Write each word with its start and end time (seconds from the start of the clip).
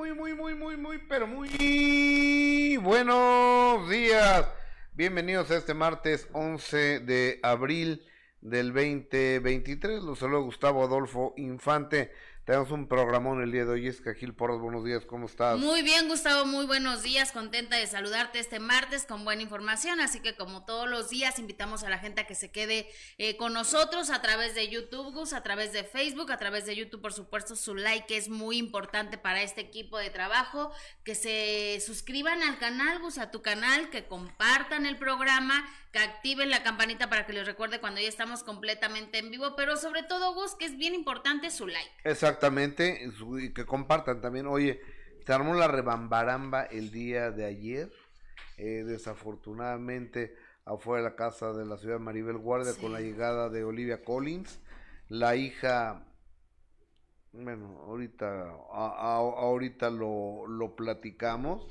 muy, 0.00 0.14
muy, 0.14 0.34
muy, 0.34 0.54
muy, 0.54 0.76
muy, 0.78 0.98
pero 1.10 1.26
muy 1.26 2.78
buenos 2.78 3.86
días. 3.90 4.46
Bienvenidos 4.94 5.50
a 5.50 5.58
este 5.58 5.74
martes 5.74 6.26
11 6.32 7.00
de 7.00 7.38
abril 7.42 8.06
del 8.40 8.72
2023. 8.72 10.02
Los 10.02 10.20
saludo 10.20 10.44
Gustavo 10.44 10.82
Adolfo 10.82 11.34
Infante. 11.36 12.12
Tenemos 12.50 12.72
un 12.72 12.88
programón 12.88 13.40
el 13.40 13.52
día 13.52 13.64
de 13.64 13.70
hoy. 13.70 13.86
Es 13.86 14.02
Gil 14.18 14.34
Porras, 14.34 14.58
buenos 14.58 14.84
días, 14.84 15.06
¿cómo 15.06 15.26
estás? 15.26 15.56
Muy 15.56 15.82
bien, 15.82 16.08
Gustavo, 16.08 16.46
muy 16.46 16.66
buenos 16.66 17.04
días. 17.04 17.30
Contenta 17.30 17.76
de 17.76 17.86
saludarte 17.86 18.40
este 18.40 18.58
martes 18.58 19.06
con 19.06 19.24
buena 19.24 19.42
información. 19.42 20.00
Así 20.00 20.18
que, 20.18 20.34
como 20.34 20.64
todos 20.64 20.90
los 20.90 21.10
días, 21.10 21.38
invitamos 21.38 21.84
a 21.84 21.88
la 21.88 21.98
gente 21.98 22.22
a 22.22 22.26
que 22.26 22.34
se 22.34 22.50
quede 22.50 22.90
eh, 23.18 23.36
con 23.36 23.52
nosotros 23.52 24.10
a 24.10 24.20
través 24.20 24.56
de 24.56 24.68
YouTube, 24.68 25.14
Gus, 25.14 25.32
a 25.32 25.44
través 25.44 25.72
de 25.72 25.84
Facebook, 25.84 26.32
a 26.32 26.38
través 26.38 26.66
de 26.66 26.74
YouTube, 26.74 27.00
por 27.00 27.12
supuesto. 27.12 27.54
Su 27.54 27.76
like 27.76 28.16
es 28.16 28.28
muy 28.28 28.56
importante 28.56 29.16
para 29.16 29.42
este 29.42 29.60
equipo 29.60 29.96
de 29.98 30.10
trabajo. 30.10 30.72
Que 31.04 31.14
se 31.14 31.80
suscriban 31.86 32.42
al 32.42 32.58
canal, 32.58 32.98
Gus, 32.98 33.18
a 33.18 33.30
tu 33.30 33.42
canal, 33.42 33.90
que 33.90 34.06
compartan 34.06 34.86
el 34.86 34.96
programa 34.96 35.64
que 35.92 35.98
activen 35.98 36.50
la 36.50 36.62
campanita 36.62 37.08
para 37.08 37.26
que 37.26 37.32
les 37.32 37.46
recuerde 37.46 37.80
cuando 37.80 38.00
ya 38.00 38.08
estamos 38.08 38.44
completamente 38.44 39.18
en 39.18 39.30
vivo, 39.30 39.56
pero 39.56 39.76
sobre 39.76 40.02
todo, 40.04 40.34
Gus, 40.34 40.54
que 40.54 40.64
es 40.64 40.76
bien 40.76 40.94
importante 40.94 41.50
su 41.50 41.66
like. 41.66 41.90
Exactamente, 42.40 43.06
y 43.38 43.52
que 43.52 43.66
compartan 43.66 44.22
también. 44.22 44.46
Oye, 44.46 44.80
se 45.26 45.32
armó 45.34 45.52
la 45.52 45.68
rebambaramba 45.68 46.62
el 46.62 46.90
día 46.90 47.30
de 47.30 47.44
ayer, 47.44 47.92
eh, 48.56 48.82
desafortunadamente 48.86 50.34
afuera 50.64 51.02
de 51.02 51.10
la 51.10 51.16
casa 51.16 51.52
de 51.52 51.66
la 51.66 51.76
ciudad 51.76 51.96
de 51.96 52.04
Maribel 52.04 52.38
Guardia 52.38 52.72
con 52.80 52.92
la 52.92 53.00
llegada 53.00 53.50
de 53.50 53.62
Olivia 53.62 54.02
Collins, 54.02 54.58
la 55.10 55.36
hija 55.36 56.06
bueno, 57.32 57.78
ahorita, 57.86 58.50
ahorita 58.72 59.90
lo, 59.90 60.46
lo 60.46 60.74
platicamos. 60.76 61.66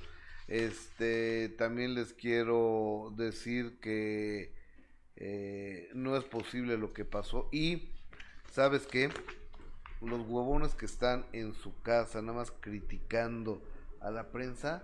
Este, 0.48 1.50
también 1.50 1.96
les 1.96 2.14
quiero 2.14 3.12
decir 3.18 3.80
que 3.80 4.54
eh, 5.16 5.90
no 5.96 6.16
es 6.16 6.26
posible 6.26 6.78
lo 6.78 6.94
que 6.94 7.06
pasó. 7.06 7.50
Y, 7.52 7.90
¿sabes 8.52 8.86
qué? 8.86 9.10
Los 10.02 10.22
huevones 10.22 10.76
que 10.76 10.86
están 10.86 11.26
en 11.34 11.54
su 11.54 11.80
casa, 11.82 12.22
nada 12.22 12.38
más 12.38 12.52
criticando 12.52 13.62
a 14.02 14.12
la 14.12 14.32
prensa, 14.32 14.84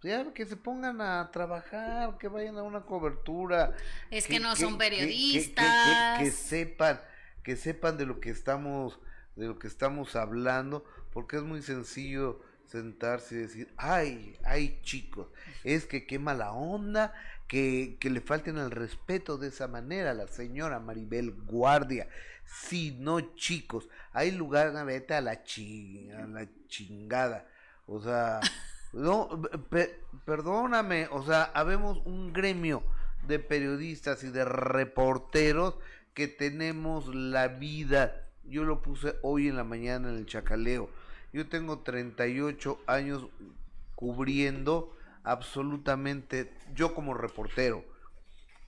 pues 0.00 0.12
ya 0.12 0.32
que 0.32 0.44
se 0.44 0.56
pongan 0.56 1.00
a 1.00 1.30
trabajar, 1.32 2.18
que 2.18 2.28
vayan 2.28 2.58
a 2.58 2.62
una 2.62 2.82
cobertura. 2.82 3.74
Es 4.10 4.26
que, 4.26 4.40
no 4.40 4.54
son 4.54 4.76
periodistas. 4.76 6.18
Que, 6.18 6.30
sepan, 6.30 7.00
que 7.42 7.56
sepan 7.56 7.96
de 7.96 8.06
lo 8.06 8.20
que 8.20 8.30
estamos, 8.30 8.98
de 9.36 9.46
lo 9.46 9.58
que 9.58 9.68
estamos 9.68 10.14
hablando, 10.14 10.84
porque 11.12 11.36
es 11.36 11.42
muy 11.42 11.62
sencillo 11.62 12.40
sentarse 12.66 13.36
y 13.36 13.38
decir, 13.38 13.72
ay, 13.76 14.38
ay 14.44 14.80
chicos, 14.82 15.28
es 15.64 15.86
que 15.86 16.06
qué 16.06 16.18
mala 16.18 16.52
onda 16.52 17.14
que, 17.48 17.98
le 18.02 18.20
falten 18.20 18.58
el 18.58 18.70
respeto 18.70 19.38
de 19.38 19.48
esa 19.48 19.68
manera 19.68 20.10
a 20.10 20.14
la 20.14 20.28
señora 20.28 20.80
Maribel 20.80 21.32
Guardia. 21.32 22.08
Sí, 22.44 22.96
no 22.98 23.34
chicos, 23.34 23.88
hay 24.12 24.30
lugar, 24.30 24.72
vete 24.84 25.14
a 25.14 25.20
la, 25.20 25.32
a 25.32 26.26
la 26.26 26.48
chingada. 26.68 27.46
O 27.86 28.00
sea, 28.00 28.40
no, 28.92 29.42
perdóname, 30.24 31.08
o 31.10 31.24
sea, 31.24 31.44
habemos 31.54 31.98
un 32.04 32.32
gremio 32.32 32.82
de 33.26 33.38
periodistas 33.38 34.22
y 34.24 34.30
de 34.30 34.44
reporteros 34.44 35.76
que 36.14 36.28
tenemos 36.28 37.14
la 37.14 37.48
vida. 37.48 38.22
Yo 38.44 38.64
lo 38.64 38.80
puse 38.80 39.16
hoy 39.22 39.48
en 39.48 39.56
la 39.56 39.64
mañana 39.64 40.08
en 40.08 40.16
el 40.16 40.26
chacaleo 40.26 40.88
yo 41.36 41.46
tengo 41.46 41.80
38 41.80 42.80
años 42.86 43.26
cubriendo 43.94 44.96
absolutamente, 45.26 46.52
yo 46.72 46.94
como 46.94 47.12
reportero, 47.12 47.84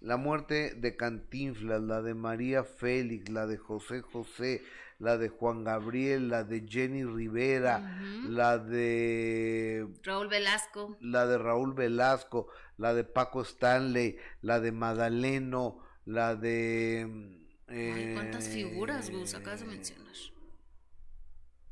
la 0.01 0.17
muerte 0.17 0.75
de 0.75 0.97
Cantinflas, 0.97 1.81
la 1.81 2.03
de 2.03 2.15
María 2.15 2.65
Félix, 2.65 3.31
la 3.31 3.47
de 3.47 3.57
José 3.57 4.03
José, 4.03 4.63
la 4.99 5.17
de 5.17 5.29
Juan 5.29 5.63
Gabriel, 5.65 6.29
la 6.29 6.43
de 6.43 6.67
Jenny 6.69 7.05
Rivera, 7.05 8.01
la 8.29 8.59
de 8.59 9.87
Raúl 10.03 10.29
Velasco, 10.29 10.97
la 11.01 11.27
de 11.27 11.39
Raúl 11.39 11.75
Velasco, 11.75 12.49
la 12.77 12.93
de 12.93 13.05
Paco 13.05 13.43
Stanley, 13.43 14.17
la 14.43 14.61
de 14.61 14.73
Madaleno, 14.73 15.79
la 16.05 16.35
de 16.35 17.39
Ay, 17.69 18.15
¿Cuántas 18.15 18.49
figuras, 18.49 19.11
Gus, 19.11 19.35
acabas 19.35 19.61
de 19.61 19.67
mencionar? 19.67 20.09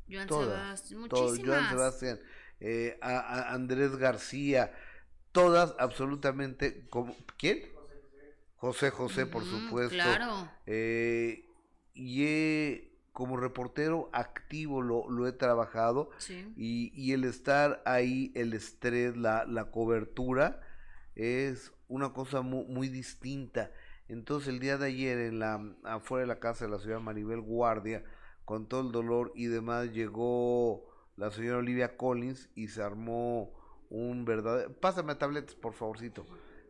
Joan 0.09 0.29
Sebastián, 0.29 0.99
muchísimas. 1.01 1.69
Sebastián, 1.69 2.19
eh, 2.59 2.97
a, 3.01 3.53
Andrés 3.53 3.95
García, 3.97 4.73
todas 5.31 5.75
absolutamente 5.79 6.87
como 6.89 7.15
¿quién? 7.37 7.63
José 8.55 8.89
José, 8.89 9.25
por 9.27 9.43
supuesto. 9.45 9.93
Claro. 9.95 10.49
Eh, 10.65 11.45
y 11.93 12.87
como 13.13 13.37
reportero 13.37 14.09
activo 14.13 14.81
lo, 14.81 15.09
lo 15.09 15.27
he 15.27 15.31
trabajado 15.31 16.11
y, 16.55 16.91
y, 16.93 17.13
el 17.13 17.23
estar 17.23 17.81
ahí, 17.85 18.31
el 18.35 18.53
estrés, 18.53 19.17
la, 19.17 19.45
la 19.45 19.71
cobertura 19.71 20.61
es 21.15 21.73
una 21.87 22.13
cosa 22.13 22.41
muy, 22.41 22.65
muy, 22.65 22.89
distinta. 22.89 23.71
Entonces 24.07 24.49
el 24.49 24.59
día 24.59 24.77
de 24.77 24.87
ayer 24.87 25.17
en 25.17 25.39
la 25.39 25.59
afuera 25.83 26.21
de 26.21 26.27
la 26.27 26.39
casa 26.39 26.65
de 26.65 26.71
la 26.71 26.79
ciudad 26.79 26.99
Maribel 26.99 27.41
Guardia 27.41 28.03
con 28.45 28.67
todo 28.67 28.81
el 28.81 28.91
dolor 28.91 29.31
y 29.35 29.47
demás, 29.47 29.91
llegó 29.91 30.85
la 31.17 31.31
señora 31.31 31.57
Olivia 31.57 31.97
Collins 31.97 32.47
y 32.55 32.67
se 32.69 32.81
armó 32.81 33.51
un 33.89 34.23
verdadero... 34.23 34.71
Pásame 34.73 35.15
tabletas, 35.15 35.55
por 35.55 35.73
favorcito. 35.73 36.25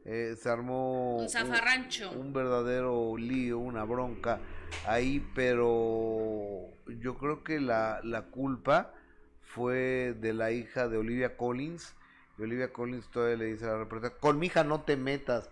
Eh, 0.06 0.36
se 0.42 0.50
armó 0.50 1.18
un 1.18 1.30
zafarrancho. 1.30 2.12
Un, 2.12 2.32
verdadero 2.32 3.18
lío, 3.18 3.60
una 3.60 3.84
bronca 3.84 4.40
ahí, 4.86 5.26
pero 5.36 6.70
yo 6.88 7.18
creo 7.18 7.44
que 7.44 7.60
la, 7.60 8.00
la 8.04 8.24
culpa 8.28 8.94
fue 9.42 10.16
de 10.20 10.34
la 10.34 10.52
hija 10.52 10.88
de 10.88 10.98
Olivia 10.98 11.36
Collins. 11.36 11.94
Y 12.38 12.44
Olivia 12.44 12.72
Collins 12.72 13.10
todavía 13.10 13.36
le 13.36 13.46
dice 13.46 13.66
a 13.66 13.74
la 13.74 13.80
reportera, 13.80 14.14
con 14.18 14.40
mi 14.40 14.48
hija 14.48 14.64
no 14.64 14.82
te 14.82 14.96
metas. 14.96 15.50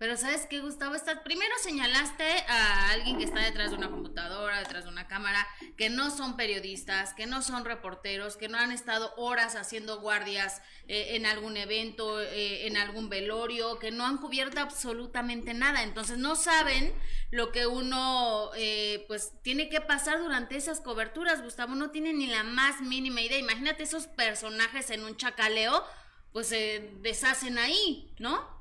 Pero 0.00 0.16
¿sabes 0.16 0.46
qué, 0.46 0.60
Gustavo? 0.60 0.94
Estás, 0.94 1.18
primero 1.18 1.52
señalaste 1.62 2.24
a 2.48 2.88
alguien 2.88 3.18
que 3.18 3.24
está 3.24 3.40
detrás 3.40 3.70
de 3.70 3.76
una 3.76 3.90
computadora, 3.90 4.58
detrás 4.58 4.84
de 4.84 4.88
una 4.88 5.06
cámara, 5.06 5.46
que 5.76 5.90
no 5.90 6.10
son 6.10 6.38
periodistas, 6.38 7.12
que 7.12 7.26
no 7.26 7.42
son 7.42 7.66
reporteros, 7.66 8.38
que 8.38 8.48
no 8.48 8.56
han 8.56 8.72
estado 8.72 9.12
horas 9.18 9.56
haciendo 9.56 10.00
guardias 10.00 10.62
eh, 10.88 11.16
en 11.16 11.26
algún 11.26 11.58
evento, 11.58 12.18
eh, 12.18 12.66
en 12.66 12.78
algún 12.78 13.10
velorio, 13.10 13.78
que 13.78 13.90
no 13.90 14.06
han 14.06 14.16
cubierto 14.16 14.58
absolutamente 14.62 15.52
nada. 15.52 15.82
Entonces 15.82 16.16
no 16.16 16.34
saben 16.34 16.94
lo 17.30 17.52
que 17.52 17.66
uno 17.66 18.52
eh, 18.56 19.04
pues 19.06 19.34
tiene 19.42 19.68
que 19.68 19.82
pasar 19.82 20.22
durante 20.22 20.56
esas 20.56 20.80
coberturas, 20.80 21.42
Gustavo. 21.42 21.74
No 21.74 21.90
tiene 21.90 22.14
ni 22.14 22.26
la 22.26 22.42
más 22.42 22.80
mínima 22.80 23.20
idea. 23.20 23.38
Imagínate 23.38 23.82
esos 23.82 24.06
personajes 24.06 24.88
en 24.88 25.04
un 25.04 25.18
chacaleo, 25.18 25.84
pues 26.32 26.46
se 26.46 26.90
deshacen 27.02 27.58
ahí, 27.58 28.14
¿no? 28.18 28.59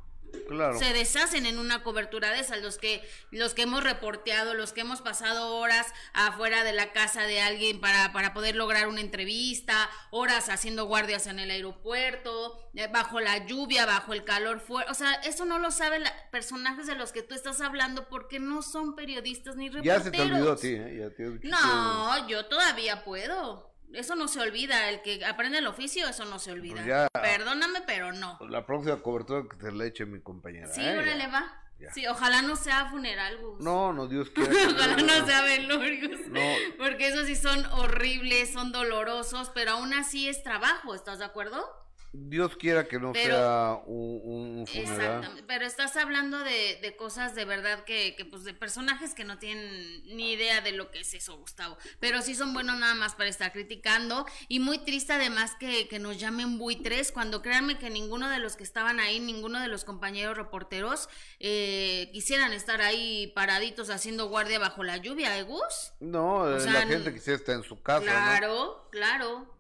Se 0.78 0.94
deshacen 0.94 1.45
en 1.45 1.59
una 1.59 1.84
cobertura 1.84 2.31
de 2.31 2.40
esas, 2.40 2.62
los 2.62 2.78
que, 2.78 3.07
los 3.31 3.53
que 3.53 3.63
hemos 3.63 3.84
reporteado, 3.84 4.53
los 4.53 4.73
que 4.73 4.81
hemos 4.81 5.01
pasado 5.01 5.56
horas 5.56 5.88
afuera 6.13 6.63
de 6.63 6.73
la 6.73 6.91
casa 6.91 7.23
de 7.23 7.41
alguien 7.41 7.79
para, 7.79 8.12
para 8.13 8.34
poder 8.34 8.56
lograr 8.56 8.88
una 8.88 9.01
entrevista, 9.01 9.90
horas 10.12 10.50
haciendo 10.50 10.85
guardias 10.85 11.28
en 11.28 11.40
el 11.40 11.51
aeropuerto, 11.51 12.57
eh, 12.73 12.88
bajo 12.91 13.19
la 13.19 13.45
lluvia, 13.45 13.85
bajo 13.85 14.13
el 14.13 14.23
calor 14.23 14.59
fuerte, 14.59 14.91
o 14.91 14.95
sea, 14.95 15.13
eso 15.16 15.45
no 15.45 15.59
lo 15.59 15.72
saben 15.72 16.03
los 16.03 16.12
personajes 16.31 16.88
de 16.88 16.96
los 16.96 17.11
que 17.11 17.22
tú 17.22 17.35
estás 17.35 17.61
hablando 17.61 18.09
porque 18.09 18.40
no 18.40 18.61
son 18.61 18.96
periodistas 18.96 19.56
ni 19.56 19.69
reporteros. 19.69 19.97
Ya 19.97 20.03
se 20.03 20.11
te 20.11 20.22
olvidó 20.22 20.51
a 20.53 20.56
ti, 20.56 20.69
¿eh? 20.69 21.40
no, 21.44 22.28
yo 22.28 22.46
todavía 22.47 23.03
puedo 23.03 23.68
eso 23.94 24.16
no 24.16 24.28
se 24.28 24.40
olvida, 24.40 24.90
el 24.90 25.02
que 25.02 25.26
aprende 25.26 25.58
el 25.58 25.68
oficio, 25.68 26.08
eso 26.08 26.26
no 26.26 26.40
se 26.40 26.52
olvida. 26.52 27.09
Pues 27.12 27.24
Perdóname, 27.24 27.82
pero 27.86 28.12
no. 28.12 28.38
La 28.50 28.66
próxima 28.66 29.02
cobertura 29.02 29.44
que 29.50 29.58
te 29.58 29.72
la 29.72 29.86
eche 29.86 30.06
mi 30.06 30.20
compañera. 30.22 30.68
Sí, 30.68 30.82
¿eh? 30.82 31.16
le 31.16 31.28
va. 31.28 31.56
Sí, 31.94 32.06
ojalá 32.08 32.41
no 32.41 32.56
sea 32.58 32.90
funeral, 32.90 33.38
Gus. 33.38 33.62
No, 33.62 33.94
no, 33.94 34.08
Dios 34.08 34.30
quiera. 34.36 34.52
ojalá 34.52 34.97
no 34.97 35.26
sea 35.26 35.41
velorios. 35.44 36.28
No. 36.28 36.41
Porque 36.78 37.08
esos 37.08 37.26
sí 37.26 37.36
son 37.36 37.66
horribles, 37.68 38.52
son 38.52 38.72
dolorosos, 38.72 39.50
pero 39.53 39.72
aún 39.72 39.94
así 39.94 40.28
es 40.28 40.44
trabajo, 40.44 40.94
¿estás 40.94 41.20
de 41.20 41.26
acuerdo? 41.26 41.66
Dios 42.11 42.58
quiera 42.58 42.88
que 42.88 43.00
no 43.00 43.14
sea 43.14 43.79
un, 43.85 44.66
funeral. 44.66 44.94
Exactamente, 44.94 45.44
pero 45.47 45.66
estás 45.66 45.96
hablando 45.96 46.40
de, 46.40 46.79
de 46.82 46.96
cosas 46.96 47.35
de 47.35 47.46
verdad 47.46 47.84
que, 47.84 48.16
que, 48.16 48.26
pues, 48.26 48.44
de 48.44 48.53
personajes 48.56 49.14
que 49.14 49.23
no 49.23 49.38
tienen 49.38 50.03
ni 50.16 50.32
idea 50.32 50.61
de 50.61 50.72
lo 50.72 50.90
que 50.90 51.02
es 51.02 51.14
eso, 51.14 51.38
Gustavo. 51.38 51.78
Pero 52.00 52.22
sí 52.22 52.34
son 52.34 52.53
buenos 52.53 52.79
nada 52.79 52.96
más 52.96 53.14
para 53.14 53.29
estar 53.29 53.52
criticando. 53.52 54.26
Y 54.47 54.59
muy 54.59 54.79
triste 54.79 55.14
además 55.14 55.56
que, 55.59 55.88
que 55.88 56.00
nos 56.00 56.17
llamen 56.17 56.58
buitres, 56.58 57.11
cuando 57.11 57.44
créanme 57.44 57.78
que 57.78 57.91
ninguno 57.91 58.29
de 58.29 58.40
los 58.40 58.55
que 58.55 58.64
estaban 58.64 59.00
ahí, 59.00 59.20
ninguno 59.20 59.59
de 59.59 59.67
los 59.67 59.85
compañeros 59.85 60.35
reporteros, 60.35 61.09
eh, 61.40 62.09
quisieran 62.12 62.53
estar 62.53 62.82
ahí 62.82 63.32
paraditos 63.35 63.91
haciendo 63.91 64.29
guardia 64.29 64.58
bajo 64.58 64.84
la 64.84 64.97
lluvia, 64.97 65.38
¿eh, 65.38 65.44
Gus? 65.44 65.94
No, 66.00 66.50
la 66.50 66.88
gente 66.88 67.14
quisiera 67.14 67.38
estar 67.38 67.55
en 67.55 67.64
su 67.64 67.82
casa. 67.82 68.03
Claro, 68.03 68.88
claro. 68.91 69.59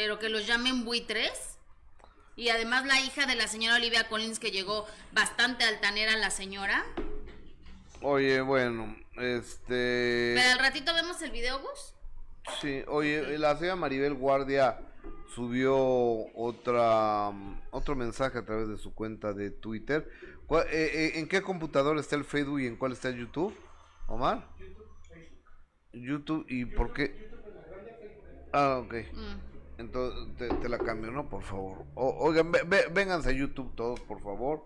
Pero 0.00 0.18
que 0.18 0.30
los 0.30 0.46
llamen 0.46 0.86
buitres. 0.86 1.58
Y 2.34 2.48
además 2.48 2.86
la 2.86 2.98
hija 3.00 3.26
de 3.26 3.34
la 3.34 3.46
señora 3.48 3.76
Olivia 3.76 4.08
Collins 4.08 4.38
que 4.38 4.50
llegó 4.50 4.86
bastante 5.12 5.62
altanera 5.64 6.16
la 6.16 6.30
señora. 6.30 6.86
Oye, 8.00 8.40
bueno, 8.40 8.96
este... 9.18 10.32
Pero 10.38 10.52
al 10.52 10.58
ratito 10.58 10.94
vemos 10.94 11.20
el 11.20 11.30
video, 11.32 11.60
Gus. 11.60 11.94
Sí, 12.62 12.82
oye, 12.88 13.36
la 13.36 13.58
señora 13.58 13.76
Maribel 13.76 14.14
Guardia 14.14 14.78
subió 15.34 15.76
otra 16.34 17.30
otro 17.70 17.94
mensaje 17.94 18.38
a 18.38 18.44
través 18.46 18.68
de 18.68 18.78
su 18.78 18.94
cuenta 18.94 19.34
de 19.34 19.50
Twitter. 19.50 20.08
¿Cuál- 20.46 20.66
eh, 20.70 20.90
eh, 20.94 21.12
¿En 21.16 21.28
qué 21.28 21.42
computador 21.42 21.98
está 21.98 22.16
el 22.16 22.24
Facebook 22.24 22.60
y 22.60 22.66
en 22.66 22.76
cuál 22.76 22.92
está 22.92 23.10
el 23.10 23.18
YouTube? 23.18 23.54
Omar. 24.06 24.48
YouTube 25.92 26.46
y 26.48 26.64
por 26.64 26.94
qué? 26.94 27.30
Ah, 28.50 28.78
ok. 28.82 28.94
Mm. 29.12 29.49
Entonces 29.80 30.36
te, 30.36 30.48
te 30.56 30.68
la 30.68 30.78
cambio, 30.78 31.10
¿no? 31.10 31.28
Por 31.28 31.42
favor. 31.42 31.84
O- 31.94 32.16
oigan, 32.20 32.52
ve- 32.52 32.62
ve- 32.66 32.86
vénganse 32.92 33.30
a 33.30 33.32
YouTube 33.32 33.74
todos, 33.74 33.98
por 34.00 34.20
favor. 34.20 34.64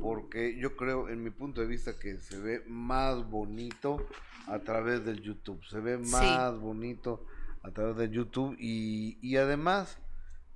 Porque 0.00 0.56
yo 0.58 0.76
creo, 0.76 1.08
en 1.08 1.22
mi 1.24 1.30
punto 1.30 1.60
de 1.60 1.66
vista, 1.66 1.98
que 1.98 2.18
se 2.18 2.38
ve 2.38 2.62
más 2.68 3.28
bonito 3.28 4.06
a 4.46 4.60
través 4.60 5.04
del 5.04 5.20
YouTube. 5.20 5.60
Se 5.64 5.80
ve 5.80 5.98
más 5.98 6.58
bonito 6.60 7.26
a 7.64 7.70
través 7.72 7.96
del 7.96 8.10
YouTube. 8.12 8.56
Y, 8.60 9.18
y 9.20 9.36
además, 9.38 9.98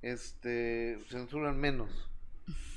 este, 0.01 0.97
censuran 1.09 1.59
menos. 1.59 1.89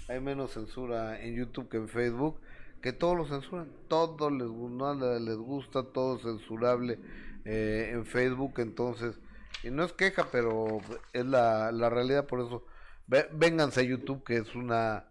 Hay 0.09 0.21
menos 0.21 0.53
censura 0.53 1.23
en 1.23 1.37
YouTube 1.37 1.69
que 1.69 1.77
en 1.77 1.89
Facebook. 1.89 2.41
Que 2.83 2.93
todos 2.93 3.17
lo 3.17 3.27
censuran. 3.27 3.69
Todo 3.89 4.31
les, 4.31 4.49
no 4.49 4.95
le- 4.95 5.21
les 5.21 5.37
gusta, 5.37 5.85
todo 5.85 6.19
censurable 6.19 6.99
eh, 7.45 7.91
en 7.93 8.05
Facebook. 8.07 8.55
Entonces, 8.59 9.19
y 9.63 9.71
no 9.71 9.85
es 9.85 9.93
queja, 9.93 10.29
pero 10.31 10.81
es 11.13 11.27
la, 11.27 11.71
la 11.73 11.91
realidad. 11.91 12.27
Por 12.27 12.41
eso, 12.41 12.65
ve- 13.07 13.29
vénganse 13.33 13.81
a 13.81 13.85
YouTube, 13.85 14.25
que 14.25 14.37
es 14.39 14.55
una 14.55 15.05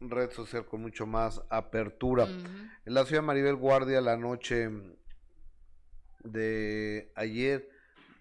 red 0.00 0.30
social 0.30 0.64
con 0.66 0.82
mucho 0.82 1.06
más 1.06 1.42
apertura. 1.50 2.26
En 2.26 2.94
la 2.94 3.04
ciudad 3.04 3.22
de 3.22 3.26
Maribel 3.26 3.56
Guardia, 3.56 4.00
la 4.00 4.16
noche 4.16 4.68
de 6.24 7.10
ayer, 7.14 7.68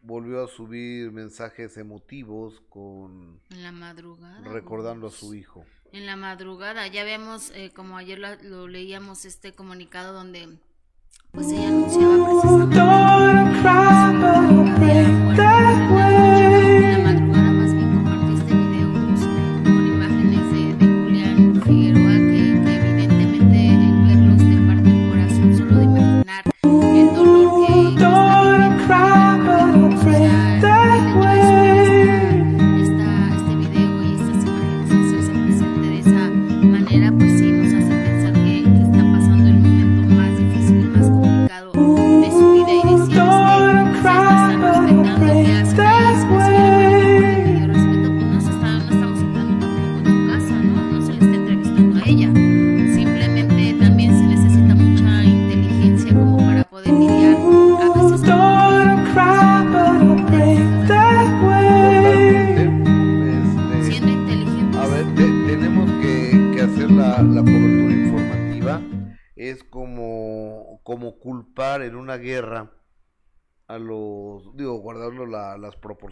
volvió 0.04 0.44
a 0.44 0.48
subir 0.48 1.12
mensajes 1.12 1.78
emotivos 1.78 2.62
con 2.70 3.40
En 3.50 3.64
la 3.64 3.72
madrugada. 3.72 4.40
recordando 4.50 5.08
a 5.08 5.12
su 5.12 5.34
hijo. 5.34 5.66
En 5.92 6.06
la 6.06 6.16
madrugada, 6.16 6.88
ya 6.88 7.04
vemos, 7.04 7.52
eh, 7.52 7.72
como 7.74 7.98
ayer 7.98 8.20
lo, 8.20 8.36
lo 8.44 8.68
leíamos, 8.68 9.26
este 9.26 9.54
comunicado 9.54 10.14
donde 10.14 10.58
pues 11.32 11.48
ella 11.52 11.68
anunciaba 11.68 12.16
precisamente 12.26 12.76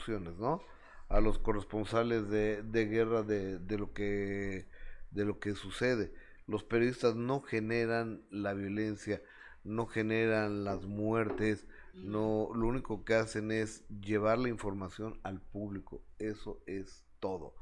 ¿no? 0.07 0.61
A 1.09 1.19
los 1.19 1.37
corresponsales 1.39 2.29
de, 2.29 2.63
de 2.63 2.85
guerra 2.85 3.23
de, 3.23 3.59
de 3.59 3.77
lo 3.77 3.93
que 3.93 4.67
de 5.11 5.25
lo 5.25 5.39
que 5.39 5.55
sucede. 5.55 6.13
Los 6.47 6.63
periodistas 6.63 7.15
no 7.15 7.41
generan 7.41 8.21
la 8.29 8.53
violencia, 8.53 9.21
no 9.63 9.87
generan 9.87 10.63
las 10.63 10.85
muertes, 10.85 11.65
no, 11.93 12.49
lo 12.53 12.67
único 12.67 13.05
que 13.05 13.15
hacen 13.15 13.51
es 13.51 13.87
llevar 13.87 14.37
la 14.37 14.49
información 14.49 15.19
al 15.23 15.39
público. 15.41 16.03
Eso 16.19 16.61
es 16.67 17.05
todo. 17.19 17.55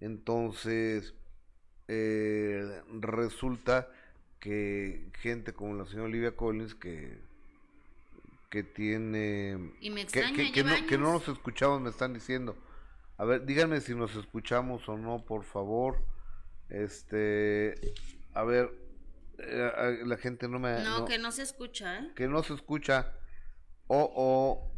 Entonces, 0.00 1.14
eh, 1.88 2.82
resulta 3.00 3.88
que 4.40 5.10
gente 5.20 5.52
como 5.52 5.74
la 5.74 5.86
señora 5.86 6.08
Olivia 6.08 6.36
Collins, 6.36 6.74
que, 6.74 7.20
que 8.54 8.62
tiene... 8.62 9.72
Y 9.80 9.90
me 9.90 9.96
Que, 10.06 10.20
extraña, 10.20 10.36
que, 10.36 10.52
que 10.52 10.62
lleva 10.62 10.78
no, 10.80 10.86
que 10.86 10.96
no 10.96 11.12
nos 11.14 11.26
escuchamos, 11.28 11.80
me 11.80 11.90
están 11.90 12.14
diciendo. 12.14 12.56
A 13.18 13.24
ver, 13.24 13.44
díganme 13.44 13.80
si 13.80 13.96
nos 13.96 14.14
escuchamos 14.14 14.88
o 14.88 14.96
no, 14.96 15.24
por 15.24 15.42
favor. 15.42 15.98
Este, 16.68 17.74
a 18.32 18.44
ver, 18.44 18.70
eh, 19.38 19.72
a- 19.76 20.06
la 20.06 20.16
gente 20.18 20.46
no 20.48 20.60
me... 20.60 20.84
No, 20.84 21.00
no- 21.00 21.04
que 21.04 21.18
no 21.18 21.32
se 21.32 21.42
escucha, 21.42 21.98
¿eh? 21.98 22.12
que 22.14 22.28
no 22.28 22.44
se 22.44 22.54
escucha. 22.54 23.12
O, 23.88 24.08
o, 24.14 24.70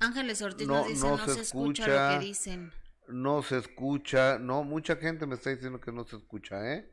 Ángeles 0.00 0.42
Ortiz 0.42 0.68
No, 0.68 0.74
nos 0.80 0.88
dice, 0.88 1.00
no 1.06 1.16
no, 1.16 1.24
se 1.26 1.34
se, 1.36 1.40
escucha, 1.40 1.82
escucha. 1.84 2.12
lo 2.14 2.20
que 2.20 2.26
dicen. 2.26 2.72
no 3.08 3.42
se 3.42 3.56
escucha. 3.56 4.38
No, 4.38 4.62
mucha 4.62 4.96
gente 4.96 5.26
me 5.26 5.36
está 5.36 5.48
diciendo 5.48 5.80
que 5.80 5.90
no 5.90 6.04
se 6.04 6.16
escucha, 6.16 6.74
¿eh? 6.74 6.86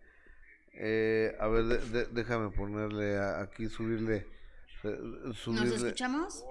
Eh, 0.77 1.35
a 1.37 1.47
ver, 1.49 1.65
de- 1.65 1.89
de- 1.89 2.05
déjame 2.13 2.49
ponerle 2.51 3.17
a- 3.17 3.41
aquí, 3.41 3.67
subirle. 3.67 4.25
Eh, 4.85 4.99
¿Nos 5.47 5.71
escuchamos? 5.71 6.43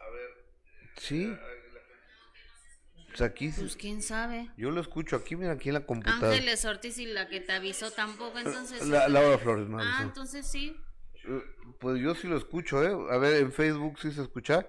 A 0.00 0.10
ver. 0.10 0.46
Sí. 0.96 1.32
Pues 3.08 3.20
aquí 3.22 3.50
Pues 3.50 3.76
quién 3.76 4.02
sabe. 4.02 4.50
Yo 4.56 4.70
lo 4.70 4.80
escucho 4.80 5.16
aquí, 5.16 5.36
mira, 5.36 5.52
aquí 5.52 5.68
en 5.68 5.74
la 5.74 5.86
computadora. 5.86 6.32
Ángeles 6.32 6.64
Ortiz 6.64 6.98
y 6.98 7.06
la 7.06 7.28
que 7.28 7.40
te 7.40 7.52
avisó 7.52 7.90
tampoco, 7.90 8.38
entonces... 8.38 8.86
La, 8.86 9.08
Laura 9.08 9.38
Flores, 9.38 9.68
no, 9.68 9.78
ah, 9.80 10.00
entonces 10.02 10.46
sí. 10.46 10.76
Eh, 11.24 11.42
Pues 11.80 12.00
yo 12.00 12.14
sí 12.14 12.28
lo 12.28 12.36
escucho, 12.36 12.84
¿eh? 12.84 12.94
A 13.10 13.16
ver, 13.16 13.42
en 13.42 13.52
Facebook 13.52 13.98
sí 14.00 14.12
se 14.12 14.22
escucha. 14.22 14.68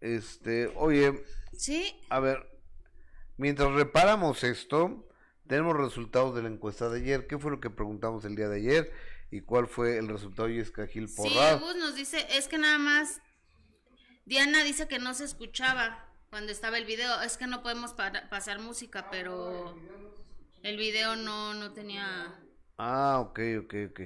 Este, 0.00 0.70
oye, 0.76 1.24
Sí, 1.56 1.98
a 2.10 2.20
ver, 2.20 2.46
mientras 3.36 3.72
reparamos 3.72 4.44
esto, 4.44 5.08
tenemos 5.46 5.76
resultados 5.76 6.34
de 6.34 6.42
la 6.42 6.48
encuesta 6.48 6.88
de 6.88 7.00
ayer. 7.00 7.26
¿Qué 7.26 7.38
fue 7.38 7.50
lo 7.50 7.60
que 7.60 7.70
preguntamos 7.70 8.24
el 8.24 8.36
día 8.36 8.48
de 8.48 8.56
ayer? 8.56 8.92
¿Y 9.30 9.40
cuál 9.40 9.66
fue 9.66 9.98
el 9.98 10.08
resultado? 10.08 10.48
Y 10.48 10.58
es 10.58 10.70
que 10.70 10.86
Gil 10.86 11.08
sí, 11.08 11.16
Porras. 11.16 11.60
Gus 11.60 11.76
nos 11.76 11.94
dice, 11.94 12.26
es 12.30 12.48
que 12.48 12.58
nada 12.58 12.78
más... 12.78 13.20
Diana 14.24 14.64
dice 14.64 14.88
que 14.88 14.98
no 14.98 15.14
se 15.14 15.24
escuchaba 15.24 16.08
cuando 16.30 16.52
estaba 16.52 16.78
el 16.78 16.84
video. 16.84 17.20
Es 17.22 17.36
que 17.36 17.46
no 17.46 17.62
podemos 17.62 17.92
para- 17.92 18.28
pasar 18.28 18.58
música, 18.60 19.08
pero... 19.10 19.76
El 20.62 20.76
video 20.76 21.16
no, 21.16 21.54
no 21.54 21.72
tenía... 21.72 22.34
Ah, 22.78 23.18
ok, 23.20 23.40
ok, 23.64 23.74
ok. 23.90 24.00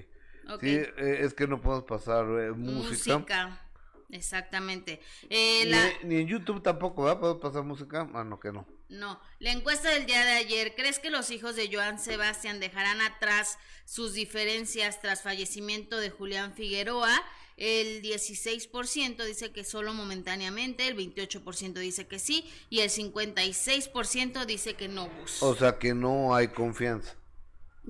Ok. 0.54 0.60
Sí, 0.62 0.68
eh, 0.76 1.18
es 1.20 1.34
que 1.34 1.46
no 1.46 1.60
podemos 1.60 1.84
pasar 1.84 2.24
eh, 2.40 2.50
música. 2.52 3.18
Música. 3.18 3.70
Exactamente. 4.10 5.00
Eh, 5.28 5.64
Ni, 5.64 5.70
la, 5.70 5.90
ni 6.04 6.16
en 6.16 6.26
YouTube 6.26 6.62
tampoco, 6.62 7.04
¿verdad? 7.04 7.20
¿Podemos 7.20 7.40
pasar 7.42 7.62
música? 7.62 8.10
Ah, 8.12 8.24
no, 8.24 8.40
que 8.40 8.52
no. 8.52 8.66
No, 8.90 9.20
la 9.38 9.52
encuesta 9.52 9.88
del 9.90 10.04
día 10.04 10.24
de 10.24 10.32
ayer, 10.32 10.74
¿crees 10.74 10.98
que 10.98 11.10
los 11.10 11.30
hijos 11.30 11.54
de 11.54 11.70
Joan 11.72 12.00
Sebastián 12.00 12.58
dejarán 12.58 13.00
atrás 13.00 13.56
sus 13.84 14.14
diferencias 14.14 15.00
tras 15.00 15.22
fallecimiento 15.22 15.96
de 15.98 16.10
Julián 16.10 16.54
Figueroa? 16.54 17.22
El 17.56 18.02
16% 18.02 19.24
dice 19.24 19.52
que 19.52 19.62
solo 19.62 19.94
momentáneamente, 19.94 20.88
el 20.88 20.96
28% 20.96 21.74
dice 21.74 22.08
que 22.08 22.18
sí 22.18 22.50
y 22.68 22.80
el 22.80 22.90
56% 22.90 24.44
dice 24.44 24.74
que 24.74 24.88
no. 24.88 25.08
O 25.40 25.54
sea 25.54 25.78
que 25.78 25.94
no 25.94 26.34
hay 26.34 26.48
confianza. 26.48 27.19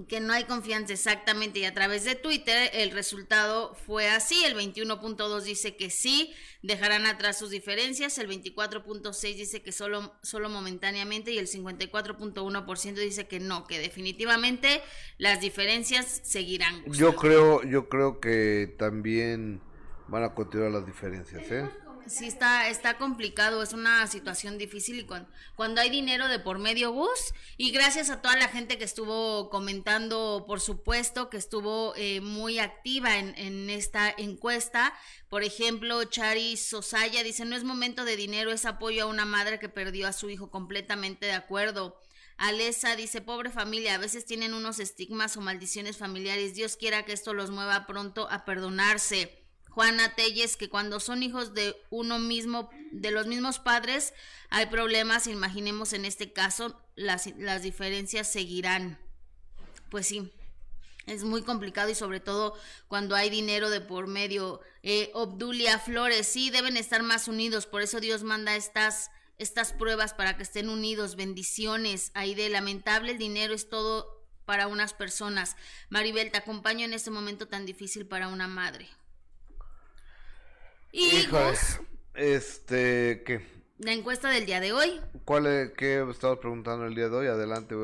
Que 0.09 0.21
no 0.21 0.33
hay 0.33 0.45
confianza 0.45 0.92
exactamente 0.92 1.59
y 1.59 1.64
a 1.64 1.75
través 1.75 2.04
de 2.04 2.14
Twitter 2.14 2.71
el 2.75 2.90
resultado 2.90 3.75
fue 3.75 4.09
así, 4.09 4.45
el 4.45 4.57
21.2 4.57 5.42
dice 5.42 5.76
que 5.76 5.90
sí, 5.90 6.33
dejarán 6.62 7.07
atrás 7.07 7.38
sus 7.38 7.50
diferencias, 7.50 8.19
el 8.19 8.28
24.6 8.28 9.37
dice 9.37 9.62
que 9.62 9.73
solo, 9.73 10.14
solo 10.23 10.49
momentáneamente 10.49 11.33
y 11.33 11.38
el 11.38 11.49
54.1% 11.49 12.95
dice 12.95 13.26
que 13.26 13.40
no, 13.40 13.66
que 13.66 13.78
definitivamente 13.78 14.83
las 15.19 15.40
diferencias 15.40 16.21
seguirán. 16.25 16.85
Yo 16.87 17.16
creo, 17.16 17.62
yo 17.64 17.88
creo 17.88 18.21
que 18.21 18.75
también 18.78 19.61
van 20.09 20.25
a 20.25 20.35
continuar 20.35 20.71
las 20.71 20.87
diferencias, 20.87 21.50
¿eh? 21.50 21.69
Sí, 22.11 22.26
está, 22.26 22.69
está 22.69 22.99
complicado, 22.99 23.62
es 23.62 23.73
una 23.73 24.05
situación 24.09 24.59
difícil 24.59 24.99
y 24.99 25.07
cuando 25.55 25.81
hay 25.81 25.90
dinero 25.90 26.26
de 26.26 26.40
por 26.40 26.59
medio 26.59 26.93
bus 26.93 27.33
y 27.57 27.71
gracias 27.71 28.11
a 28.11 28.21
toda 28.21 28.35
la 28.35 28.49
gente 28.49 28.79
que 28.79 28.85
estuvo 28.85 29.49
comentando, 29.49 30.45
por 30.49 30.61
supuesto, 30.61 31.31
que 31.31 31.37
estuvo 31.37 31.95
eh, 31.95 32.21
muy 32.21 32.59
activa 32.59 33.17
en, 33.19 33.37
en, 33.37 33.71
esta 33.71 34.11
encuesta. 34.11 34.93
Por 35.29 35.45
ejemplo, 35.45 36.02
Chari 36.02 36.57
Sosaya 36.57 37.23
dice, 37.23 37.45
no 37.45 37.55
es 37.55 37.62
momento 37.62 38.05
de 38.05 38.17
dinero, 38.17 38.50
es 38.50 38.64
apoyo 38.67 39.05
a 39.05 39.07
una 39.07 39.25
madre 39.25 39.61
que 39.61 39.69
perdió 39.69 40.09
a 40.09 40.12
su 40.12 40.31
hijo 40.31 40.50
completamente 40.50 41.26
de 41.26 41.35
acuerdo. 41.35 41.97
Alesa 42.38 42.97
dice, 42.97 43.21
pobre 43.21 43.50
familia, 43.50 43.95
a 43.95 43.99
veces 43.99 44.26
tienen 44.26 44.55
unos 44.55 44.81
estigmas 44.81 45.37
o 45.37 45.43
maldiciones 45.43 45.97
familiares. 45.97 46.57
Dios 46.57 46.76
quiera 46.76 47.05
que 47.05 47.12
esto 47.12 47.35
los 47.35 47.52
mueva 47.52 47.87
pronto 47.87 48.29
a 48.31 48.45
perdonarse. 48.45 49.40
Juana 49.71 50.15
Telles, 50.15 50.57
que 50.57 50.69
cuando 50.69 51.00
son 51.00 51.23
hijos 51.23 51.55
de 51.55 51.77
uno 51.91 52.19
mismo, 52.19 52.71
de 52.93 53.11
los 53.11 53.27
mismos 53.27 53.59
padres, 53.59 54.12
hay 54.50 54.67
problemas, 54.67 55.27
imaginemos 55.27 55.93
en 55.93 56.05
este 56.05 56.33
caso, 56.33 56.81
las, 56.97 57.27
las 57.39 57.62
diferencias 57.62 58.31
seguirán. 58.31 58.99
Pues 59.91 60.07
sí, 60.07 60.33
es 61.07 61.25
muy 61.25 61.43
complicado 61.43 61.91
y 61.91 61.95
sobre 61.95 62.21
todo 62.21 62.57
cuando 62.89 63.15
hay 63.15 63.31
dinero 63.31 63.71
de 63.71 63.81
por 63.81 64.07
medio. 64.07 64.61
Eh, 64.83 65.11
Obdulia 65.15 65.79
Flores, 65.79 66.27
sí, 66.27 66.50
deben 66.50 66.77
estar 66.77 67.03
más 67.03 67.29
unidos, 67.29 67.67
por 67.67 67.83
eso 67.83 68.00
Dios 68.00 68.23
manda 68.23 68.57
estas, 68.57 69.11
estas 69.39 69.73
pruebas 69.73 70.15
para 70.15 70.37
que 70.37 70.43
estén 70.43 70.69
unidos. 70.69 71.17
Bendiciones. 71.17 72.11
Ahí 72.15 72.35
de 72.35 72.49
lamentable 72.49 73.12
el 73.12 73.19
dinero 73.19 73.55
es 73.55 73.69
todo 73.69 74.21
para 74.45 74.67
unas 74.67 74.95
personas. 74.95 75.57
Maribel, 75.91 76.31
te 76.31 76.39
acompaño 76.39 76.85
en 76.85 76.93
este 76.93 77.11
momento 77.11 77.47
tan 77.49 77.67
difícil 77.67 78.07
para 78.07 78.29
una 78.29 78.49
madre. 78.49 78.89
Hijos. 80.93 81.81
Este, 82.15 83.23
¿qué? 83.25 83.47
La 83.79 83.93
encuesta 83.93 84.29
del 84.29 84.45
día 84.45 84.61
de 84.61 84.73
hoy. 84.73 85.01
¿Cuál 85.25 85.47
es, 85.47 85.71
qué 85.73 86.05
estabas 86.11 86.39
preguntando 86.39 86.87
el 86.87 86.95
día 86.95 87.09
de 87.09 87.17
hoy? 87.17 87.27
Adelante. 87.29 87.75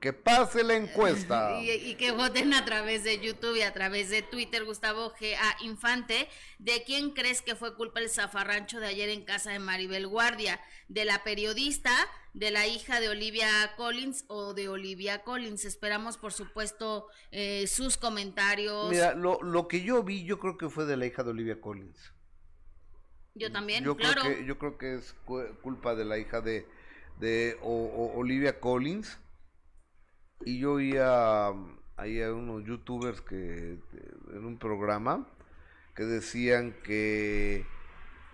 Que 0.00 0.12
pase 0.12 0.64
la 0.64 0.74
encuesta. 0.74 1.60
y, 1.62 1.94
que 1.94 2.10
voten 2.10 2.52
a 2.52 2.64
través 2.64 3.04
de 3.04 3.20
YouTube 3.20 3.56
y 3.56 3.62
a 3.62 3.72
través 3.72 4.10
de 4.10 4.22
Twitter, 4.22 4.64
Gustavo 4.64 5.12
G. 5.14 5.34
A. 5.36 5.62
Infante. 5.64 6.28
¿De 6.58 6.82
quién 6.84 7.10
crees 7.10 7.40
que 7.40 7.54
fue 7.54 7.74
culpa 7.74 8.00
el 8.00 8.10
zafarrancho 8.10 8.80
de 8.80 8.88
ayer 8.88 9.08
en 9.10 9.24
casa 9.24 9.50
de 9.50 9.60
Maribel 9.60 10.06
Guardia? 10.06 10.60
¿De 10.88 11.04
la 11.04 11.22
periodista, 11.22 11.92
de 12.34 12.50
la 12.50 12.66
hija 12.66 13.00
de 13.00 13.08
Olivia 13.08 13.48
Collins 13.76 14.24
o 14.26 14.52
de 14.52 14.68
Olivia 14.68 15.22
Collins? 15.22 15.64
Esperamos, 15.64 16.18
por 16.18 16.32
supuesto, 16.32 17.06
eh, 17.30 17.66
sus 17.66 17.96
comentarios. 17.96 18.90
Mira, 18.90 19.14
lo, 19.14 19.40
lo 19.42 19.68
que 19.68 19.82
yo 19.82 20.02
vi, 20.02 20.24
yo 20.24 20.38
creo 20.38 20.58
que 20.58 20.68
fue 20.68 20.84
de 20.84 20.96
la 20.96 21.06
hija 21.06 21.22
de 21.22 21.30
Olivia 21.30 21.60
Collins. 21.60 22.12
Yo 23.34 23.52
también, 23.52 23.84
yo 23.84 23.96
claro. 23.96 24.20
Creo 24.22 24.36
que, 24.36 24.44
yo 24.44 24.58
creo 24.58 24.78
que 24.78 24.94
es 24.94 25.14
culpa 25.62 25.94
de 25.94 26.04
la 26.04 26.18
hija 26.18 26.40
de, 26.40 26.66
de 27.18 27.58
Olivia 27.62 28.60
Collins. 28.60 29.18
Y 30.44 30.58
yo 30.58 30.72
oía 30.72 31.52
ahí 32.00 32.22
a 32.22 32.32
unos 32.32 32.64
youtubers 32.64 33.20
que 33.20 33.78
en 34.32 34.44
un 34.44 34.58
programa 34.58 35.26
que 35.94 36.04
decían 36.04 36.74
que 36.82 37.66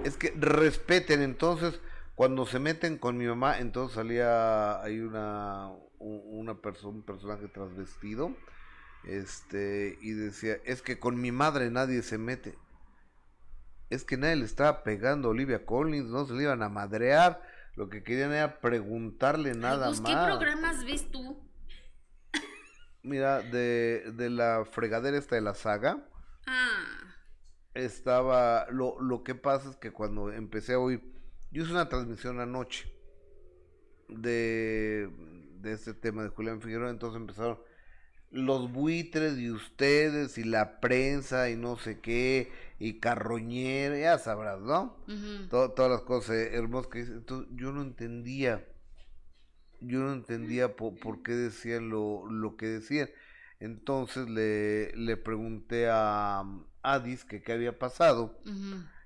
es 0.05 0.17
que 0.17 0.33
respeten 0.37 1.21
entonces 1.21 1.81
cuando 2.15 2.47
se 2.47 2.61
meten 2.61 2.97
con 2.97 3.17
mi 3.17 3.27
mamá 3.27 3.59
entonces 3.59 3.97
salía 3.97 4.81
ahí 4.83 5.01
una 5.01 5.73
una 5.99 6.55
persona 6.55 6.95
un 6.95 7.03
personaje 7.03 7.49
transvestido 7.49 8.37
este 9.05 9.99
y 10.01 10.13
decía 10.13 10.59
es 10.65 10.83
que 10.83 11.01
con 11.01 11.21
mi 11.21 11.33
madre 11.33 11.71
nadie 11.71 12.03
se 12.03 12.19
mete 12.19 12.57
es 13.91 14.05
que 14.05 14.17
nadie 14.17 14.37
le 14.37 14.45
estaba 14.45 14.83
pegando 14.83 15.29
a 15.29 15.31
Olivia 15.31 15.65
Collins, 15.65 16.11
no 16.11 16.27
se 16.27 16.35
le 16.35 16.45
iban 16.45 16.63
a 16.63 16.69
madrear, 16.69 17.43
lo 17.75 17.89
que 17.89 18.03
querían 18.03 18.33
era 18.33 18.61
preguntarle 18.61 19.55
nada 19.55 19.89
pues, 19.89 20.01
más. 20.01 20.11
¿Qué 20.11 20.37
programas 20.37 20.85
ves 20.85 21.11
tú? 21.11 21.43
Mira, 23.03 23.41
de, 23.43 24.13
de 24.15 24.31
la 24.31 24.65
fregadera 24.65 25.17
esta 25.17 25.37
de 25.37 25.43
la 25.43 25.55
saga. 25.55 26.09
Ah. 26.47 27.15
Estaba, 27.75 28.67
lo, 28.71 29.01
lo 29.01 29.23
que 29.23 29.35
pasa 29.35 29.71
es 29.71 29.77
que 29.77 29.93
cuando 29.93 30.33
empecé 30.33 30.73
a 30.73 30.79
oír, 30.79 31.03
yo 31.53 31.63
hice 31.63 31.73
una 31.73 31.89
transmisión 31.89 32.41
anoche 32.41 32.93
de, 34.09 35.11
de 35.61 35.73
este 35.73 35.95
tema 35.95 36.23
de 36.23 36.31
Julián 36.31 36.61
Figueroa, 36.61 36.91
entonces 36.91 37.21
empezaron 37.21 37.61
los 38.31 38.73
buitres 38.73 39.39
y 39.39 39.51
ustedes 39.51 40.39
y 40.39 40.45
la 40.45 40.81
prensa 40.81 41.51
y 41.51 41.57
no 41.57 41.77
sé 41.77 42.01
qué 42.01 42.51
y 42.79 43.01
carroñera, 43.01 43.99
ya 43.99 44.19
sabrás, 44.19 44.61
¿no? 44.61 44.97
todas 45.49 45.91
las 45.91 46.03
cosas 46.03 46.37
hermosas 46.37 46.91
que 46.91 47.01
Entonces 47.01 47.49
yo 47.57 47.73
no 47.73 47.83
entendía, 47.83 48.67
yo 49.81 50.01
no 50.01 50.13
entendía 50.13 50.77
por, 50.77 51.23
qué 51.23 51.33
decían 51.33 51.89
lo, 51.89 52.27
lo 52.31 52.57
que 52.57 52.67
decían. 52.67 53.09
Entonces 53.61 54.29
le, 54.29 54.95
le 54.95 55.17
pregunté 55.17 55.89
a 55.91 56.45
Adis 56.83 57.25
que 57.25 57.43
qué 57.43 57.53
había 57.53 57.79
pasado. 57.79 58.39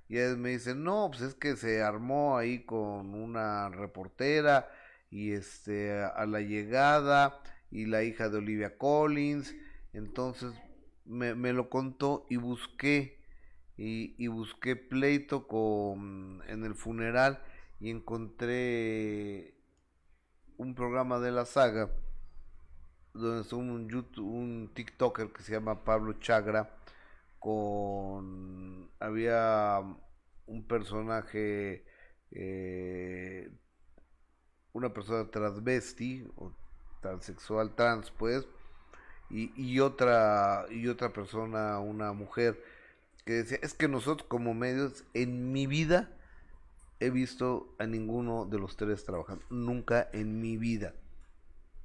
Y 0.09 0.17
él 0.17 0.39
me 0.39 0.51
dice, 0.51 0.75
no, 0.75 1.09
pues 1.11 1.23
es 1.23 1.35
que 1.35 1.55
se 1.55 1.83
armó 1.83 2.37
ahí 2.37 2.65
con 2.65 3.15
una 3.15 3.69
reportera 3.69 4.69
y 5.09 5.33
este 5.33 6.03
a 6.03 6.27
la 6.27 6.41
llegada 6.41 7.41
y 7.71 7.87
la 7.87 8.03
hija 8.03 8.29
de 8.29 8.39
Olivia 8.39 8.77
Collins. 8.77 9.55
Entonces 9.93 10.53
me, 11.05 11.37
me 11.37 11.53
lo 11.53 11.71
contó 11.71 12.27
y 12.29 12.37
busqué 12.37 13.20
y, 13.81 14.15
y, 14.23 14.27
busqué 14.29 14.77
pleito 14.77 15.49
con 15.49 16.43
en 16.47 16.65
el 16.67 16.75
funeral 16.75 17.43
y 17.81 17.89
encontré 17.89 19.55
un 20.59 20.75
programa 20.75 21.19
de 21.19 21.31
la 21.33 21.47
saga 21.47 21.91
donde 23.15 23.41
es 23.41 23.55
un 23.55 23.71
un 24.19 24.71
TikToker 24.75 25.33
que 25.33 25.43
se 25.43 25.53
llama 25.53 25.83
Pablo 25.83 26.13
Chagra 26.21 26.77
con 27.39 28.91
había 29.01 29.81
un 30.45 30.67
personaje 30.67 31.87
eh, 32.33 33.51
una 34.75 34.93
persona 34.93 35.31
transvesti 35.31 36.29
o 36.37 36.53
transexual 37.01 37.75
trans 37.75 38.11
pues 38.11 38.47
y, 39.31 39.53
y 39.57 39.81
otra 39.81 40.67
y 40.71 40.87
otra 40.89 41.15
persona 41.15 41.79
una 41.79 42.13
mujer 42.13 42.63
que 43.25 43.33
decía 43.33 43.59
es 43.63 43.75
que 43.75 43.89
nosotros 43.89 44.27
como 44.29 44.55
medios 44.55 45.05
en 45.15 45.53
mi 45.53 45.67
vida 45.67 46.11
he 47.01 47.11
visto 47.11 47.75
a 47.79 47.87
ninguno 47.87 48.45
de 48.45 48.59
los 48.59 48.77
tres 48.77 49.05
trabajando 49.05 49.45
nunca 49.51 50.09
en 50.13 50.41
mi 50.41 50.57
vida. 50.57 50.95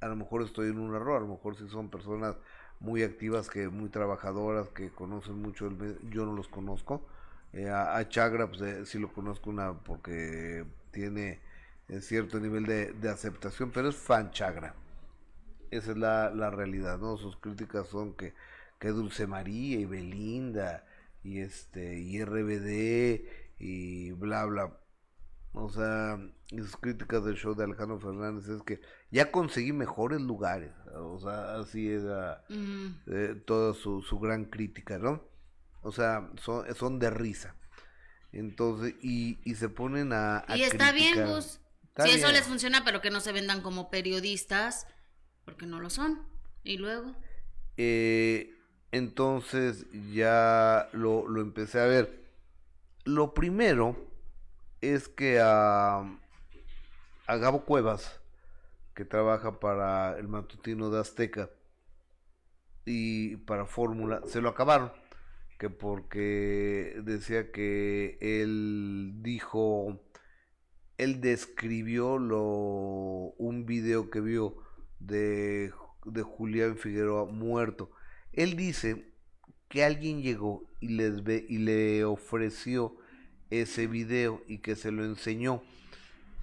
A 0.02 0.08
lo 0.08 0.16
mejor 0.16 0.44
estoy 0.44 0.70
en 0.70 0.80
un 0.80 0.94
error 0.96 1.18
a 1.18 1.22
lo 1.22 1.28
mejor 1.28 1.56
si 1.58 1.68
son 1.70 1.90
personas 1.90 2.36
muy 2.80 3.04
activas 3.04 3.50
que 3.50 3.70
muy 3.70 3.90
trabajadoras 3.90 4.68
que 4.70 4.90
conocen 4.90 5.42
mucho 5.42 5.68
el 5.68 5.76
medio 5.76 5.98
yo 6.10 6.26
no 6.26 6.34
los 6.34 6.48
conozco. 6.48 7.06
Eh, 7.54 7.70
a, 7.70 8.08
Chagra 8.10 8.48
pues 8.48 8.62
eh, 8.62 8.86
sí 8.86 9.00
lo 9.00 9.14
conozco 9.14 9.50
una 9.50 9.74
porque 9.74 10.66
tiene 10.92 11.40
cierto 12.02 12.40
nivel 12.40 12.66
de, 12.66 12.92
de 12.94 13.10
aceptación 13.10 13.72
pero 13.72 13.90
es 13.90 13.96
fan 13.96 14.32
Chagra. 14.32 14.76
Esa 15.72 15.92
es 15.92 15.98
la, 15.98 16.30
la 16.30 16.50
realidad, 16.52 17.00
¿no? 17.00 17.18
Sus 17.18 17.38
críticas 17.38 17.88
son 17.88 18.14
que, 18.14 18.34
que 18.80 18.90
Dulce 18.90 19.28
María 19.28 19.80
y 19.80 19.86
Belinda 19.86 20.86
y 21.26 21.40
este 21.40 22.00
y 22.00 22.24
RBD 22.24 23.26
y 23.58 24.12
bla 24.12 24.46
bla. 24.46 24.80
O 25.54 25.70
sea, 25.70 26.20
sus 26.50 26.78
críticas 26.78 27.26
del 27.26 27.36
show 27.36 27.56
de 27.56 27.64
Alejandro 27.64 28.00
Fernández 28.00 28.48
es 28.50 28.62
que 28.62 28.82
ya 29.10 29.32
conseguí 29.32 29.74
mejores 29.74 30.22
lugares. 30.22 30.72
O 30.94 31.18
sea, 31.20 31.56
así 31.56 31.90
era 31.90 32.44
eh, 33.08 33.42
toda 33.46 33.74
su, 33.74 34.02
su 34.02 34.20
gran 34.20 34.46
crítica, 34.46 35.00
¿no? 35.00 35.24
O 35.82 35.92
sea, 35.92 36.30
son, 36.42 36.74
son 36.76 37.00
de 37.00 37.10
risa. 37.10 37.56
Entonces, 38.32 38.96
y, 39.02 39.40
y 39.50 39.56
se 39.56 39.70
ponen 39.70 40.12
a... 40.12 40.46
y 40.56 40.62
está 40.64 40.92
bien, 40.92 41.26
Gus. 41.26 41.62
si 42.04 42.10
eso 42.12 42.32
les 42.34 42.44
funciona, 42.44 42.84
pero 42.84 43.02
que 43.02 43.10
no 43.10 43.22
se 43.22 43.32
vendan 43.32 43.62
como 43.62 43.90
periodistas 43.90 44.88
porque 45.46 45.66
no 45.66 45.80
lo 45.80 45.90
son. 45.90 46.28
¿Y 46.64 46.78
luego? 46.78 47.16
Eh, 47.78 48.55
entonces 48.96 49.86
ya 50.14 50.88
lo, 50.94 51.28
lo, 51.28 51.42
empecé 51.42 51.82
a 51.82 51.86
ver. 51.86 52.24
Lo 53.04 53.34
primero 53.34 53.98
es 54.80 55.10
que 55.10 55.42
a, 55.42 56.00
a 57.28 57.36
Gabo 57.36 57.66
Cuevas, 57.66 58.22
que 58.94 59.04
trabaja 59.04 59.60
para 59.60 60.18
el 60.18 60.30
matutino 60.30 60.90
de 60.90 61.02
Azteca 61.02 61.50
y 62.86 63.36
para 63.36 63.66
Fórmula, 63.66 64.22
se 64.28 64.40
lo 64.40 64.48
acabaron. 64.48 64.94
Que 65.60 65.70
porque 65.70 66.96
decía 67.04 67.52
que 67.52 68.18
él 68.22 69.16
dijo, 69.18 70.02
él 70.98 71.20
describió 71.20 72.18
lo, 72.18 72.44
un 73.38 73.66
video 73.66 74.10
que 74.10 74.22
vio 74.22 74.56
de, 75.00 75.74
de 76.06 76.22
Julián 76.22 76.78
Figueroa 76.78 77.26
muerto. 77.26 77.92
Él 78.36 78.56
dice 78.56 79.12
que 79.70 79.84
alguien 79.84 80.22
llegó 80.22 80.64
y 80.80 80.90
les 80.90 81.24
y 81.50 81.58
le 81.58 82.06
ofreció 82.06 82.96
ese 83.50 83.88
video 83.88 84.44
y 84.48 84.60
que 84.60 84.76
se 84.76 84.92
lo 84.92 85.04
enseñó. 85.06 85.64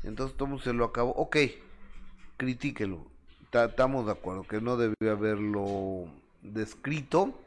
Entonces 0.03 0.37
todo 0.37 0.59
se 0.59 0.73
lo 0.73 0.85
acabó. 0.85 1.13
Ok, 1.13 1.37
critíquelo. 2.37 3.07
Estamos 3.53 4.07
de 4.07 4.13
acuerdo 4.13 4.45
que 4.45 4.61
no 4.61 4.77
debió 4.77 5.13
haberlo 5.13 6.07
descrito 6.41 7.39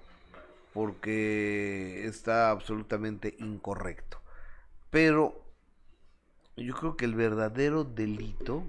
porque 0.73 2.05
está 2.05 2.51
absolutamente 2.51 3.35
incorrecto. 3.39 4.21
Pero 4.91 5.41
yo 6.55 6.75
creo 6.75 6.95
que 6.95 7.05
el 7.05 7.15
verdadero 7.15 7.83
delito 7.83 8.63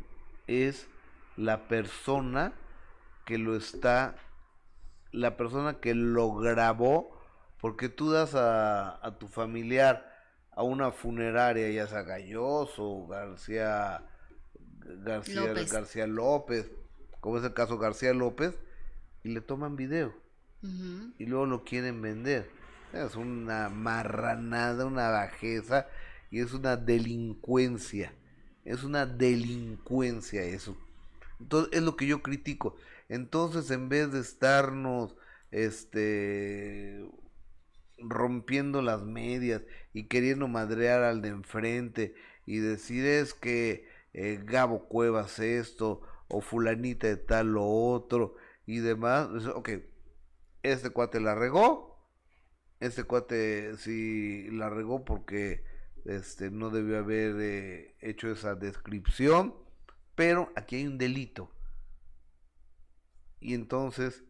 es 0.46 0.88
la 1.36 1.68
persona 1.68 2.52
que 3.24 3.38
lo 3.38 3.56
está, 3.56 4.16
la 5.16 5.36
persona 5.36 5.80
que 5.80 5.94
lo 5.94 6.34
grabó, 6.34 7.18
porque 7.60 7.88
tú 7.88 8.10
das 8.10 8.34
a, 8.34 9.04
a 9.04 9.18
tu 9.18 9.28
familiar 9.28 10.12
a 10.52 10.62
una 10.62 10.90
funeraria, 10.90 11.70
ya 11.70 11.86
sea 11.86 12.02
Galloso, 12.02 13.06
García, 13.06 14.02
García 14.80 15.42
López. 15.42 15.72
García 15.72 16.06
López, 16.06 16.70
como 17.20 17.38
es 17.38 17.44
el 17.44 17.52
caso 17.54 17.78
García 17.78 18.14
López, 18.14 18.58
y 19.22 19.30
le 19.30 19.40
toman 19.40 19.76
video. 19.76 20.14
Y 21.18 21.26
luego 21.26 21.46
lo 21.46 21.62
quieren 21.62 22.02
vender. 22.02 22.50
Es 22.92 23.14
una 23.14 23.68
marranada, 23.68 24.84
una 24.86 25.10
bajeza 25.10 25.86
y 26.30 26.40
es 26.40 26.52
una 26.54 26.76
delincuencia. 26.76 28.12
Es 28.64 28.82
una 28.82 29.06
delincuencia 29.06 30.42
eso. 30.42 30.76
Entonces 31.38 31.72
es 31.72 31.82
lo 31.82 31.94
que 31.96 32.06
yo 32.06 32.22
critico. 32.22 32.76
Entonces 33.08 33.70
en 33.70 33.88
vez 33.88 34.12
de 34.12 34.20
estarnos 34.20 35.16
este 35.50 37.08
rompiendo 37.98 38.82
las 38.82 39.02
medias 39.04 39.62
y 39.92 40.04
queriendo 40.04 40.48
madrear 40.48 41.02
al 41.02 41.22
de 41.22 41.28
enfrente 41.28 42.14
y 42.44 42.58
decir 42.58 43.06
es 43.06 43.32
que 43.32 43.88
eh, 44.12 44.40
Gabo 44.44 44.86
Cuevas 44.88 45.38
esto 45.38 46.02
o 46.28 46.40
fulanita 46.40 47.06
de 47.06 47.16
tal 47.16 47.52
lo 47.52 47.64
otro 47.64 48.36
y 48.66 48.78
demás, 48.78 49.28
ok, 49.46 49.70
este 50.62 50.90
cuate 50.90 51.20
la 51.20 51.34
regó, 51.34 51.96
este 52.80 53.04
cuate 53.04 53.76
sí 53.76 54.48
la 54.50 54.68
regó 54.68 55.04
porque 55.04 55.64
este, 56.04 56.50
no 56.50 56.70
debió 56.70 56.98
haber 56.98 57.36
eh, 57.40 57.94
hecho 58.00 58.30
esa 58.30 58.54
descripción, 58.54 59.54
pero 60.14 60.52
aquí 60.56 60.76
hay 60.76 60.86
un 60.86 60.98
delito. 60.98 61.50
Y 63.40 63.54
entonces 63.54 64.24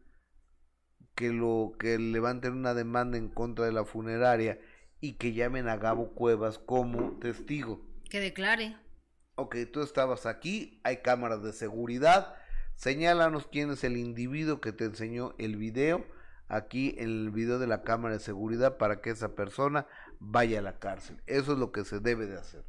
que 1.14 1.30
lo 1.30 1.74
que 1.78 1.98
levanten 1.98 2.52
una 2.52 2.74
demanda 2.74 3.16
en 3.16 3.28
contra 3.28 3.64
de 3.64 3.72
la 3.72 3.84
funeraria 3.84 4.60
y 5.00 5.14
que 5.14 5.32
llamen 5.32 5.68
a 5.68 5.76
Gabo 5.76 6.14
Cuevas 6.14 6.58
como 6.58 7.18
testigo. 7.18 7.80
Que 8.10 8.20
declare. 8.20 8.76
Ok, 9.34 9.56
tú 9.72 9.82
estabas 9.82 10.26
aquí, 10.26 10.80
hay 10.82 10.98
cámaras 10.98 11.42
de 11.42 11.52
seguridad, 11.52 12.34
señálanos 12.74 13.46
quién 13.46 13.70
es 13.70 13.84
el 13.84 13.96
individuo 13.96 14.60
que 14.60 14.72
te 14.72 14.84
enseñó 14.84 15.34
el 15.38 15.56
video 15.56 16.06
aquí 16.48 16.94
en 16.98 17.08
el 17.08 17.30
video 17.30 17.58
de 17.58 17.66
la 17.66 17.82
cámara 17.82 18.14
de 18.14 18.20
seguridad 18.20 18.76
para 18.76 19.00
que 19.00 19.10
esa 19.10 19.34
persona 19.34 19.86
vaya 20.18 20.60
a 20.60 20.62
la 20.62 20.78
cárcel. 20.78 21.20
Eso 21.26 21.52
es 21.52 21.58
lo 21.58 21.72
que 21.72 21.84
se 21.84 22.00
debe 22.00 22.26
de 22.26 22.38
hacer. 22.38 22.64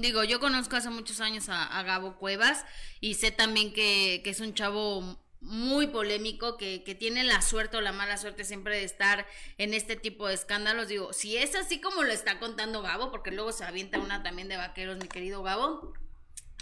Digo, 0.00 0.24
yo 0.24 0.40
conozco 0.40 0.76
hace 0.76 0.90
muchos 0.90 1.20
años 1.20 1.48
a, 1.48 1.82
Gabo 1.82 2.16
Cuevas 2.16 2.64
y 3.00 3.14
sé 3.14 3.30
también 3.30 3.72
que, 3.72 4.22
es 4.24 4.40
un 4.40 4.54
chavo 4.54 5.18
muy 5.44 5.86
polémico, 5.88 6.56
que, 6.56 6.82
que, 6.82 6.94
tiene 6.94 7.22
la 7.22 7.42
suerte 7.42 7.76
o 7.76 7.80
la 7.80 7.92
mala 7.92 8.16
suerte 8.16 8.44
siempre 8.44 8.78
de 8.78 8.84
estar 8.84 9.26
en 9.58 9.74
este 9.74 9.94
tipo 9.94 10.26
de 10.26 10.34
escándalos. 10.34 10.88
Digo, 10.88 11.12
si 11.12 11.36
es 11.36 11.54
así 11.54 11.80
como 11.80 12.02
lo 12.02 12.12
está 12.12 12.38
contando 12.38 12.82
Gabo, 12.82 13.10
porque 13.10 13.30
luego 13.30 13.52
se 13.52 13.64
avienta 13.64 13.98
una 13.98 14.22
también 14.22 14.48
de 14.48 14.56
vaqueros, 14.56 14.98
mi 14.98 15.08
querido 15.08 15.42
Gabo, 15.42 15.92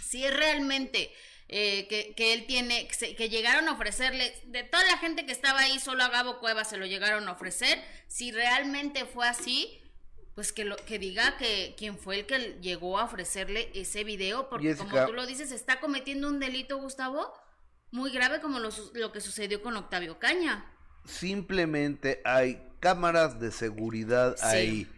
si 0.03 0.25
es 0.25 0.35
realmente 0.35 1.11
eh, 1.47 1.87
que, 2.15 2.33
él 2.33 2.45
tiene, 2.45 2.87
que, 2.87 3.29
llegaron 3.29 3.67
a 3.67 3.73
ofrecerle, 3.73 4.33
de 4.47 4.63
toda 4.63 4.83
la 4.85 4.97
gente 4.97 5.25
que 5.25 5.31
estaba 5.31 5.59
ahí, 5.59 5.79
solo 5.79 6.03
a 6.03 6.09
Gabo 6.09 6.39
Cuevas 6.39 6.69
se 6.69 6.77
lo 6.77 6.85
llegaron 6.85 7.27
a 7.27 7.31
ofrecer, 7.31 7.81
si 8.07 8.31
realmente 8.31 9.05
fue 9.05 9.27
así, 9.27 9.79
pues 10.35 10.51
que 10.51 10.65
lo 10.65 10.75
que 10.77 10.99
diga 10.99 11.37
que 11.37 11.75
quién 11.77 11.97
fue 11.97 12.19
el 12.19 12.25
que 12.25 12.57
llegó 12.61 12.97
a 12.97 13.05
ofrecerle 13.05 13.69
ese 13.75 14.03
video, 14.03 14.49
porque 14.49 14.75
como 14.75 15.05
tú 15.05 15.13
lo 15.13 15.25
dices, 15.25 15.51
está 15.51 15.79
cometiendo 15.79 16.27
un 16.27 16.39
delito, 16.39 16.77
Gustavo, 16.77 17.33
muy 17.93 18.11
grave 18.11 18.41
como 18.41 18.59
lo, 18.59 18.69
lo 18.95 19.11
que 19.11 19.21
sucedió 19.21 19.61
con 19.61 19.77
Octavio 19.77 20.17
Caña. 20.17 20.65
Simplemente 21.05 22.21
hay 22.25 22.67
cámaras 22.79 23.39
de 23.39 23.51
seguridad 23.51 24.35
ahí 24.41 24.91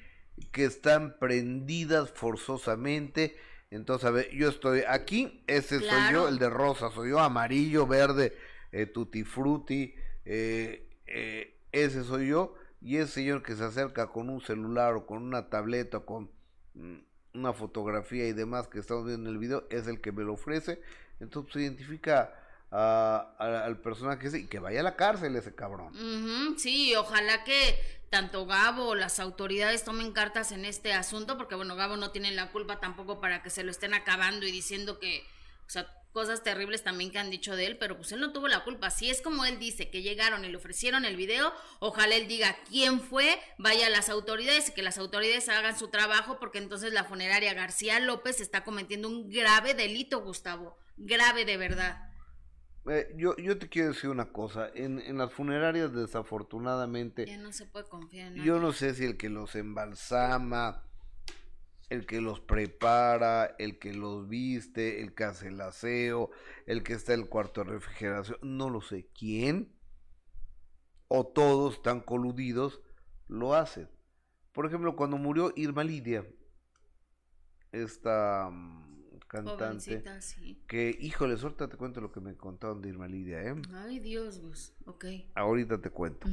que 0.53 0.63
están 0.63 1.19
prendidas 1.19 2.09
forzosamente. 2.11 3.35
Entonces, 3.69 4.07
a 4.07 4.11
ver, 4.11 4.31
yo 4.31 4.47
estoy 4.47 4.83
aquí, 4.87 5.43
ese 5.45 5.79
soy 5.79 6.13
yo, 6.13 6.29
el 6.29 6.39
de 6.39 6.49
rosa 6.49 6.89
soy 6.89 7.09
yo, 7.09 7.19
amarillo, 7.19 7.85
verde, 7.85 8.37
eh, 8.71 8.85
tutti 8.85 9.25
frutti, 9.25 9.93
eh, 10.23 10.87
eh, 11.05 11.59
ese 11.73 12.05
soy 12.05 12.29
yo, 12.29 12.55
y 12.79 12.95
ese 12.95 13.11
señor 13.11 13.43
que 13.43 13.55
se 13.55 13.65
acerca 13.65 14.07
con 14.07 14.29
un 14.29 14.39
celular 14.39 14.93
o 14.93 15.05
con 15.05 15.21
una 15.21 15.49
tableta 15.49 15.97
o 15.97 16.05
con 16.05 16.31
mm, 16.75 16.99
una 17.33 17.51
fotografía 17.51 18.25
y 18.25 18.31
demás 18.31 18.69
que 18.69 18.79
estamos 18.79 19.05
viendo 19.05 19.29
en 19.29 19.35
el 19.35 19.39
video, 19.39 19.67
es 19.69 19.87
el 19.87 19.99
que 19.99 20.13
me 20.13 20.23
lo 20.23 20.33
ofrece, 20.33 20.79
entonces 21.19 21.51
se 21.51 21.59
identifica 21.59 22.33
al 22.71 23.79
personaje 23.81 24.27
ese 24.27 24.39
y 24.39 24.47
que 24.47 24.59
vaya 24.59 24.81
a 24.81 24.83
la 24.83 24.95
cárcel 24.95 25.35
ese 25.35 25.55
cabrón. 25.55 25.93
sí, 26.57 26.95
ojalá 26.95 27.43
que 27.43 27.79
tanto 28.09 28.45
Gabo 28.45 28.95
las 28.95 29.19
autoridades 29.19 29.83
tomen 29.83 30.11
cartas 30.13 30.51
en 30.51 30.65
este 30.65 30.93
asunto, 30.93 31.37
porque 31.37 31.55
bueno, 31.55 31.75
Gabo 31.75 31.97
no 31.97 32.11
tiene 32.11 32.31
la 32.31 32.51
culpa 32.51 32.79
tampoco 32.79 33.19
para 33.19 33.43
que 33.43 33.49
se 33.49 33.63
lo 33.63 33.71
estén 33.71 33.93
acabando 33.93 34.45
y 34.45 34.51
diciendo 34.51 34.99
que, 34.99 35.25
o 35.67 35.69
sea, 35.69 35.87
cosas 36.15 36.43
terribles 36.43 36.81
también 36.81 37.11
que 37.11 37.19
han 37.19 37.29
dicho 37.29 37.57
de 37.57 37.65
él, 37.65 37.77
pero 37.77 37.97
pues 37.97 38.13
él 38.13 38.21
no 38.21 38.31
tuvo 38.31 38.47
la 38.47 38.63
culpa. 38.63 38.89
Si 38.89 39.09
es 39.09 39.21
como 39.21 39.43
él 39.43 39.59
dice, 39.59 39.89
que 39.89 40.01
llegaron 40.01 40.45
y 40.45 40.47
le 40.47 40.55
ofrecieron 40.55 41.03
el 41.03 41.17
video, 41.17 41.51
ojalá 41.79 42.15
él 42.15 42.29
diga 42.29 42.55
quién 42.69 43.01
fue, 43.01 43.37
vaya 43.57 43.87
a 43.87 43.89
las 43.89 44.07
autoridades 44.07 44.69
y 44.69 44.71
que 44.71 44.81
las 44.81 44.97
autoridades 44.97 45.49
hagan 45.49 45.77
su 45.77 45.89
trabajo, 45.89 46.39
porque 46.39 46.59
entonces 46.59 46.93
la 46.93 47.03
funeraria 47.03 47.53
García 47.53 47.99
López 47.99 48.39
está 48.39 48.63
cometiendo 48.63 49.09
un 49.09 49.29
grave 49.29 49.73
delito, 49.73 50.21
Gustavo, 50.21 50.77
grave 50.95 51.43
de 51.43 51.57
verdad. 51.57 52.14
Eh, 52.87 53.13
yo, 53.17 53.35
yo 53.37 53.57
te 53.57 53.67
quiero 53.67 53.89
decir 53.89 54.09
una 54.09 54.31
cosa, 54.31 54.69
en, 54.75 54.99
en 54.99 55.17
las 55.17 55.33
funerarias 55.33 55.93
desafortunadamente... 55.93 57.25
Ya 57.25 57.37
no 57.37 57.51
se 57.51 57.65
puede 57.65 57.87
confiar 57.87 58.37
en 58.37 58.43
Yo 58.43 58.59
no 58.59 58.73
sé 58.73 58.93
si 58.93 59.05
el 59.05 59.17
que 59.17 59.29
los 59.29 59.55
embalsama, 59.55 60.83
el 61.89 62.05
que 62.05 62.21
los 62.21 62.39
prepara, 62.39 63.55
el 63.57 63.79
que 63.79 63.93
los 63.93 64.27
viste, 64.27 65.01
el 65.01 65.15
que 65.15 65.23
hace 65.23 65.47
el 65.47 65.61
aseo, 65.61 66.29
el 66.67 66.83
que 66.83 66.93
está 66.93 67.13
en 67.13 67.21
el 67.21 67.29
cuarto 67.29 67.63
de 67.63 67.71
refrigeración, 67.71 68.37
no 68.43 68.69
lo 68.69 68.81
sé 68.81 69.07
quién, 69.17 69.75
o 71.07 71.25
todos 71.25 71.75
están 71.75 72.01
coludidos, 72.01 72.81
lo 73.27 73.55
hacen. 73.55 73.89
Por 74.51 74.65
ejemplo, 74.67 74.95
cuando 74.95 75.17
murió 75.17 75.51
Irma 75.55 75.83
Lidia, 75.83 76.25
esta 77.71 78.49
cantante. 79.43 80.03
Que, 80.67 80.97
híjole, 80.99 81.37
suelta 81.37 81.67
te 81.67 81.77
cuento 81.77 82.01
lo 82.01 82.11
que 82.11 82.19
me 82.19 82.35
contaron 82.35 82.81
de 82.81 82.89
Irma 82.89 83.07
Lidia, 83.07 83.43
¿eh? 83.43 83.55
Ay, 83.73 83.99
Dios, 83.99 84.39
pues, 84.39 84.73
ok. 84.85 85.05
Ahorita 85.35 85.79
te 85.79 85.89
cuento. 85.89 86.27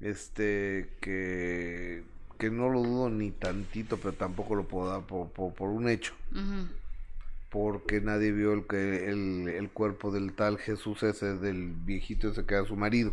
Este, 0.00 0.96
que, 1.00 2.04
que 2.38 2.50
no 2.50 2.68
lo 2.68 2.82
dudo 2.82 3.10
ni 3.10 3.30
tantito, 3.30 3.98
pero 3.98 4.12
tampoco 4.12 4.54
lo 4.54 4.66
puedo 4.66 4.88
dar 4.88 5.02
por, 5.06 5.30
por, 5.30 5.68
un 5.68 5.88
hecho. 5.88 6.14
Porque 7.50 8.00
nadie 8.00 8.32
vio 8.32 8.52
el, 8.52 8.66
que, 8.66 9.08
el, 9.08 9.48
el 9.48 9.70
cuerpo 9.70 10.10
del 10.10 10.34
tal 10.34 10.58
Jesús 10.58 11.02
ese, 11.02 11.36
del 11.36 11.72
viejito 11.72 12.28
ese 12.28 12.44
que 12.44 12.54
era 12.54 12.64
su 12.66 12.76
marido. 12.76 13.12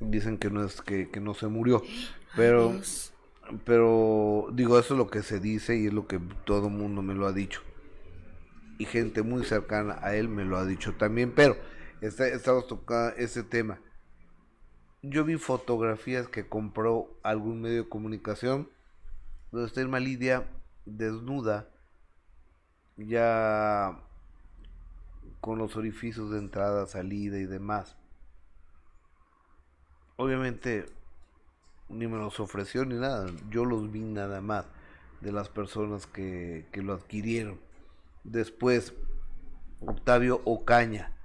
Dicen 0.00 0.38
que 0.38 0.48
no 0.48 0.64
es 0.64 0.80
que, 0.80 1.10
que 1.10 1.20
no 1.20 1.34
se 1.34 1.46
murió, 1.46 1.82
pero 2.34 2.80
pero 3.64 4.48
digo, 4.52 4.78
eso 4.78 4.94
es 4.94 4.98
lo 4.98 5.08
que 5.08 5.22
se 5.22 5.40
dice 5.40 5.76
y 5.76 5.86
es 5.86 5.92
lo 5.92 6.06
que 6.06 6.20
todo 6.44 6.68
el 6.68 6.72
mundo 6.72 7.02
me 7.02 7.14
lo 7.14 7.26
ha 7.26 7.32
dicho. 7.32 7.62
Y 8.80 8.86
gente 8.86 9.22
muy 9.22 9.44
cercana 9.44 9.98
a 10.00 10.16
él 10.16 10.30
me 10.30 10.42
lo 10.42 10.56
ha 10.56 10.64
dicho 10.64 10.94
también, 10.94 11.34
pero 11.34 11.54
está, 12.00 12.26
estamos 12.26 12.66
tocando 12.66 13.14
ese 13.18 13.42
tema. 13.42 13.78
Yo 15.02 15.22
vi 15.22 15.36
fotografías 15.36 16.28
que 16.28 16.48
compró 16.48 17.20
algún 17.22 17.60
medio 17.60 17.82
de 17.82 17.88
comunicación 17.90 18.70
donde 19.52 19.66
está 19.66 19.82
Irma 19.82 20.00
Lidia 20.00 20.48
desnuda, 20.86 21.68
ya 22.96 24.00
con 25.42 25.58
los 25.58 25.76
orificios 25.76 26.30
de 26.30 26.38
entrada, 26.38 26.86
salida 26.86 27.36
y 27.36 27.44
demás. 27.44 27.98
Obviamente 30.16 30.86
ni 31.90 32.06
me 32.06 32.16
los 32.16 32.40
ofreció 32.40 32.86
ni 32.86 32.94
nada, 32.94 33.26
yo 33.50 33.66
los 33.66 33.92
vi 33.92 34.00
nada 34.00 34.40
más 34.40 34.64
de 35.20 35.32
las 35.32 35.50
personas 35.50 36.06
que, 36.06 36.66
que 36.72 36.80
lo 36.80 36.94
adquirieron. 36.94 37.60
Después, 38.24 38.94
Octavio 39.80 40.42
Ocaña, 40.44 41.16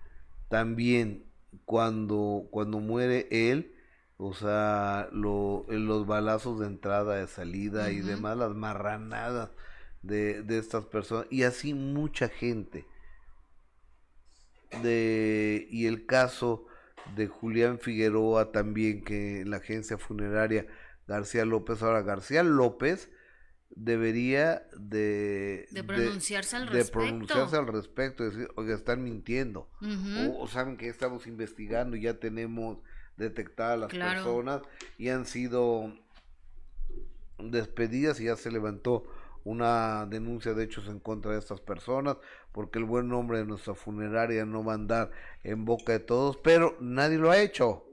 también 0.50 1.26
cuando, 1.66 2.48
cuando 2.52 2.80
muere 2.80 3.28
él, 3.32 3.74
o 4.18 4.34
sea, 4.34 5.10
lo, 5.12 5.66
los 5.68 6.08
balazos 6.08 6.60
de 6.60 6.68
entrada, 6.68 7.16
de 7.16 7.28
salida 7.28 7.92
y 7.92 8.00
demás, 8.00 8.38
las 8.38 8.56
marranadas 8.56 9.50
de, 10.02 10.42
de 10.44 10.58
estas 10.58 10.86
personas, 10.86 11.28
y 11.30 11.44
así 11.44 11.74
mucha 11.74 12.30
gente. 12.30 12.86
De, 14.82 15.68
y 15.70 15.86
el 15.88 16.06
caso 16.06 16.66
de 17.16 17.28
Julián 17.28 17.80
Figueroa 17.80 18.52
también, 18.52 19.04
que 19.04 19.42
en 19.42 19.50
la 19.50 19.58
agencia 19.58 19.98
funeraria 19.98 20.66
García 21.08 21.46
López, 21.46 21.82
ahora 21.84 22.02
García 22.02 22.44
López 22.44 23.12
debería 23.76 24.66
de, 24.78 25.68
de 25.70 25.84
pronunciarse 25.84 26.56
al 26.56 26.66
de 26.68 26.72
respecto. 26.72 27.00
pronunciarse 27.00 27.56
al 27.58 27.68
respecto, 27.68 28.24
decir, 28.24 28.48
oiga, 28.56 28.74
están 28.74 29.04
mintiendo, 29.04 29.70
o, 30.38 30.48
saben 30.48 30.78
que 30.78 30.88
estamos 30.88 31.28
investigando, 31.28 31.98
ya 31.98 32.20
tenemos 32.20 32.78
detectadas 33.18 33.80
las 33.80 33.92
personas 33.92 34.62
y 34.98 35.10
han 35.10 35.26
sido 35.26 35.94
despedidas 37.38 38.20
y 38.20 38.26
ya 38.26 38.36
se 38.36 38.52
levantó 38.52 39.06
una 39.44 40.06
denuncia 40.08 40.54
de 40.54 40.64
hechos 40.64 40.88
en 40.88 41.00
contra 41.00 41.34
de 41.34 41.40
estas 41.40 41.62
personas, 41.62 42.18
porque 42.52 42.80
el 42.80 42.86
buen 42.86 43.08
nombre 43.08 43.38
de 43.38 43.46
nuestra 43.46 43.76
funeraria 43.76 44.46
no 44.46 44.64
va 44.64 44.72
a 44.72 44.76
andar 44.76 45.12
en 45.44 45.66
boca 45.66 45.92
de 45.94 46.00
todos, 46.00 46.38
pero 46.38 46.78
nadie 46.80 47.18
lo 47.18 47.30
ha 47.30 47.38
hecho. 47.38 47.86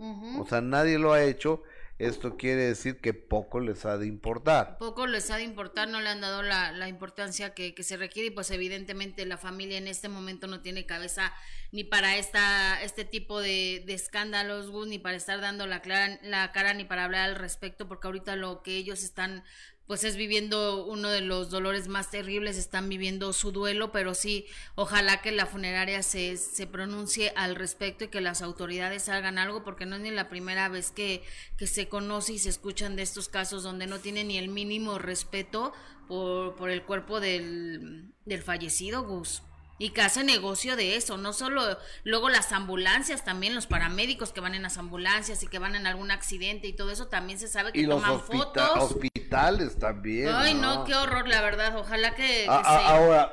O 0.00 0.46
sea, 0.46 0.60
nadie 0.60 0.96
lo 0.96 1.12
ha 1.12 1.24
hecho 1.24 1.62
esto 1.98 2.36
quiere 2.36 2.62
decir 2.62 3.00
que 3.00 3.12
poco 3.12 3.58
les 3.58 3.84
ha 3.84 3.98
de 3.98 4.06
importar. 4.06 4.78
Poco 4.78 5.06
les 5.06 5.30
ha 5.30 5.36
de 5.36 5.42
importar, 5.42 5.88
no 5.88 6.00
le 6.00 6.08
han 6.08 6.20
dado 6.20 6.42
la, 6.42 6.70
la 6.70 6.88
importancia 6.88 7.54
que, 7.54 7.74
que, 7.74 7.82
se 7.82 7.96
requiere 7.96 8.28
y 8.28 8.30
pues 8.30 8.50
evidentemente 8.52 9.26
la 9.26 9.36
familia 9.36 9.78
en 9.78 9.88
este 9.88 10.08
momento 10.08 10.46
no 10.46 10.60
tiene 10.60 10.86
cabeza 10.86 11.32
ni 11.72 11.82
para 11.82 12.16
esta, 12.16 12.80
este 12.82 13.04
tipo 13.04 13.40
de, 13.40 13.82
de 13.84 13.94
escándalos, 13.94 14.70
ni 14.86 14.98
para 14.98 15.16
estar 15.16 15.40
dando 15.40 15.66
la, 15.66 15.82
clara, 15.82 16.20
la 16.22 16.52
cara 16.52 16.72
ni 16.72 16.84
para 16.84 17.04
hablar 17.04 17.30
al 17.30 17.36
respecto, 17.36 17.88
porque 17.88 18.06
ahorita 18.06 18.36
lo 18.36 18.62
que 18.62 18.76
ellos 18.76 19.02
están 19.02 19.42
pues 19.88 20.04
es 20.04 20.16
viviendo 20.16 20.84
uno 20.84 21.08
de 21.08 21.22
los 21.22 21.48
dolores 21.48 21.88
más 21.88 22.10
terribles, 22.10 22.58
están 22.58 22.90
viviendo 22.90 23.32
su 23.32 23.52
duelo, 23.52 23.90
pero 23.90 24.14
sí, 24.14 24.46
ojalá 24.74 25.22
que 25.22 25.32
la 25.32 25.46
funeraria 25.46 26.02
se, 26.02 26.36
se 26.36 26.66
pronuncie 26.66 27.32
al 27.36 27.56
respecto 27.56 28.04
y 28.04 28.08
que 28.08 28.20
las 28.20 28.42
autoridades 28.42 29.08
hagan 29.08 29.38
algo, 29.38 29.64
porque 29.64 29.86
no 29.86 29.96
es 29.96 30.02
ni 30.02 30.10
la 30.10 30.28
primera 30.28 30.68
vez 30.68 30.90
que, 30.90 31.22
que 31.56 31.66
se 31.66 31.88
conoce 31.88 32.34
y 32.34 32.38
se 32.38 32.50
escuchan 32.50 32.96
de 32.96 33.02
estos 33.02 33.30
casos 33.30 33.62
donde 33.62 33.86
no 33.86 33.98
tienen 33.98 34.28
ni 34.28 34.36
el 34.36 34.50
mínimo 34.50 34.98
respeto 34.98 35.72
por, 36.06 36.54
por 36.54 36.68
el 36.68 36.82
cuerpo 36.82 37.18
del, 37.18 38.12
del 38.26 38.42
fallecido, 38.42 39.04
Gus 39.04 39.42
y 39.78 39.90
que 39.90 40.02
hace 40.02 40.24
negocio 40.24 40.74
de 40.76 40.96
eso, 40.96 41.16
no 41.16 41.32
solo 41.32 41.62
luego 42.04 42.28
las 42.28 42.52
ambulancias, 42.52 43.24
también 43.24 43.54
los 43.54 43.66
paramédicos 43.66 44.32
que 44.32 44.40
van 44.40 44.54
en 44.54 44.62
las 44.62 44.76
ambulancias 44.78 45.42
y 45.42 45.46
que 45.46 45.58
van 45.58 45.74
en 45.76 45.86
algún 45.86 46.10
accidente 46.10 46.66
y 46.66 46.72
todo 46.72 46.90
eso 46.90 47.06
también 47.06 47.38
se 47.38 47.48
sabe 47.48 47.72
que 47.72 47.80
y 47.80 47.86
toman 47.88 48.10
los 48.12 48.22
fotos. 48.22 48.70
hospitales 48.76 49.78
también. 49.78 50.28
Ay, 50.34 50.54
no, 50.54 50.84
qué 50.84 50.94
horror, 50.94 51.28
la 51.28 51.40
verdad, 51.42 51.76
ojalá 51.78 52.14
que, 52.14 52.44
que 52.44 52.46
a. 52.48 52.88
Ahora, 52.88 53.32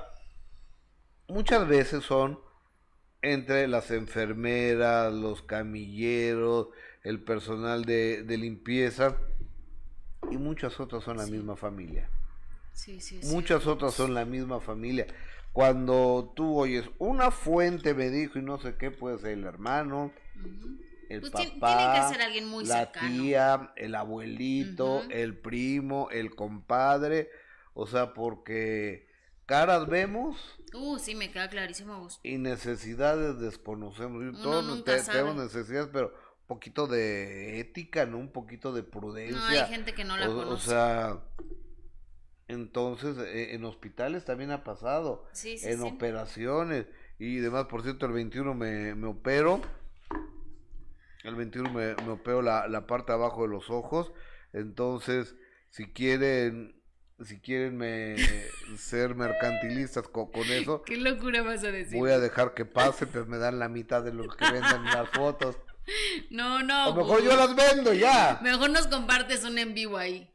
muchas 1.27 1.67
veces 1.67 2.03
son 2.03 2.39
entre 3.21 3.67
las 3.67 3.89
enfermeras, 3.89 5.11
los 5.11 5.41
camilleros, 5.41 6.67
el 7.03 7.23
personal 7.23 7.85
de, 7.85 8.23
de 8.23 8.37
limpieza 8.37 9.17
y 10.29 10.37
muchas 10.37 10.79
otras 10.79 11.03
son 11.03 11.17
la 11.17 11.25
Sí. 11.25 11.31
misma 11.31 11.55
familia. 11.55 12.09
Sí, 12.73 12.99
sí, 12.99 13.19
sí. 13.21 13.27
Muchas 13.33 13.65
otras 13.67 13.93
son 13.93 14.13
la 14.13 14.25
misma 14.25 14.59
familia. 14.59 15.07
Cuando 15.55 16.33
tú 16.35 16.57
oyes, 16.59 16.83
una 16.97 17.31
fuente 17.31 17.93
me 17.93 18.09
dijo 18.09 18.37
y 18.37 18.41
no 18.41 18.57
sé 18.59 18.75
qué, 18.75 18.91
puede 18.91 19.19
ser 19.19 19.31
el 19.31 19.45
hermano, 19.45 20.11
Ujú. 20.37 20.77
el 21.07 21.21
Pues 21.21 21.31
papá, 21.31 22.07
que 22.09 22.13
ser 22.13 22.21
alguien 22.21 22.45
muy 22.49 22.65
la 22.65 22.79
cercano. 22.79 23.07
tía, 23.07 23.73
el 23.77 23.95
abuelito, 23.95 25.03
el 25.09 25.37
primo, 25.37 26.09
el 26.11 26.35
compadre, 26.35 27.29
o 27.73 27.87
sea, 27.87 28.13
porque 28.13 29.07
caras 29.45 29.87
vemos 29.87 30.37
Uh, 30.73 30.99
sí, 30.99 31.15
me 31.15 31.31
queda 31.31 31.47
clarísimo, 31.47 32.01
Gus. 32.01 32.19
y 32.21 32.37
necesidades 32.37 33.39
desconocemos. 33.39 34.21
Uno 34.21 34.37
Todos 34.41 34.65
nunca 34.65 34.91
te- 34.97 34.99
sabe. 34.99 35.19
tenemos 35.19 35.41
necesidades, 35.41 35.89
pero 35.93 36.07
un 36.09 36.47
poquito 36.47 36.85
de 36.87 37.61
ética, 37.61 38.05
¿no? 38.05 38.17
Un 38.17 38.29
poquito 38.33 38.73
de 38.73 38.83
prudencia. 38.83 39.37
No, 39.39 39.45
hay 39.45 39.65
gente 39.69 39.93
que 39.93 40.03
no 40.03 40.17
la 40.17 40.27
o, 40.27 40.33
o 40.33 40.35
conoce. 40.43 40.69
sea, 40.71 41.21
entonces 42.47 43.17
eh, 43.17 43.55
en 43.55 43.65
hospitales 43.65 44.25
también 44.25 44.51
ha 44.51 44.63
pasado, 44.63 45.25
sí, 45.33 45.57
sí, 45.57 45.67
en 45.67 45.79
sí. 45.81 45.83
operaciones 45.87 46.85
y 47.19 47.37
demás. 47.37 47.65
Por 47.65 47.83
cierto, 47.83 48.05
el 48.05 48.11
21 48.13 48.53
me, 48.53 48.95
me 48.95 49.07
opero. 49.07 49.61
El 51.23 51.35
21 51.35 51.71
me, 51.71 51.95
me 52.05 52.11
opero 52.11 52.41
la, 52.41 52.67
la 52.67 52.85
parte 52.85 53.11
de 53.11 53.17
abajo 53.17 53.41
de 53.43 53.47
los 53.49 53.69
ojos. 53.71 54.11
Entonces, 54.53 55.35
si 55.71 55.91
quieren, 55.91 56.79
si 57.23 57.39
quieren 57.39 57.77
me, 57.77 58.15
ser 58.77 59.15
mercantilistas 59.15 60.07
con, 60.07 60.31
con 60.31 60.43
eso, 60.43 60.83
¿Qué 60.85 60.97
locura 60.97 61.41
vas 61.41 61.63
a 61.63 61.71
decir? 61.71 61.97
voy 61.97 62.11
a 62.11 62.19
dejar 62.19 62.53
que 62.53 62.65
pase, 62.65 63.07
pero 63.07 63.25
me 63.25 63.37
dan 63.37 63.57
la 63.57 63.69
mitad 63.69 64.03
de 64.03 64.13
lo 64.13 64.27
que 64.29 64.45
venden 64.51 64.85
en 64.85 64.85
las 64.85 65.09
fotos. 65.09 65.57
No, 66.31 66.63
no. 66.63 66.89
O 66.89 66.95
mejor 66.95 67.21
Gus. 67.21 67.29
yo 67.29 67.37
las 67.37 67.55
vendo 67.55 67.93
ya. 67.93 68.39
Mejor 68.41 68.71
nos 68.71 68.87
compartes 68.87 69.43
un 69.43 69.59
en 69.59 69.75
vivo 69.75 69.97
ahí. 69.97 70.33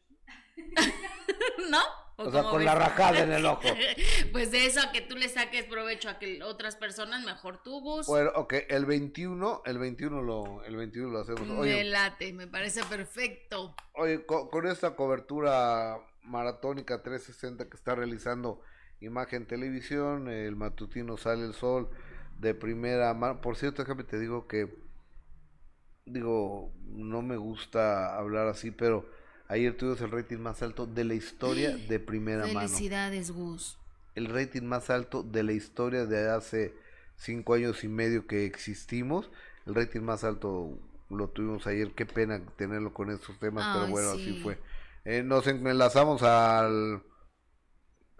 ¿No? 1.70 1.81
O 2.16 2.31
sea, 2.31 2.42
con 2.42 2.59
ves? 2.59 2.66
la 2.66 2.74
rajada 2.74 3.20
en 3.20 3.33
el 3.33 3.46
ojo. 3.46 3.62
Pues 4.33 4.50
de 4.50 4.66
eso 4.66 4.81
a 4.81 4.92
que 4.92 5.00
tú 5.00 5.16
le 5.16 5.29
saques 5.29 5.64
provecho 5.64 6.09
a 6.11 6.18
que 6.18 6.42
otras 6.42 6.76
personas, 6.76 7.24
mejor 7.24 7.62
tú, 7.62 7.81
Gus. 7.81 8.07
Bueno, 8.07 8.31
ok, 8.35 8.55
el 8.68 8.85
21, 8.85 9.62
el 9.64 9.79
21 9.79 10.22
lo, 10.22 10.62
el 10.64 10.76
21 10.76 11.09
lo 11.11 11.20
hacemos. 11.20 11.40
me 11.46 11.55
Oye, 11.59 11.85
late, 11.85 12.33
me 12.35 12.46
parece 12.46 12.85
perfecto. 12.85 13.74
oye 13.94 14.26
co- 14.26 14.50
con, 14.50 14.66
esta 14.66 14.94
cobertura 14.96 15.96
maratónica 16.22 17.03
360 17.03 17.68
que 17.70 17.76
está 17.76 17.94
realizando 17.94 18.61
Imagen 19.00 19.46
Televisión, 19.46 20.29
el 20.29 20.57
matutino 20.57 21.16
Sale 21.16 21.44
el 21.46 21.55
Sol 21.55 21.88
de 22.38 22.55
primera 22.55 23.14
mano. 23.14 23.40
Por 23.40 23.57
cierto, 23.57 23.83
déjame 23.83 24.05
te 24.05 24.18
digo 24.18 24.46
que, 24.46 24.68
digo, 26.05 26.72
no 26.85 27.22
me 27.22 27.37
gusta 27.38 28.14
hablar 28.16 28.46
así, 28.48 28.70
pero 28.70 29.09
ayer 29.51 29.77
tuvimos 29.77 30.01
el 30.01 30.11
rating 30.13 30.39
más 30.39 30.63
alto 30.63 30.87
de 30.87 31.05
la 31.05 31.15
historia 31.15 31.77
de 31.89 32.01
primera 32.01 32.47
mano. 32.47 32.61
Felicidades, 32.61 33.31
Gus. 33.31 33.79
el 34.15 34.27
rating 34.27 34.63
más 34.63 34.91
alto 34.91 35.23
de 35.23 35.43
la 35.43 35.53
historia 35.53 36.07
de 36.07 36.31
hace 36.31 36.75
cinco 37.17 37.55
años 37.55 37.85
y 37.85 37.89
medio 37.89 38.27
que 38.27 38.47
existimos. 38.47 39.31
El 39.67 39.75
rating 39.75 40.01
más 40.01 40.25
alto 40.25 40.79
lo 41.11 41.29
tuvimos 41.29 41.67
ayer. 41.67 41.93
Qué 41.93 42.07
pena 42.07 42.41
tenerlo 42.57 42.95
con 42.95 43.11
estos 43.11 43.39
temas, 43.39 43.77
pero 43.77 43.91
bueno, 43.91 44.15
sí. 44.15 44.23
así 44.23 44.43
fue. 44.43 44.59
Eh, 45.05 45.23
nos 45.23 45.47
enlazamos 45.47 46.23
al, 46.23 47.03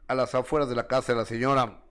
a 0.09 0.15
las 0.15 0.35
afueras 0.35 0.69
de 0.69 0.75
la 0.75 0.87
casa 0.89 1.13
de 1.13 1.19
la 1.19 1.25
señora 1.25 1.83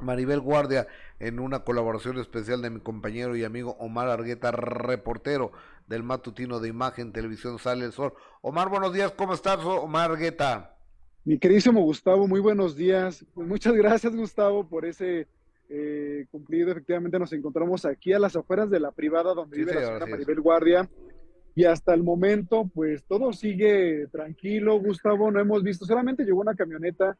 Maribel 0.00 0.40
Guardia 0.40 0.86
en 1.18 1.38
una 1.38 1.64
colaboración 1.64 2.18
especial 2.18 2.62
de 2.62 2.70
mi 2.70 2.80
compañero 2.80 3.36
y 3.36 3.44
amigo 3.44 3.76
Omar 3.78 4.08
Argueta, 4.08 4.50
reportero 4.50 5.52
del 5.86 6.02
matutino 6.02 6.60
de 6.60 6.68
Imagen 6.68 7.12
Televisión 7.12 7.58
Sale 7.58 7.84
el 7.84 7.92
Sol. 7.92 8.12
Omar, 8.42 8.68
buenos 8.68 8.92
días, 8.92 9.12
¿cómo 9.12 9.34
estás, 9.34 9.58
Omar 9.64 10.10
Argueta? 10.10 10.76
Mi 11.24 11.38
queridísimo 11.38 11.82
Gustavo, 11.82 12.26
muy 12.26 12.40
buenos 12.40 12.76
días. 12.76 13.24
Pues 13.34 13.46
muchas 13.46 13.74
gracias, 13.74 14.14
Gustavo, 14.14 14.66
por 14.68 14.86
ese 14.86 15.28
eh, 15.68 16.26
cumplido. 16.30 16.70
Efectivamente, 16.70 17.18
nos 17.18 17.32
encontramos 17.32 17.84
aquí 17.84 18.12
a 18.12 18.18
las 18.18 18.34
afueras 18.36 18.70
de 18.70 18.80
la 18.80 18.90
privada 18.90 19.34
donde 19.34 19.56
Sí, 19.56 19.60
vive 19.60 19.74
la 19.74 19.80
señor, 19.80 19.94
señora. 19.98 20.10
Maribel 20.10 20.40
Guardia. 20.40 20.90
Y 21.54 21.64
hasta 21.64 21.92
el 21.92 22.02
momento, 22.02 22.70
pues 22.72 23.04
todo 23.04 23.32
sigue 23.32 24.06
tranquilo, 24.10 24.78
Gustavo. 24.78 25.30
No 25.30 25.40
hemos 25.40 25.62
visto, 25.62 25.84
solamente 25.84 26.24
llegó 26.24 26.40
una 26.40 26.54
camioneta 26.54 27.18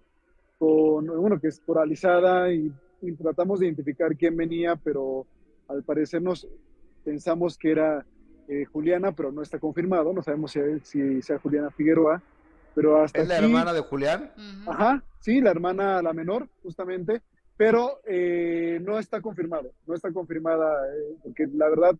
con, 0.61 1.07
bueno, 1.07 1.41
que 1.41 1.49
es 1.49 1.59
poralizada 1.59 2.53
y, 2.53 2.71
y 3.01 3.13
tratamos 3.13 3.59
de 3.61 3.67
identificar 3.67 4.15
quién 4.15 4.37
venía, 4.37 4.77
pero 4.77 5.27
al 5.69 5.83
parecer 5.83 6.21
nos 6.21 6.47
pensamos 7.03 7.57
que 7.57 7.71
era 7.73 8.05
eh, 8.47 8.67
Juliana, 8.67 9.13
pero 9.13 9.33
no 9.33 9.41
está 9.41 9.59
confirmado. 9.59 10.13
No 10.13 10.23
sabemos 10.23 10.53
si, 10.53 10.61
si 10.83 11.23
sea 11.23 11.39
Juliana 11.39 11.71
Figueroa. 11.71 12.23
Pero 12.75 13.03
hasta 13.03 13.23
¿Es 13.23 13.29
la 13.29 13.37
aquí- 13.37 13.45
hermana 13.47 13.73
de 13.73 13.81
Julián? 13.81 14.31
Ajá, 14.67 15.03
sí, 15.19 15.41
la 15.41 15.51
hermana, 15.51 16.03
la 16.03 16.13
menor, 16.13 16.49
justamente, 16.63 17.23
pero 17.57 18.01
eh, 18.07 18.79
no 18.83 18.99
está 18.99 19.21
confirmado, 19.21 19.73
no 19.87 19.95
está 19.95 20.13
confirmada, 20.13 20.87
eh, 20.95 21.17
porque 21.25 21.49
la 21.53 21.69
verdad 21.69 21.97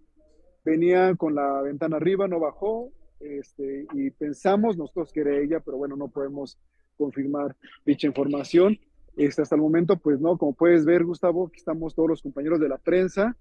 venía 0.65 1.15
con 1.17 1.35
la 1.35 1.61
ventana 1.63 1.97
arriba, 1.97 2.29
no 2.29 2.39
bajó, 2.39 2.91
este, 3.19 3.87
y 3.95 4.11
pensamos 4.11 4.77
nosotros 4.77 5.13
que 5.13 5.21
era 5.23 5.37
ella, 5.39 5.59
pero 5.61 5.77
bueno, 5.77 5.97
no 5.97 6.07
podemos 6.09 6.57
confirmar 7.01 7.57
dicha 7.87 8.07
información. 8.07 8.79
Este, 9.17 9.43
hasta 9.43 9.55
el 9.55 9.63
momento, 9.63 9.97
pues 9.97 10.21
no, 10.21 10.37
como 10.37 10.53
puedes 10.53 10.85
ver, 10.85 11.05
Gustavo, 11.05 11.47
aquí 11.47 11.57
estamos 11.57 11.95
todos 11.95 12.11
los 12.11 12.23
compañeros 12.23 12.61
de 12.61 12.69
la 12.69 12.79
prensa, 12.79 13.37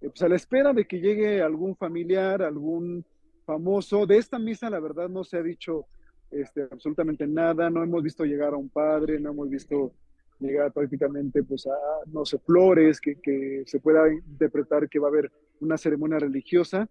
eh, 0.00 0.08
pues 0.08 0.22
a 0.22 0.28
la 0.28 0.36
espera 0.36 0.72
de 0.72 0.84
que 0.86 1.00
llegue 1.00 1.40
algún 1.40 1.74
familiar, 1.74 2.42
algún 2.42 3.04
famoso. 3.44 4.06
De 4.06 4.18
esta 4.18 4.38
misa, 4.38 4.68
la 4.70 4.78
verdad, 4.78 5.08
no 5.08 5.24
se 5.24 5.38
ha 5.38 5.42
dicho 5.42 5.86
este, 6.30 6.62
absolutamente 6.70 7.26
nada, 7.26 7.70
no 7.70 7.82
hemos 7.82 8.02
visto 8.02 8.24
llegar 8.24 8.52
a 8.52 8.56
un 8.56 8.68
padre, 8.68 9.18
no 9.18 9.30
hemos 9.30 9.48
visto 9.48 9.92
llegar 10.38 10.72
prácticamente 10.72 11.42
pues 11.42 11.66
a, 11.66 11.76
no 12.06 12.24
sé, 12.24 12.38
flores, 12.38 13.00
que, 13.00 13.16
que 13.20 13.62
se 13.66 13.80
pueda 13.80 14.12
interpretar 14.12 14.88
que 14.88 14.98
va 14.98 15.08
a 15.08 15.10
haber 15.10 15.30
una 15.60 15.78
ceremonia 15.78 16.18
religiosa. 16.18 16.88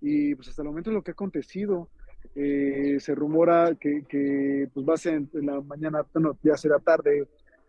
y 0.00 0.34
pues 0.34 0.48
hasta 0.48 0.62
el 0.62 0.68
momento 0.68 0.90
es 0.90 0.94
lo 0.94 1.02
que 1.02 1.12
ha 1.12 1.18
acontecido. 1.18 1.88
Eh, 2.34 2.96
se 3.00 3.14
rumora 3.14 3.76
que, 3.78 4.68
pues 4.72 4.88
va 4.88 4.94
a 4.94 4.98
ser 4.98 5.22
en 5.32 5.46
la 5.46 5.60
mañana, 5.60 6.04
ya 6.42 6.56
será 6.56 6.78
tarde, 6.78 7.28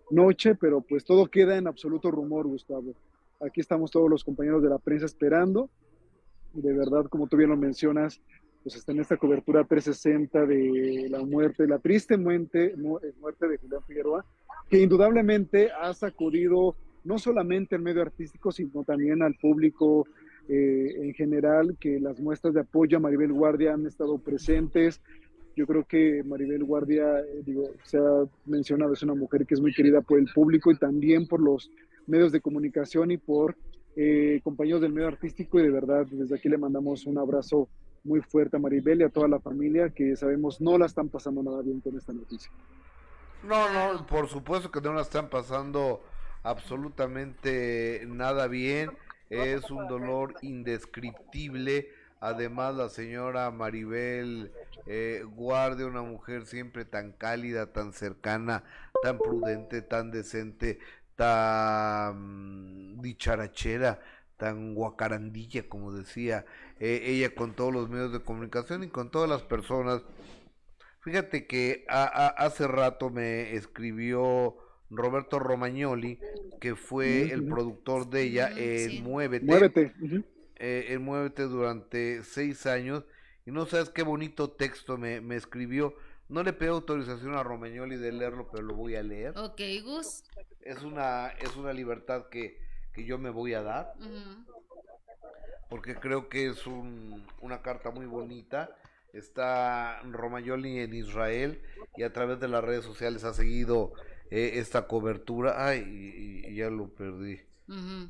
noche, 0.10 0.56
pero 0.56 0.82
pues 0.82 1.04
todo 1.04 1.28
queda 1.28 1.58
en 1.58 1.68
absoluto 1.68 2.12
rumor, 2.12 2.48
Gustavo. 2.48 2.94
Aquí 3.42 3.60
estamos 3.60 3.92
todos 3.92 4.10
los 4.10 4.24
compañeros 4.24 4.64
de 4.64 4.70
la 4.70 4.78
prensa 4.78 5.06
esperando. 5.06 5.70
De 6.54 6.72
verdad, 6.72 7.06
como 7.06 7.28
tú 7.28 7.36
bien 7.36 7.50
lo 7.50 7.58
mencionas, 7.58 8.22
pues 8.64 8.76
está 8.76 8.94
en 8.94 9.02
esta 9.02 9.18
cobertura 9.18 9.66
360 9.66 10.46
de 10.46 11.08
la 11.10 11.24
muerte, 11.24 11.68
la 11.68 11.80
triste 11.80 12.16
muerte, 12.16 12.74
muerte 13.20 13.48
de 13.48 13.58
Julián 13.58 13.84
Figueroa, 13.86 14.26
que 14.70 14.80
indudablemente 14.80 15.72
ha 15.72 15.94
sacudido 15.94 16.76
no 17.04 17.20
solamente 17.20 17.76
el 17.76 17.82
medio 17.82 18.02
artístico, 18.02 18.52
sino 18.52 18.84
también 18.86 19.22
al 19.22 19.36
público 19.36 20.08
eh, 20.50 20.96
en 20.98 21.14
general, 21.14 21.78
que 21.80 22.00
las 22.00 22.20
muestras 22.20 22.54
de 22.54 22.62
apoyo 22.62 22.98
a 22.98 23.00
Maribel 23.00 23.32
Guardia 23.32 23.74
han 23.74 23.86
estado 23.86 24.18
presentes. 24.18 25.02
Yo 25.56 25.66
creo 25.68 25.86
que 25.86 26.24
Maribel 26.24 26.64
Guardia, 26.64 27.20
eh, 27.20 27.42
digo, 27.46 27.70
se 27.84 27.98
ha 27.98 28.26
mencionado, 28.46 28.94
es 28.94 29.04
una 29.04 29.16
mujer 29.16 29.46
que 29.46 29.54
es 29.54 29.62
muy 29.62 29.74
querida 29.74 30.02
por 30.02 30.20
el 30.20 30.26
público 30.34 30.72
y 30.72 30.78
también 30.78 31.28
por 31.28 31.40
los 31.40 31.70
medios 32.08 32.32
de 32.32 32.42
comunicación 32.42 33.12
y 33.12 33.18
por 33.18 33.56
eh, 33.96 34.42
compañeros 34.44 34.82
del 34.82 34.92
medio 34.92 35.08
artístico 35.08 35.60
y 35.60 35.64
de 35.64 35.70
verdad 35.70 36.08
desde 36.10 36.36
aquí 36.36 36.50
le 36.50 36.58
mandamos 36.58 37.06
un 37.06 37.20
abrazo 37.20 37.70
muy 38.04 38.22
fuerte 38.22 38.58
a 38.58 38.60
Maribel 38.60 39.02
y 39.02 39.04
a 39.04 39.10
toda 39.10 39.28
la 39.28 39.40
familia 39.40 39.92
que 39.92 40.16
sabemos 40.16 40.60
no 40.60 40.78
la 40.78 40.88
están 40.88 41.10
pasando 41.10 41.44
nada 41.44 41.62
bien 41.62 41.80
con 41.80 41.96
esta 41.96 42.12
noticia. 42.12 42.52
No, 43.48 43.72
no, 43.72 44.06
por 44.08 44.28
supuesto 44.28 44.72
que 44.72 44.82
no 44.82 44.94
la 44.94 45.02
están 45.02 45.30
pasando 45.30 46.02
absolutamente 46.44 48.04
nada 48.08 48.48
bien. 48.48 48.92
Es 49.30 49.70
un 49.72 49.88
dolor 49.88 50.36
indescriptible. 50.42 51.90
Además, 52.20 52.76
la 52.76 52.90
señora 52.90 53.52
Maribel 53.52 54.52
eh, 54.86 55.24
Guardia, 55.26 55.86
una 55.88 56.04
mujer 56.04 56.46
siempre 56.46 56.86
tan 56.86 57.12
cálida, 57.12 57.74
tan 57.74 57.94
cercana, 57.94 58.64
tan 59.02 59.18
prudente, 59.18 59.82
tan 59.82 60.12
decente, 60.12 60.80
tan 61.16 63.02
dicharachera, 63.02 64.00
tan 64.38 64.74
guacarandilla, 64.74 65.68
como 65.68 65.92
decía 65.92 66.46
eh, 66.80 67.02
ella 67.06 67.36
con 67.36 67.54
todos 67.54 67.74
los 67.74 67.90
medios 67.90 68.12
de 68.14 68.24
comunicación 68.24 68.84
y 68.84 68.88
con 68.88 69.12
todas 69.12 69.30
las 69.30 69.44
personas. 69.44 70.02
Fíjate 71.02 71.48
que 71.48 71.86
hace 71.90 72.66
rato 72.66 73.10
me 73.10 73.56
escribió 73.56 74.56
Roberto 74.90 75.40
Romagnoli, 75.40 76.20
que 76.60 76.76
fue 76.76 77.32
el 77.32 77.48
productor 77.48 78.10
de 78.10 78.24
ella 78.24 78.52
en 78.56 79.04
Muévete. 79.04 79.46
Muévete. 79.46 79.94
Eh, 80.56 80.88
en 80.90 81.02
Muévete 81.02 81.44
durante 81.44 82.24
seis 82.24 82.66
años. 82.66 83.04
Y 83.46 83.52
no 83.52 83.66
sabes 83.66 83.90
qué 83.90 84.04
bonito 84.04 84.52
texto 84.52 84.98
me, 84.98 85.20
me 85.20 85.36
escribió. 85.36 85.96
No 86.30 86.44
le 86.44 86.54
pedí 86.54 86.70
autorización 86.70 87.36
a 87.36 87.44
Romagnoli 87.44 87.98
de 87.98 88.12
leerlo, 88.12 88.48
pero 88.52 88.64
lo 88.64 88.74
voy 88.74 88.96
a 88.96 89.04
leer. 89.04 89.38
Ok, 89.38 89.62
Gus. 89.84 90.24
Es 90.62 90.82
una, 90.84 91.28
es 91.28 91.56
una 91.58 91.74
libertad 91.74 92.28
que, 92.30 92.60
que 92.94 93.04
yo 93.04 93.18
me 93.18 93.30
voy 93.30 93.54
a 93.54 93.62
dar. 93.62 93.94
Porque 95.70 95.96
creo 95.96 96.30
que 96.30 96.48
es 96.48 96.66
un, 96.66 97.26
una 97.42 97.62
carta 97.62 97.92
muy 97.92 98.06
bonita. 98.06 98.70
Está 99.12 100.02
Romagnoli 100.04 100.80
en 100.80 100.94
Israel 100.94 101.62
y 101.98 102.04
a 102.04 102.14
través 102.14 102.40
de 102.40 102.48
las 102.48 102.64
redes 102.64 102.84
sociales 102.84 103.24
ha 103.26 103.34
seguido 103.34 103.94
eh, 104.34 104.58
esta 104.58 104.88
cobertura. 104.88 105.64
Ay, 105.64 106.42
y, 106.48 106.56
ya 106.56 106.72
lo 106.72 106.90
perdí. 106.90 107.40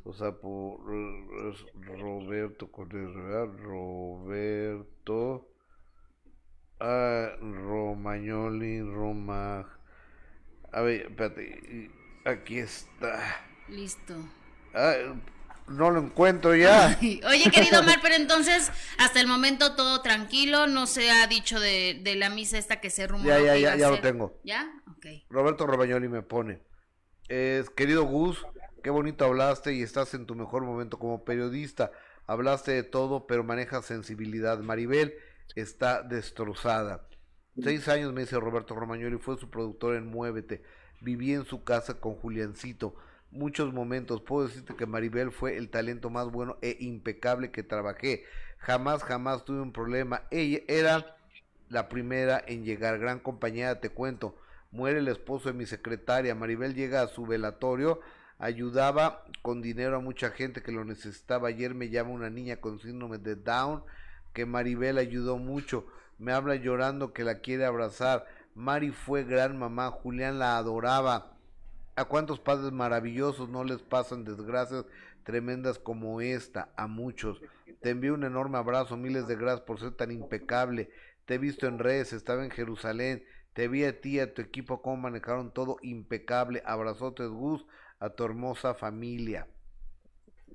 O 0.05 0.13
sea, 0.13 0.31
por 0.31 0.79
Roberto 1.81 2.71
con 2.71 2.89
Roberto. 3.57 5.49
Ah, 6.79 7.35
Romagnoli, 7.41 8.81
Roma. 8.81 9.67
A 10.71 10.81
ver, 10.81 11.07
espérate. 11.07 11.91
Aquí 12.23 12.59
está. 12.59 13.45
Listo. 13.67 14.15
Ah, 14.73 15.15
no 15.67 15.91
lo 15.91 15.99
encuentro 15.99 16.55
ya. 16.55 16.97
Oye, 17.01 17.51
querido 17.51 17.81
Omar, 17.81 17.99
pero 18.01 18.15
entonces, 18.15 18.71
hasta 18.97 19.19
el 19.19 19.27
momento 19.27 19.75
todo 19.75 20.01
tranquilo, 20.01 20.67
no 20.67 20.87
se 20.87 21.11
ha 21.11 21.27
dicho 21.27 21.59
de, 21.59 21.99
de 22.03 22.15
la 22.15 22.29
misa 22.29 22.57
esta 22.57 22.81
que 22.81 22.89
se 22.89 23.07
rumora. 23.07 23.39
Ya, 23.39 23.55
ya, 23.55 23.57
ya, 23.57 23.75
ya 23.75 23.89
lo 23.89 23.99
tengo. 23.99 24.39
¿Ya? 24.43 24.69
Ok. 24.95 25.05
Roberto 25.29 25.65
Romagnoli 25.67 26.07
me 26.07 26.21
pone. 26.21 26.61
Es, 27.27 27.69
querido 27.69 28.03
Gus, 28.03 28.45
qué 28.83 28.89
bonito 28.89 29.25
hablaste 29.25 29.73
y 29.73 29.81
estás 29.81 30.13
en 30.13 30.25
tu 30.25 30.35
mejor 30.35 30.63
momento 30.63 30.99
como 30.99 31.23
periodista. 31.23 31.91
Hablaste 32.27 32.71
de 32.71 32.83
todo, 32.83 33.27
pero 33.27 33.43
manejas 33.43 33.85
sensibilidad. 33.85 34.59
Maribel 34.59 35.13
está 35.55 36.03
destrozada. 36.03 37.07
Seis 37.61 37.87
años 37.87 38.13
me 38.13 38.21
dice 38.21 38.39
Roberto 38.39 38.75
Romagnoli, 38.75 39.17
fue 39.17 39.37
su 39.37 39.49
productor 39.49 39.95
en 39.95 40.07
Muévete. 40.07 40.63
Viví 41.01 41.33
en 41.33 41.45
su 41.45 41.63
casa 41.63 41.99
con 41.99 42.15
Juliancito 42.15 42.95
muchos 43.33 43.73
momentos. 43.73 44.21
Puedo 44.21 44.47
decirte 44.47 44.75
que 44.75 44.85
Maribel 44.85 45.31
fue 45.31 45.57
el 45.57 45.69
talento 45.69 46.09
más 46.09 46.31
bueno 46.31 46.57
e 46.61 46.77
impecable 46.79 47.51
que 47.51 47.63
trabajé. 47.63 48.23
Jamás, 48.59 49.03
jamás 49.03 49.43
tuve 49.43 49.61
un 49.61 49.73
problema. 49.73 50.23
Ella 50.31 50.59
era 50.67 51.17
la 51.69 51.89
primera 51.89 52.41
en 52.47 52.63
llegar. 52.63 52.99
Gran 52.99 53.19
compañera, 53.19 53.79
te 53.79 53.89
cuento. 53.89 54.37
Muere 54.71 54.99
el 54.99 55.07
esposo 55.07 55.49
de 55.49 55.53
mi 55.53 55.65
secretaria. 55.65 56.35
Maribel 56.35 56.73
llega 56.75 57.01
a 57.01 57.07
su 57.07 57.25
velatorio. 57.25 57.99
Ayudaba 58.39 59.25
con 59.41 59.61
dinero 59.61 59.97
a 59.97 60.01
mucha 60.01 60.31
gente 60.31 60.61
que 60.61 60.71
lo 60.71 60.85
necesitaba. 60.85 61.49
Ayer 61.49 61.75
me 61.75 61.89
llama 61.89 62.11
una 62.11 62.29
niña 62.29 62.57
con 62.57 62.79
síndrome 62.79 63.17
de 63.17 63.35
Down 63.35 63.83
que 64.33 64.45
Maribel 64.45 64.97
ayudó 64.97 65.37
mucho. 65.37 65.85
Me 66.17 66.31
habla 66.31 66.55
llorando 66.55 67.13
que 67.13 67.23
la 67.23 67.39
quiere 67.39 67.65
abrazar. 67.65 68.25
Mari 68.55 68.91
fue 68.91 69.23
gran 69.23 69.57
mamá. 69.57 69.91
Julián 69.91 70.39
la 70.39 70.57
adoraba 70.57 71.32
¿A 71.95 72.05
cuántos 72.05 72.39
padres 72.39 72.71
maravillosos 72.71 73.49
no 73.49 73.63
les 73.63 73.83
pasan 73.83 74.23
desgracias 74.23 74.85
tremendas 75.23 75.77
como 75.77 76.21
esta? 76.21 76.73
A 76.75 76.87
muchos. 76.87 77.39
Te 77.81 77.91
envío 77.91 78.15
un 78.15 78.23
enorme 78.23 78.57
abrazo, 78.57 78.97
miles 78.97 79.27
de 79.27 79.35
gracias 79.35 79.61
por 79.61 79.79
ser 79.79 79.91
tan 79.91 80.11
impecable. 80.11 80.89
Te 81.25 81.35
he 81.35 81.37
visto 81.37 81.67
en 81.67 81.77
redes, 81.77 82.11
estaba 82.11 82.43
en 82.43 82.49
Jerusalén. 82.49 83.23
Te 83.53 83.67
vi 83.67 83.83
a 83.83 84.01
ti, 84.01 84.19
a 84.19 84.33
tu 84.33 84.41
equipo, 84.41 84.81
cómo 84.81 84.97
manejaron 84.97 85.53
todo 85.53 85.77
impecable. 85.83 86.63
Abrazotes, 86.65 87.29
Gus, 87.29 87.63
a 87.99 88.09
tu 88.09 88.23
hermosa 88.23 88.73
familia. 88.73 89.47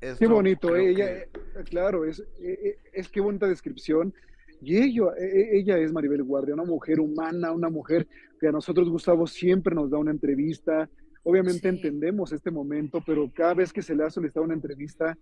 qué 0.00 0.26
bonito, 0.26 0.74
ella, 0.74 1.18
eh, 1.18 1.30
claro, 1.70 2.04
es, 2.04 2.18
eh, 2.18 2.58
eh, 2.62 2.78
es, 2.92 3.08
qué 3.08 3.20
bonita 3.20 3.46
descripción. 3.46 4.12
Y 4.60 4.76
ella, 4.76 5.12
ella 5.16 5.78
es 5.78 5.92
Maribel 5.92 6.24
Guardia, 6.24 6.54
una 6.54 6.64
mujer 6.64 6.98
humana, 6.98 7.52
una 7.52 7.70
mujer 7.70 8.08
que 8.40 8.48
a 8.48 8.52
nosotros, 8.52 8.88
Gustavo, 8.88 9.28
siempre 9.28 9.72
nos 9.72 9.88
da 9.88 9.98
una 9.98 10.10
entrevista, 10.10 10.90
Obviamente 11.30 11.68
entendemos 11.68 12.32
este 12.32 12.50
momento, 12.50 13.02
pero 13.04 13.30
cada 13.30 13.52
vez 13.52 13.70
que 13.70 13.82
se 13.82 13.94
le 13.94 14.02
ha 14.02 14.08
solicitado 14.08 14.46
una 14.46 14.54
entrevista, 14.54 15.14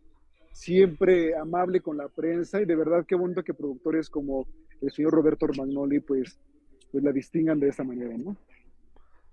siempre 0.53 1.37
amable 1.37 1.81
con 1.81 1.97
la 1.97 2.07
prensa 2.07 2.63
y 2.63 2.65
de 2.65 2.77
verdad 2.77 3.05
qué 3.05 3.17
bonito 3.17 3.43
que 3.43 3.53
productores 3.53 4.09
como 4.09 4.47
el 4.81 4.93
señor 4.93 5.15
Roberto 5.15 5.49
Romagnoli 5.49 5.99
pues, 5.99 6.39
pues 6.93 7.03
la 7.03 7.11
distingan 7.11 7.59
de 7.59 7.71
esta 7.71 7.83
manera, 7.83 8.17
¿no? 8.17 8.37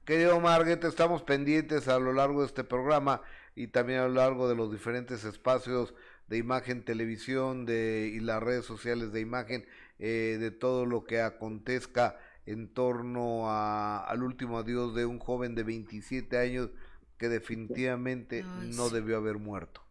Querido 0.03 0.39
Marguerite, 0.39 0.87
estamos 0.87 1.21
pendientes 1.21 1.87
a 1.87 1.99
lo 1.99 2.11
largo 2.11 2.39
de 2.39 2.47
este 2.47 2.63
programa 2.63 3.21
y 3.53 3.67
también 3.67 3.99
a 3.99 4.07
lo 4.07 4.15
largo 4.15 4.49
de 4.49 4.55
los 4.55 4.71
diferentes 4.71 5.25
espacios 5.25 5.93
de 6.27 6.39
imagen, 6.39 6.83
televisión 6.83 7.67
de, 7.67 8.11
y 8.11 8.19
las 8.19 8.41
redes 8.41 8.65
sociales 8.65 9.13
de 9.13 9.21
imagen, 9.21 9.67
eh, 9.99 10.37
de 10.39 10.49
todo 10.49 10.87
lo 10.87 11.03
que 11.03 11.21
acontezca 11.21 12.17
en 12.45 12.73
torno 12.73 13.49
a, 13.49 13.99
al 13.99 14.23
último 14.23 14.57
adiós 14.57 14.95
de 14.95 15.05
un 15.05 15.19
joven 15.19 15.55
de 15.55 15.63
27 15.63 16.37
años 16.37 16.69
que 17.17 17.29
definitivamente 17.29 18.43
no 18.75 18.89
debió 18.89 19.17
haber 19.17 19.37
muerto. 19.37 19.81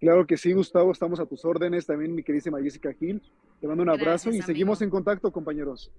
Claro 0.00 0.26
que 0.26 0.36
sí, 0.36 0.52
Gustavo, 0.52 0.92
estamos 0.92 1.20
a 1.20 1.26
tus 1.26 1.44
órdenes. 1.44 1.86
También 1.86 2.14
mi 2.14 2.22
queridísima 2.22 2.60
Jessica 2.60 2.92
Gil. 2.92 3.22
Te 3.60 3.66
mando 3.66 3.82
un 3.82 3.90
abrazo 3.90 4.30
y 4.30 4.42
seguimos 4.42 4.80
en 4.82 4.90
contacto, 4.90 5.32
compañeros. 5.32 5.92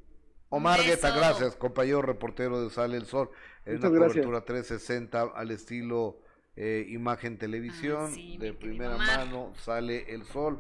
Omar 0.50 0.82
Guetta, 0.82 1.16
gracias, 1.16 1.56
compañero 1.56 2.02
reportero 2.02 2.64
de 2.64 2.70
Sale 2.70 2.98
el 2.98 3.06
Sol. 3.06 3.30
En 3.66 3.78
una 3.78 3.90
cobertura 3.90 4.42
360 4.42 5.22
al 5.22 5.52
estilo 5.52 6.22
eh, 6.62 6.86
imagen 6.90 7.38
televisión. 7.38 8.14
de 8.38 8.54
primera 8.54 8.98
mano 8.98 9.54
sale 9.56 10.14
el 10.14 10.24
sol. 10.24 10.60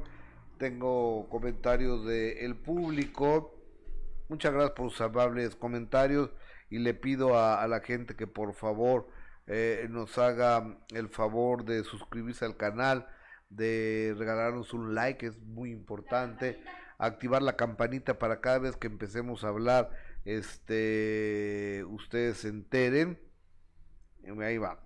Tengo 0.57 1.27
comentarios 1.27 2.05
del 2.05 2.37
el 2.37 2.55
público. 2.55 3.58
Muchas 4.29 4.53
gracias 4.53 4.75
por 4.75 4.91
sus 4.91 5.01
amables 5.01 5.55
comentarios 5.55 6.29
y 6.69 6.77
le 6.77 6.93
pido 6.93 7.35
a, 7.35 7.67
la 7.67 7.79
gente 7.79 8.15
que 8.15 8.27
por 8.27 8.53
favor 8.53 9.07
eh, 9.47 9.87
nos 9.89 10.19
haga 10.19 10.77
el 10.93 11.09
favor 11.09 11.65
de 11.65 11.83
suscribirse 11.83 12.45
al 12.45 12.55
canal, 12.55 13.07
de 13.49 14.13
regalarnos 14.15 14.71
un 14.75 14.93
like, 14.93 15.25
es 15.25 15.39
muy 15.39 15.71
importante, 15.71 16.61
activar 16.99 17.41
la 17.41 17.55
campanita 17.55 18.19
para 18.19 18.39
cada 18.39 18.59
vez 18.59 18.77
que 18.77 18.85
empecemos 18.85 19.43
a 19.43 19.47
hablar, 19.47 19.89
este, 20.25 21.83
ustedes 21.87 22.37
se 22.37 22.49
enteren. 22.49 23.19
Ahí 24.43 24.59
va. 24.59 24.79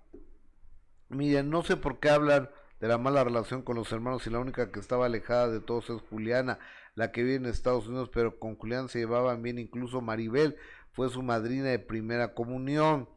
Miren, 1.10 1.50
no 1.50 1.62
sé 1.62 1.76
por 1.76 2.00
qué 2.00 2.08
hablan 2.08 2.48
de 2.80 2.88
la 2.88 2.96
mala 2.96 3.24
relación 3.24 3.60
con 3.60 3.76
los 3.76 3.92
hermanos 3.92 4.26
y 4.26 4.30
la 4.30 4.38
única 4.38 4.72
que 4.72 4.80
estaba 4.80 5.04
alejada 5.04 5.48
de 5.48 5.60
todos 5.60 5.90
es 5.90 6.00
Juliana. 6.08 6.58
La 6.94 7.12
que 7.12 7.22
vive 7.22 7.36
en 7.36 7.46
Estados 7.46 7.86
Unidos, 7.86 8.10
pero 8.12 8.38
con 8.38 8.56
Julián 8.56 8.88
se 8.88 9.00
llevaban 9.00 9.42
bien, 9.42 9.58
incluso 9.58 10.00
Maribel 10.00 10.56
fue 10.92 11.10
su 11.10 11.22
madrina 11.22 11.68
de 11.68 11.78
primera 11.78 12.34
comunión. 12.34 13.08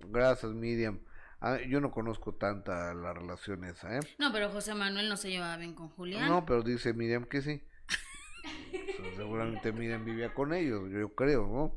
Gracias, 0.00 0.52
Miriam. 0.52 1.00
Ah, 1.40 1.58
yo 1.66 1.80
no 1.80 1.90
conozco 1.90 2.34
tanta 2.34 2.92
la 2.92 3.14
relación 3.14 3.64
esa, 3.64 3.96
¿eh? 3.96 4.00
No, 4.18 4.32
pero 4.32 4.50
José 4.50 4.74
Manuel 4.74 5.08
no 5.08 5.16
se 5.16 5.30
llevaba 5.30 5.56
bien 5.56 5.74
con 5.74 5.88
Julián. 5.88 6.28
No, 6.28 6.44
pero 6.44 6.62
dice 6.62 6.92
Miriam 6.92 7.24
que 7.24 7.40
sí. 7.40 7.62
seguramente 9.16 9.72
Miriam 9.72 10.04
vivía 10.04 10.34
con 10.34 10.52
ellos, 10.52 10.90
yo 10.90 11.14
creo, 11.14 11.46
¿no? 11.46 11.76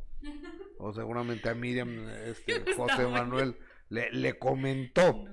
O 0.80 0.92
seguramente 0.92 1.50
a 1.50 1.54
Miriam, 1.54 2.10
este, 2.26 2.74
José 2.76 3.08
Manuel 3.08 3.58
le, 3.90 4.12
le 4.12 4.38
comentó. 4.38 5.26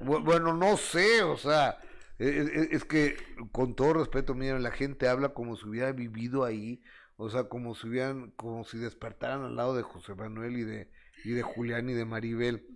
Bueno, 0.00 0.54
no 0.54 0.76
sé, 0.76 1.22
o 1.22 1.36
sea, 1.36 1.78
es, 2.18 2.84
que 2.84 3.16
con 3.52 3.74
todo 3.74 3.94
respeto, 3.94 4.34
Miriam, 4.34 4.62
la 4.62 4.70
gente 4.70 5.08
habla 5.08 5.30
como 5.30 5.56
si 5.56 5.68
hubiera 5.68 5.92
vivido 5.92 6.44
ahí, 6.44 6.82
o 7.16 7.28
sea, 7.28 7.44
como 7.44 7.74
si 7.74 7.88
hubieran, 7.88 8.30
como 8.32 8.64
si 8.64 8.78
despertaran 8.78 9.42
al 9.44 9.56
lado 9.56 9.74
de 9.74 9.82
José 9.82 10.14
Manuel 10.14 10.56
y 10.56 10.64
de, 10.64 10.90
y 11.24 11.30
de 11.30 11.42
Julián 11.42 11.90
y 11.90 11.94
de 11.94 12.04
Maribel. 12.04 12.66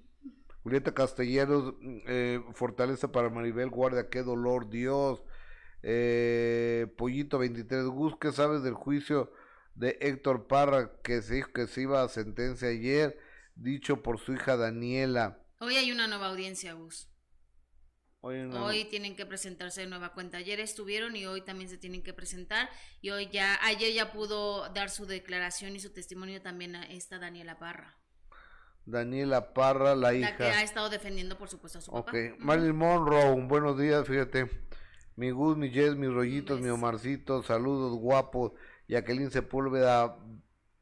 Julieta 0.63 0.93
Castellanos, 0.93 1.75
eh, 2.07 2.41
fortaleza 2.53 3.11
para 3.13 3.31
Maribel, 3.31 3.71
guarda, 3.71 4.11
qué 4.11 4.23
dolor, 4.23 4.69
Dios. 4.69 5.23
Eh, 5.83 6.87
Pollito 6.99 7.39
23, 7.39 7.87
Gus, 7.87 8.15
¿qué 8.21 8.33
sabes 8.33 8.63
del 8.63 8.75
juicio 8.75 9.33
de 9.75 9.97
Héctor 10.03 10.47
Parra 10.47 10.93
que 11.03 11.23
se 11.23 11.37
dijo 11.37 11.53
que 11.53 11.67
se 11.67 11.83
iba 11.83 12.03
a 12.03 12.09
sentencia 12.09 12.69
ayer, 12.69 13.19
dicho 13.55 14.03
por 14.03 14.19
su 14.19 14.35
hija 14.35 14.59
Daniela? 14.59 15.39
Hoy 15.61 15.77
hay 15.77 15.91
una 15.93 16.07
nueva 16.07 16.29
audiencia, 16.29 16.75
Gus. 16.75 17.09
Hoy, 18.23 18.85
tienen 18.91 19.17
que 19.17 19.25
presentarse 19.25 19.81
de 19.81 19.87
nueva 19.87 20.13
cuenta. 20.13 20.37
Ayer 20.37 20.61
estuvieron 20.61 21.17
y 21.17 21.25
hoy 21.25 21.41
también 21.41 21.71
se 21.71 21.79
tienen 21.79 22.03
que 22.03 22.13
presentar. 22.13 22.69
Y 23.01 23.11
hoy 23.11 23.31
ya, 23.31 23.59
ayer 23.65 23.95
ya 23.95 24.13
pudo 24.13 24.69
dar 24.71 24.91
su 24.91 25.07
declaración 25.07 25.75
y 25.75 25.81
su 25.81 25.91
testimonio 25.91 26.43
también 26.43 26.77
a 26.77 26.85
esta 26.85 27.19
Daniela 27.19 27.59
Parra. 27.59 27.97
Daniela 28.85 29.55
Parra, 29.55 29.95
la, 29.95 30.13
hija. 30.13 30.31
La 30.31 30.37
que 30.37 30.45
ha 30.45 30.63
estado 30.63 30.91
defendiendo, 30.91 31.39
por 31.39 31.49
supuesto, 31.49 31.79
a 31.79 31.83
su 31.83 31.91
papá. 31.91 32.11
Ok, 32.11 32.39
Marilyn 32.39 32.77
Monroe, 32.77 33.41
buenos 33.47 33.79
días, 33.79 34.07
fíjate. 34.07 34.51
Mi 35.17 35.31
Gus, 35.31 35.57
mi 35.57 35.71
Jess, 35.71 35.97
mis 35.97 36.13
rollitos, 36.13 36.61
mi 36.61 36.69
Omarcito, 36.69 37.43
saludos 37.43 37.97
guapos. 37.97 38.53
Jacqueline 38.87 39.31
Sepúlveda 39.31 40.19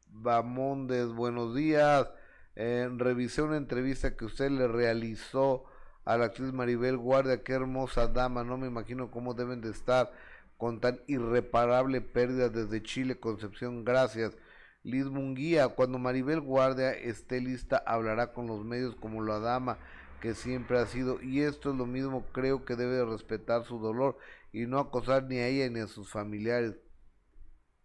Bamondes, 0.09 1.09
buenos 1.09 1.55
días. 1.55 2.11
Eh, 2.57 2.88
revisé 2.96 3.42
una 3.42 3.57
entrevista 3.57 4.16
que 4.16 4.24
usted 4.24 4.51
le 4.51 4.66
realizó 4.66 5.64
a 6.09 6.16
la 6.16 6.25
actriz 6.25 6.55
Maribel 6.55 6.97
Guardia, 6.97 7.42
qué 7.44 7.53
hermosa 7.53 8.07
dama, 8.09 8.42
no 8.42 8.57
me 8.57 8.66
imagino 8.66 9.11
cómo 9.11 9.35
deben 9.35 9.61
de 9.61 9.68
estar 9.68 10.11
con 10.57 10.81
tan 10.81 11.03
irreparable 11.07 12.01
pérdida 12.01 12.49
desde 12.49 12.83
Chile, 12.83 13.21
Concepción, 13.21 13.85
gracias. 13.85 14.35
Liz 14.83 15.05
Munguía, 15.05 15.68
cuando 15.68 15.99
Maribel 15.99 16.40
Guardia 16.40 16.92
esté 16.92 17.42
lista, 17.42 17.83
hablará 17.87 18.33
con 18.33 18.47
los 18.47 18.64
medios 18.64 18.97
como 18.97 19.23
la 19.23 19.38
dama 19.38 19.77
que 20.23 20.33
siempre 20.33 20.79
ha 20.79 20.87
sido, 20.87 21.21
y 21.21 21.42
esto 21.42 21.73
es 21.73 21.77
lo 21.77 21.85
mismo, 21.85 22.25
creo 22.33 22.64
que 22.64 22.75
debe 22.75 23.05
respetar 23.05 23.64
su 23.64 23.79
dolor 23.79 24.16
y 24.51 24.64
no 24.64 24.79
acosar 24.79 25.25
ni 25.25 25.37
a 25.37 25.47
ella 25.49 25.68
ni 25.68 25.81
a 25.81 25.88
sus 25.88 26.09
familiares. 26.09 26.75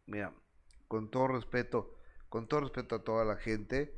Mira, 0.06 0.32
con 0.88 1.12
todo 1.12 1.28
respeto, 1.28 1.94
con 2.30 2.48
todo 2.48 2.62
respeto 2.62 2.96
a 2.96 3.04
toda 3.04 3.26
la 3.26 3.36
gente, 3.36 3.94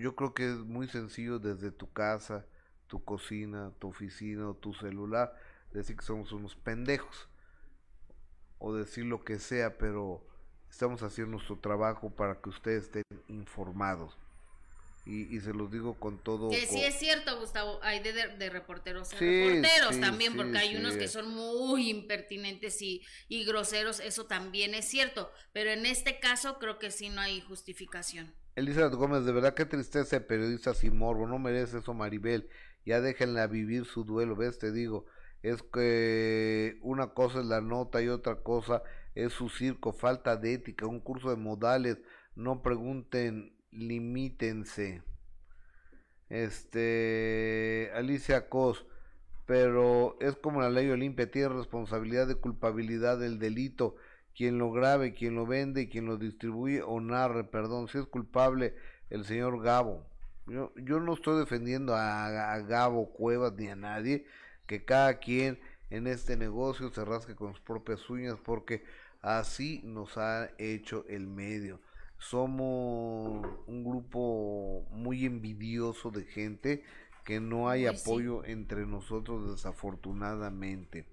yo 0.00 0.14
creo 0.16 0.34
que 0.34 0.50
es 0.50 0.58
muy 0.58 0.88
sencillo 0.88 1.38
desde 1.38 1.70
tu 1.70 1.92
casa, 1.92 2.46
tu 2.86 3.04
cocina, 3.04 3.72
tu 3.78 3.88
oficina 3.88 4.48
o 4.48 4.54
tu 4.54 4.74
celular 4.74 5.34
decir 5.72 5.96
que 5.96 6.04
somos 6.04 6.32
unos 6.32 6.54
pendejos 6.54 7.28
o 8.58 8.74
decir 8.74 9.04
lo 9.04 9.24
que 9.24 9.38
sea, 9.38 9.76
pero 9.76 10.24
estamos 10.70 11.02
haciendo 11.02 11.32
nuestro 11.32 11.58
trabajo 11.58 12.10
para 12.10 12.40
que 12.40 12.48
ustedes 12.48 12.84
estén 12.84 13.02
informados. 13.28 14.16
Y, 15.06 15.38
se 15.40 15.52
los 15.52 15.70
digo 15.70 15.98
con 16.00 16.18
todo. 16.18 16.48
Que 16.48 16.66
sí 16.66 16.82
es 16.82 16.94
cierto, 16.94 17.38
Gustavo, 17.38 17.78
hay 17.82 18.00
de, 18.00 18.12
de, 18.12 18.48
reporteros 18.48 19.12
reporteros 19.12 20.00
también, 20.00 20.34
porque 20.34 20.56
hay 20.56 20.76
unos 20.76 20.94
que 20.94 21.08
son 21.08 21.34
muy 21.34 21.90
impertinentes 21.90 22.80
y, 22.80 23.02
y 23.28 23.44
groseros, 23.44 24.00
eso 24.00 24.24
también 24.24 24.74
es 24.74 24.86
cierto, 24.86 25.30
pero 25.52 25.70
en 25.70 25.84
este 25.84 26.20
caso 26.20 26.58
creo 26.58 26.78
que 26.78 26.90
sí 26.90 27.10
no 27.10 27.20
hay 27.20 27.42
justificación. 27.42 28.34
Elizabeth 28.56 28.94
Gómez, 28.94 29.26
de 29.26 29.32
verdad 29.32 29.52
qué 29.52 29.66
tristeza 29.66 30.16
de 30.16 30.24
periodista 30.24 30.72
sin 30.72 30.96
morbo, 30.96 31.26
no 31.26 31.38
merece 31.38 31.78
eso 31.78 31.92
Maribel, 31.92 32.48
ya 32.86 33.00
déjenla 33.00 33.46
vivir 33.46 33.84
su 33.84 34.04
duelo, 34.04 34.36
ves, 34.36 34.58
te 34.58 34.72
digo, 34.72 35.06
es 35.42 35.62
que 35.62 36.78
una 36.80 37.08
cosa 37.08 37.40
es 37.40 37.46
la 37.46 37.60
nota 37.60 38.00
y 38.00 38.08
otra 38.08 38.36
cosa 38.36 38.82
es 39.14 39.32
su 39.32 39.48
circo, 39.48 39.92
falta 39.92 40.36
de 40.36 40.54
ética, 40.54 40.86
un 40.86 41.00
curso 41.00 41.30
de 41.30 41.36
modales, 41.36 41.98
no 42.34 42.62
pregunten, 42.62 43.53
limítense. 43.74 45.02
Este, 46.28 47.90
Alicia 47.94 48.48
Cos, 48.48 48.86
pero 49.46 50.16
es 50.20 50.36
como 50.36 50.60
la 50.60 50.70
ley 50.70 50.88
Olimpia, 50.90 51.30
tiene 51.30 51.48
responsabilidad 51.50 52.26
de 52.26 52.36
culpabilidad 52.36 53.18
del 53.18 53.38
delito 53.38 53.96
quien 54.34 54.58
lo 54.58 54.72
grabe, 54.72 55.14
quien 55.14 55.34
lo 55.34 55.46
vende 55.46 55.82
y 55.82 55.88
quien 55.88 56.06
lo 56.06 56.16
distribuye 56.16 56.82
o 56.82 57.00
narre, 57.00 57.44
perdón, 57.44 57.88
si 57.88 57.98
es 57.98 58.06
culpable 58.06 58.74
el 59.10 59.24
señor 59.24 59.62
Gabo. 59.62 60.04
Yo, 60.46 60.72
yo 60.76 61.00
no 61.00 61.14
estoy 61.14 61.38
defendiendo 61.38 61.94
a, 61.94 62.58
Gabo 62.60 63.12
Cuevas 63.12 63.54
ni 63.54 63.68
a 63.68 63.76
nadie, 63.76 64.26
que 64.66 64.84
cada 64.84 65.18
quien 65.18 65.60
en 65.90 66.06
este 66.06 66.36
negocio 66.36 66.90
se 66.90 67.04
rasque 67.04 67.34
con 67.34 67.52
sus 67.52 67.60
propias 67.60 68.08
uñas 68.10 68.36
porque 68.44 68.84
así 69.22 69.80
nos 69.84 70.18
ha 70.18 70.50
hecho 70.58 71.04
el 71.08 71.26
medio. 71.26 71.80
Somos 72.30 73.46
un 73.66 73.84
grupo 73.84 74.86
muy 74.90 75.26
envidioso 75.26 76.10
de 76.10 76.24
gente 76.24 76.82
que 77.22 77.38
no 77.38 77.68
hay 77.68 77.84
apoyo 77.84 78.46
entre 78.46 78.86
nosotros 78.86 79.50
desafortunadamente. 79.50 81.06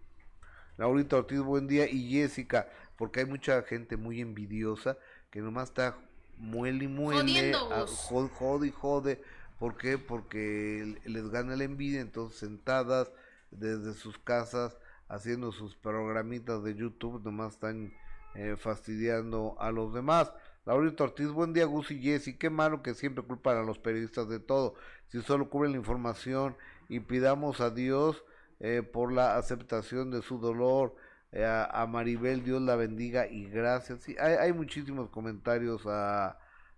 Laurita 0.77 1.17
Ortiz, 1.17 1.41
buen 1.41 1.67
día. 1.67 1.89
Y 1.89 2.09
Jessica, 2.09 2.69
porque 2.97 3.19
hay 3.19 3.25
mucha 3.25 3.61
gente 3.63 3.97
muy 3.97 4.21
envidiosa 4.21 4.97
que 5.31 5.41
nomás 5.41 5.69
está 5.69 5.97
muele 6.37 6.85
y 6.85 6.87
muele, 6.87 7.51
ah, 7.55 7.85
jode, 7.87 8.67
y 8.67 8.71
jode. 8.71 9.21
¿Por 9.59 9.75
qué? 9.75 9.97
Porque 9.97 10.97
les 11.03 11.29
gana 11.29 11.57
la 11.57 11.65
envidia, 11.65 11.99
entonces 11.99 12.39
sentadas 12.39 13.11
desde 13.51 13.95
sus 13.95 14.17
casas 14.17 14.77
haciendo 15.09 15.51
sus 15.51 15.75
programitas 15.75 16.63
de 16.63 16.73
YouTube, 16.73 17.21
nomás 17.21 17.55
están 17.55 17.93
eh, 18.33 18.55
fastidiando 18.57 19.57
a 19.59 19.71
los 19.71 19.93
demás. 19.93 20.31
Laurita 20.63 21.05
Ortiz, 21.05 21.27
buen 21.29 21.53
día, 21.53 21.65
Gus 21.65 21.89
y 21.89 21.99
Jessy. 21.99 22.37
Qué 22.37 22.51
malo 22.51 22.83
que 22.83 22.93
siempre 22.93 23.23
culpan 23.23 23.57
a 23.57 23.63
los 23.63 23.79
periodistas 23.79 24.29
de 24.29 24.39
todo. 24.39 24.75
Si 25.07 25.19
solo 25.21 25.49
cubren 25.49 25.71
la 25.71 25.79
información 25.79 26.55
y 26.87 26.99
pidamos 26.99 27.61
a 27.61 27.71
Dios 27.71 28.23
eh, 28.59 28.83
por 28.83 29.11
la 29.11 29.37
aceptación 29.37 30.11
de 30.11 30.21
su 30.21 30.37
dolor, 30.37 30.95
eh, 31.31 31.45
a, 31.45 31.85
Maribel, 31.87 32.43
Dios 32.43 32.61
la 32.61 32.75
bendiga 32.75 33.27
y 33.27 33.45
gracias. 33.49 34.01
Sí, 34.01 34.15
hay, 34.19 34.35
hay 34.35 34.53
muchísimos 34.53 35.09
comentarios 35.09 35.81
a, 35.87 36.37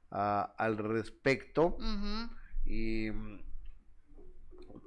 al 0.10 0.78
respecto. 0.78 1.76
Y 2.66 3.12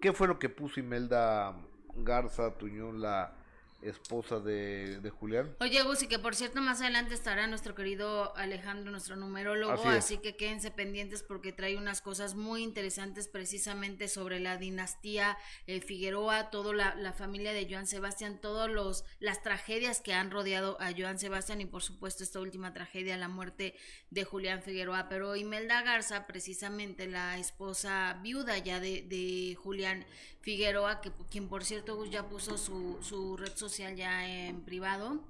¿qué 0.00 0.14
fue 0.14 0.26
lo 0.26 0.38
que 0.38 0.48
puso 0.48 0.80
Imelda 0.80 1.54
Garza 1.96 2.56
Tuñón, 2.56 3.02
la 3.02 3.34
esposa 3.82 4.40
de, 4.40 5.00
de 5.00 5.10
Julián. 5.10 5.54
Oye, 5.60 5.82
Gus, 5.82 6.04
que 6.06 6.18
por 6.18 6.34
cierto 6.34 6.60
más 6.60 6.80
adelante 6.80 7.14
estará 7.14 7.46
nuestro 7.46 7.74
querido 7.74 8.34
Alejandro, 8.36 8.90
nuestro 8.90 9.16
numerólogo, 9.16 9.88
así, 9.88 10.18
que 10.18 10.36
quédense 10.36 10.70
pendientes 10.70 11.22
porque 11.22 11.52
trae 11.52 11.76
unas 11.76 12.00
cosas 12.00 12.34
muy 12.34 12.62
interesantes 12.62 13.28
precisamente 13.28 14.08
sobre 14.08 14.40
la 14.40 14.56
dinastía 14.56 15.36
eh, 15.66 15.80
Figueroa, 15.80 16.50
toda 16.50 16.74
la, 16.74 16.94
la, 16.94 17.12
familia 17.12 17.52
de 17.52 17.66
Joan 17.70 17.86
Sebastián, 17.86 18.40
todas 18.40 18.70
los 18.70 19.04
las 19.20 19.42
tragedias 19.42 20.00
que 20.00 20.14
han 20.14 20.30
rodeado 20.30 20.80
a 20.80 20.92
Joan 20.96 21.18
Sebastián 21.18 21.60
y 21.60 21.66
por 21.66 21.82
supuesto 21.82 22.22
esta 22.22 22.40
última 22.40 22.72
tragedia, 22.72 23.16
la 23.16 23.28
muerte 23.28 23.74
de 24.10 24.24
Julián 24.24 24.62
Figueroa. 24.62 25.08
Pero 25.08 25.36
Imelda 25.36 25.82
Garza, 25.82 26.26
precisamente 26.26 27.06
la 27.06 27.38
esposa 27.38 28.18
viuda 28.22 28.58
ya 28.58 28.80
de, 28.80 29.02
de 29.02 29.54
Julián 29.54 30.06
Figueroa, 30.40 31.00
que 31.00 31.10
quien 31.30 31.48
por 31.48 31.64
cierto 31.64 32.04
ya 32.06 32.28
puso 32.28 32.56
su, 32.56 32.98
su 33.02 33.36
red 33.36 33.54
social 33.56 33.65
ya 33.96 34.26
en 34.26 34.62
privado. 34.62 35.24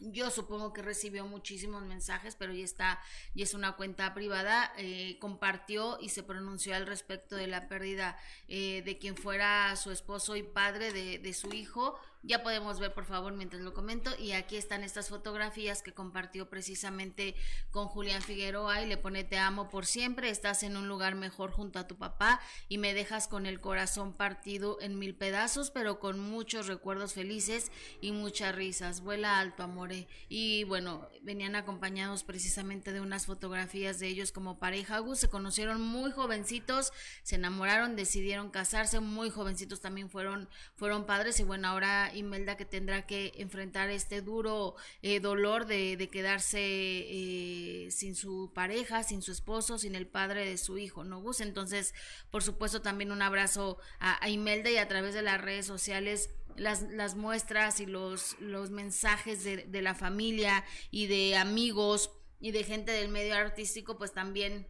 Yo 0.00 0.30
supongo 0.30 0.72
que 0.72 0.82
recibió 0.82 1.26
muchísimos 1.26 1.84
mensajes, 1.84 2.34
pero 2.34 2.52
ya 2.52 2.64
está, 2.64 3.00
y 3.34 3.42
es 3.42 3.54
una 3.54 3.76
cuenta 3.76 4.12
privada. 4.14 4.72
Eh, 4.76 5.16
compartió 5.20 5.98
y 6.00 6.08
se 6.08 6.24
pronunció 6.24 6.74
al 6.74 6.86
respecto 6.86 7.36
de 7.36 7.46
la 7.46 7.68
pérdida 7.68 8.18
eh, 8.48 8.82
de 8.84 8.98
quien 8.98 9.16
fuera 9.16 9.76
su 9.76 9.92
esposo 9.92 10.34
y 10.34 10.42
padre 10.42 10.92
de 10.92 11.34
su 11.34 11.52
hijo, 11.52 11.98
Ya 12.24 12.44
podemos 12.44 12.78
ver, 12.78 12.94
por 12.94 13.04
favor, 13.04 13.32
mientras 13.32 13.62
lo 13.62 13.74
comento. 13.74 14.12
Y 14.16 14.32
aquí 14.32 14.56
están 14.56 14.84
estas 14.84 15.08
fotografías 15.08 15.82
que 15.82 15.92
compartió 15.92 16.48
precisamente 16.48 17.34
con 17.72 17.88
Julián 17.88 18.22
Figueroa 18.22 18.80
y 18.80 18.86
le 18.86 18.96
pone 18.96 19.24
te 19.24 19.38
amo 19.38 19.68
por 19.68 19.86
siempre, 19.86 20.30
estás 20.30 20.62
en 20.62 20.76
un 20.76 20.86
lugar 20.86 21.16
mejor 21.16 21.50
junto 21.50 21.80
a 21.80 21.86
tu 21.88 21.96
papá 21.96 22.40
y 22.68 22.78
me 22.78 22.94
dejas 22.94 23.26
con 23.26 23.44
el 23.46 23.60
corazón 23.60 24.12
partido 24.12 24.78
en 24.80 24.98
mil 25.00 25.16
pedazos, 25.16 25.70
pero 25.72 25.98
con 25.98 26.20
muchos 26.20 26.68
recuerdos 26.68 27.12
felices 27.12 27.72
y 28.00 28.12
muchas 28.12 28.54
risas. 28.54 29.00
Vuela 29.00 29.40
alto, 29.40 29.64
amore. 29.64 30.06
Y 30.28 30.62
bueno, 30.64 31.08
venían 31.22 31.56
acompañados 31.56 32.22
precisamente 32.22 32.92
de 32.92 33.00
unas 33.00 33.26
fotografías 33.26 33.98
de 33.98 34.06
ellos 34.06 34.30
como 34.30 34.60
pareja. 34.60 34.98
Gus, 35.00 35.18
se 35.18 35.28
conocieron 35.28 35.80
muy 35.80 36.12
jovencitos, 36.12 36.92
se 37.24 37.34
enamoraron, 37.34 37.96
decidieron 37.96 38.50
casarse, 38.50 39.00
muy 39.00 39.28
jovencitos 39.28 39.80
también 39.80 40.08
fueron, 40.08 40.48
fueron 40.76 41.04
padres 41.04 41.40
y 41.40 41.42
bueno, 41.42 41.66
ahora 41.66 42.11
Imelda 42.14 42.56
que 42.56 42.64
tendrá 42.64 43.06
que 43.06 43.32
enfrentar 43.36 43.90
este 43.90 44.20
duro 44.20 44.76
eh, 45.02 45.20
dolor 45.20 45.66
de, 45.66 45.96
de 45.96 46.08
quedarse 46.08 46.60
eh, 46.60 47.88
sin 47.90 48.14
su 48.14 48.52
pareja, 48.54 49.02
sin 49.02 49.22
su 49.22 49.32
esposo, 49.32 49.78
sin 49.78 49.94
el 49.94 50.06
padre 50.06 50.44
de 50.44 50.58
su 50.58 50.78
hijo, 50.78 51.04
¿no, 51.04 51.20
Gus? 51.20 51.40
Entonces, 51.40 51.94
por 52.30 52.42
supuesto, 52.42 52.82
también 52.82 53.12
un 53.12 53.22
abrazo 53.22 53.78
a, 53.98 54.22
a 54.24 54.28
Imelda 54.28 54.70
y 54.70 54.76
a 54.76 54.88
través 54.88 55.14
de 55.14 55.22
las 55.22 55.40
redes 55.40 55.66
sociales 55.66 56.30
las, 56.56 56.82
las 56.82 57.14
muestras 57.14 57.80
y 57.80 57.86
los, 57.86 58.36
los 58.40 58.70
mensajes 58.70 59.44
de, 59.44 59.64
de 59.64 59.82
la 59.82 59.94
familia 59.94 60.64
y 60.90 61.06
de 61.06 61.36
amigos 61.36 62.10
y 62.40 62.50
de 62.50 62.64
gente 62.64 62.92
del 62.92 63.08
medio 63.08 63.34
artístico, 63.34 63.96
pues 63.96 64.12
también 64.12 64.66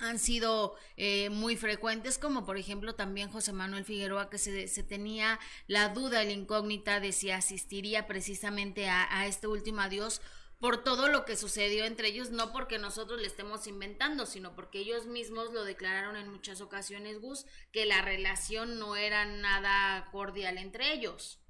han 0.00 0.18
sido 0.18 0.74
eh, 0.96 1.30
muy 1.30 1.56
frecuentes, 1.56 2.18
como 2.18 2.44
por 2.44 2.56
ejemplo 2.56 2.94
también 2.94 3.30
José 3.30 3.52
Manuel 3.52 3.84
Figueroa, 3.84 4.30
que 4.30 4.38
se, 4.38 4.66
se 4.66 4.82
tenía 4.82 5.38
la 5.66 5.90
duda, 5.90 6.24
la 6.24 6.32
incógnita 6.32 7.00
de 7.00 7.12
si 7.12 7.30
asistiría 7.30 8.06
precisamente 8.06 8.88
a, 8.88 9.06
a, 9.20 9.26
este 9.26 9.46
último 9.46 9.82
adiós 9.82 10.20
por 10.58 10.84
todo 10.84 11.08
lo 11.08 11.24
que 11.24 11.36
sucedió 11.36 11.84
entre 11.84 12.08
ellos, 12.08 12.30
no 12.30 12.52
porque 12.52 12.78
nosotros 12.78 13.20
le 13.20 13.26
estemos 13.26 13.66
inventando, 13.66 14.26
sino 14.26 14.54
porque 14.54 14.80
ellos 14.80 15.06
mismos 15.06 15.52
lo 15.52 15.64
declararon 15.64 16.16
en 16.16 16.30
muchas 16.30 16.60
ocasiones, 16.60 17.20
Gus, 17.20 17.46
que 17.72 17.86
la 17.86 18.02
relación 18.02 18.78
no 18.78 18.96
era 18.96 19.24
nada 19.24 20.10
cordial 20.12 20.58
entre 20.58 20.92
ellos. 20.92 21.42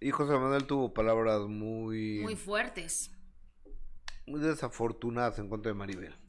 Y 0.00 0.10
José 0.10 0.32
Manuel 0.32 0.66
tuvo 0.66 0.92
palabras 0.92 1.42
muy... 1.42 2.20
Muy 2.20 2.36
fuertes. 2.36 3.10
Muy 4.26 4.40
desafortunadas 4.40 5.38
en 5.38 5.48
contra 5.48 5.72
de 5.72 5.78
Maribel. 5.78 6.23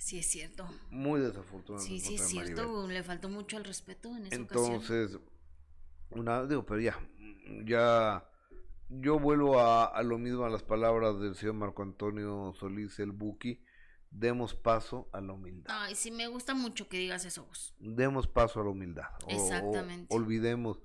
Sí, 0.00 0.18
es 0.18 0.26
cierto. 0.28 0.66
Muy 0.90 1.20
desafortunado. 1.20 1.84
Sí, 1.84 2.00
sí, 2.00 2.14
es 2.14 2.26
cierto. 2.26 2.88
Le 2.88 3.02
faltó 3.02 3.28
mucho 3.28 3.58
al 3.58 3.64
respeto 3.64 4.08
en 4.16 4.26
esa 4.26 4.34
Entonces, 4.34 5.14
ocasión. 5.14 5.22
una, 6.12 6.46
digo, 6.46 6.64
pero 6.64 6.80
ya, 6.80 6.98
ya, 7.66 8.26
yo 8.88 9.18
vuelvo 9.18 9.60
a, 9.60 9.84
a, 9.84 10.02
lo 10.02 10.16
mismo 10.16 10.46
a 10.46 10.48
las 10.48 10.62
palabras 10.62 11.20
del 11.20 11.34
señor 11.34 11.56
Marco 11.56 11.82
Antonio 11.82 12.54
Solís, 12.58 12.98
el 12.98 13.12
Buki. 13.12 13.62
Demos 14.10 14.54
paso 14.54 15.10
a 15.12 15.20
la 15.20 15.34
humildad. 15.34 15.66
Ay, 15.68 15.94
sí, 15.94 16.10
me 16.10 16.26
gusta 16.28 16.54
mucho 16.54 16.88
que 16.88 16.96
digas 16.96 17.26
eso 17.26 17.44
vos. 17.44 17.74
Demos 17.78 18.26
paso 18.26 18.62
a 18.62 18.64
la 18.64 18.70
humildad. 18.70 19.10
O, 19.26 19.30
Exactamente. 19.30 20.06
O, 20.08 20.16
olvidemos, 20.16 20.80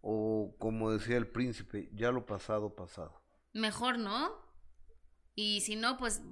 o 0.00 0.56
como 0.58 0.90
decía 0.90 1.18
el 1.18 1.28
príncipe, 1.28 1.90
ya 1.92 2.10
lo 2.10 2.24
pasado, 2.24 2.74
pasado. 2.74 3.22
Mejor, 3.52 3.98
¿no? 3.98 4.32
Y 5.34 5.60
si 5.60 5.76
no, 5.76 5.98
pues 5.98 6.22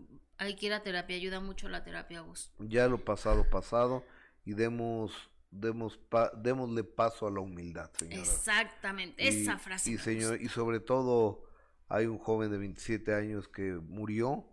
hay 0.41 0.57
que 0.57 0.67
ir 0.67 0.73
a 0.73 0.83
terapia, 0.83 1.17
ayuda 1.17 1.39
mucho 1.39 1.69
la 1.69 1.85
terapia, 1.85 2.23
vos. 2.23 2.51
Ya 2.59 2.89
lo 2.89 3.05
pasado, 3.05 3.45
pasado, 3.51 4.03
y 4.47 4.55
demos, 4.55 5.13
demos 5.51 5.99
pa, 5.99 6.31
démosle 6.35 6.83
paso 6.83 7.27
a 7.27 7.31
la 7.31 7.41
humildad, 7.41 7.91
señora. 7.93 8.23
Exactamente, 8.23 9.23
y, 9.23 9.29
esa 9.29 9.59
frase. 9.59 9.91
Y, 9.91 9.99
señor, 9.99 10.41
y 10.41 10.49
sobre 10.49 10.81
todo, 10.81 11.45
hay 11.89 12.07
un 12.07 12.17
joven 12.19 12.51
de 12.51 12.57
27 12.57 13.15
años 13.15 13.49
que 13.49 13.75
murió, 13.75 14.47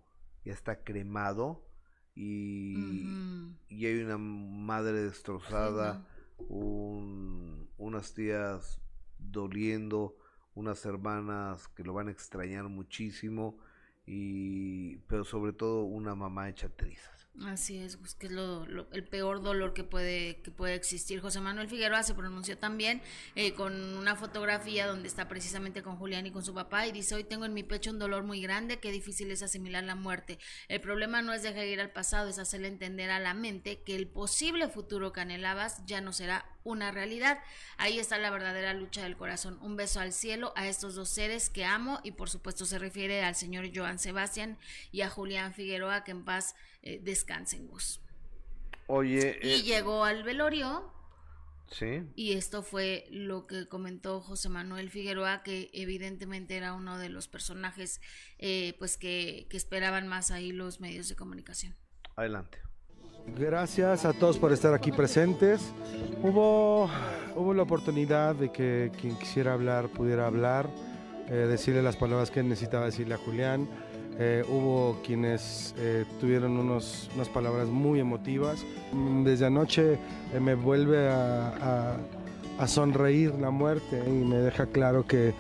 ya 0.43 0.51
está 0.51 0.83
cremado, 0.83 1.65
y, 2.15 2.75
uh 2.75 2.79
-huh. 2.79 3.57
y 3.69 3.85
hay 3.85 4.01
una 4.01 4.17
madre 4.17 5.03
destrozada, 5.03 6.05
un, 6.38 7.69
unas 7.77 8.13
tías 8.13 8.81
doliendo, 9.19 10.17
unas 10.53 10.85
hermanas 10.85 11.69
que 11.69 11.83
lo 11.83 11.93
van 11.93 12.09
a 12.09 12.11
extrañar 12.11 12.67
muchísimo 12.67 13.57
y 14.08 14.97
pero 15.08 15.26
sobre 15.26 15.53
todo 15.53 15.84
una 15.84 16.16
mamá 16.16 16.49
hecha 16.49 16.70
trizas. 16.70 17.26
Así 17.45 17.77
es, 17.77 17.97
pues, 17.97 18.15
que 18.15 18.25
es 18.25 18.31
lo, 18.31 18.65
lo, 18.65 18.88
el 18.91 19.03
peor 19.03 19.43
dolor 19.43 19.75
que 19.75 19.83
puede, 19.83 20.41
que 20.41 20.49
puede 20.49 20.73
existir. 20.73 21.21
José 21.21 21.39
Manuel 21.39 21.67
Figueroa 21.67 22.01
se 22.01 22.15
pronunció 22.15 22.57
también 22.57 22.99
eh, 23.35 23.53
con 23.53 23.95
una 23.95 24.15
fotografía 24.15 24.88
donde 24.88 25.07
está 25.07 25.27
precisamente 25.27 25.83
con 25.83 25.97
Julián 25.97 26.25
y 26.25 26.31
con 26.31 26.43
su 26.43 26.55
papá 26.55 26.88
y 26.88 26.91
dice, 26.91 27.13
hoy 27.13 27.23
tengo 27.23 27.45
en 27.45 27.53
mi 27.53 27.61
pecho 27.61 27.91
un 27.91 27.99
dolor 27.99 28.23
muy 28.23 28.41
grande, 28.41 28.79
qué 28.79 28.91
difícil 28.91 29.29
es 29.29 29.43
asimilar 29.43 29.83
la 29.83 29.93
muerte. 29.93 30.39
El 30.67 30.81
problema 30.81 31.21
no 31.21 31.31
es 31.31 31.43
dejar 31.43 31.67
ir 31.67 31.79
al 31.79 31.91
pasado, 31.91 32.27
es 32.27 32.39
hacerle 32.39 32.69
entender 32.69 33.11
a 33.11 33.19
la 33.19 33.35
mente 33.35 33.83
que 33.83 33.95
el 33.95 34.07
posible 34.07 34.67
futuro 34.67 35.13
que 35.13 35.21
anhelabas 35.21 35.85
ya 35.85 36.01
no 36.01 36.13
será 36.13 36.45
una 36.63 36.91
realidad. 36.91 37.39
Ahí 37.77 37.99
está 37.99 38.17
la 38.17 38.29
verdadera 38.29 38.73
lucha 38.73 39.03
del 39.03 39.15
corazón. 39.15 39.57
Un 39.61 39.77
beso 39.77 39.99
al 39.99 40.11
cielo 40.11 40.53
a 40.55 40.67
estos 40.67 40.95
dos 40.95 41.09
seres 41.09 41.49
que 41.49 41.65
amo 41.65 41.99
y 42.03 42.11
por 42.11 42.29
supuesto 42.29 42.65
se 42.65 42.79
refiere 42.79 43.23
al 43.23 43.35
señor 43.35 43.69
Joan 43.73 43.99
Sebastián 43.99 44.57
y 44.91 45.01
a 45.01 45.09
Julián 45.09 45.53
Figueroa 45.53 46.03
que 46.03 46.11
en 46.11 46.25
paz 46.25 46.55
eh, 46.88 46.99
descansen 47.03 47.67
vos. 47.67 48.01
Oye. 48.88 49.39
Y 49.43 49.47
eh, 49.49 49.61
llegó 49.63 50.05
al 50.05 50.23
velorio. 50.23 50.91
Sí. 51.69 52.03
Y 52.15 52.31
esto 52.33 52.63
fue 52.63 53.05
lo 53.11 53.45
que 53.45 53.67
comentó 53.67 54.21
José 54.21 54.47
Manuel 54.47 54.89
Figueroa, 54.89 55.43
que 55.43 55.69
evidentemente 55.73 56.55
era 56.55 56.73
uno 56.73 56.97
de 56.97 57.09
los 57.09 57.27
personajes 57.27 57.99
eh, 58.39 58.73
pues 58.79 58.97
que, 58.97 59.47
que 59.49 59.57
esperaban 59.57 60.07
más 60.07 60.31
ahí 60.31 60.53
los 60.53 60.79
medios 60.79 61.09
de 61.09 61.15
comunicación. 61.17 61.75
Adelante. 62.15 62.59
Gracias 63.35 64.05
a 64.05 64.13
todos 64.13 64.38
por 64.38 64.53
estar 64.53 64.73
aquí 64.73 64.93
presentes. 64.93 65.73
Hubo, 66.23 66.89
hubo 67.35 67.53
la 67.53 67.63
oportunidad 67.63 68.35
de 68.35 68.53
que 68.53 68.89
quien 69.01 69.17
quisiera 69.17 69.51
hablar 69.51 69.89
pudiera 69.89 70.25
hablar, 70.25 70.69
eh, 71.27 71.33
decirle 71.33 71.83
las 71.83 71.97
palabras 71.97 72.31
que 72.31 72.41
necesitaba 72.41 72.85
decirle 72.85 73.15
a 73.15 73.17
Julián. 73.17 73.67
Eh, 74.20 74.43
hubo 74.49 74.99
quienes 75.05 75.76
eh, 75.78 76.03
tuvieron 76.20 76.57
unos, 76.57 77.09
unas 77.13 77.30
palabras 77.30 77.68
muy 77.68 77.99
emotivas. 77.99 78.65
Desde 79.24 79.45
anoche 79.45 79.99
eh, 80.34 80.39
me 80.39 80.55
vuelve 80.55 81.07
a, 81.09 81.97
sonreír 82.65 83.36
la 83.36 83.51
muerte 83.51 84.01
y 84.07 84.26
me 84.26 84.38
deja 84.38 84.65
claro 84.65 85.05
que, 85.05 85.36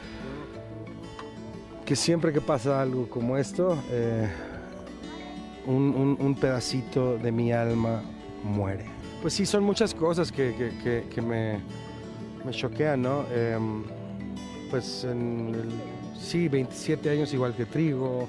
que 1.83 1.95
siempre 1.95 2.31
que 2.31 2.41
pasa 2.41 2.79
algo 2.79 3.09
como 3.09 3.37
esto, 3.37 3.75
eh, 3.89 4.27
un, 5.65 6.15
un, 6.19 6.35
pedacito 6.35 7.17
de 7.17 7.31
mi 7.31 7.51
alma 7.51 8.03
muere. 8.43 8.85
Pues 9.21 9.33
sí, 9.33 9.47
son 9.47 9.63
muchas 9.63 9.95
cosas 9.95 10.31
que, 10.31 10.53
que, 10.83 11.05
que, 11.09 11.21
me, 11.21 11.59
me, 12.45 12.51
choquean, 12.51 13.01
¿no? 13.01 13.25
Eh, 13.31 13.57
pues 14.69 15.03
en 15.03 15.53
sí, 16.19 16.47
27 16.47 17.09
años 17.09 17.33
igual 17.33 17.55
que 17.55 17.65
Trigo. 17.65 18.27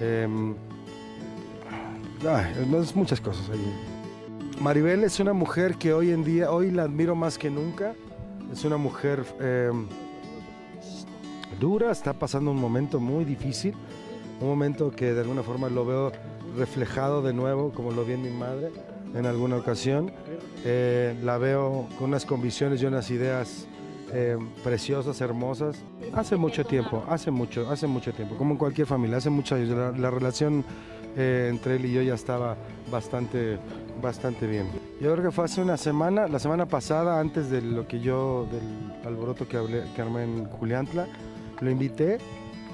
Eh, 0.00 0.54
ay, 2.28 2.54
muchas 2.94 3.20
cosas. 3.20 3.50
Maribel 4.60 5.04
es 5.04 5.20
una 5.20 5.32
mujer 5.32 5.76
que 5.76 5.92
hoy 5.92 6.10
en 6.10 6.24
día, 6.24 6.50
hoy 6.50 6.70
la 6.70 6.84
admiro 6.84 7.14
más 7.14 7.38
que 7.38 7.50
nunca. 7.50 7.94
Es 8.52 8.64
una 8.64 8.76
mujer 8.76 9.24
eh, 9.40 9.70
dura, 11.60 11.90
está 11.90 12.12
pasando 12.12 12.50
un 12.50 12.60
momento 12.60 13.00
muy 13.00 13.24
difícil, 13.24 13.74
un 14.40 14.48
momento 14.48 14.90
que 14.90 15.12
de 15.12 15.20
alguna 15.20 15.42
forma 15.42 15.68
lo 15.68 15.84
veo 15.84 16.12
reflejado 16.56 17.22
de 17.22 17.32
nuevo, 17.32 17.72
como 17.72 17.90
lo 17.90 18.04
vi 18.04 18.12
en 18.12 18.22
mi 18.22 18.30
madre 18.30 18.70
en 19.14 19.26
alguna 19.26 19.56
ocasión. 19.56 20.12
Eh, 20.64 21.16
la 21.22 21.38
veo 21.38 21.88
con 21.98 22.08
unas 22.08 22.26
convicciones 22.26 22.82
y 22.82 22.86
unas 22.86 23.10
ideas 23.10 23.66
eh, 24.14 24.38
preciosas, 24.62 25.20
hermosas. 25.20 25.84
Hace 26.14 26.36
mucho 26.36 26.64
tiempo, 26.64 27.04
hace 27.08 27.30
mucho, 27.30 27.68
hace 27.70 27.86
mucho 27.86 28.12
tiempo, 28.12 28.36
como 28.36 28.52
en 28.52 28.58
cualquier 28.58 28.86
familia, 28.86 29.18
hace 29.18 29.30
muchos 29.30 29.58
años. 29.58 29.70
La, 29.70 29.90
la 29.90 30.10
relación 30.10 30.64
eh, 31.16 31.48
entre 31.48 31.76
él 31.76 31.84
y 31.84 31.92
yo 31.92 32.02
ya 32.02 32.14
estaba 32.14 32.56
bastante, 32.90 33.58
bastante 34.02 34.46
bien. 34.46 34.66
Yo 35.00 35.12
creo 35.12 35.24
que 35.24 35.30
fue 35.30 35.44
hace 35.44 35.62
una 35.62 35.76
semana, 35.76 36.26
la 36.26 36.38
semana 36.38 36.66
pasada, 36.66 37.20
antes 37.20 37.50
de 37.50 37.62
lo 37.62 37.86
que 37.86 38.00
yo, 38.00 38.48
del 38.50 39.06
alboroto 39.06 39.46
que, 39.46 39.56
hablé, 39.56 39.84
que 39.94 40.02
armé 40.02 40.24
en 40.24 40.46
Juliantla, 40.46 41.06
lo 41.60 41.70
invité 41.70 42.18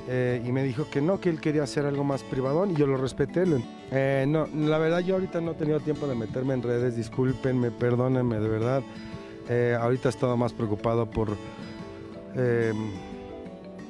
eh, 0.09 0.43
y 0.45 0.53
me 0.53 0.63
dijo 0.63 0.89
que 0.91 1.03
no, 1.03 1.21
que 1.21 1.29
él 1.29 1.41
quería 1.41 1.65
hacer 1.65 1.85
algo 1.85 2.03
más 2.03 2.23
privadón 2.23 2.71
y 2.71 2.77
yo 2.77 2.87
lo 2.87 2.97
respeté. 2.97 3.45
Eh, 3.91 4.25
no, 4.27 4.47
la 4.47 4.79
verdad 4.79 5.01
yo 5.01 5.17
ahorita 5.17 5.43
no 5.43 5.53
he 5.53 5.55
tenido 5.55 5.81
tiempo 5.81 6.07
de 6.07 6.15
meterme 6.15 6.55
en 6.55 6.63
redes, 6.63 6.97
discúlpenme, 6.97 7.71
perdónenme, 7.71 8.41
de 8.41 8.49
verdad. 8.49 8.83
Eh, 9.53 9.77
ahorita 9.79 10.09
he 10.09 10.11
estado 10.11 10.37
más 10.37 10.53
preocupado 10.53 11.11
por, 11.11 11.37
eh, 12.37 12.73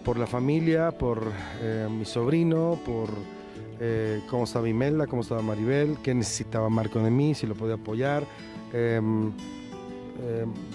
por 0.05 0.19
la 0.19 0.27
familia, 0.27 0.91
por 0.91 1.31
eh, 1.61 1.87
mi 1.91 2.05
sobrino, 2.07 2.81
por 2.85 3.11
cómo 4.29 4.45
estaba 4.45 4.69
Imelda, 4.69 5.07
cómo 5.07 5.23
estaba 5.23 5.41
Maribel, 5.43 5.97
qué 6.03 6.15
necesitaba 6.15 6.69
Marco 6.69 6.99
de 7.01 7.11
mí, 7.11 7.35
si 7.35 7.47
lo 7.47 7.55
podía 7.55 7.75
apoyar. 7.77 8.25
eh, 8.73 9.01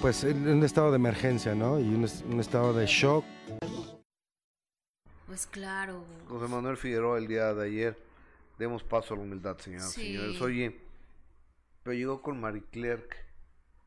pues 0.01 0.23
en 0.23 0.47
un 0.47 0.63
estado 0.63 0.89
de 0.89 0.95
emergencia, 0.95 1.53
¿no? 1.53 1.79
Y 1.79 1.83
un, 1.83 2.07
un 2.31 2.39
estado 2.39 2.73
de 2.73 2.87
shock. 2.87 3.23
Pues 5.27 5.45
claro. 5.47 6.03
José 6.27 6.47
Manuel 6.47 6.77
Figueroa 6.77 7.17
el 7.19 7.27
día 7.27 7.53
de 7.53 7.65
ayer. 7.65 7.97
Demos 8.57 8.83
paso 8.83 9.13
a 9.13 9.17
la 9.17 9.23
humildad, 9.23 9.57
Sí. 9.59 9.77
señores. 9.77 10.41
Oye, 10.41 10.79
pero 11.83 11.93
llegó 11.95 12.21
con 12.21 12.39
Marie 12.39 12.63
Clerc. 12.71 13.15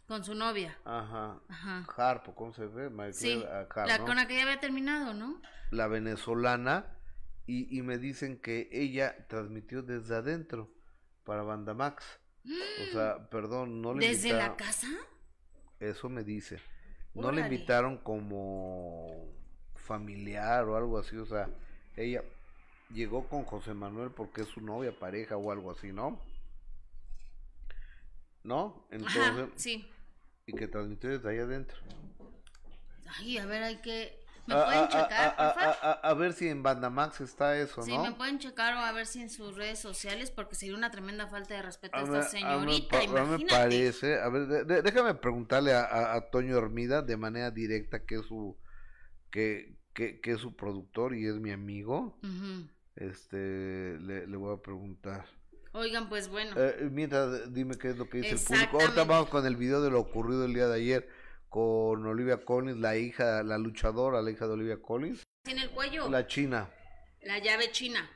Con 0.09 0.25
su 0.25 0.35
novia. 0.35 0.77
Ajá. 0.85 1.39
Ajá. 1.49 1.87
Harpo, 1.97 2.35
¿cómo 2.35 2.53
se 2.55 2.67
ve? 2.67 2.91
Sí. 3.13 3.45
Ah, 3.47 3.67
Harp, 3.71 3.87
La 3.87 3.99
¿no? 3.99 4.07
con 4.07 4.17
la 4.17 4.27
que 4.27 4.37
ya 4.37 4.43
había 4.43 4.59
terminado, 4.59 5.13
¿no? 5.15 5.41
La 5.71 5.87
venezolana. 5.87 6.87
Y, 7.47 7.79
y 7.79 7.83
me 7.83 7.99
dicen 7.99 8.41
que 8.41 8.69
ella 8.73 9.27
transmitió 9.29 9.83
desde 9.83 10.17
adentro 10.17 10.71
para 11.25 11.43
Bandamax. 11.43 12.05
O 12.45 12.93
sea, 12.93 13.29
perdón, 13.31 13.83
no 13.83 13.95
le 13.95 14.07
¿Desde 14.09 14.29
invitaron. 14.29 14.51
la 14.53 14.57
casa? 14.57 14.89
Eso 15.81 16.09
me 16.09 16.25
dice. 16.25 16.61
No 17.15 17.31
le 17.33 17.43
invitaron 17.43 17.99
como 17.99 19.29
familiar 19.75 20.65
o 20.69 20.77
algo 20.77 20.99
así, 20.99 21.17
o 21.17 21.27
sea, 21.27 21.49
ella 21.97 22.23
llegó 22.91 23.29
con 23.29 23.45
José 23.45 23.75
Manuel 23.75 24.11
porque 24.11 24.43
es 24.43 24.49
su 24.49 24.61
novia, 24.61 24.99
pareja 24.99 25.37
o 25.37 25.51
algo 25.51 25.71
así, 25.71 25.93
¿no? 25.93 26.21
¿No? 28.45 28.87
Entonces, 28.91 29.23
Ajá, 29.23 29.49
sí. 29.57 29.91
Y 30.49 30.55
que 30.55 30.67
transmitió 30.67 31.11
desde 31.11 31.29
ahí 31.31 31.39
adentro. 31.39 31.77
Ay, 33.19 33.39
a 33.39 33.47
ver, 33.47 33.63
hay 33.63 33.77
que... 33.77 34.19
¿Me 34.47 34.55
A, 34.55 34.65
pueden 34.65 34.81
a- 34.85 34.89
checar, 34.89 35.13
a- 35.13 35.27
a- 35.51 35.55
porfa? 35.55 35.71
a- 35.91 35.93
a- 36.09 36.15
ver 36.15 36.33
si 36.33 36.49
en 36.49 36.63
Bandamax 36.63 37.21
está 37.21 37.59
eso, 37.59 37.83
Sí, 37.83 37.95
¿no? 37.95 38.03
me 38.03 38.13
pueden 38.13 38.39
checar 38.39 38.75
o 38.77 38.79
a 38.79 38.93
ver 38.93 39.07
si 39.07 39.21
en 39.21 39.29
sus 39.29 39.55
redes 39.55 39.79
sociales, 39.79 40.31
porque 40.31 40.55
sería 40.55 40.75
una 40.75 40.91
tremenda 40.91 41.27
falta 41.27 41.55
de 41.55 41.61
respeto 41.61 41.99
a, 41.99 42.01
esta 42.03 42.23
señorita, 42.23 42.97
me 42.97 43.05
imagínate. 43.05 43.47
parece, 43.47 44.19
a 44.19 44.29
ver, 44.31 44.47
de- 44.47 44.65
de- 44.65 44.81
déjame 44.81 45.15
preguntarle 45.17 45.75
a, 45.75 46.19
Toño 46.33 46.57
Hermida 46.57 47.03
de 47.03 47.19
manera 47.19 47.51
directa 47.51 48.07
que 48.07 48.15
es 48.17 48.23
su 48.27 48.57
que, 49.31 49.77
que, 49.93 50.19
que 50.23 50.31
es 50.33 50.41
su 50.41 50.57
productor 50.57 51.15
y 51.15 51.27
es 51.27 51.35
mi 51.35 51.51
amigo. 51.51 52.19
Este 52.97 53.99
le, 54.01 54.27
le 54.27 54.37
voy 54.39 54.55
a 54.57 54.63
preguntar. 54.63 55.27
Oigan, 55.79 56.09
pues 56.09 56.29
bueno. 56.29 56.53
Eh, 56.57 56.89
mientras 56.91 57.53
dime 57.55 57.79
qué 57.79 57.91
es 57.91 57.97
lo 57.99 58.09
que 58.09 58.19
dice 58.19 58.31
el 58.35 58.41
público. 58.41 58.81
Ahorita 58.81 59.05
vamos 59.05 59.29
con 59.29 59.47
el 59.47 59.55
video 59.57 59.81
de 59.81 59.91
lo 59.91 60.01
ocurrido 60.01 60.45
el 60.45 60.53
día 60.53 60.67
de 60.67 60.75
ayer 60.75 61.09
con 61.49 62.05
Olivia 62.05 62.45
Collins, 62.45 62.79
la 62.79 62.97
hija, 62.97 63.43
la 63.45 63.57
luchadora, 63.59 64.21
la 64.21 64.31
hija 64.31 64.47
de 64.47 64.53
Olivia 64.55 64.83
Collins, 64.83 65.23
Tiene 65.45 65.63
el 65.63 65.71
cuello, 65.71 66.05
la, 66.05 66.21
la 66.21 66.27
china. 66.27 66.69
llave 67.43 67.71
china. 67.71 68.11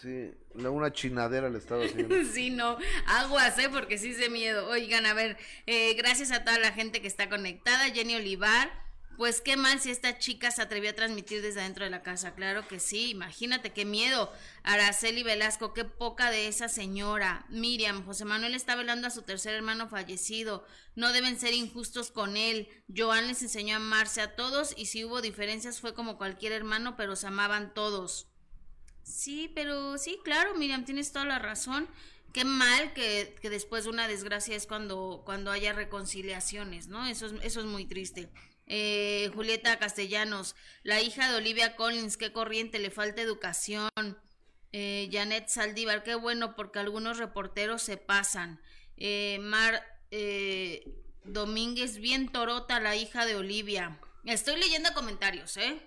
Sí, 0.00 0.30
la- 0.54 0.70
una 0.70 0.92
chinadera 0.92 1.50
le 1.50 1.58
estaba 1.58 1.84
haciendo. 1.84 2.14
Sí, 2.32 2.50
no, 2.50 2.78
aguas, 3.06 3.58
¿eh? 3.58 3.68
Porque 3.70 3.98
sí 3.98 4.14
sé 4.14 4.30
miedo. 4.30 4.68
Oigan, 4.68 5.04
a 5.04 5.14
ver, 5.14 5.36
eh, 5.66 5.94
gracias 5.94 6.30
a 6.32 6.44
toda 6.44 6.58
la 6.58 6.72
gente 6.72 7.02
que 7.02 7.08
está 7.08 7.28
conectada. 7.28 7.90
Jenny 7.90 8.14
Olivar, 8.14 8.70
pues 9.16 9.40
qué 9.40 9.56
mal 9.56 9.80
si 9.80 9.90
esta 9.90 10.18
chica 10.18 10.50
se 10.50 10.62
atrevió 10.62 10.90
a 10.90 10.94
transmitir 10.94 11.42
desde 11.42 11.60
adentro 11.60 11.84
de 11.84 11.90
la 11.90 12.02
casa. 12.02 12.34
Claro 12.34 12.66
que 12.66 12.80
sí, 12.80 13.10
imagínate 13.10 13.72
qué 13.72 13.84
miedo. 13.84 14.32
Araceli 14.62 15.22
Velasco, 15.22 15.74
qué 15.74 15.84
poca 15.84 16.30
de 16.30 16.48
esa 16.48 16.68
señora. 16.68 17.46
Miriam, 17.48 18.04
José 18.04 18.24
Manuel 18.24 18.54
está 18.54 18.74
velando 18.74 19.06
a 19.06 19.10
su 19.10 19.22
tercer 19.22 19.54
hermano 19.54 19.88
fallecido. 19.88 20.64
No 20.94 21.12
deben 21.12 21.38
ser 21.38 21.54
injustos 21.54 22.10
con 22.10 22.36
él. 22.36 22.68
Joan 22.94 23.26
les 23.26 23.42
enseñó 23.42 23.74
a 23.74 23.76
amarse 23.76 24.20
a 24.20 24.34
todos 24.34 24.74
y 24.76 24.86
si 24.86 25.04
hubo 25.04 25.20
diferencias 25.20 25.80
fue 25.80 25.94
como 25.94 26.18
cualquier 26.18 26.52
hermano, 26.52 26.96
pero 26.96 27.16
se 27.16 27.26
amaban 27.26 27.74
todos. 27.74 28.28
Sí, 29.02 29.50
pero 29.54 29.98
sí, 29.98 30.18
claro, 30.24 30.54
Miriam, 30.54 30.84
tienes 30.84 31.12
toda 31.12 31.24
la 31.24 31.38
razón. 31.38 31.88
Qué 32.32 32.44
mal 32.44 32.94
que, 32.94 33.36
que 33.42 33.50
después 33.50 33.84
de 33.84 33.90
una 33.90 34.08
desgracia 34.08 34.56
es 34.56 34.66
cuando, 34.66 35.22
cuando 35.26 35.50
haya 35.50 35.74
reconciliaciones, 35.74 36.88
¿no? 36.88 37.06
Eso 37.06 37.26
es, 37.26 37.34
eso 37.42 37.60
es 37.60 37.66
muy 37.66 37.84
triste. 37.84 38.30
Eh, 38.74 39.30
Julieta 39.34 39.78
Castellanos, 39.78 40.56
la 40.82 41.02
hija 41.02 41.30
de 41.30 41.36
Olivia 41.36 41.76
Collins, 41.76 42.16
qué 42.16 42.32
corriente, 42.32 42.78
le 42.78 42.90
falta 42.90 43.20
educación. 43.20 43.90
Eh, 44.72 45.10
Janet 45.12 45.48
Saldívar, 45.48 46.02
qué 46.02 46.14
bueno, 46.14 46.56
porque 46.56 46.78
algunos 46.78 47.18
reporteros 47.18 47.82
se 47.82 47.98
pasan. 47.98 48.62
Eh, 48.96 49.38
Mar 49.42 49.84
eh, 50.10 50.90
Domínguez, 51.22 51.98
bien 51.98 52.32
torota, 52.32 52.80
la 52.80 52.96
hija 52.96 53.26
de 53.26 53.36
Olivia. 53.36 54.00
Estoy 54.24 54.58
leyendo 54.58 54.94
comentarios, 54.94 55.58
¿eh? 55.58 55.78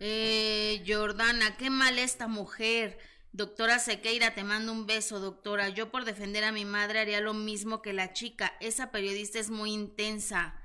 Eh, 0.00 0.82
Jordana, 0.86 1.58
qué 1.58 1.68
mal 1.68 1.98
esta 1.98 2.28
mujer. 2.28 2.98
Doctora 3.32 3.78
Sequeira, 3.78 4.34
te 4.34 4.42
mando 4.42 4.72
un 4.72 4.86
beso, 4.86 5.20
doctora. 5.20 5.68
Yo 5.68 5.90
por 5.90 6.06
defender 6.06 6.44
a 6.44 6.52
mi 6.52 6.64
madre 6.64 7.00
haría 7.00 7.20
lo 7.20 7.34
mismo 7.34 7.82
que 7.82 7.92
la 7.92 8.14
chica. 8.14 8.56
Esa 8.60 8.90
periodista 8.90 9.38
es 9.38 9.50
muy 9.50 9.72
intensa. 9.74 10.58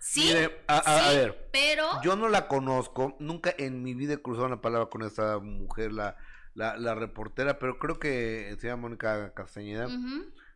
Sí, 0.00 0.22
Mire, 0.26 0.62
a- 0.68 0.76
a- 0.78 1.08
a 1.08 1.10
sí, 1.10 1.16
ver, 1.16 1.48
pero 1.52 1.84
Yo 2.02 2.16
no 2.16 2.28
la 2.28 2.48
conozco, 2.48 3.16
nunca 3.18 3.52
en 3.58 3.82
mi 3.82 3.94
vida 3.94 4.14
he 4.14 4.22
cruzado 4.22 4.46
una 4.46 4.60
palabra 4.60 4.88
con 4.88 5.02
esta 5.02 5.38
mujer, 5.38 5.92
la, 5.92 6.16
la, 6.54 6.76
la 6.76 6.94
reportera, 6.94 7.58
pero 7.58 7.78
creo 7.78 7.98
que 7.98 8.56
se 8.60 8.68
llama 8.68 8.82
Mónica 8.82 9.32
Castañeda, 9.34 9.88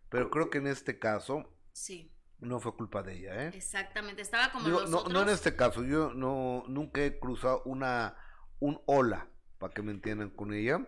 pero 0.09 0.31
creo 0.31 0.49
que 0.51 0.59
en 0.59 0.67
este 0.69 0.99
caso 0.99 1.45
sí, 1.73 2.11
no 2.39 2.61
fue 2.61 2.75
culpa 2.77 3.03
de 3.03 3.19
ella, 3.19 3.45
¿eh? 3.47 3.53
exactamente. 3.55 4.23
Estaba 4.23 4.51
como 4.53 4.67
Digo, 4.67 4.81
los 4.81 4.91
no, 4.91 4.99
otros. 4.99 5.13
no 5.13 5.23
en 5.23 5.29
este 5.29 5.55
caso, 5.57 5.85
yo 5.85 6.13
no 6.15 6.65
nunca 6.69 7.03
he 7.05 7.19
cruzado 7.19 7.63
una 7.65 8.17
un 8.61 8.81
hola, 8.87 9.27
para 9.59 9.75
que 9.75 9.83
me 9.83 9.91
entiendan 9.93 10.31
con 10.31 10.53
ella, 10.55 10.87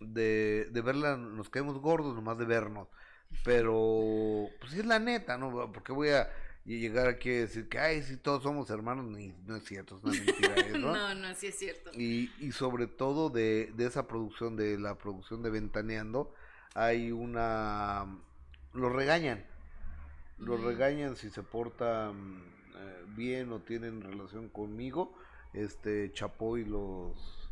de, 0.00 0.68
de 0.70 0.80
verla, 0.80 1.16
nos 1.16 1.50
caemos 1.50 1.78
gordos 1.78 2.14
nomás 2.14 2.38
de 2.38 2.46
vernos, 2.46 2.88
pero 3.44 4.48
pues 4.60 4.72
es 4.74 4.86
la 4.86 4.98
neta, 4.98 5.38
¿no? 5.38 5.70
Porque 5.72 5.92
voy 5.92 6.10
a 6.10 6.28
llegar 6.64 7.08
aquí 7.08 7.30
a 7.30 7.40
decir 7.40 7.68
que, 7.68 7.78
ay, 7.78 8.02
si 8.02 8.16
todos 8.16 8.42
somos 8.42 8.70
hermanos, 8.70 9.06
ni, 9.06 9.32
no 9.46 9.56
es 9.56 9.64
cierto, 9.64 9.98
es 9.98 10.04
una 10.04 10.12
mentira 10.12 10.54
eso. 10.66 10.78
No, 10.78 11.14
no, 11.14 11.34
sí 11.34 11.48
es 11.48 11.58
cierto. 11.58 11.90
Y, 11.94 12.30
y 12.38 12.52
sobre 12.52 12.86
todo 12.86 13.30
de, 13.30 13.72
de 13.76 13.86
esa 13.86 14.06
producción, 14.06 14.56
de 14.56 14.78
la 14.78 14.96
producción 14.98 15.42
de 15.42 15.50
Ventaneando, 15.50 16.32
hay 16.74 17.10
una... 17.12 18.06
Los 18.72 18.92
regañan. 18.92 19.44
Los 20.38 20.62
regañan 20.62 21.16
si 21.16 21.28
se 21.30 21.42
portan 21.42 22.42
eh, 22.76 23.04
bien 23.16 23.52
o 23.52 23.60
tienen 23.60 24.00
relación 24.00 24.48
conmigo. 24.48 25.14
Este 25.52 26.12
Chapoy 26.12 26.64
los, 26.64 27.50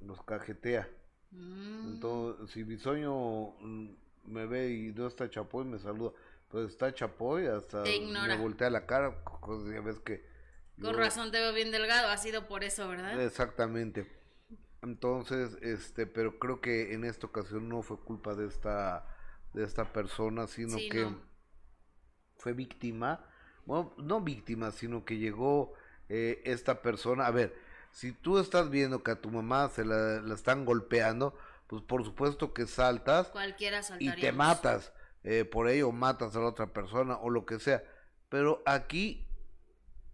los 0.00 0.22
cajetea. 0.22 0.88
Mm, 1.32 1.94
Entonces, 1.94 2.50
si 2.50 2.62
Bisoño 2.62 3.50
mm, 3.60 3.88
me 4.26 4.46
ve 4.46 4.70
y 4.70 4.92
no 4.92 5.06
está 5.08 5.28
Chapoy, 5.28 5.64
me 5.64 5.78
saluda. 5.78 6.12
Pues 6.48 6.70
está 6.70 6.92
Chapoy, 6.94 7.46
hasta 7.46 7.82
Te 7.84 7.96
ignora. 7.96 8.34
me 8.36 8.40
voltea 8.42 8.70
la 8.70 8.86
cara. 8.86 9.22
Ya 9.72 9.80
ves 9.80 10.00
que... 10.00 10.24
con 10.80 10.92
yo- 10.92 10.98
razón 10.98 11.30
te 11.30 11.38
veo 11.40 11.52
bien 11.52 11.70
delgado. 11.70 12.08
Ha 12.08 12.16
sido 12.16 12.46
por 12.48 12.64
eso, 12.64 12.88
¿verdad? 12.88 13.20
Exactamente. 13.22 14.10
Entonces, 14.82 15.58
este, 15.60 16.06
pero 16.06 16.38
creo 16.38 16.60
que 16.60 16.94
en 16.94 17.04
esta 17.04 17.26
ocasión 17.26 17.68
no 17.68 17.82
fue 17.82 17.98
culpa 17.98 18.34
de 18.34 18.46
esta, 18.46 19.04
de 19.52 19.64
esta 19.64 19.92
persona, 19.92 20.46
sino 20.46 20.78
Sí, 20.78 20.88
que 20.88 21.02
no. 21.02 21.20
fue 22.38 22.52
víctima, 22.52 23.24
bueno, 23.66 23.92
no 23.98 24.20
víctima, 24.20 24.70
sino 24.70 25.04
que 25.04 25.18
llegó 25.18 25.74
eh, 26.08 26.40
esta 26.44 26.80
persona. 26.80 27.26
A 27.26 27.30
ver, 27.32 27.54
si 27.90 28.12
tú 28.12 28.38
estás 28.38 28.70
viendo 28.70 29.02
que 29.02 29.10
a 29.10 29.20
tu 29.20 29.30
mamá 29.30 29.68
se 29.68 29.84
la, 29.84 30.20
la 30.20 30.34
están 30.34 30.64
golpeando, 30.64 31.36
pues 31.66 31.82
por 31.82 32.04
supuesto 32.04 32.54
que 32.54 32.66
saltas 32.66 33.28
Cualquiera 33.28 33.80
y 33.98 34.14
te 34.14 34.32
matas 34.32 34.92
eh, 35.24 35.44
por 35.44 35.68
ello, 35.68 35.92
matas 35.92 36.34
a 36.36 36.40
la 36.40 36.48
otra 36.48 36.72
persona 36.72 37.16
o 37.16 37.30
lo 37.30 37.46
que 37.46 37.58
sea. 37.58 37.82
Pero 38.28 38.62
aquí 38.66 39.26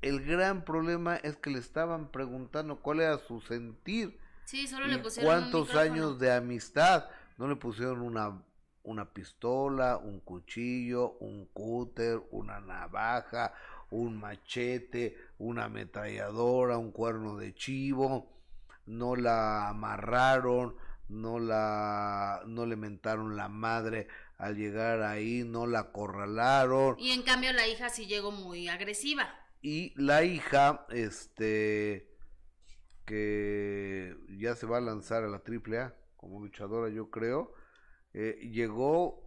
el 0.02 0.24
gran 0.24 0.64
problema 0.64 1.16
es 1.16 1.36
que 1.36 1.50
le 1.50 1.58
estaban 1.58 2.10
preguntando 2.10 2.80
cuál 2.80 3.00
era 3.00 3.18
su 3.18 3.40
sentir 3.40 4.18
Sí, 4.44 4.66
solo 4.66 4.86
le 4.86 4.98
pusieron 4.98 5.30
cuántos 5.30 5.74
años 5.74 6.18
de 6.18 6.32
amistad. 6.32 7.06
No 7.38 7.48
le 7.48 7.56
pusieron 7.56 8.02
una, 8.02 8.42
una 8.82 9.06
pistola, 9.12 9.96
un 9.96 10.20
cuchillo, 10.20 11.16
un 11.20 11.46
cúter, 11.46 12.20
una 12.30 12.60
navaja, 12.60 13.54
un 13.90 14.18
machete, 14.18 15.16
una 15.38 15.64
ametralladora, 15.64 16.78
un 16.78 16.92
cuerno 16.92 17.36
de 17.36 17.54
chivo. 17.54 18.30
No 18.86 19.16
la 19.16 19.70
amarraron, 19.70 20.76
no 21.08 21.38
la 21.38 22.42
no 22.46 22.66
le 22.66 22.76
mentaron 22.76 23.36
la 23.36 23.48
madre 23.48 24.08
al 24.44 24.56
llegar 24.56 25.02
ahí, 25.02 25.42
no 25.44 25.66
la 25.66 25.80
acorralaron 25.80 26.96
Y 26.98 27.10
en 27.12 27.22
cambio 27.22 27.52
la 27.52 27.66
hija 27.66 27.88
sí 27.88 28.06
llegó 28.06 28.30
muy 28.30 28.68
agresiva. 28.68 29.28
y 29.62 29.92
la 30.00 30.22
hija 30.24 30.86
este 30.90 32.10
que 33.06 34.16
ya 34.38 34.54
se 34.54 34.66
va 34.66 34.78
a 34.78 34.80
lanzar 34.80 35.24
a 35.24 35.28
la 35.28 35.38
triple 35.40 35.78
A 35.78 35.94
como 36.16 36.40
luchadora 36.40 36.90
yo 36.92 37.10
creo 37.10 37.52
eh, 38.14 38.38
llegó 38.52 39.22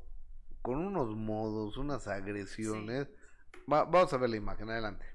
con 0.62 0.78
unos 0.86 1.16
modos 1.16 1.78
unas 1.78 2.08
agresiones 2.08 3.08
Va- 3.72 3.86
vamos 3.86 4.12
a 4.14 4.18
ver 4.18 4.30
la 4.30 4.38
imagen 4.38 4.70
adelante 4.70 5.06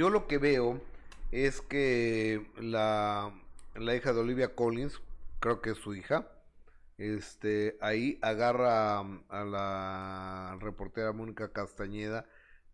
Yo 0.00 0.08
lo 0.08 0.26
que 0.26 0.38
veo 0.38 0.80
es 1.30 1.60
que 1.60 2.50
la, 2.56 3.38
la 3.74 3.94
hija 3.94 4.14
de 4.14 4.20
Olivia 4.20 4.54
Collins, 4.54 4.98
creo 5.40 5.60
que 5.60 5.72
es 5.72 5.76
su 5.76 5.94
hija, 5.94 6.26
este, 6.96 7.76
ahí 7.82 8.18
agarra 8.22 9.00
a 9.00 9.44
la 9.44 10.56
reportera 10.58 11.12
Mónica 11.12 11.52
Castañeda 11.52 12.24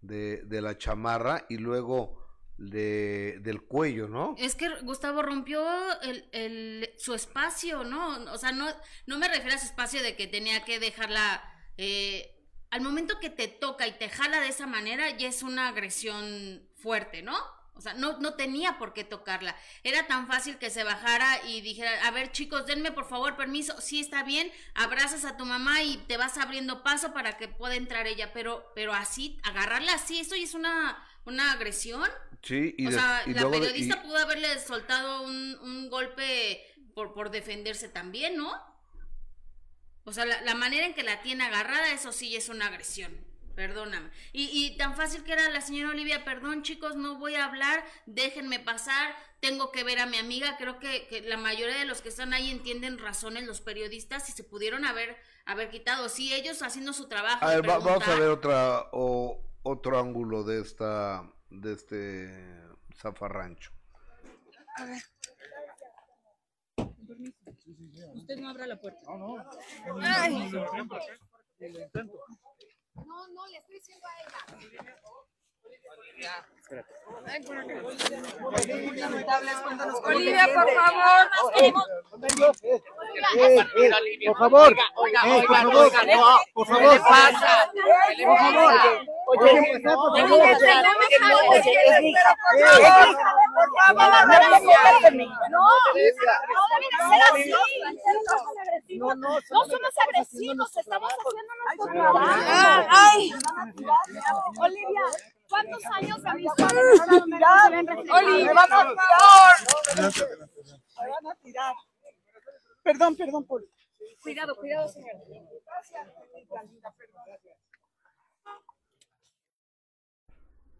de, 0.02 0.42
de 0.44 0.62
la 0.62 0.78
chamarra 0.78 1.46
y 1.48 1.56
luego 1.56 2.24
de, 2.58 3.40
del 3.40 3.60
cuello, 3.60 4.06
¿no? 4.06 4.36
Es 4.38 4.54
que 4.54 4.68
Gustavo 4.82 5.20
rompió 5.20 5.64
el, 6.02 6.28
el, 6.30 6.90
su 6.96 7.12
espacio, 7.12 7.82
¿no? 7.82 8.32
O 8.32 8.38
sea, 8.38 8.52
no, 8.52 8.68
no 9.06 9.18
me 9.18 9.26
refiero 9.26 9.56
a 9.56 9.58
su 9.58 9.66
espacio 9.66 10.00
de 10.00 10.14
que 10.14 10.28
tenía 10.28 10.64
que 10.64 10.78
dejarla... 10.78 11.42
Eh, 11.76 12.32
al 12.70 12.82
momento 12.82 13.18
que 13.20 13.30
te 13.30 13.48
toca 13.48 13.88
y 13.88 13.98
te 13.98 14.08
jala 14.08 14.40
de 14.40 14.48
esa 14.48 14.68
manera, 14.68 15.16
ya 15.16 15.28
es 15.28 15.42
una 15.42 15.68
agresión 15.68 16.65
fuerte, 16.76 17.22
¿no? 17.22 17.36
O 17.76 17.80
sea, 17.82 17.92
no, 17.92 18.18
no 18.20 18.34
tenía 18.34 18.78
por 18.78 18.94
qué 18.94 19.04
tocarla. 19.04 19.54
Era 19.84 20.06
tan 20.06 20.26
fácil 20.26 20.56
que 20.56 20.70
se 20.70 20.82
bajara 20.82 21.46
y 21.46 21.60
dijera, 21.60 22.06
a 22.06 22.10
ver 22.10 22.32
chicos, 22.32 22.66
denme 22.66 22.90
por 22.90 23.06
favor 23.06 23.36
permiso. 23.36 23.78
Sí, 23.82 24.00
está 24.00 24.22
bien, 24.22 24.50
abrazas 24.74 25.26
a 25.26 25.36
tu 25.36 25.44
mamá 25.44 25.82
y 25.82 25.98
te 26.08 26.16
vas 26.16 26.38
abriendo 26.38 26.82
paso 26.82 27.12
para 27.12 27.36
que 27.36 27.48
pueda 27.48 27.74
entrar 27.74 28.06
ella. 28.06 28.32
Pero, 28.32 28.72
pero 28.74 28.94
así, 28.94 29.38
agarrarla 29.42 29.92
así, 29.92 30.20
eso 30.20 30.34
ya 30.36 30.44
es 30.44 30.54
una, 30.54 31.06
una 31.26 31.52
agresión. 31.52 32.08
Sí, 32.42 32.74
y 32.78 32.86
o 32.86 32.92
sea, 32.92 33.22
la 33.26 33.50
periodista 33.50 34.02
pudo 34.02 34.16
haberle 34.16 34.58
soltado 34.58 35.22
un, 35.22 35.58
un 35.60 35.90
golpe 35.90 36.62
por, 36.94 37.12
por 37.12 37.30
defenderse 37.30 37.90
también, 37.90 38.38
¿no? 38.38 38.54
O 40.04 40.12
sea, 40.14 40.24
la, 40.24 40.40
la, 40.42 40.54
manera 40.54 40.86
en 40.86 40.94
que 40.94 41.02
la 41.02 41.20
tiene 41.20 41.44
agarrada, 41.44 41.92
eso 41.92 42.12
sí 42.12 42.36
es 42.36 42.48
una 42.48 42.68
agresión. 42.68 43.12
Perdóname. 43.56 44.10
Y, 44.34 44.50
y, 44.52 44.76
tan 44.76 44.94
fácil 44.94 45.24
que 45.24 45.32
era 45.32 45.48
la 45.48 45.62
señora 45.62 45.90
Olivia, 45.90 46.26
perdón 46.26 46.62
chicos, 46.62 46.94
no 46.94 47.18
voy 47.18 47.36
a 47.36 47.46
hablar, 47.46 47.82
déjenme 48.04 48.60
pasar, 48.60 49.16
tengo 49.40 49.72
que 49.72 49.82
ver 49.82 49.98
a 49.98 50.04
mi 50.04 50.18
amiga. 50.18 50.58
Creo 50.58 50.78
que, 50.78 51.06
que 51.08 51.22
la 51.22 51.38
mayoría 51.38 51.78
de 51.78 51.86
los 51.86 52.02
que 52.02 52.10
están 52.10 52.34
ahí 52.34 52.50
entienden 52.50 52.98
razones 52.98 53.44
los 53.44 53.62
periodistas 53.62 54.28
y 54.28 54.32
se 54.32 54.44
pudieron 54.44 54.84
haber, 54.84 55.16
haber 55.46 55.70
quitado. 55.70 56.10
Sí, 56.10 56.34
ellos 56.34 56.62
haciendo 56.62 56.92
su 56.92 57.08
trabajo. 57.08 57.42
A 57.42 57.56
ver, 57.56 57.66
vamos 57.66 58.06
a 58.06 58.14
ver 58.14 58.28
otra, 58.28 58.90
o, 58.92 59.42
otro 59.62 59.98
ángulo 59.98 60.44
de 60.44 60.60
esta, 60.60 61.26
de 61.48 61.72
este 61.72 62.62
zafarrancho. 62.94 63.72
A 64.76 64.84
ver. 64.84 65.02
Usted 68.14 68.36
no 68.36 68.50
abra 68.50 68.66
la 68.66 68.78
puerta. 68.78 69.00
No, 69.06 69.38
no. 69.38 69.50
Ay. 70.02 70.50
No, 73.06 73.28
no, 73.28 73.46
le 73.46 73.58
estoy 73.58 73.76
diciendo 73.76 74.04
a 74.06 74.20
ella. 74.20 75.25
Olivia, 80.04 80.46
por 80.54 80.68
favor. 80.74 81.24
Por 84.26 84.36
favor. 84.36 84.74
Por 85.34 85.50
favor. 85.50 85.92
No, 86.06 86.38
por 86.54 86.66
favor. 86.66 86.92
¿Qué 86.92 86.98
pasa? 87.00 87.70
Por 88.24 88.38
favor. 88.38 88.72
Oye, 89.28 89.42
por 89.46 89.82
favor. 89.82 90.12
Por 90.16 90.26
favor. 90.26 90.76
No, 98.98 99.14
no 99.14 99.40
somos 99.40 99.98
agresivos, 99.98 100.76
estamos 100.76 101.12
haciendo 101.12 101.52
nuestro 101.64 101.92
trabajo. 101.92 102.86
Ay, 102.90 103.32
Olivia, 104.58 105.02
¿cuántos 105.48 105.84
años 105.86 106.22
de 106.22 106.28
amistad 106.28 106.70
Olivia, 106.76 106.92
van 106.98 107.12
a 107.14 107.24
tirar. 107.24 107.72
Me 107.72 107.82
van 111.08 111.26
a 111.26 111.34
tirar. 111.42 111.74
Perdón, 112.82 113.16
perdón, 113.16 113.44
por. 113.44 113.64
Cuidado, 114.22 114.54
cuidado, 114.56 114.88
señor. 114.88 115.16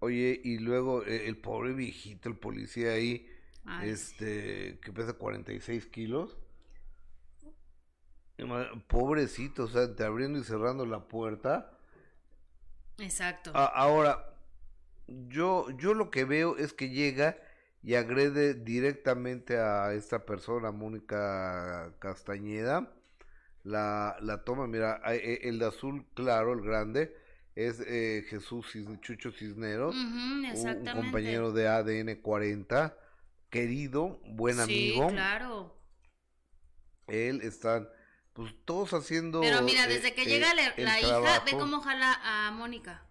Oye, 0.01 0.41
y 0.45 0.59
luego 0.59 1.05
eh, 1.05 1.27
el 1.27 1.41
pobre 1.41 1.73
viejito, 1.73 2.29
el 2.29 2.37
policía 2.37 2.93
ahí, 2.93 3.27
Ay, 3.65 3.91
este, 3.91 4.79
que 4.81 4.93
pesa 4.93 5.15
46 5.15 5.87
kilos. 5.87 6.37
Pobrecito, 8.87 9.65
o 9.65 9.69
sea, 9.69 9.95
te 9.95 10.05
abriendo 10.05 10.39
y 10.39 10.45
cerrando 10.45 10.85
la 10.85 11.09
puerta. 11.09 11.73
Exacto. 12.99 13.51
A 13.55 13.67
ahora, 13.67 14.36
yo, 15.07 15.71
yo 15.71 15.95
lo 15.95 16.11
que 16.11 16.25
veo 16.25 16.57
es 16.57 16.73
que 16.73 16.91
llega 16.91 17.37
y 17.83 17.95
agrede 17.95 18.55
directamente 18.55 19.59
a 19.59 19.93
esta 19.93 20.27
persona, 20.27 20.73
Mónica 20.73 21.93
Castañeda. 21.99 22.93
La, 23.63 24.17
la 24.21 24.45
toma, 24.45 24.67
mira, 24.67 25.01
el 25.05 25.59
de 25.59 25.67
azul 25.67 26.05
claro, 26.15 26.53
el 26.53 26.63
grande, 26.63 27.17
es 27.57 27.81
eh, 27.81 28.25
Jesús 28.29 28.71
Cisne, 28.71 29.01
Chucho 29.01 29.33
Cisneros, 29.33 29.95
uh 29.95 29.99
-huh, 29.99 30.79
un, 30.79 31.03
compañero 31.03 31.53
de 31.53 31.67
ADN 31.67 32.21
40, 32.21 32.97
querido, 33.51 34.21
buen 34.27 34.61
amigo. 34.61 35.09
Sí, 35.09 35.15
claro. 35.15 35.77
Él 37.07 37.41
están, 37.43 37.89
pues 38.35 38.55
todos 38.65 38.93
haciendo. 38.93 39.41
Pero 39.41 39.63
mira, 39.63 39.87
desde 39.87 40.13
que 40.15 40.23
eh, 40.23 40.27
llega 40.27 40.55
la, 40.55 40.75
la 40.77 41.01
hija, 41.01 41.43
ve 41.45 41.53
cómo 41.53 41.81
jala 41.81 42.21
a 42.23 42.51
Mónica. 42.51 43.06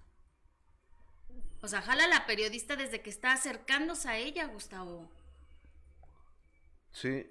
O 1.65 1.67
sea, 1.67 1.81
jala 1.81 2.05
a 2.05 2.07
la 2.07 2.25
periodista 2.27 2.75
desde 2.75 3.01
que 3.01 3.09
está 3.09 3.33
acercándose 3.33 4.07
a 4.07 4.17
ella, 4.17 4.45
Gustavo. 4.45 5.09
Sí. 6.91 7.27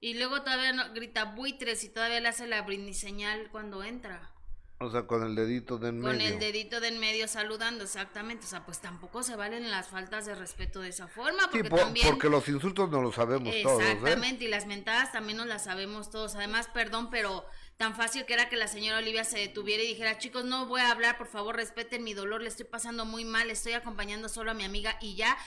Y 0.00 0.14
luego 0.14 0.42
todavía 0.42 0.72
no, 0.72 0.92
grita 0.92 1.24
buitres 1.24 1.84
y 1.84 1.88
todavía 1.88 2.20
le 2.20 2.28
hace 2.28 2.46
la 2.46 2.62
brindis 2.62 2.98
señal 2.98 3.48
cuando 3.50 3.82
entra. 3.84 4.32
O 4.80 4.90
sea, 4.90 5.08
con 5.08 5.24
el 5.24 5.34
dedito 5.34 5.78
de 5.78 5.88
en 5.88 5.98
medio. 5.98 6.08
Con 6.08 6.20
el 6.20 6.38
dedito 6.38 6.80
de 6.80 6.88
en 6.88 7.00
medio 7.00 7.26
saludando, 7.26 7.82
exactamente. 7.82 8.46
O 8.46 8.48
sea, 8.48 8.64
pues 8.64 8.80
tampoco 8.80 9.24
se 9.24 9.34
valen 9.34 9.70
las 9.70 9.88
faltas 9.88 10.26
de 10.26 10.36
respeto 10.36 10.80
de 10.80 10.90
esa 10.90 11.08
forma. 11.08 11.44
Porque, 11.50 11.64
sí, 11.64 11.68
por, 11.68 11.80
también... 11.80 12.08
porque 12.08 12.28
los 12.28 12.48
insultos 12.48 12.88
no 12.90 13.02
los 13.02 13.14
sabemos 13.14 13.54
todos. 13.62 13.82
Exactamente, 13.82 14.44
¿eh? 14.44 14.48
y 14.48 14.50
las 14.50 14.66
mentadas 14.66 15.10
también 15.10 15.38
nos 15.38 15.46
las 15.48 15.64
sabemos 15.64 16.10
todos. 16.10 16.36
Además, 16.36 16.68
perdón, 16.72 17.10
pero 17.10 17.44
tan 17.78 17.94
fácil 17.94 18.26
que 18.26 18.34
era 18.34 18.48
que 18.48 18.56
la 18.56 18.66
señora 18.66 18.98
Olivia 18.98 19.22
se 19.22 19.38
detuviera 19.38 19.82
y 19.82 19.86
dijera, 19.86 20.18
chicos, 20.18 20.44
no 20.44 20.66
voy 20.66 20.80
a 20.80 20.90
hablar, 20.90 21.16
por 21.16 21.28
favor, 21.28 21.54
respeten 21.54 22.02
mi 22.02 22.12
dolor, 22.12 22.42
le 22.42 22.48
estoy 22.48 22.66
pasando 22.66 23.04
muy 23.04 23.24
mal, 23.24 23.50
estoy 23.50 23.72
acompañando 23.72 24.28
solo 24.28 24.50
a 24.50 24.54
mi 24.54 24.64
amiga 24.64 24.98
y 25.00 25.14
ya. 25.14 25.38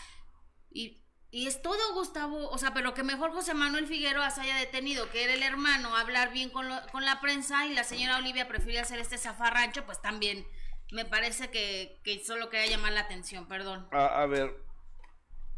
Y, 0.71 0.97
es 1.33 1.61
todo, 1.61 1.93
Gustavo. 1.93 2.49
O 2.49 2.57
sea, 2.57 2.73
pero 2.73 2.93
que 2.93 3.03
mejor 3.03 3.31
José 3.31 3.53
Manuel 3.53 3.87
Figueroa 3.87 4.31
se 4.31 4.41
haya 4.41 4.55
detenido, 4.55 5.09
que 5.11 5.23
era 5.23 5.33
el 5.33 5.43
hermano, 5.43 5.95
hablar 5.95 6.31
bien 6.31 6.49
con, 6.49 6.67
lo, 6.67 6.75
con 6.91 7.05
la 7.05 7.19
prensa 7.19 7.65
y 7.67 7.73
la 7.73 7.83
señora 7.83 8.17
Olivia 8.17 8.47
prefiere 8.47 8.79
hacer 8.79 8.99
este 8.99 9.17
zafarrancho, 9.17 9.85
pues 9.85 10.01
también 10.01 10.45
me 10.91 11.05
parece 11.05 11.49
que, 11.49 11.99
que 12.03 12.23
solo 12.23 12.49
quería 12.49 12.75
llamar 12.75 12.93
la 12.93 13.01
atención, 13.01 13.47
perdón. 13.47 13.87
A, 13.91 14.21
a 14.21 14.25
ver, 14.25 14.55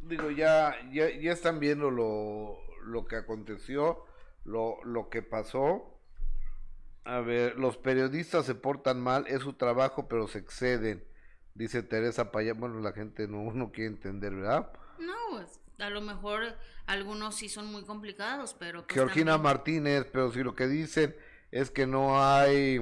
digo, 0.01 0.31
ya, 0.31 0.75
ya, 0.91 1.09
ya 1.09 1.31
están 1.31 1.59
viendo 1.59 1.91
lo, 1.91 2.57
lo 2.83 3.05
que 3.05 3.15
aconteció, 3.15 4.05
lo, 4.43 4.83
lo 4.83 5.09
que 5.09 5.21
pasó. 5.21 5.92
A 7.05 7.19
ver, 7.19 7.57
los 7.59 7.77
periodistas 7.77 8.45
se 8.45 8.55
portan 8.55 9.01
mal, 9.01 9.25
es 9.27 9.41
su 9.41 9.53
trabajo, 9.53 10.07
pero 10.07 10.27
se 10.27 10.39
exceden, 10.39 11.03
dice 11.53 11.83
Teresa 11.83 12.31
Paya. 12.31 12.53
Bueno, 12.53 12.79
la 12.79 12.93
gente 12.93 13.27
no, 13.27 13.51
no 13.53 13.71
quiere 13.71 13.89
entender, 13.89 14.33
¿verdad? 14.33 14.71
No, 14.99 15.39
a 15.79 15.89
lo 15.89 16.01
mejor 16.01 16.55
algunos 16.85 17.35
sí 17.35 17.49
son 17.49 17.67
muy 17.71 17.83
complicados, 17.83 18.53
pero... 18.57 18.85
pues 18.85 18.93
Georgina 18.93 19.33
también- 19.33 19.43
Martínez, 19.53 20.07
pero 20.11 20.31
si 20.31 20.43
lo 20.43 20.55
que 20.55 20.67
dicen 20.67 21.15
es 21.51 21.71
que 21.71 21.85
no 21.85 22.23
hay, 22.23 22.79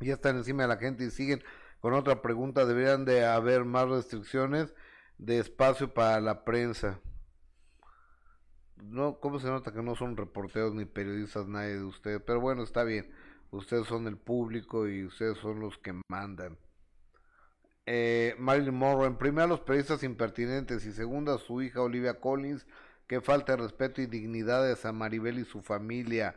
ya 0.00 0.14
están 0.14 0.36
encima 0.36 0.62
de 0.62 0.68
la 0.68 0.76
gente 0.78 1.04
y 1.04 1.10
siguen 1.10 1.42
con 1.80 1.94
otra 1.94 2.22
pregunta, 2.22 2.66
deberían 2.66 3.04
de 3.04 3.24
haber 3.24 3.64
más 3.64 3.88
restricciones 3.88 4.74
de 5.18 5.38
espacio 5.38 5.94
para 5.94 6.20
la 6.20 6.44
prensa. 6.44 6.98
No, 8.82 9.20
¿cómo 9.20 9.38
se 9.38 9.48
nota 9.48 9.72
que 9.72 9.82
no 9.82 9.96
son 9.96 10.16
reporteros 10.16 10.74
ni 10.74 10.84
periodistas 10.84 11.46
nadie 11.46 11.76
de 11.76 11.84
ustedes? 11.84 12.22
Pero 12.24 12.40
bueno, 12.40 12.62
está 12.62 12.84
bien. 12.84 13.10
Ustedes 13.50 13.86
son 13.86 14.06
el 14.06 14.16
público 14.16 14.88
y 14.88 15.04
ustedes 15.04 15.38
son 15.38 15.60
los 15.60 15.78
que 15.78 16.00
mandan. 16.08 16.58
Eh, 17.86 18.34
Marilyn 18.38 18.74
Monroe, 18.74 19.06
en 19.06 19.16
primera 19.16 19.46
los 19.46 19.60
periodistas 19.60 20.02
impertinentes 20.02 20.84
y 20.84 20.92
segunda 20.92 21.38
su 21.38 21.62
hija 21.62 21.80
Olivia 21.80 22.20
Collins, 22.20 22.66
que 23.06 23.22
falta 23.22 23.56
de 23.56 23.62
respeto 23.62 24.02
y 24.02 24.06
dignidad 24.06 24.70
a 24.70 24.92
Maribel 24.92 25.38
y 25.38 25.44
su 25.44 25.62
familia. 25.62 26.36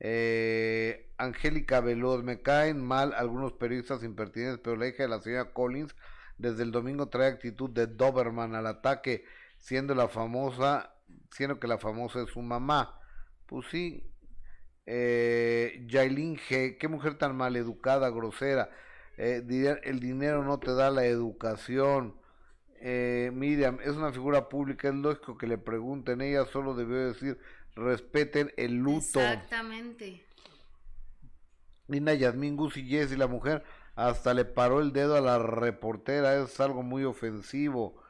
Eh, 0.00 1.12
Angélica 1.18 1.80
Veloz, 1.80 2.22
me 2.22 2.40
caen 2.40 2.82
mal 2.82 3.12
algunos 3.14 3.52
periodistas 3.52 4.02
impertinentes, 4.02 4.60
pero 4.62 4.76
la 4.76 4.88
hija 4.88 5.02
de 5.02 5.10
la 5.10 5.20
señora 5.20 5.52
Collins 5.52 5.94
desde 6.38 6.62
el 6.62 6.72
domingo 6.72 7.08
trae 7.08 7.28
actitud 7.28 7.68
de 7.68 7.86
Doberman 7.86 8.54
al 8.54 8.66
ataque, 8.66 9.24
siendo 9.58 9.94
la 9.94 10.08
famosa, 10.08 10.94
siendo 11.30 11.58
que 11.58 11.66
la 11.66 11.78
famosa 11.78 12.22
es 12.22 12.30
su 12.30 12.42
mamá. 12.42 12.98
Pues 13.46 13.66
sí. 13.70 14.04
Eh, 14.86 15.84
Yailin 15.86 16.36
G, 16.36 16.78
qué 16.78 16.88
mujer 16.88 17.16
tan 17.16 17.36
maleducada, 17.36 18.08
grosera. 18.10 18.70
Eh, 19.16 19.42
el 19.84 20.00
dinero 20.00 20.44
no 20.44 20.58
te 20.58 20.72
da 20.74 20.90
la 20.90 21.04
educación. 21.04 22.14
Eh, 22.80 23.30
Miriam, 23.34 23.78
es 23.82 23.90
una 23.90 24.12
figura 24.12 24.48
pública, 24.48 24.88
es 24.88 24.94
lógico 24.94 25.36
que 25.36 25.46
le 25.46 25.58
pregunten. 25.58 26.20
Ella 26.20 26.46
solo 26.46 26.74
debió 26.74 27.08
decir, 27.08 27.38
respeten 27.74 28.52
el 28.56 28.76
luto. 28.76 29.20
Exactamente. 29.20 30.24
Nina 31.88 32.14
Yasmín 32.14 32.56
Gus 32.56 32.76
y 32.76 32.86
Jessy, 32.86 33.16
la 33.16 33.26
mujer, 33.26 33.64
hasta 33.96 34.34
le 34.34 34.44
paró 34.44 34.80
el 34.80 34.92
dedo 34.92 35.16
a 35.16 35.20
la 35.20 35.38
reportera, 35.38 36.40
es 36.40 36.60
algo 36.60 36.82
muy 36.82 37.04
ofensivo. 37.04 38.00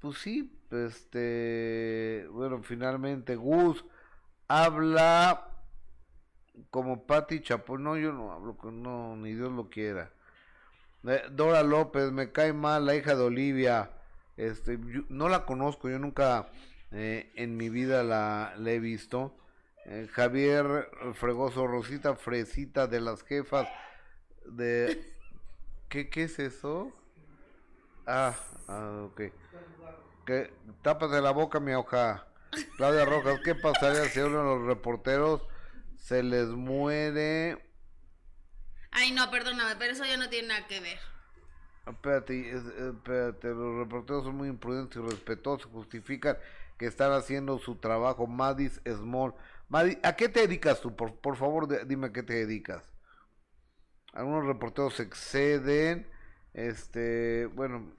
Pues 0.00 0.18
sí, 0.18 0.59
este, 0.72 2.26
bueno, 2.30 2.62
finalmente 2.62 3.36
Gus 3.36 3.84
habla 4.48 5.48
como 6.70 7.06
Patti 7.06 7.40
Chapo, 7.40 7.78
no, 7.78 7.96
yo 7.96 8.12
no 8.12 8.32
hablo 8.32 8.56
con, 8.56 8.82
no, 8.82 9.16
ni 9.16 9.34
Dios 9.34 9.50
lo 9.52 9.68
quiera. 9.68 10.10
Eh, 11.04 11.22
Dora 11.30 11.62
López, 11.62 12.12
me 12.12 12.32
cae 12.32 12.52
mal, 12.52 12.86
la 12.86 12.94
hija 12.94 13.14
de 13.14 13.22
Olivia, 13.22 13.90
este, 14.36 14.78
yo 14.86 15.02
no 15.08 15.28
la 15.28 15.44
conozco, 15.46 15.88
yo 15.88 15.98
nunca 15.98 16.50
eh, 16.92 17.30
en 17.36 17.56
mi 17.56 17.68
vida 17.68 18.02
la, 18.02 18.54
la 18.56 18.70
he 18.70 18.80
visto. 18.80 19.36
Eh, 19.86 20.08
Javier 20.12 20.90
Fregoso, 21.14 21.66
Rosita 21.66 22.14
Fresita 22.14 22.86
de 22.86 23.00
las 23.00 23.22
jefas 23.22 23.66
de... 24.44 25.14
¿Qué, 25.88 26.08
qué 26.08 26.24
es 26.24 26.38
eso? 26.38 26.92
Ah, 28.06 28.36
ah, 28.68 29.06
ok. 29.10 29.22
Que 30.30 30.48
tápate 30.82 31.20
la 31.20 31.32
boca, 31.32 31.58
mi 31.58 31.72
hoja. 31.72 32.24
Claudia 32.76 33.04
Rojas, 33.04 33.40
¿qué 33.42 33.56
pasaría 33.56 34.04
si 34.04 34.20
uno 34.20 34.38
de 34.38 34.44
los 34.44 34.62
reporteros 34.64 35.42
se 35.96 36.22
les 36.22 36.46
muere? 36.46 37.58
Ay, 38.92 39.10
no, 39.10 39.28
perdóname, 39.32 39.74
pero 39.76 39.92
eso 39.92 40.04
ya 40.04 40.16
no 40.16 40.28
tiene 40.28 40.46
nada 40.46 40.68
que 40.68 40.78
ver. 40.78 41.00
Espérate, 41.84 42.48
es- 42.48 42.64
espérate, 42.64 43.48
los 43.48 43.78
reporteros 43.78 44.22
son 44.22 44.36
muy 44.36 44.46
imprudentes 44.46 45.02
y 45.02 45.04
respetuosos, 45.04 45.68
justifican 45.72 46.38
que 46.78 46.86
están 46.86 47.10
haciendo 47.10 47.58
su 47.58 47.74
trabajo. 47.80 48.28
Madis 48.28 48.80
Small. 48.86 49.34
Madis, 49.68 49.98
¿a 50.04 50.14
qué 50.14 50.28
te 50.28 50.42
dedicas 50.42 50.80
tú? 50.80 50.94
Por, 50.94 51.16
por 51.16 51.34
favor, 51.38 51.66
de- 51.66 51.84
dime 51.86 52.06
a 52.06 52.12
qué 52.12 52.22
te 52.22 52.34
dedicas. 52.34 52.84
Algunos 54.12 54.46
reporteros 54.46 54.94
se 54.94 55.02
exceden, 55.02 56.08
este, 56.54 57.46
bueno, 57.46 57.92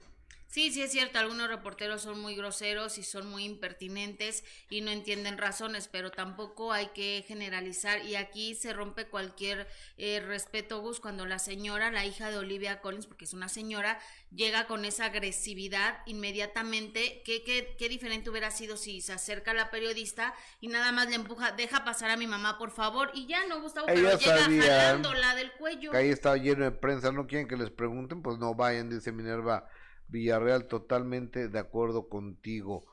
Sí, 0.51 0.69
sí 0.69 0.81
es 0.81 0.91
cierto, 0.91 1.17
algunos 1.17 1.47
reporteros 1.47 2.01
son 2.01 2.19
muy 2.19 2.35
groseros 2.35 2.97
y 2.97 3.03
son 3.03 3.25
muy 3.29 3.45
impertinentes 3.45 4.43
y 4.69 4.81
no 4.81 4.91
entienden 4.91 5.37
razones, 5.37 5.87
pero 5.87 6.11
tampoco 6.11 6.73
hay 6.73 6.87
que 6.87 7.23
generalizar 7.25 8.03
y 8.03 8.17
aquí 8.17 8.53
se 8.55 8.73
rompe 8.73 9.05
cualquier 9.05 9.65
eh, 9.97 10.19
respeto, 10.19 10.81
Gus, 10.81 10.99
cuando 10.99 11.25
la 11.25 11.39
señora, 11.39 11.89
la 11.89 12.05
hija 12.05 12.29
de 12.29 12.37
Olivia 12.37 12.81
Collins, 12.81 13.07
porque 13.07 13.23
es 13.23 13.33
una 13.33 13.47
señora, 13.47 13.97
llega 14.35 14.67
con 14.67 14.83
esa 14.83 15.05
agresividad 15.05 15.99
inmediatamente, 16.05 17.21
¿qué, 17.23 17.43
qué, 17.43 17.73
qué 17.79 17.87
diferente 17.87 18.29
hubiera 18.29 18.51
sido 18.51 18.75
si 18.75 18.99
se 18.99 19.13
acerca 19.13 19.51
a 19.51 19.53
la 19.53 19.71
periodista 19.71 20.33
y 20.59 20.67
nada 20.67 20.91
más 20.91 21.07
le 21.07 21.15
empuja, 21.15 21.53
deja 21.53 21.85
pasar 21.85 22.09
a 22.09 22.17
mi 22.17 22.27
mamá, 22.27 22.57
por 22.57 22.71
favor, 22.71 23.09
y 23.13 23.25
ya 23.25 23.47
no, 23.47 23.61
Gustavo, 23.61 23.87
pero 23.87 24.17
llega 24.17 24.37
jalándola 24.37 25.33
del 25.33 25.53
cuello. 25.53 25.91
que 25.91 25.97
ahí 25.97 26.09
estaba 26.09 26.35
lleno 26.35 26.65
de 26.65 26.71
prensa, 26.71 27.13
no 27.13 27.25
quieren 27.25 27.47
que 27.47 27.55
les 27.55 27.69
pregunten, 27.69 28.21
pues 28.21 28.37
no 28.37 28.53
vayan, 28.53 28.89
dice 28.89 29.13
Minerva 29.13 29.65
Villarreal, 30.11 30.67
totalmente 30.67 31.47
de 31.47 31.59
acuerdo 31.59 32.09
contigo. 32.09 32.85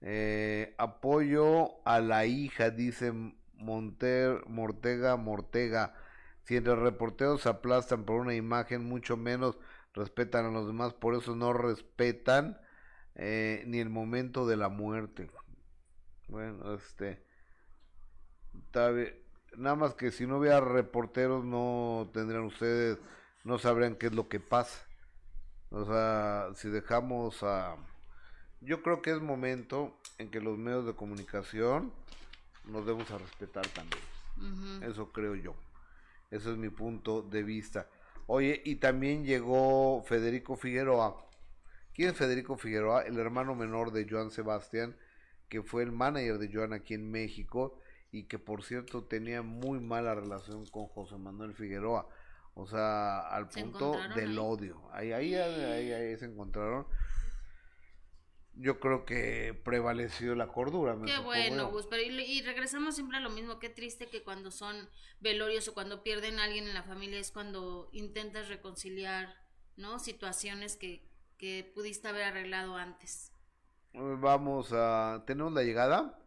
Eh, 0.00 0.74
apoyo 0.76 1.86
a 1.86 2.00
la 2.00 2.26
hija, 2.26 2.70
dice 2.70 3.12
Monter, 3.54 4.42
Mortega 4.48 5.16
Mortega. 5.16 5.94
Si 6.42 6.56
entre 6.56 6.74
reporteros 6.76 7.42
se 7.42 7.48
aplastan 7.48 8.04
por 8.04 8.20
una 8.20 8.34
imagen, 8.34 8.84
mucho 8.84 9.16
menos 9.16 9.58
respetan 9.94 10.44
a 10.46 10.50
los 10.50 10.66
demás, 10.66 10.92
por 10.92 11.14
eso 11.14 11.34
no 11.36 11.52
respetan 11.52 12.58
eh, 13.14 13.62
ni 13.66 13.78
el 13.78 13.88
momento 13.88 14.46
de 14.46 14.56
la 14.56 14.68
muerte. 14.68 15.30
Bueno, 16.28 16.74
este. 16.74 17.24
Nada 19.56 19.76
más 19.76 19.94
que 19.94 20.10
si 20.10 20.26
no 20.26 20.38
hubiera 20.38 20.60
reporteros 20.60 21.44
no 21.44 22.10
tendrían 22.12 22.44
ustedes, 22.44 22.98
no 23.44 23.58
sabrían 23.58 23.94
qué 23.94 24.06
es 24.06 24.12
lo 24.12 24.28
que 24.28 24.40
pasa. 24.40 24.84
O 25.74 25.84
sea, 25.84 26.50
si 26.54 26.68
dejamos 26.68 27.42
a... 27.42 27.76
Yo 28.60 28.80
creo 28.80 29.02
que 29.02 29.10
es 29.10 29.20
momento 29.20 29.98
en 30.18 30.30
que 30.30 30.40
los 30.40 30.56
medios 30.56 30.86
de 30.86 30.94
comunicación 30.94 31.92
nos 32.66 32.86
debemos 32.86 33.10
a 33.10 33.18
respetar 33.18 33.66
también. 33.68 34.82
Eso 34.84 35.10
creo 35.10 35.34
yo. 35.34 35.56
Ese 36.30 36.52
es 36.52 36.56
mi 36.56 36.68
punto 36.68 37.22
de 37.22 37.42
vista. 37.42 37.88
Oye, 38.28 38.62
y 38.64 38.76
también 38.76 39.24
llegó 39.24 40.04
Federico 40.04 40.56
Figueroa. 40.56 41.26
¿Quién 41.92 42.10
es 42.10 42.16
Federico 42.16 42.56
Figueroa? 42.56 43.02
El 43.02 43.18
hermano 43.18 43.56
menor 43.56 43.90
de 43.90 44.06
Joan 44.08 44.30
Sebastián, 44.30 44.96
que 45.48 45.62
fue 45.62 45.82
el 45.82 45.90
manager 45.90 46.38
de 46.38 46.50
Joan 46.52 46.72
aquí 46.72 46.94
en 46.94 47.10
México 47.10 47.80
y 48.12 48.24
que 48.24 48.38
por 48.38 48.62
cierto 48.62 49.02
tenía 49.02 49.42
muy 49.42 49.80
mala 49.80 50.14
relación 50.14 50.66
con 50.66 50.86
José 50.86 51.18
Manuel 51.18 51.52
Figueroa. 51.52 52.08
O 52.54 52.66
sea, 52.66 53.20
al 53.20 53.50
¿Se 53.50 53.60
punto 53.60 53.92
del 54.14 54.30
ahí? 54.30 54.38
odio. 54.38 54.80
Ahí, 54.92 55.12
ahí, 55.12 55.34
ahí, 55.34 55.92
ahí 55.92 56.16
se 56.16 56.26
encontraron. 56.26 56.86
Yo 58.56 58.78
creo 58.78 59.04
que 59.04 59.60
prevaleció 59.64 60.36
la 60.36 60.46
cordura. 60.46 60.94
me 60.94 61.06
Qué 61.06 61.18
bueno. 61.18 61.70
Gus, 61.70 61.86
pero 61.86 62.02
y, 62.02 62.20
y 62.20 62.42
regresamos 62.42 62.94
siempre 62.94 63.16
a 63.16 63.20
lo 63.20 63.30
mismo, 63.30 63.58
qué 63.58 63.68
triste 63.68 64.08
que 64.08 64.22
cuando 64.22 64.52
son 64.52 64.88
velorios 65.20 65.66
o 65.66 65.74
cuando 65.74 66.04
pierden 66.04 66.38
a 66.38 66.44
alguien 66.44 66.68
en 66.68 66.74
la 66.74 66.84
familia 66.84 67.18
es 67.18 67.32
cuando 67.32 67.88
intentas 67.92 68.48
reconciliar, 68.48 69.34
¿no? 69.76 69.98
Situaciones 69.98 70.76
que, 70.76 71.10
que 71.36 71.70
pudiste 71.74 72.06
haber 72.06 72.22
arreglado 72.24 72.76
antes. 72.76 73.32
Vamos 73.92 74.72
a. 74.72 75.24
¿Tenemos 75.26 75.52
la 75.52 75.62
llegada? 75.62 76.18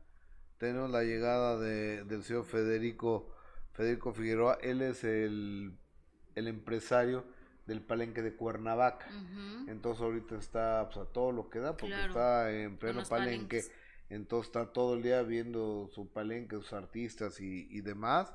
Tenemos 0.58 0.90
la 0.90 1.04
llegada 1.04 1.58
de, 1.60 2.04
del 2.04 2.24
señor 2.24 2.46
Federico, 2.46 3.34
Federico 3.74 4.14
Figueroa. 4.14 4.58
Él 4.62 4.82
es 4.82 5.04
el, 5.04 5.78
el 6.38 6.48
empresario 6.48 7.26
del 7.66 7.82
palenque 7.82 8.22
de 8.22 8.34
Cuernavaca. 8.36 9.08
Entonces 9.68 10.02
ahorita 10.04 10.38
está 10.38 10.88
pues, 10.92 10.98
a 11.06 11.12
todo 11.12 11.32
lo 11.32 11.50
que 11.50 11.60
da 11.60 11.72
porque 11.76 11.88
Claro, 11.96 12.08
está 12.08 12.52
en 12.52 12.78
pleno 12.78 13.04
palenque. 13.04 13.10
palenques. 13.10 13.72
Entonces 14.10 14.48
está 14.48 14.72
todo 14.72 14.94
el 14.94 15.04
día 15.04 15.22
viendo 15.24 15.90
su 15.94 16.08
palenque, 16.10 16.56
sus 16.56 16.72
artistas 16.74 17.42
y, 17.42 17.68
y 17.70 17.82
demás. 17.82 18.34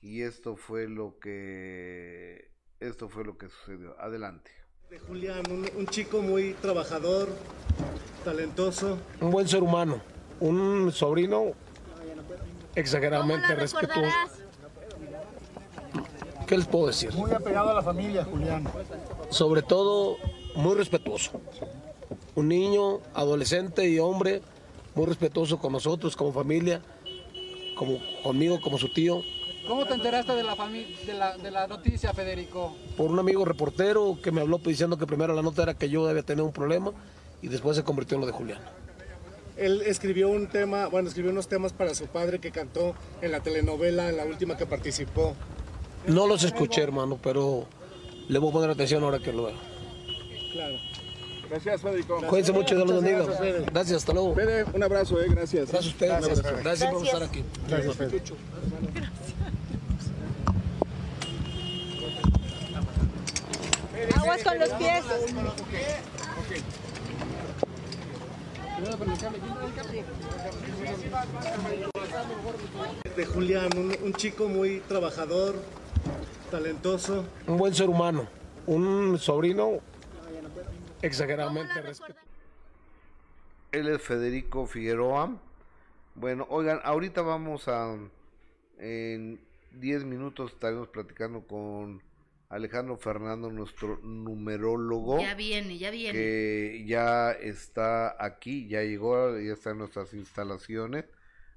Y 0.00 0.22
esto 0.22 0.56
fue 0.56 0.88
lo 0.88 1.18
que 1.20 2.50
esto 2.80 3.08
fue 3.08 3.24
lo 3.24 3.38
que 3.38 3.48
sucedió. 3.48 3.94
Adelante. 4.00 4.50
de 4.90 4.98
Julián, 4.98 5.42
un, 5.50 5.64
un 5.76 5.86
chico 5.86 6.20
muy 6.20 6.54
trabajador, 6.54 7.28
talentoso. 8.24 8.98
un 9.20 9.30
buen 9.30 9.46
ser 9.46 9.62
humano, 9.62 10.02
un 10.40 10.90
sobrino 10.90 11.52
exageradamente 12.74 13.54
respetuoso. 13.54 14.41
¿Qué 16.52 16.58
les 16.58 16.66
puedo 16.66 16.88
decir? 16.88 17.10
Muy 17.14 17.30
apegado 17.30 17.70
a 17.70 17.72
la 17.72 17.82
familia, 17.82 18.26
Julián. 18.26 18.68
Sobre 19.30 19.62
todo, 19.62 20.18
muy 20.54 20.74
respetuoso. 20.74 21.40
Un 22.34 22.48
niño, 22.48 23.00
adolescente 23.14 23.88
y 23.88 23.98
hombre, 23.98 24.42
muy 24.94 25.06
respetuoso 25.06 25.58
con 25.58 25.72
nosotros, 25.72 26.14
como 26.14 26.30
familia, 26.30 26.82
como 27.74 28.00
conmigo, 28.22 28.60
como 28.60 28.76
su 28.76 28.92
tío. 28.92 29.22
¿Cómo 29.66 29.86
te 29.86 29.94
enteraste 29.94 30.34
de 30.34 30.42
la, 30.42 30.54
de 30.54 31.14
la, 31.14 31.38
de 31.38 31.50
la 31.50 31.66
noticia, 31.68 32.12
Federico? 32.12 32.76
Por 32.98 33.10
un 33.10 33.18
amigo 33.18 33.46
reportero 33.46 34.18
que 34.22 34.30
me 34.30 34.42
habló 34.42 34.58
diciendo 34.58 34.98
que 34.98 35.06
primero 35.06 35.32
la 35.32 35.40
nota 35.40 35.62
era 35.62 35.72
que 35.72 35.88
yo 35.88 36.06
debía 36.06 36.22
tener 36.22 36.44
un 36.44 36.52
problema 36.52 36.92
y 37.40 37.48
después 37.48 37.78
se 37.78 37.82
convirtió 37.82 38.16
en 38.16 38.20
lo 38.20 38.26
de 38.26 38.34
Julián. 38.34 38.60
él 39.56 39.80
escribió 39.86 40.28
un 40.28 40.48
tema, 40.48 40.88
bueno, 40.88 41.08
escribió 41.08 41.30
unos 41.30 41.48
temas 41.48 41.72
para 41.72 41.94
su 41.94 42.08
padre 42.08 42.40
que 42.40 42.50
cantó 42.50 42.94
en 43.22 43.32
la 43.32 43.40
telenovela, 43.40 44.10
en 44.10 44.18
la 44.18 44.26
última 44.26 44.58
que 44.58 44.66
participó. 44.66 45.34
No 46.06 46.26
los 46.26 46.42
escuché, 46.44 46.82
hermano, 46.82 47.18
pero 47.22 47.66
le 48.28 48.38
voy 48.38 48.50
a 48.50 48.52
poner 48.52 48.70
atención 48.70 49.02
ahora 49.04 49.18
que 49.18 49.32
lo 49.32 49.44
veo. 49.44 49.56
Claro. 50.52 50.76
Gracias, 51.48 51.82
Federico. 51.82 52.20
Cuídense 52.28 52.52
mucho, 52.52 52.74
Dios 52.74 52.88
los 52.88 53.02
bendiga. 53.02 53.24
gracias. 53.24 53.66
Gracias, 53.66 53.96
hasta 53.98 54.12
luego. 54.14 54.34
Fede, 54.34 54.64
un 54.72 54.82
abrazo, 54.82 55.20
eh, 55.20 55.26
gracias. 55.28 55.70
Gracias 55.70 55.84
a 55.84 55.88
ustedes. 55.94 56.12
Gracias, 56.26 56.62
Gracias, 56.62 56.78
Fede. 56.80 56.92
por 56.92 57.04
estar 57.06 57.22
aquí. 57.22 57.44
Gracias, 57.68 57.96
Fede. 57.96 58.22
Aguas 64.16 64.42
con 64.42 64.58
los 64.58 64.68
pies. 64.70 65.04
De 73.16 73.26
Julián, 73.26 73.68
un, 73.76 73.94
un 74.02 74.14
chico 74.14 74.48
muy 74.48 74.80
trabajador, 74.88 75.54
talentoso. 76.52 77.26
Un 77.46 77.56
buen 77.56 77.74
ser 77.74 77.88
humano, 77.88 78.28
un 78.66 79.18
sobrino 79.18 79.80
exageradamente 81.00 81.80
respetado. 81.80 82.26
Él 83.72 83.88
es 83.88 84.02
Federico 84.02 84.66
Figueroa. 84.66 85.40
Bueno, 86.14 86.46
oigan, 86.50 86.78
ahorita 86.84 87.22
vamos 87.22 87.68
a. 87.68 87.96
En 88.78 89.40
10 89.72 90.04
minutos 90.04 90.52
estaremos 90.52 90.88
platicando 90.88 91.46
con 91.46 92.02
Alejandro 92.50 92.98
Fernando, 92.98 93.50
nuestro 93.50 93.98
numerólogo. 94.02 95.20
Ya 95.20 95.34
viene, 95.34 95.78
ya 95.78 95.90
viene. 95.90 96.12
que 96.12 96.84
ya 96.86 97.32
está 97.32 98.22
aquí, 98.22 98.68
ya 98.68 98.82
llegó, 98.82 99.38
ya 99.38 99.54
está 99.54 99.70
en 99.70 99.78
nuestras 99.78 100.12
instalaciones 100.12 101.06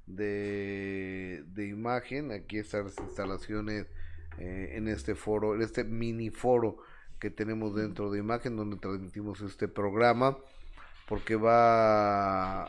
de, 0.06 1.44
de 1.48 1.68
imagen. 1.68 2.32
Aquí 2.32 2.60
están 2.60 2.86
las 2.86 2.98
instalaciones 2.98 3.88
eh, 4.38 4.74
en 4.76 4.88
este 4.88 5.16
foro, 5.16 5.56
en 5.56 5.62
este 5.62 5.84
mini 5.84 6.30
foro 6.30 6.78
que 7.20 7.30
tenemos 7.30 7.76
dentro 7.76 8.12
de 8.12 8.20
imagen, 8.20 8.56
donde 8.56 8.78
transmitimos 8.78 9.42
este 9.42 9.68
programa, 9.68 10.38
porque 11.08 11.36
va 11.36 12.66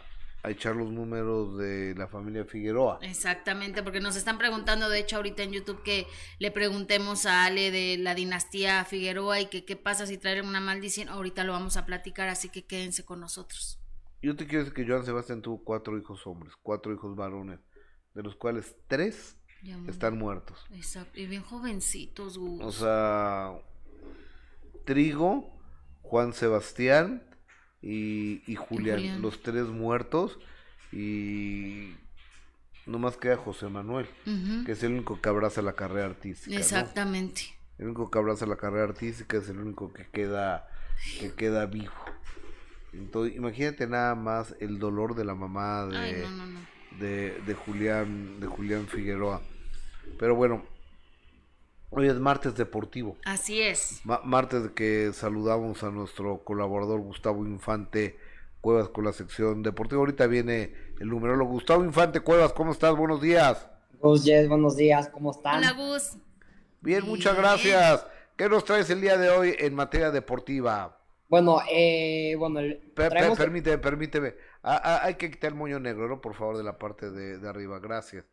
a 0.47 0.51
echar 0.51 0.77
los 0.77 0.93
números 0.93 1.59
de 1.59 1.95
la 1.97 2.07
familia 2.07 2.45
Figueroa. 2.45 3.01
Exactamente, 3.03 3.83
porque 3.83 4.01
nos 4.01 4.15
están 4.15 4.39
preguntando, 4.39 4.89
de 4.89 5.01
hecho, 5.01 5.17
ahorita 5.17 5.43
en 5.43 5.53
YouTube 5.53 5.83
que 5.83 6.07
le 6.39 6.53
preguntemos 6.53 7.27
a 7.27 7.45
Ale 7.45 7.73
de 7.73 7.99
la 7.99 8.15
dinastía 8.15 8.85
Figueroa 8.85 9.41
y 9.41 9.47
que 9.47 9.65
qué 9.65 9.75
pasa 9.75 10.07
si 10.07 10.19
traen 10.19 10.47
una 10.47 10.61
maldición. 10.61 11.09
Ahorita 11.09 11.43
lo 11.43 11.53
vamos 11.53 11.77
a 11.77 11.85
platicar, 11.85 12.29
así 12.29 12.49
que 12.49 12.65
quédense 12.65 13.05
con 13.05 13.19
nosotros. 13.21 13.81
Yo 14.23 14.37
te 14.37 14.47
quiero 14.47 14.65
decir 14.65 14.75
que 14.75 14.91
Joan 14.91 15.05
Sebastián 15.05 15.43
tuvo 15.43 15.63
cuatro 15.65 15.99
hijos 15.99 16.27
hombres, 16.27 16.55
cuatro 16.63 16.93
hijos 16.95 17.17
varones, 17.17 17.59
de 18.15 18.23
los 18.23 18.37
cuales 18.37 18.77
tres 18.87 19.37
Ya 19.67 19.77
están 19.89 20.17
muertos. 20.19 20.65
Exacto, 20.73 21.19
y 21.21 21.27
bien 21.27 21.43
jovencitos, 21.43 22.39
Gus. 22.39 22.61
O 22.63 22.73
sea, 22.73 23.53
Trigo, 24.85 25.51
Juan 26.03 26.33
Sebastián 26.33 27.23
y, 27.83 28.43
y 28.51 28.55
Julián, 28.55 28.99
Julián. 28.99 29.23
los 29.23 29.43
tres 29.43 29.67
muertos 29.67 30.39
y 30.93 31.95
nomás 32.87 33.17
queda 33.17 33.37
José 33.37 33.69
Manuel, 33.69 34.07
que 34.65 34.73
es 34.73 34.83
el 34.85 34.93
único 34.93 35.21
que 35.21 35.29
abraza 35.29 35.63
la 35.63 35.73
carrera 35.75 36.07
artística. 36.07 36.55
¿no? 36.55 36.61
Exactamente. 36.61 37.43
El 37.79 37.87
único 37.87 38.11
que 38.11 38.19
abraza 38.19 38.47
la 38.47 38.57
carrera 38.57 38.85
artística 38.85 39.37
es 39.37 39.49
el 39.49 39.59
único 39.59 39.93
que 39.93 40.07
queda 40.07 40.69
que 41.21 41.33
queda 41.35 41.67
vivo. 41.67 41.93
Entonces, 42.93 43.37
imagínate 43.37 43.87
nada 43.87 44.15
más 44.15 44.55
el 44.61 44.79
dolor 44.79 45.15
de 45.15 45.25
la 45.25 45.35
mamá 45.35 45.87
de, 45.87 45.97
Ay, 45.99 46.15
no, 46.23 46.31
no, 46.31 46.47
no. 46.47 46.61
de, 46.99 47.39
de 47.45 47.55
Julián 47.55 48.41
de 48.41 48.47
Julián 48.47 48.87
Figueroa. 48.87 49.43
Pero 50.19 50.35
bueno, 50.35 50.65
hoy 51.91 52.09
es 52.09 52.17
martes 52.17 52.55
deportivo. 52.55 53.17
Así 53.25 53.61
es. 53.61 54.01
Ma- 54.05 54.21
martes 54.25 54.71
que 54.75 55.13
saludamos 55.13 55.83
a 55.83 55.91
nuestro 55.91 56.43
colaborador 56.45 57.01
Gustavo 57.01 57.45
Infante 57.47 58.19
Cuevas 58.61 58.89
con 58.89 59.05
la 59.05 59.13
sección 59.13 59.63
deportiva. 59.63 60.01
Ahorita 60.01 60.27
viene 60.27 60.75
el 61.01 61.09
numerólogo 61.09 61.51
Gustavo 61.53 61.85
Infante 61.85 62.21
Cuevas, 62.21 62.53
¿cómo 62.53 62.73
estás? 62.73 62.97
Buenos 62.97 63.21
días. 63.21 63.69
Gus 64.01 64.25
Jess, 64.25 64.49
buenos 64.49 64.77
días, 64.77 65.09
¿cómo 65.09 65.31
están? 65.31 65.59
Hola, 65.59 65.73
Gus. 65.73 66.17
Bien, 66.81 67.05
muchas 67.05 67.37
gracias. 67.37 68.07
¿Qué 68.37 68.49
nos 68.49 68.65
traes 68.65 68.91
el 68.91 69.01
día 69.01 69.17
de 69.17 69.31
hoy 69.31 69.55
en 69.59 69.75
materia 69.75 70.11
deportiva? 70.11 70.99
Bueno, 71.29 71.61
eh, 71.71 72.35
bueno, 72.39 72.61
el- 72.61 72.93
traemos- 72.95 73.37
permíteme, 73.39 73.79
permíteme. 73.79 74.35
Ah, 74.63 74.81
ah, 74.85 75.01
hay 75.05 75.15
que 75.15 75.31
quitar 75.31 75.51
el 75.53 75.57
moño 75.57 75.81
negro, 75.81 76.07
¿no? 76.09 76.21
Por 76.21 76.35
favor, 76.35 76.57
de 76.57 76.63
la 76.65 76.79
parte 76.79 77.11
de, 77.11 77.39
de 77.39 77.49
arriba. 77.49 77.79
Gracias. 77.79 78.25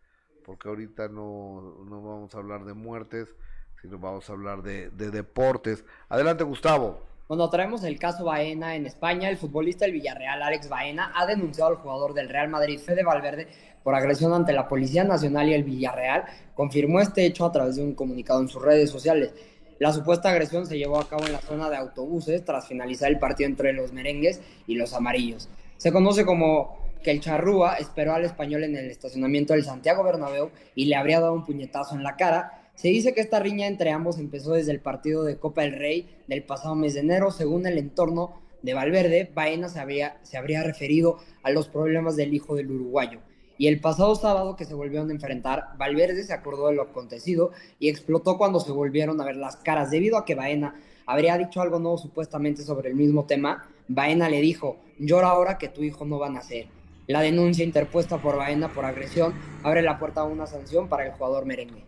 Porque 0.46 0.70
ahorita 0.70 1.08
no, 1.08 1.84
no 1.86 2.02
vamos 2.02 2.36
a 2.36 2.38
hablar 2.38 2.66
de 2.66 2.74
muertes, 2.74 3.34
sino 3.82 3.98
vamos 3.98 4.30
a 4.30 4.34
hablar 4.34 4.62
de, 4.62 4.90
de 4.90 5.12
deportes. 5.12 5.86
Adelante, 6.10 6.44
Gustavo. 6.44 7.02
Bueno, 7.28 7.50
traemos 7.50 7.84
el 7.86 7.98
caso 7.98 8.26
Baena 8.26 8.76
en 8.76 8.86
España. 8.86 9.30
El 9.30 9.38
futbolista 9.38 9.86
del 9.86 9.94
Villarreal, 9.94 10.42
Alex 10.44 10.68
Baena, 10.68 11.14
ha 11.16 11.26
denunciado 11.26 11.72
al 11.72 11.78
jugador 11.78 12.14
del 12.14 12.28
Real 12.28 12.50
Madrid, 12.50 12.80
Fede 12.80 13.04
Valverde, 13.04 13.48
por 13.82 13.96
agresión 13.96 14.34
ante 14.34 14.52
la 14.54 14.68
Policía 14.68 15.04
Nacional 15.04 15.48
y 15.48 15.54
el 15.54 15.64
Villarreal. 15.64 16.26
Confirmó 16.54 17.00
este 17.00 17.26
hecho 17.26 17.46
a 17.46 17.52
través 17.52 17.78
de 17.78 17.84
un 17.84 17.96
comunicado 17.96 18.42
en 18.42 18.50
sus 18.50 18.62
redes 18.62 18.90
sociales. 18.90 19.34
La 19.80 19.94
supuesta 19.94 20.30
agresión 20.30 20.66
se 20.66 20.78
llevó 20.78 21.00
a 21.00 21.08
cabo 21.08 21.26
en 21.26 21.32
la 21.32 21.40
zona 21.40 21.70
de 21.70 21.78
autobuses 21.78 22.44
tras 22.44 22.68
finalizar 22.68 23.10
el 23.10 23.20
partido 23.20 23.50
entre 23.50 23.74
los 23.74 23.94
merengues 23.94 24.42
y 24.68 24.76
los 24.76 24.94
amarillos. 24.94 25.50
Se 25.78 25.92
conoce 25.92 26.26
como 26.26 26.83
que 27.04 27.12
el 27.12 27.20
charrúa 27.20 27.76
esperó 27.76 28.14
al 28.14 28.26
español 28.26 28.64
en 28.64 28.76
el 28.76 28.90
estacionamiento 28.90 29.54
del 29.54 29.64
Santiago 29.64 30.04
Bernabéu 30.04 30.50
y 30.74 30.86
le 30.86 30.96
habría 30.96 31.20
dado 31.20 31.34
un 31.34 31.46
puñetazo 31.46 31.96
en 31.96 32.04
la 32.04 32.16
cara. 32.16 32.70
Se 32.76 32.88
dice 32.88 33.14
que 33.14 33.22
esta 33.22 33.40
riña 33.40 33.68
entre 33.68 33.92
ambos 33.92 34.18
empezó 34.18 34.54
desde 34.54 34.72
el 34.72 34.80
partido 34.80 35.24
de 35.24 35.38
Copa 35.38 35.62
del 35.62 35.74
Rey 35.74 36.10
del 36.28 36.44
pasado 36.44 36.74
mes 36.74 36.96
de 36.96 37.02
enero. 37.02 37.30
Según 37.30 37.68
el 37.68 37.78
entorno 37.78 38.42
de 38.64 38.74
Valverde, 38.74 39.30
Baena 39.36 39.70
se 39.70 39.80
habría, 39.80 40.18
se 40.24 40.38
habría 40.38 40.64
referido 40.64 41.20
a 41.44 41.52
los 41.52 41.68
problemas 41.68 42.16
del 42.16 42.34
hijo 42.34 42.56
del 42.56 42.72
uruguayo. 42.72 43.20
Y 43.58 43.68
el 43.68 43.80
pasado 43.80 44.16
sábado 44.16 44.56
que 44.56 44.66
se 44.66 44.74
volvieron 44.74 45.10
a 45.10 45.14
enfrentar, 45.14 45.78
Valverde 45.78 46.24
se 46.24 46.34
acordó 46.34 46.68
de 46.68 46.74
lo 46.74 46.82
acontecido 46.82 47.52
y 47.78 47.90
explotó 47.90 48.38
cuando 48.38 48.60
se 48.60 48.72
volvieron 48.72 49.22
a 49.22 49.26
ver 49.26 49.36
las 49.36 49.58
caras. 49.58 49.92
Debido 49.92 50.18
a 50.18 50.26
que 50.26 50.34
Baena 50.34 50.76
habría 51.06 51.38
dicho 51.38 51.62
algo 51.62 51.78
nuevo 51.78 51.98
supuestamente 51.98 52.64
sobre 52.64 52.90
el 52.90 52.96
mismo 52.96 53.26
tema, 53.26 53.70
Baena 53.88 54.30
le 54.30 54.42
dijo, 54.42 54.78
llora 54.98 55.30
ahora 55.30 55.58
que 55.58 55.68
tu 55.68 55.84
hijo 55.84 56.06
no 56.06 56.18
va 56.18 56.28
a 56.28 56.32
nacer. 56.32 56.68
La 57.08 57.22
denuncia 57.22 57.66
interpuesta 57.66 58.18
por 58.18 58.38
Baena 58.38 58.70
por 58.70 58.86
agresión 58.86 59.34
abre 59.64 59.82
la 59.82 60.00
puerta 60.00 60.22
a 60.22 60.26
una 60.26 60.48
sanción 60.48 60.88
para 60.88 61.06
el 61.06 61.12
jugador 61.12 61.46
merengue. 61.46 61.84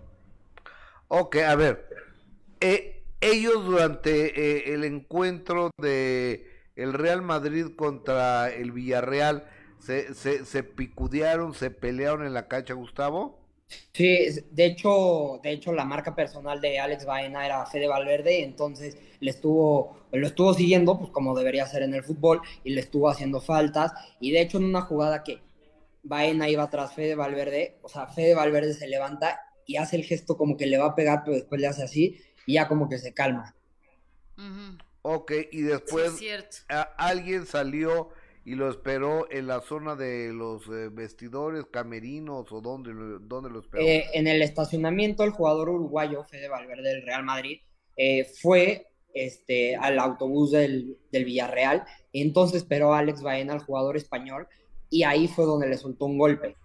Ok, 1.07 1.37
a 1.37 1.55
ver. 1.55 1.87
eh, 2.59 3.03
ellos 3.21 3.65
durante 3.65 4.39
eh, 4.39 4.73
el 4.73 4.83
encuentro 4.83 5.71
de 5.77 6.51
el 6.75 6.93
Real 6.93 7.21
Madrid 7.21 7.67
contra 7.75 8.49
el 8.49 8.71
Villarreal 8.71 9.47
se, 9.79 10.13
se, 10.13 10.45
se 10.45 10.63
picudearon, 10.63 11.53
se 11.53 11.71
pelearon 11.71 12.25
en 12.25 12.33
la 12.33 12.47
cancha, 12.47 12.73
Gustavo. 12.73 13.44
Sí, 13.93 14.27
de 14.51 14.65
hecho, 14.65 15.39
de 15.41 15.51
hecho 15.51 15.73
la 15.73 15.85
marca 15.85 16.13
personal 16.15 16.59
de 16.61 16.79
Alex 16.79 17.05
Baena 17.05 17.45
era 17.45 17.65
Fede 17.65 17.87
Valverde, 17.87 18.43
entonces 18.43 18.97
le 19.19 19.31
estuvo, 19.31 20.05
lo 20.11 20.27
estuvo 20.27 20.53
siguiendo, 20.53 20.99
pues 20.99 21.11
como 21.11 21.35
debería 21.37 21.65
ser 21.65 21.83
en 21.83 21.93
el 21.93 22.03
fútbol, 22.03 22.41
y 22.63 22.71
le 22.71 22.81
estuvo 22.81 23.09
haciendo 23.09 23.41
faltas, 23.41 23.93
y 24.19 24.31
de 24.31 24.41
hecho 24.41 24.57
en 24.57 24.65
una 24.65 24.81
jugada 24.81 25.23
que 25.23 25.41
Baena 26.03 26.49
iba 26.49 26.69
tras 26.69 26.93
Fede 26.93 27.15
Valverde, 27.15 27.77
o 27.81 27.89
sea, 27.89 28.07
Fede 28.07 28.35
Valverde 28.35 28.73
se 28.73 28.87
levanta 28.87 29.39
y 29.65 29.77
hace 29.77 29.95
el 29.95 30.03
gesto 30.03 30.37
como 30.37 30.57
que 30.57 30.67
le 30.67 30.77
va 30.77 30.87
a 30.87 30.95
pegar, 30.95 31.23
pero 31.23 31.37
después 31.37 31.59
le 31.59 31.67
hace 31.67 31.83
así, 31.83 32.19
y 32.45 32.53
ya 32.55 32.67
como 32.67 32.87
que 32.89 32.99
se 32.99 33.13
calma. 33.13 33.55
Ok, 35.01 35.31
y 35.51 35.61
después 35.61 36.13
Sí, 36.13 36.13
es 36.13 36.19
cierto. 36.19 36.57
a- 36.69 36.81
alguien 36.97 37.45
salió 37.45 38.09
y 38.45 38.55
lo 38.55 38.69
esperó 38.69 39.29
en 39.31 39.47
la 39.47 39.59
zona 39.61 39.95
de 39.95 40.31
los 40.31 40.67
eh, 40.67 40.89
vestidores, 40.91 41.65
camerinos 41.65 42.51
o 42.51 42.61
donde, 42.61 42.93
lo- 42.93 43.19
donde 43.19 43.49
lo 43.49 43.59
esperó. 43.59 43.83
Eh, 43.83 44.05
en 44.13 44.27
el 44.27 44.41
estacionamiento, 44.41 45.23
el 45.23 45.31
jugador 45.31 45.69
uruguayo, 45.69 46.23
Fede 46.23 46.47
Valverde 46.47 46.89
del 46.89 47.01
Real 47.01 47.23
Madrid, 47.23 47.59
eh, 47.97 48.25
fue 48.41 48.87
este, 49.13 49.75
al 49.75 49.97
autobús 49.99 50.51
del, 50.51 50.97
del 51.11 51.25
Villarreal, 51.25 51.83
y 52.11 52.21
entonces 52.21 52.57
esperó 52.61 52.93
a 52.93 52.99
Alex 52.99 53.21
Baena, 53.21 53.53
al 53.53 53.59
jugador 53.65 53.97
español, 53.97 54.47
y 54.89 55.03
ahí 55.03 55.27
fue 55.27 55.45
donde 55.45 55.67
le 55.67 55.77
soltó 55.77 56.05
un 56.05 56.17
golpe. 56.17 56.55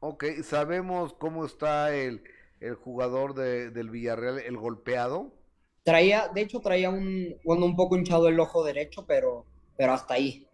Ok, 0.00 0.24
sabemos 0.44 1.12
cómo 1.14 1.44
está 1.44 1.94
el, 1.94 2.22
el 2.60 2.74
jugador 2.74 3.34
de- 3.34 3.70
del 3.70 3.90
Villarreal, 3.90 4.38
el 4.38 4.56
golpeado. 4.56 5.32
Traía, 5.84 6.28
de 6.28 6.42
hecho, 6.42 6.60
traía 6.60 6.90
un, 6.90 7.36
bueno, 7.44 7.66
un 7.66 7.76
poco 7.76 7.96
hinchado 7.96 8.28
el 8.28 8.38
ojo 8.40 8.64
derecho, 8.64 9.04
pero, 9.06 9.44
pero 9.76 9.92
hasta 9.92 10.14
ahí. 10.14 10.46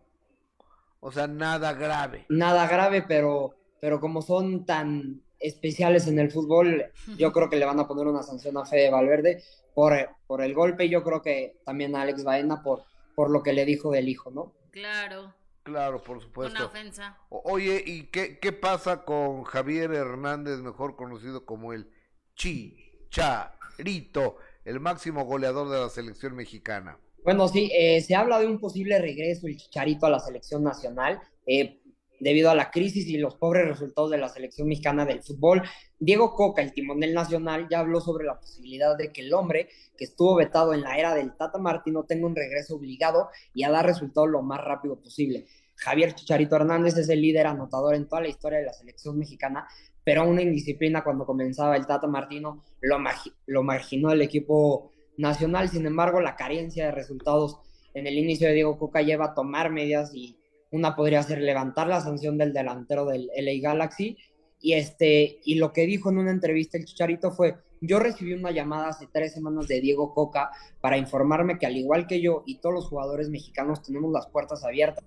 O 1.07 1.13
sea, 1.13 1.29
nada 1.29 1.73
grave. 1.73 2.27
Nada 2.29 2.67
grave, 2.67 3.05
pero, 3.07 3.55
pero 3.81 4.01
como 4.01 4.23
son 4.23 4.67
tan 4.67 5.23
especiales 5.39 6.09
en 6.09 6.19
el 6.19 6.33
fútbol, 6.33 6.87
yo 7.17 7.33
creo 7.33 7.49
que 7.49 7.55
le 7.57 7.65
van 7.65 7.79
a 7.79 7.87
poner 7.87 8.09
una 8.09 8.25
sanción 8.25 8.57
a 8.57 8.67
Fede 8.67 8.91
Valverde 8.91 9.41
por, 9.73 9.95
por 10.27 10.43
el 10.43 10.53
golpe 10.53 10.87
y 10.87 10.89
yo 10.89 11.05
creo 11.05 11.23
que 11.23 11.61
también 11.65 11.95
a 11.95 12.03
Alex 12.03 12.25
Baena 12.25 12.61
por, 12.61 12.83
por 13.15 13.31
lo 13.31 13.45
que 13.45 13.53
le 13.53 13.65
dijo 13.65 13.93
del 13.93 14.09
hijo, 14.09 14.33
¿no? 14.33 14.53
Claro. 14.73 15.33
Claro, 15.63 16.03
por 16.03 16.21
supuesto. 16.21 16.57
Una 16.57 16.67
ofensa. 16.67 17.19
O- 17.29 17.53
Oye, 17.53 17.85
¿y 17.87 18.11
qué, 18.11 18.41
qué 18.41 18.51
pasa 18.53 19.05
con 19.05 19.45
Javier 19.45 19.93
Hernández, 19.95 20.59
mejor 20.59 20.97
conocido 20.97 21.47
como 21.47 21.73
el 21.73 21.89
Chicharito, 22.35 24.39
el 24.65 24.81
máximo 24.81 25.25
goleador 25.25 25.69
de 25.69 25.79
la 25.81 25.89
selección 25.89 26.35
mexicana? 26.35 26.99
Bueno, 27.27 27.49
sí, 27.49 27.73
eh, 27.75 28.01
se 28.03 28.15
habla 28.15 28.39
de 28.39 28.47
un 28.47 28.61
posible 28.61 29.01
regreso 29.01 29.49
el 29.49 29.57
Chicharito 29.57 30.07
a 30.07 30.11
la 30.11 30.21
selección 30.21 30.63
nacional 30.63 31.21
eh, 31.45 31.81
debido 32.21 32.51
a 32.51 32.55
la 32.55 32.71
crisis 32.71 33.05
y 33.09 33.19
los 33.19 33.35
pobres 33.35 33.67
resultados 33.67 34.13
de 34.13 34.19
la 34.19 34.29
selección 34.29 34.69
mexicana 34.69 35.05
del 35.05 35.25
fútbol. 35.25 35.65
Diego 35.99 36.37
Coca, 36.37 36.63
el 36.63 36.73
timonel 36.73 37.15
nacional, 37.15 37.67
ya 37.69 37.81
habló 37.81 38.01
sobre 38.01 38.27
la 38.27 38.39
posibilidad 38.39 38.97
de 38.97 39.11
que 39.11 39.23
el 39.23 39.35
hombre 39.35 39.71
que 39.99 40.05
estuvo 40.05 40.37
vetado 40.37 40.73
en 40.73 40.83
la 40.83 40.97
era 40.99 41.17
del 41.17 41.37
Tata 41.37 41.59
Martino 41.59 42.05
tenga 42.05 42.29
un 42.29 42.37
regreso 42.37 42.77
obligado 42.77 43.29
y 43.53 43.65
a 43.65 43.73
dar 43.73 43.85
resultados 43.85 44.31
lo 44.31 44.43
más 44.43 44.61
rápido 44.65 45.01
posible. 45.01 45.47
Javier 45.75 46.15
Chicharito 46.15 46.55
Hernández 46.55 46.97
es 46.97 47.09
el 47.09 47.21
líder 47.23 47.49
anotador 47.49 47.97
en 47.97 48.07
toda 48.07 48.23
la 48.23 48.29
historia 48.29 48.61
de 48.61 48.67
la 48.67 48.73
selección 48.73 49.19
mexicana, 49.19 49.67
pero 50.05 50.23
una 50.23 50.43
indisciplina 50.43 51.03
cuando 51.03 51.27
comenzaba 51.27 51.77
el 51.77 51.89
Tata 51.89 52.07
Martino 52.07 52.63
lo, 52.83 52.99
lo 53.47 53.63
marginó 53.65 54.13
el 54.13 54.23
equipo 54.23 54.93
nacional. 55.17 55.69
Sin 55.69 55.87
embargo, 55.87 56.21
la 56.21 56.37
carencia 56.37 56.87
de 56.87 56.93
resultados 56.93 57.59
en 57.95 58.07
el 58.07 58.19
inicio 58.19 58.49
de 58.49 58.55
Diego 58.55 58.79
Coca 58.79 59.03
lleva 59.03 59.27
a 59.27 59.35
tomar 59.35 59.71
medidas 59.71 60.15
y 60.15 60.39
una 60.71 60.95
podría 60.97 61.23
ser 61.23 61.41
levantar 61.41 61.87
la 61.87 62.01
sanción 62.01 62.37
del 62.39 62.53
delantero 62.53 63.07
del 63.07 63.31
LA 63.37 63.53
Galaxy. 63.63 64.19
Y, 64.61 64.73
este, 64.75 65.41
y 65.45 65.57
lo 65.57 65.73
que 65.73 65.87
dijo 65.87 66.11
en 66.11 66.19
una 66.19 66.31
entrevista 66.31 66.77
el 66.79 66.85
Chicharito 66.87 67.31
fue, 67.31 67.57
yo 67.81 67.99
recibí 67.99 68.33
una 68.33 68.51
llamada 68.51 68.89
hace 68.89 69.07
tres 69.13 69.33
semanas 69.35 69.69
de 69.69 69.81
Diego 69.81 70.15
Coca 70.15 70.51
para 70.81 70.97
informarme 70.97 71.59
que 71.59 71.67
al 71.67 71.77
igual 71.77 72.07
que 72.07 72.21
yo 72.21 72.43
y 72.47 72.59
todos 72.59 72.75
los 72.75 72.87
jugadores 72.89 73.29
mexicanos 73.29 73.83
tenemos 73.83 74.11
las 74.13 74.27
puertas 74.27 74.65
abiertas. 74.65 75.05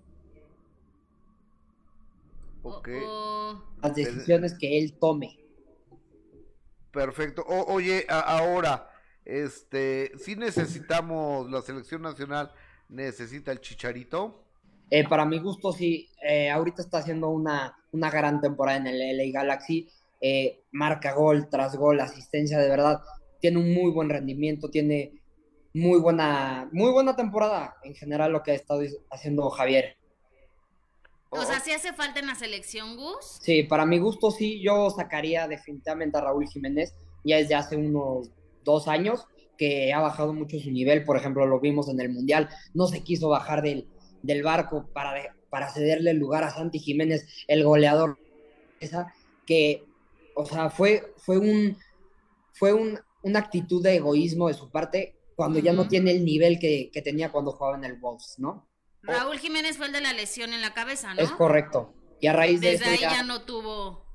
Ok. 2.62 2.90
Las 3.82 3.96
decisiones 3.96 4.56
que 4.58 4.78
él 4.80 4.94
tome. 5.00 5.40
Perfecto. 6.92 7.44
O- 7.48 7.74
oye, 7.74 8.06
a- 8.10 8.38
ahora, 8.38 8.89
este, 9.30 10.12
si 10.18 10.36
necesitamos, 10.36 11.50
la 11.50 11.62
selección 11.62 12.02
nacional 12.02 12.52
necesita 12.90 13.52
el 13.52 13.62
Chicharito. 13.62 14.44
Eh, 14.90 15.08
para 15.08 15.26
mi 15.26 15.40
gusto, 15.40 15.72
sí, 15.72 16.10
eh, 16.28 16.50
ahorita 16.50 16.82
está 16.82 16.98
haciendo 16.98 17.30
una, 17.30 17.78
una 17.92 18.10
gran 18.10 18.42
temporada 18.42 18.78
en 18.78 18.88
el 18.88 19.18
LA 19.18 19.32
Galaxy. 19.32 19.90
eh, 20.22 20.64
marca 20.72 21.14
gol 21.14 21.48
tras 21.50 21.78
gol, 21.78 22.00
asistencia, 22.00 22.58
de 22.60 22.68
verdad. 22.68 23.02
Tiene 23.40 23.60
un 23.60 23.74
muy 23.74 23.92
buen 23.92 24.10
rendimiento, 24.10 24.70
tiene 24.70 25.22
muy 25.74 26.00
buena, 26.00 26.68
muy 26.74 26.92
buena 26.92 27.16
temporada 27.16 27.76
en 27.84 27.96
general 27.96 28.34
lo 28.34 28.44
que 28.44 28.52
ha 28.52 28.56
estado 28.56 28.82
haciendo 29.12 29.50
Javier. 29.50 29.96
O 31.30 31.46
sea, 31.46 31.60
si 31.60 31.72
hace 31.72 31.94
falta 31.94 32.20
en 32.20 32.28
la 32.28 32.36
selección, 32.36 32.98
Gus. 32.98 33.40
Sí, 33.42 33.64
para 33.64 33.86
mi 33.86 34.00
gusto 34.00 34.32
sí, 34.32 34.62
yo 34.62 34.90
sacaría 34.90 35.48
definitivamente 35.48 36.18
a 36.18 36.22
Raúl 36.22 36.48
Jiménez 36.48 36.96
ya 37.24 37.38
desde 37.38 37.56
hace 37.56 37.76
unos 37.76 38.32
dos 38.70 38.88
años 38.88 39.26
que 39.58 39.92
ha 39.94 40.00
bajado 40.00 40.34
mucho 40.34 40.58
su 40.60 40.72
nivel, 40.72 41.04
por 41.04 41.18
ejemplo, 41.18 41.46
lo 41.46 41.60
vimos 41.60 41.90
en 41.90 42.00
el 42.00 42.10
Mundial, 42.10 42.50
no 42.74 42.88
se 42.88 43.04
quiso 43.04 43.28
bajar 43.30 43.62
del, 43.62 43.88
del 44.24 44.42
barco 44.44 44.88
para, 44.94 45.14
de- 45.14 45.30
para 45.50 45.70
cederle 45.74 46.12
el 46.12 46.18
lugar 46.18 46.44
a 46.44 46.52
Santi 46.52 46.80
Jiménez, 46.80 47.26
el 47.48 47.64
goleador, 47.64 48.18
esa, 48.80 49.14
que, 49.46 49.84
o 50.36 50.46
sea, 50.46 50.70
fue, 50.70 51.14
fue, 51.18 51.38
un, 51.38 51.78
fue 52.54 52.72
un, 52.72 53.00
una 53.24 53.40
actitud 53.40 53.84
de 53.84 53.96
egoísmo 53.96 54.48
de 54.48 54.54
su 54.54 54.70
parte 54.70 55.16
cuando 55.36 55.60
ya 55.60 55.74
no 55.74 55.88
tiene 55.88 56.12
el 56.12 56.24
nivel 56.26 56.60
que, 56.60 56.90
que 56.94 57.02
tenía 57.02 57.32
cuando 57.32 57.52
jugaba 57.52 57.78
en 57.78 57.84
el 57.86 57.98
Wolves, 58.00 58.36
¿no? 58.38 58.68
Raúl 59.02 59.40
Jiménez 59.40 59.78
fue 59.78 59.88
el 59.88 59.94
de 59.94 60.02
la 60.02 60.12
lesión 60.14 60.52
en 60.54 60.62
la 60.62 60.74
cabeza, 60.74 61.14
¿no? 61.14 61.22
Es 61.22 61.32
correcto. 61.32 61.94
Y 62.22 62.28
a 62.28 62.34
raíz 62.34 62.60
de 62.60 62.72
Desde 62.72 62.84
eso 62.86 62.94
ahí 62.94 63.00
ya- 63.02 63.12
ya 63.12 63.24
no 63.24 63.44
tuvo. 63.44 64.06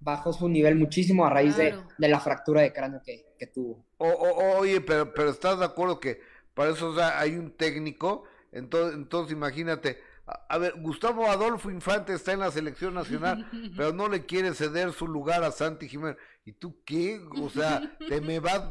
Bajó 0.00 0.32
su 0.32 0.48
nivel 0.48 0.76
muchísimo 0.76 1.26
a 1.26 1.30
raíz 1.30 1.56
de- 1.56 1.70
Claro. 1.72 1.88
de, 1.98 2.08
la 2.08 2.20
fractura 2.20 2.62
de 2.62 2.72
cráneo 2.72 3.00
que, 3.04 3.34
que 3.38 3.46
tuvo. 3.46 3.84
O, 3.98 4.08
o- 4.08 4.58
oye, 4.58 4.80
pero, 4.80 5.12
pero 5.12 5.30
estás 5.30 5.58
de 5.58 5.64
acuerdo 5.64 5.98
que 6.00 6.20
para 6.54 6.70
eso 6.70 6.90
o 6.90 6.94
sea, 6.94 7.18
hay 7.18 7.36
un 7.36 7.50
técnico. 7.56 8.24
Entonces, 8.52 8.94
entonces 8.96 9.32
imagínate. 9.32 9.98
A, 10.26 10.46
a 10.54 10.58
ver, 10.58 10.74
Gustavo 10.80 11.26
Adolfo 11.26 11.70
Infante 11.70 12.12
está 12.14 12.32
en 12.32 12.40
la 12.40 12.50
selección 12.50 12.94
nacional, 12.94 13.48
pero 13.76 13.92
no 13.92 14.08
le 14.08 14.24
quiere 14.26 14.54
ceder 14.54 14.92
su 14.92 15.06
lugar 15.08 15.42
a 15.44 15.50
Santi 15.52 15.88
Jiménez. 15.88 16.16
¿Y 16.44 16.52
tú 16.52 16.80
qué? 16.84 17.20
O 17.40 17.50
sea, 17.50 17.96
te 18.08 18.20
me 18.20 18.38
vas, 18.40 18.62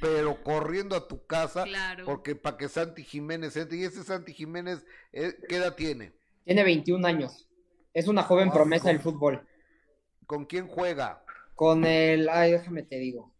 pero 0.00 0.42
corriendo 0.42 0.96
a 0.96 1.06
tu 1.06 1.26
casa, 1.26 1.64
Claro. 1.64 2.04
porque 2.06 2.34
para 2.34 2.56
que 2.56 2.68
Santi 2.68 3.04
Jiménez 3.04 3.56
entre. 3.56 3.78
Y 3.78 3.84
ese 3.84 4.02
Santi 4.02 4.32
Jiménez, 4.32 4.84
eh, 5.12 5.36
¿qué 5.48 5.56
edad 5.56 5.74
tiene? 5.76 6.12
Tiene 6.44 6.64
21 6.64 7.06
años. 7.06 7.46
Es 7.92 8.08
una 8.08 8.22
joven 8.22 8.48
Ah, 8.50 8.52
promesa 8.54 8.88
del 8.88 9.00
fútbol. 9.00 9.46
¿Con 10.30 10.44
quién 10.46 10.68
juega? 10.68 11.24
Con 11.56 11.84
el. 11.84 12.28
Ay, 12.28 12.52
déjame 12.52 12.84
te 12.84 12.96
digo. 12.98 13.34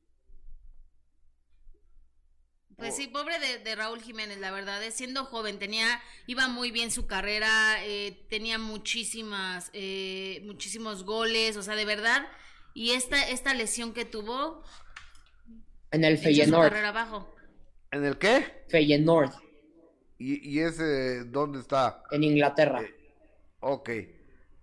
Pues 2.77 2.97
sí, 2.97 3.09
pobre 3.09 3.39
de, 3.39 3.59
de 3.59 3.77
Raúl 3.77 4.01
Jiménez, 4.01 4.39
la 4.39 4.51
verdad, 4.51 4.83
es 4.83 4.95
siendo 4.95 5.27
joven, 5.27 5.59
tenía, 5.59 6.01
iba 6.27 6.49
muy 6.49 6.71
bien 6.71 6.91
su 6.91 7.07
carrera, 7.07 7.77
eh, 7.85 8.25
tenía 8.31 8.59
muchísimas, 8.59 9.69
eh, 9.75 10.41
muchísimos 10.47 11.05
goles, 11.05 11.59
o 11.59 11.63
sea, 11.63 11.75
de 11.77 11.85
verdad, 11.85 12.27
y 12.73 12.93
esta, 12.93 13.29
esta 13.29 13.53
lesión 13.53 13.93
que 13.93 14.07
tuvo, 14.07 14.63
En 15.93 16.03
el 16.05 16.19
Feyenoord. 16.19 16.71
carrera 16.71 16.89
abajo. 16.89 17.35
¿En 17.93 18.05
el 18.05 18.19
qué? 18.19 18.47
Feyenoord, 18.69 19.33
¿Y, 20.19 20.49
y 20.51 20.61
ese 20.61 21.25
dónde 21.25 21.59
está? 21.61 22.03
en 22.11 22.25
Inglaterra. 22.25 22.83
Ok, 23.61 23.91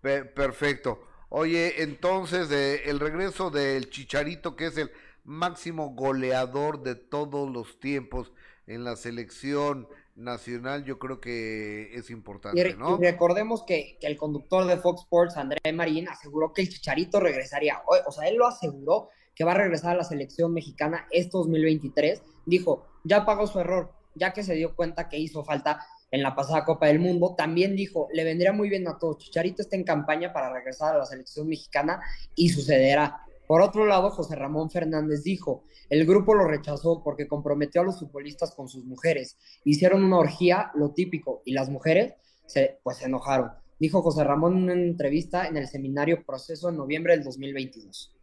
pe- 0.02 0.26
perfecto. 0.26 1.07
Oye, 1.30 1.82
entonces 1.84 2.50
eh, 2.52 2.90
el 2.90 3.00
regreso 3.00 3.50
del 3.50 3.90
Chicharito, 3.90 4.56
que 4.56 4.68
es 4.68 4.78
el 4.78 4.92
máximo 5.24 5.90
goleador 5.90 6.84
de 6.84 6.96
todos 6.96 7.52
los 7.52 7.80
tiempos 7.80 8.32
en 8.66 8.84
la 8.84 8.96
selección 8.96 9.88
nacional, 10.16 10.84
yo 10.84 10.98
creo 11.00 11.20
que 11.20 11.94
es 11.94 12.10
importante, 12.10 12.76
¿no? 12.76 12.98
y 13.00 13.04
recordemos 13.04 13.64
que, 13.64 13.98
que 14.00 14.08
el 14.08 14.18
conductor 14.18 14.66
de 14.66 14.78
Fox 14.78 15.02
Sports, 15.02 15.38
André 15.38 15.60
Marín, 15.74 16.08
aseguró 16.08 16.54
que 16.54 16.62
el 16.62 16.70
Chicharito 16.70 17.20
regresaría. 17.20 17.82
O, 17.86 17.96
o 18.08 18.12
sea, 18.12 18.28
él 18.28 18.38
lo 18.38 18.48
aseguró 18.48 19.10
que 19.36 19.44
va 19.44 19.52
a 19.52 19.56
regresar 19.56 19.92
a 19.92 19.98
la 19.98 20.04
selección 20.04 20.54
mexicana 20.54 21.08
este 21.12 21.32
2023. 21.34 22.24
Dijo, 22.46 22.88
ya 23.04 23.26
pagó 23.26 23.46
su 23.46 23.60
error, 23.60 23.92
ya 24.16 24.34
que 24.34 24.44
se 24.44 24.56
dio 24.56 24.76
cuenta 24.76 25.10
que 25.10 25.20
hizo 25.20 25.44
falta 25.44 25.86
en 26.12 26.24
la 26.24 26.36
pasada 26.36 26.66
Copa 26.66 26.88
del 26.88 27.00
Mundo. 27.00 27.36
También 27.38 27.76
dijo, 27.76 28.08
le 28.14 28.24
vendría 28.24 28.54
muy 28.54 28.70
bien 28.70 28.88
a 28.88 28.98
todos. 28.98 29.18
Chicharito 29.18 29.62
está 29.62 29.76
en 29.76 29.84
campaña 29.84 30.34
para 30.34 30.52
regresar 30.54 30.96
a 30.96 31.00
la 31.00 31.06
selección 31.06 31.48
mexicana 31.48 32.02
y 32.36 32.50
sucederá. 32.50 33.22
Por 33.48 33.62
otro 33.62 33.86
lado, 33.86 34.10
José 34.10 34.36
Ramón 34.36 34.70
Fernández 34.70 35.24
dijo, 35.24 35.64
el 35.90 36.06
grupo 36.06 36.34
lo 36.34 36.46
rechazó 36.46 37.02
porque 37.02 37.28
comprometió 37.28 37.82
a 37.82 37.86
los 37.86 38.00
futbolistas 38.00 38.54
con 38.54 38.68
sus 38.68 38.84
mujeres. 38.84 39.38
Hicieron 39.64 40.04
una 40.04 40.20
orgía, 40.20 40.72
lo 40.76 40.92
típico, 40.92 41.42
y 41.46 41.54
las 41.54 41.70
mujeres 41.70 42.14
se, 42.46 42.80
pues 42.84 42.98
se 42.98 43.06
enojaron. 43.06 43.52
Dijo 43.80 44.02
José 44.02 44.24
Ramón 44.24 44.58
en 44.58 44.64
una 44.64 44.74
entrevista 44.74 45.48
en 45.48 45.56
el 45.56 45.68
seminario 45.68 46.26
Proceso 46.26 46.70
en 46.70 46.78
noviembre 46.78 47.16
del 47.16 47.24
2022. 47.24 48.14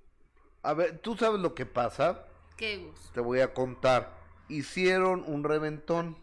A 0.63 0.75
ver, 0.75 0.99
¿tú 0.99 1.17
sabes 1.17 1.41
lo 1.41 1.55
que 1.55 1.65
pasa? 1.65 2.25
¿Qué? 2.57 2.91
Te 3.15 3.21
voy 3.21 3.41
a 3.41 3.55
contar. 3.55 4.15
Hicieron 4.49 5.25
un 5.27 5.45
reventón. 5.45 6.17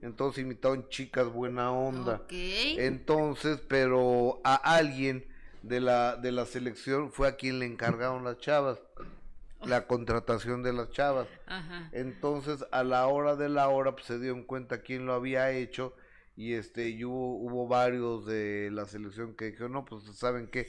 Entonces 0.00 0.44
imitaron 0.44 0.88
chicas 0.88 1.26
buena 1.26 1.72
onda. 1.72 2.16
Ok. 2.24 2.32
Entonces, 2.32 3.60
pero 3.68 4.40
a 4.44 4.54
alguien 4.54 5.26
de 5.62 5.80
la, 5.80 6.16
de 6.16 6.32
la 6.32 6.46
selección 6.46 7.10
fue 7.10 7.28
a 7.28 7.36
quien 7.36 7.58
le 7.58 7.66
encargaron 7.66 8.24
las 8.24 8.38
chavas, 8.38 8.78
la 9.64 9.86
contratación 9.86 10.62
de 10.62 10.72
las 10.72 10.90
chavas. 10.90 11.26
Ajá. 11.46 11.90
Entonces, 11.92 12.64
a 12.70 12.84
la 12.84 13.06
hora 13.08 13.34
de 13.34 13.48
la 13.48 13.68
hora, 13.68 13.92
pues 13.92 14.06
se 14.06 14.18
dieron 14.18 14.44
cuenta 14.44 14.82
quién 14.82 15.04
lo 15.04 15.14
había 15.14 15.50
hecho 15.50 15.94
y 16.36 16.52
este 16.52 16.90
y 16.90 17.04
hubo, 17.04 17.36
hubo 17.36 17.66
varios 17.66 18.24
de 18.24 18.70
la 18.70 18.86
selección 18.86 19.34
que 19.34 19.46
dijeron, 19.46 19.72
no, 19.72 19.84
pues 19.84 20.04
saben 20.16 20.46
que 20.46 20.68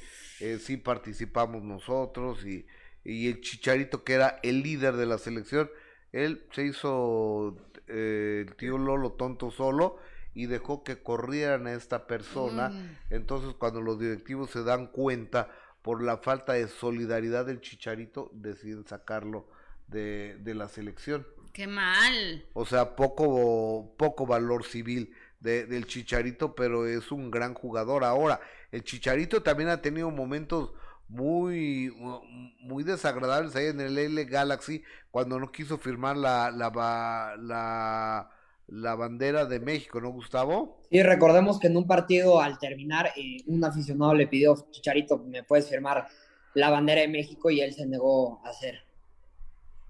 sí 0.59 0.77
participamos 0.77 1.61
nosotros 1.61 2.43
y, 2.43 2.65
y 3.03 3.27
el 3.27 3.41
Chicharito, 3.41 4.03
que 4.03 4.13
era 4.13 4.39
el 4.41 4.63
líder 4.63 4.95
de 4.95 5.05
la 5.05 5.19
selección, 5.19 5.69
él 6.11 6.43
se 6.53 6.65
hizo 6.65 7.55
eh, 7.89 8.45
el 8.47 8.55
tío 8.55 8.77
Lolo 8.77 9.11
tonto 9.13 9.51
solo 9.51 9.97
y 10.33 10.45
dejó 10.45 10.83
que 10.83 11.01
corrieran 11.01 11.67
a 11.67 11.73
esta 11.73 12.07
persona. 12.07 12.69
Mm. 12.69 12.97
Entonces, 13.09 13.53
cuando 13.57 13.81
los 13.81 13.99
directivos 13.99 14.51
se 14.51 14.63
dan 14.63 14.87
cuenta 14.87 15.49
por 15.81 16.03
la 16.03 16.17
falta 16.17 16.53
de 16.53 16.67
solidaridad 16.67 17.45
del 17.45 17.61
Chicharito, 17.61 18.29
deciden 18.33 18.85
sacarlo 18.85 19.47
de, 19.87 20.37
de 20.41 20.53
la 20.53 20.67
selección. 20.67 21.25
Qué 21.53 21.65
mal. 21.67 22.45
O 22.53 22.65
sea, 22.65 22.95
poco, 22.95 23.93
poco 23.97 24.25
valor 24.27 24.63
civil 24.65 25.13
de- 25.39 25.65
del 25.65 25.87
Chicharito, 25.87 26.53
pero 26.53 26.85
es 26.85 27.11
un 27.11 27.31
gran 27.31 27.53
jugador. 27.53 28.03
Ahora, 28.03 28.39
el 28.71 28.83
Chicharito 28.83 29.41
también 29.41 29.69
ha 29.69 29.81
tenido 29.81 30.11
momentos 30.11 30.73
muy, 31.09 31.91
muy 32.59 32.83
desagradables 32.83 33.55
ahí 33.55 33.65
en 33.67 33.81
el 33.81 33.97
L 33.97 34.25
Galaxy, 34.25 34.83
cuando 35.11 35.39
no 35.39 35.51
quiso 35.51 35.77
firmar 35.77 36.15
la, 36.15 36.51
la, 36.51 37.35
la, 37.37 38.29
la 38.67 38.95
bandera 38.95 39.45
de 39.45 39.59
México, 39.59 39.99
¿no, 39.99 40.09
Gustavo? 40.11 40.81
Y 40.91 41.01
recordemos 41.01 41.59
que 41.59 41.67
en 41.67 41.77
un 41.77 41.87
partido 41.87 42.39
al 42.41 42.59
terminar, 42.59 43.11
eh, 43.17 43.37
un 43.47 43.63
aficionado 43.63 44.13
le 44.13 44.27
pidió, 44.27 44.55
Chicharito, 44.71 45.17
¿me 45.17 45.43
puedes 45.43 45.67
firmar 45.67 46.07
la 46.53 46.69
bandera 46.69 47.01
de 47.01 47.07
México? 47.07 47.49
Y 47.49 47.61
él 47.61 47.73
se 47.73 47.85
negó 47.87 48.41
a 48.45 48.49
hacer. 48.49 48.83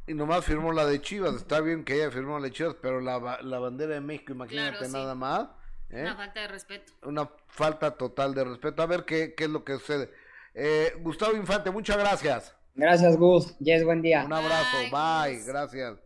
Y 0.07 0.13
nomás 0.13 0.43
firmó 0.45 0.71
la 0.71 0.85
de 0.85 1.01
Chivas, 1.01 1.35
está 1.35 1.59
bien 1.59 1.83
que 1.83 1.95
ella 1.95 2.09
firmó 2.09 2.39
la 2.39 2.45
de 2.45 2.51
Chivas, 2.51 2.75
pero 2.81 2.99
la, 3.01 3.39
la 3.43 3.59
bandera 3.59 3.93
de 3.93 4.01
México, 4.01 4.31
imagínate 4.31 4.71
Claro, 4.71 4.85
sí. 4.85 4.93
nada 4.93 5.13
más. 5.13 5.49
¿eh? 5.89 6.01
Una 6.01 6.15
falta 6.15 6.41
de 6.41 6.47
respeto. 6.47 6.93
Una 7.03 7.29
falta 7.47 7.91
total 7.97 8.33
de 8.33 8.43
respeto. 8.43 8.81
A 8.81 8.85
ver 8.87 9.05
qué, 9.05 9.35
qué 9.35 9.43
es 9.43 9.49
lo 9.49 9.63
que 9.63 9.73
sucede. 9.73 10.09
Eh, 10.53 10.93
Gustavo 11.01 11.35
Infante, 11.35 11.71
muchas 11.71 11.97
gracias. 11.97 12.55
Gracias, 12.75 13.17
Gus. 13.17 13.57
Yes, 13.59 13.83
buen 13.83 14.01
día. 14.01 14.23
Un 14.25 14.33
abrazo, 14.33 14.77
bye, 14.91 15.43
gracias. 15.45 15.97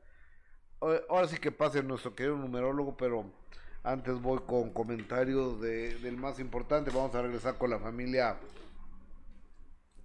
Ahora 1.08 1.28
sí 1.28 1.38
que 1.38 1.52
pase 1.52 1.82
nuestro 1.84 2.14
querido 2.16 2.36
numerólogo, 2.36 2.98
pero 2.98 3.32
antes 3.84 4.22
voy 4.22 4.40
con 4.46 4.72
comentarios 4.72 5.62
de, 5.62 5.96
del 6.00 6.18
más 6.18 6.40
importante. 6.40 6.92
Vamos 6.92 7.16
a 7.16 7.22
regresar 7.22 7.58
con 7.58 7.70
la 7.70 7.80
familia, 7.80 8.38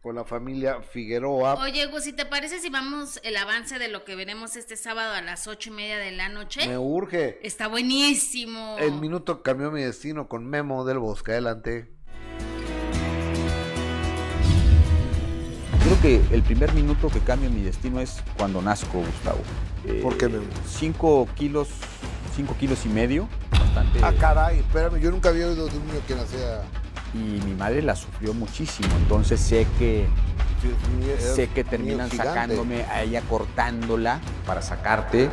con 0.02 0.14
la 0.14 0.24
familia 0.24 0.82
Figueroa. 0.82 1.54
Oye, 1.54 1.86
Gus, 1.86 2.06
¿y 2.06 2.12
te 2.12 2.26
parece 2.26 2.60
si 2.60 2.70
vamos 2.70 3.18
el 3.24 3.36
avance 3.36 3.78
de 3.78 3.88
lo 3.88 4.04
que 4.04 4.14
veremos 4.14 4.54
este 4.54 4.76
sábado 4.76 5.14
a 5.14 5.22
las 5.22 5.48
ocho 5.48 5.70
y 5.70 5.72
media 5.72 5.98
de 5.98 6.12
la 6.12 6.28
noche? 6.28 6.66
Me 6.68 6.78
urge. 6.78 7.40
Está 7.44 7.66
buenísimo. 7.66 8.76
El 8.78 8.92
minuto 8.92 9.38
que 9.38 9.50
cambió 9.50 9.72
mi 9.72 9.82
destino 9.82 10.28
con 10.28 10.46
Memo 10.46 10.84
del 10.84 10.98
Bosque. 10.98 11.32
Adelante. 11.32 11.97
Creo 16.00 16.20
que 16.28 16.34
el 16.34 16.42
primer 16.42 16.72
minuto 16.74 17.08
que 17.08 17.20
cambia 17.20 17.48
mi 17.48 17.62
destino 17.62 18.00
es 18.00 18.22
cuando 18.36 18.60
nazco, 18.62 18.98
Gustavo. 18.98 19.40
Eh, 19.84 20.00
¿Por 20.02 20.16
qué, 20.16 20.28
Memo? 20.28 20.44
Cinco 20.66 21.26
kilos, 21.34 21.68
cinco 22.36 22.54
kilos 22.58 22.84
y 22.86 22.88
medio, 22.88 23.28
bastante. 23.50 24.00
Ah, 24.02 24.12
caray, 24.18 24.58
espérame, 24.58 25.00
yo 25.00 25.10
nunca 25.10 25.30
había 25.30 25.46
oído 25.46 25.66
de 25.66 25.76
un 25.76 25.86
niño 25.86 26.00
que 26.06 26.14
nacía. 26.14 26.62
Y 27.14 27.40
mi 27.44 27.54
madre 27.54 27.82
la 27.82 27.96
sufrió 27.96 28.34
muchísimo, 28.34 28.88
entonces 28.96 29.40
sé 29.40 29.66
que 29.78 30.06
sé 31.18 31.48
que 31.48 31.64
terminan 31.64 32.10
sacándome 32.10 32.82
a 32.84 33.02
ella 33.02 33.22
cortándola 33.22 34.20
para 34.46 34.60
sacarte. 34.60 35.30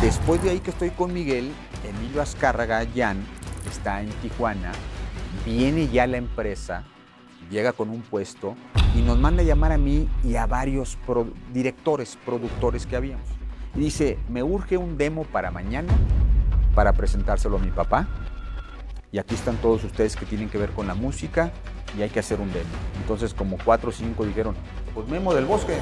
Después 0.00 0.42
de 0.42 0.50
ahí 0.50 0.60
que 0.60 0.70
estoy 0.70 0.90
con 0.90 1.12
Miguel, 1.12 1.52
Emilio 1.84 2.22
Azcárraga 2.22 2.86
Jan 2.94 3.24
está 3.70 4.00
en 4.00 4.10
Tijuana, 4.20 4.72
viene 5.44 5.88
ya 5.88 6.06
la 6.06 6.18
empresa, 6.18 6.84
llega 7.52 7.72
con 7.72 7.90
un 7.90 8.00
puesto 8.00 8.56
y 8.96 9.02
nos 9.02 9.18
manda 9.18 9.42
a 9.42 9.44
llamar 9.44 9.72
a 9.72 9.78
mí 9.78 10.08
y 10.24 10.36
a 10.36 10.46
varios 10.46 10.98
directores, 11.52 12.18
productores 12.24 12.86
que 12.86 12.96
habíamos. 12.96 13.28
Y 13.76 13.80
dice, 13.80 14.18
me 14.28 14.42
urge 14.42 14.76
un 14.78 14.96
demo 14.98 15.24
para 15.24 15.50
mañana 15.50 15.92
para 16.74 16.94
presentárselo 16.94 17.58
a 17.58 17.60
mi 17.60 17.70
papá. 17.70 18.08
Y 19.12 19.18
aquí 19.18 19.34
están 19.34 19.56
todos 19.58 19.84
ustedes 19.84 20.16
que 20.16 20.24
tienen 20.24 20.48
que 20.48 20.56
ver 20.56 20.70
con 20.70 20.86
la 20.86 20.94
música 20.94 21.52
y 21.96 22.00
hay 22.00 22.08
que 22.08 22.20
hacer 22.20 22.40
un 22.40 22.50
demo. 22.52 22.70
Entonces 23.02 23.34
como 23.34 23.58
cuatro 23.62 23.90
o 23.90 23.92
cinco 23.92 24.24
dijeron, 24.24 24.54
pues 24.94 25.06
Memo 25.06 25.34
del 25.34 25.44
Bosque. 25.44 25.76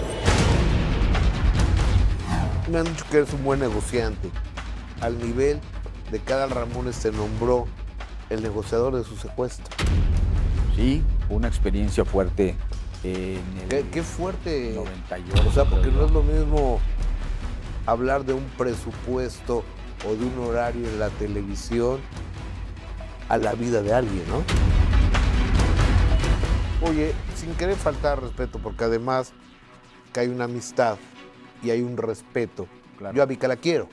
Me 2.70 2.78
han 2.78 2.84
dicho 2.84 3.04
que 3.10 3.18
eres 3.18 3.32
un 3.32 3.44
buen 3.44 3.60
negociante. 3.60 4.28
Al 5.00 5.18
nivel 5.18 5.60
de 6.10 6.20
Adal 6.32 6.50
Ramones 6.50 6.96
se 6.96 7.12
nombró 7.12 7.66
el 8.28 8.42
negociador 8.42 8.96
de 8.96 9.04
su 9.04 9.16
secuestro. 9.16 9.76
Fue 10.80 11.36
una 11.36 11.46
experiencia 11.46 12.06
fuerte 12.06 12.56
en 13.04 13.42
el 13.62 13.68
Qué, 13.68 13.84
qué 13.92 14.02
fuerte. 14.02 14.72
98. 14.74 15.48
O 15.48 15.52
sea, 15.52 15.66
porque 15.66 15.88
no 15.88 16.06
es 16.06 16.10
lo 16.10 16.22
mismo 16.22 16.80
hablar 17.84 18.24
de 18.24 18.32
un 18.32 18.44
presupuesto 18.56 19.62
o 20.08 20.14
de 20.14 20.24
un 20.24 20.38
horario 20.38 20.88
en 20.88 20.98
la 20.98 21.10
televisión 21.10 22.00
a 23.28 23.36
la 23.36 23.52
vida 23.52 23.82
de 23.82 23.92
alguien, 23.92 24.24
¿no? 24.30 24.42
Oye, 26.88 27.12
sin 27.36 27.52
querer 27.56 27.76
faltar 27.76 28.22
respeto, 28.22 28.58
porque 28.58 28.84
además 28.84 29.34
que 30.14 30.20
hay 30.20 30.28
una 30.28 30.44
amistad 30.44 30.96
y 31.62 31.70
hay 31.70 31.82
un 31.82 31.98
respeto. 31.98 32.66
Yo 33.14 33.22
a 33.22 33.26
Vika 33.26 33.48
la 33.48 33.56
quiero. 33.56 33.88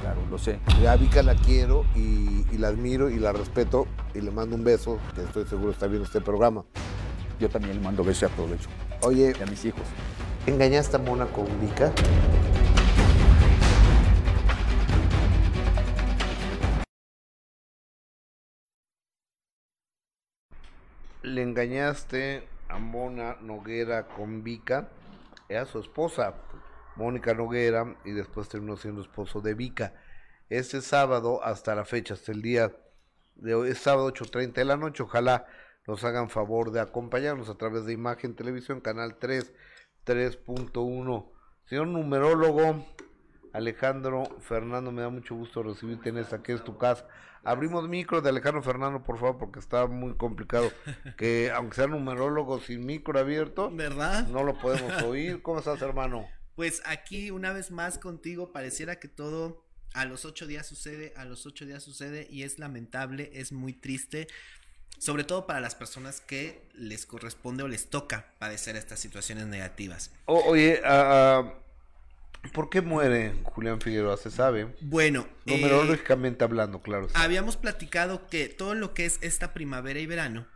Claro, 0.00 0.20
lo 0.30 0.38
sé. 0.38 0.58
A 0.88 0.96
Vika 0.96 1.22
la 1.22 1.34
quiero 1.34 1.84
y, 1.94 2.44
y 2.52 2.58
la 2.58 2.68
admiro 2.68 3.08
y 3.08 3.18
la 3.18 3.32
respeto 3.32 3.86
y 4.14 4.20
le 4.20 4.30
mando 4.30 4.54
un 4.54 4.64
beso, 4.64 4.98
que 5.14 5.22
estoy 5.22 5.46
seguro 5.46 5.70
está 5.72 5.86
viendo 5.86 6.04
este 6.04 6.20
programa. 6.20 6.64
Yo 7.40 7.48
también 7.48 7.76
le 7.76 7.80
mando 7.80 8.04
besos 8.04 8.22
y 8.22 8.32
aprovecho. 8.32 8.68
Oye, 9.02 9.34
Y 9.38 9.42
a 9.42 9.46
mis 9.46 9.64
hijos. 9.64 9.82
¿engañaste 10.46 10.96
a 10.96 10.98
Mona 10.98 11.26
con 11.26 11.46
Vika? 11.60 11.90
Le 21.22 21.40
engañaste 21.42 22.46
a 22.68 22.78
Mona 22.78 23.36
Noguera 23.40 24.06
con 24.08 24.44
Vika, 24.44 24.88
era 25.48 25.64
su 25.64 25.78
esposa, 25.78 26.34
Mónica 26.96 27.34
Noguera, 27.34 27.96
y 28.04 28.12
después 28.12 28.48
terminó 28.48 28.76
siendo 28.76 29.02
esposo 29.02 29.40
de 29.40 29.54
Vika. 29.54 29.94
Este 30.48 30.80
sábado, 30.80 31.42
hasta 31.42 31.74
la 31.74 31.84
fecha, 31.84 32.14
hasta 32.14 32.32
el 32.32 32.42
día 32.42 32.72
de 33.34 33.54
hoy, 33.54 33.70
es 33.70 33.78
sábado 33.78 34.12
8.30 34.12 34.52
de 34.52 34.64
la 34.64 34.76
noche, 34.76 35.02
ojalá 35.02 35.46
nos 35.86 36.04
hagan 36.04 36.30
favor 36.30 36.70
de 36.70 36.80
acompañarnos 36.80 37.48
a 37.48 37.56
través 37.56 37.84
de 37.84 37.92
Imagen 37.92 38.34
Televisión, 38.34 38.80
Canal 38.80 39.16
3, 39.16 39.52
3.1. 40.06 41.30
Señor 41.66 41.86
numerólogo, 41.88 42.86
Alejandro 43.52 44.24
Fernando, 44.40 44.92
me 44.92 45.02
da 45.02 45.10
mucho 45.10 45.34
gusto 45.34 45.62
recibirte 45.62 46.08
en 46.08 46.18
esta 46.18 46.42
que 46.42 46.52
es 46.52 46.64
tu 46.64 46.78
casa. 46.78 47.06
Abrimos 47.42 47.88
micro 47.88 48.22
de 48.22 48.30
Alejandro 48.30 48.62
Fernando, 48.62 49.02
por 49.02 49.18
favor, 49.18 49.36
porque 49.36 49.58
está 49.58 49.86
muy 49.86 50.14
complicado 50.14 50.70
que, 51.18 51.52
aunque 51.54 51.76
sea 51.76 51.86
numerólogo 51.86 52.58
sin 52.60 52.86
micro 52.86 53.18
abierto, 53.18 53.70
¿verdad? 53.70 54.26
No 54.28 54.42
lo 54.42 54.58
podemos 54.58 55.02
oír. 55.02 55.42
¿Cómo 55.42 55.58
estás, 55.58 55.82
hermano? 55.82 56.26
Pues 56.56 56.82
aquí 56.84 57.30
una 57.30 57.52
vez 57.52 57.70
más 57.70 57.98
contigo 57.98 58.52
pareciera 58.52 59.00
que 59.00 59.08
todo 59.08 59.64
a 59.92 60.04
los 60.04 60.24
ocho 60.24 60.46
días 60.46 60.66
sucede, 60.66 61.12
a 61.16 61.24
los 61.24 61.46
ocho 61.46 61.64
días 61.66 61.82
sucede 61.82 62.26
y 62.30 62.42
es 62.42 62.58
lamentable, 62.58 63.30
es 63.34 63.52
muy 63.52 63.72
triste, 63.72 64.26
sobre 64.98 65.24
todo 65.24 65.46
para 65.46 65.60
las 65.60 65.74
personas 65.74 66.20
que 66.20 66.68
les 66.74 67.06
corresponde 67.06 67.62
o 67.62 67.68
les 67.68 67.90
toca 67.90 68.32
padecer 68.38 68.76
estas 68.76 69.00
situaciones 69.00 69.46
negativas. 69.46 70.10
Oye, 70.26 70.80
ah, 70.84 71.54
¿por 72.52 72.70
qué 72.70 72.80
muere 72.80 73.34
Julián 73.42 73.80
Figueroa? 73.80 74.16
¿Se 74.16 74.30
sabe? 74.30 74.74
Bueno, 74.80 75.26
eh, 75.46 75.56
numerológicamente 75.56 76.44
hablando, 76.44 76.82
claro. 76.82 77.08
Habíamos 77.14 77.56
platicado 77.56 78.28
que 78.28 78.48
todo 78.48 78.74
lo 78.74 78.94
que 78.94 79.06
es 79.06 79.18
esta 79.22 79.54
primavera 79.54 80.00
y 80.00 80.06
verano 80.06 80.46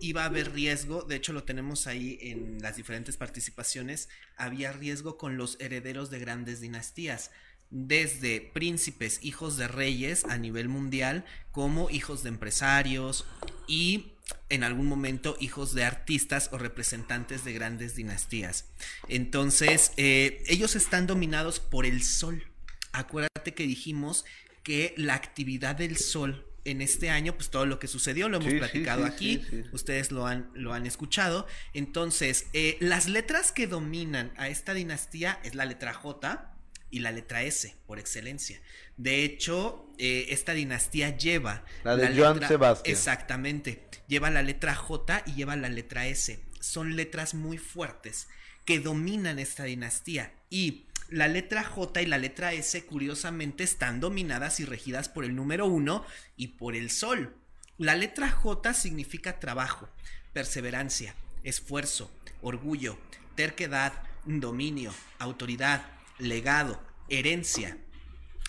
iba 0.00 0.22
a 0.22 0.26
haber 0.26 0.52
riesgo, 0.52 1.02
de 1.02 1.16
hecho 1.16 1.32
lo 1.32 1.44
tenemos 1.44 1.86
ahí 1.86 2.18
en 2.20 2.58
las 2.60 2.76
diferentes 2.76 3.16
participaciones, 3.16 4.08
había 4.36 4.72
riesgo 4.72 5.16
con 5.16 5.36
los 5.36 5.58
herederos 5.60 6.10
de 6.10 6.18
grandes 6.18 6.60
dinastías, 6.60 7.30
desde 7.70 8.40
príncipes, 8.40 9.20
hijos 9.22 9.56
de 9.56 9.68
reyes 9.68 10.24
a 10.24 10.36
nivel 10.38 10.68
mundial, 10.68 11.24
como 11.52 11.88
hijos 11.88 12.22
de 12.22 12.30
empresarios 12.30 13.26
y 13.68 14.14
en 14.48 14.64
algún 14.64 14.86
momento 14.86 15.36
hijos 15.40 15.74
de 15.74 15.84
artistas 15.84 16.48
o 16.52 16.58
representantes 16.58 17.44
de 17.44 17.52
grandes 17.52 17.94
dinastías. 17.94 18.66
Entonces, 19.08 19.92
eh, 19.96 20.42
ellos 20.46 20.76
están 20.76 21.06
dominados 21.06 21.60
por 21.60 21.86
el 21.86 22.02
sol. 22.02 22.44
Acuérdate 22.92 23.54
que 23.54 23.64
dijimos 23.64 24.24
que 24.62 24.94
la 24.96 25.14
actividad 25.14 25.76
del 25.76 25.96
sol 25.96 26.46
en 26.64 26.82
este 26.82 27.08
año, 27.10 27.34
pues 27.34 27.48
todo 27.50 27.64
lo 27.64 27.78
que 27.78 27.88
sucedió 27.88 28.28
lo 28.28 28.36
hemos 28.36 28.52
Sí, 28.52 28.58
platicado 28.58 29.06
sí, 29.06 29.12
aquí, 29.12 29.44
sí. 29.48 29.64
ustedes 29.72 30.12
lo 30.12 30.26
han, 30.26 30.50
lo 30.54 30.72
han 30.74 30.86
escuchado. 30.86 31.46
Entonces, 31.72 32.46
eh, 32.52 32.76
las 32.80 33.08
letras 33.08 33.52
que 33.52 33.66
dominan 33.66 34.32
a 34.36 34.48
esta 34.48 34.74
dinastía 34.74 35.40
es 35.42 35.54
la 35.54 35.64
letra 35.64 35.94
J 35.94 36.54
y 36.90 37.00
la 37.00 37.12
letra 37.12 37.42
S, 37.42 37.74
por 37.86 37.98
excelencia. 37.98 38.60
De 38.96 39.24
hecho, 39.24 39.86
eh, 39.98 40.26
esta 40.30 40.52
dinastía 40.52 41.16
lleva... 41.16 41.64
La 41.84 41.96
de 41.96 42.16
Joan 42.16 42.46
Sebastián. 42.46 42.94
Exactamente. 42.94 43.84
Lleva 44.08 44.30
la 44.30 44.42
letra 44.42 44.74
J 44.74 45.22
y 45.26 45.34
lleva 45.34 45.56
la 45.56 45.68
letra 45.68 46.06
S. 46.06 46.40
Son 46.60 46.96
letras 46.96 47.34
muy 47.34 47.58
fuertes 47.58 48.28
que 48.64 48.80
dominan 48.80 49.38
esta 49.38 49.64
dinastía. 49.64 50.32
Y 50.50 50.86
la 51.08 51.28
letra 51.28 51.64
J 51.64 52.02
y 52.02 52.06
la 52.06 52.18
letra 52.18 52.52
S, 52.52 52.84
curiosamente, 52.84 53.64
están 53.64 54.00
dominadas 54.00 54.60
y 54.60 54.64
regidas 54.64 55.08
por 55.08 55.24
el 55.24 55.34
número 55.34 55.66
1 55.66 56.04
y 56.36 56.48
por 56.48 56.76
el 56.76 56.90
Sol. 56.90 57.36
La 57.78 57.94
letra 57.94 58.30
J 58.30 58.74
significa 58.74 59.40
trabajo, 59.40 59.88
perseverancia, 60.32 61.14
esfuerzo, 61.42 62.12
orgullo, 62.42 62.98
terquedad, 63.34 63.92
dominio, 64.24 64.92
autoridad, 65.18 65.82
legado, 66.20 66.82
herencia. 67.08 67.78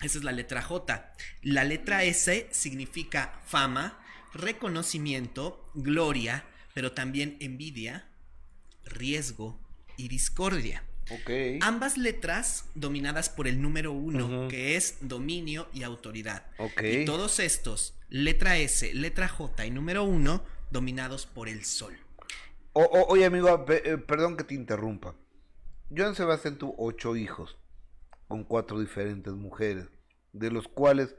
Esa 0.02 0.18
es 0.18 0.24
la 0.24 0.32
letra 0.32 0.62
J. 0.62 1.12
La 1.42 1.64
letra 1.64 2.04
S 2.04 2.48
significa 2.50 3.40
fama, 3.46 3.98
reconocimiento, 4.34 5.68
gloria, 5.74 6.44
pero 6.74 6.92
también 6.92 7.36
envidia, 7.40 8.08
riesgo 8.84 9.60
y 9.96 10.08
discordia. 10.08 10.84
Ok. 11.10 11.30
Ambas 11.60 11.98
letras 11.98 12.66
dominadas 12.74 13.28
por 13.28 13.48
el 13.48 13.60
número 13.60 13.92
uno, 13.92 14.48
que 14.48 14.76
es 14.76 14.96
dominio 15.00 15.68
y 15.74 15.82
autoridad. 15.82 16.46
Ok. 16.58 16.82
Y 16.82 17.04
todos 17.04 17.38
estos, 17.40 17.94
letra 18.08 18.56
S, 18.56 18.94
letra 18.94 19.28
J 19.28 19.66
y 19.66 19.70
número 19.70 20.04
uno, 20.04 20.44
dominados 20.70 21.26
por 21.26 21.48
el 21.48 21.64
sol. 21.64 21.96
O- 22.72 22.82
o- 22.84 23.06
oye, 23.08 23.24
amigo, 23.26 23.66
eh, 23.68 23.98
perdón 23.98 24.36
que 24.36 24.44
te 24.44 24.54
interrumpa. 24.54 25.14
Joan 25.94 26.14
Sebastián 26.14 26.56
tuvo 26.56 26.74
ocho 26.78 27.16
hijos 27.16 27.58
con 28.32 28.44
cuatro 28.44 28.80
diferentes 28.80 29.34
mujeres, 29.34 29.90
de 30.32 30.50
los 30.50 30.66
cuales 30.66 31.14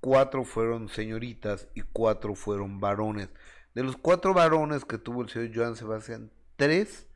cuatro 0.00 0.42
fueron 0.44 0.88
señoritas 0.88 1.68
y 1.72 1.82
cuatro 1.82 2.34
fueron 2.34 2.80
varones. 2.80 3.28
De 3.76 3.84
los 3.84 3.96
cuatro 3.96 4.34
varones 4.34 4.84
que 4.84 4.98
tuvo 4.98 5.22
el 5.22 5.28
señor 5.28 5.52
Joan 5.54 5.76
Sebastián, 5.76 6.32
tres 6.56 7.06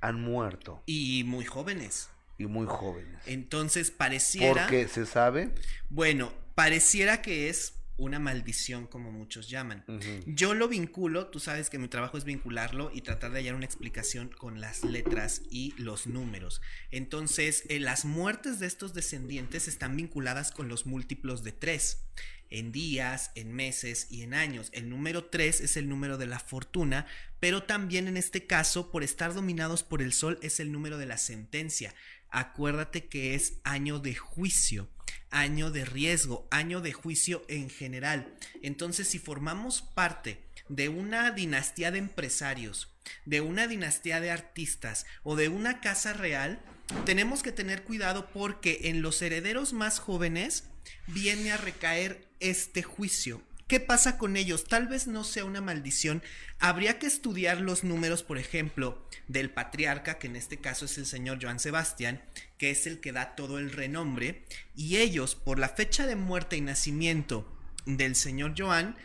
han 0.00 0.20
muerto 0.20 0.84
Y 0.86 1.24
muy 1.24 1.46
jóvenes. 1.46 2.08
y 2.38 2.46
muy 2.46 2.66
jóvenes. 2.68 3.20
Entonces 3.26 3.90
pareciera... 3.90 4.62
Porque 4.62 4.86
se 4.86 5.04
sabe. 5.04 5.52
Bueno, 5.90 6.32
pareciera 6.54 7.22
que 7.22 7.48
es 7.48 7.75
una 7.98 8.18
maldición, 8.18 8.86
como 8.86 9.10
muchos 9.10 9.48
llaman. 9.48 9.84
Yo 10.26 10.54
lo 10.54 10.68
vinculo, 10.68 11.28
tú 11.28 11.40
sabes 11.40 11.70
que 11.70 11.78
mi 11.78 11.88
trabajo 11.88 12.18
es 12.18 12.24
vincularlo 12.24 12.90
y 12.92 13.00
tratar 13.00 13.32
de 13.32 13.38
hallar 13.38 13.54
una 13.54 13.64
explicación 13.64 14.28
con 14.28 14.60
las 14.60 14.84
letras 14.84 15.42
y 15.50 15.74
los 15.78 16.06
números. 16.06 16.60
Entonces, 16.90 17.64
eh, 17.68 17.80
las 17.80 18.04
muertes 18.04 18.58
de 18.58 18.66
estos 18.66 18.92
descendientes 18.94 19.68
están 19.68 19.96
vinculadas 19.96 20.52
con 20.52 20.68
los 20.68 20.86
múltiplos 20.86 21.42
de 21.42 21.52
tres. 21.52 22.02
En 22.48 22.70
días, 22.70 23.32
en 23.34 23.52
meses 23.52 24.06
y 24.08 24.22
en 24.22 24.32
años. 24.32 24.70
El 24.72 24.88
número 24.88 25.24
3 25.24 25.62
es 25.62 25.76
el 25.76 25.88
número 25.88 26.16
de 26.16 26.26
la 26.26 26.38
fortuna, 26.38 27.04
pero 27.40 27.64
también 27.64 28.06
en 28.06 28.16
este 28.16 28.46
caso, 28.46 28.92
por 28.92 29.02
estar 29.02 29.34
dominados 29.34 29.82
por 29.82 30.00
el 30.00 30.12
sol, 30.12 30.38
es 30.42 30.60
el 30.60 30.70
número 30.70 30.96
de 30.96 31.06
la 31.06 31.18
sentencia. 31.18 31.92
Acuérdate 32.30 33.06
que 33.06 33.34
es 33.34 33.54
año 33.64 33.98
de 33.98 34.14
juicio, 34.14 34.88
año 35.30 35.70
de 35.70 35.84
riesgo, 35.84 36.46
año 36.50 36.80
de 36.80 36.92
juicio 36.92 37.44
en 37.48 37.70
general. 37.70 38.34
Entonces, 38.62 39.08
si 39.08 39.18
formamos 39.18 39.82
parte 39.82 40.40
de 40.68 40.88
una 40.88 41.30
dinastía 41.30 41.90
de 41.90 41.98
empresarios, 41.98 42.92
de 43.24 43.40
una 43.40 43.66
dinastía 43.66 44.20
de 44.20 44.30
artistas 44.30 45.06
o 45.22 45.36
de 45.36 45.48
una 45.48 45.80
casa 45.80 46.12
real, 46.12 46.60
tenemos 47.04 47.42
que 47.42 47.52
tener 47.52 47.82
cuidado 47.84 48.30
porque 48.32 48.80
en 48.84 49.02
los 49.02 49.20
herederos 49.22 49.72
más 49.72 49.98
jóvenes 49.98 50.64
viene 51.06 51.52
a 51.52 51.56
recaer 51.56 52.26
este 52.40 52.82
juicio. 52.82 53.42
¿Qué 53.66 53.80
pasa 53.80 54.16
con 54.16 54.36
ellos? 54.36 54.62
Tal 54.62 54.86
vez 54.86 55.08
no 55.08 55.24
sea 55.24 55.44
una 55.44 55.60
maldición. 55.60 56.22
Habría 56.60 57.00
que 57.00 57.08
estudiar 57.08 57.60
los 57.60 57.82
números, 57.82 58.22
por 58.22 58.38
ejemplo, 58.38 59.04
del 59.26 59.50
patriarca, 59.50 60.18
que 60.18 60.28
en 60.28 60.36
este 60.36 60.58
caso 60.58 60.84
es 60.84 60.98
el 60.98 61.06
señor 61.06 61.38
Joan 61.42 61.58
Sebastián, 61.58 62.22
que 62.58 62.70
es 62.70 62.86
el 62.86 63.00
que 63.00 63.10
da 63.10 63.34
todo 63.34 63.58
el 63.58 63.72
renombre, 63.72 64.44
y 64.76 64.98
ellos, 64.98 65.34
por 65.34 65.58
la 65.58 65.68
fecha 65.68 66.06
de 66.06 66.14
muerte 66.14 66.56
y 66.56 66.60
nacimiento 66.60 67.52
del 67.86 68.14
señor 68.14 68.54
Joan, 68.56 68.96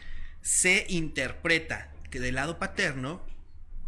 se 0.44 0.86
interpreta 0.90 1.92
que 2.12 2.20
del 2.20 2.36
lado 2.36 2.60
paterno 2.60 3.26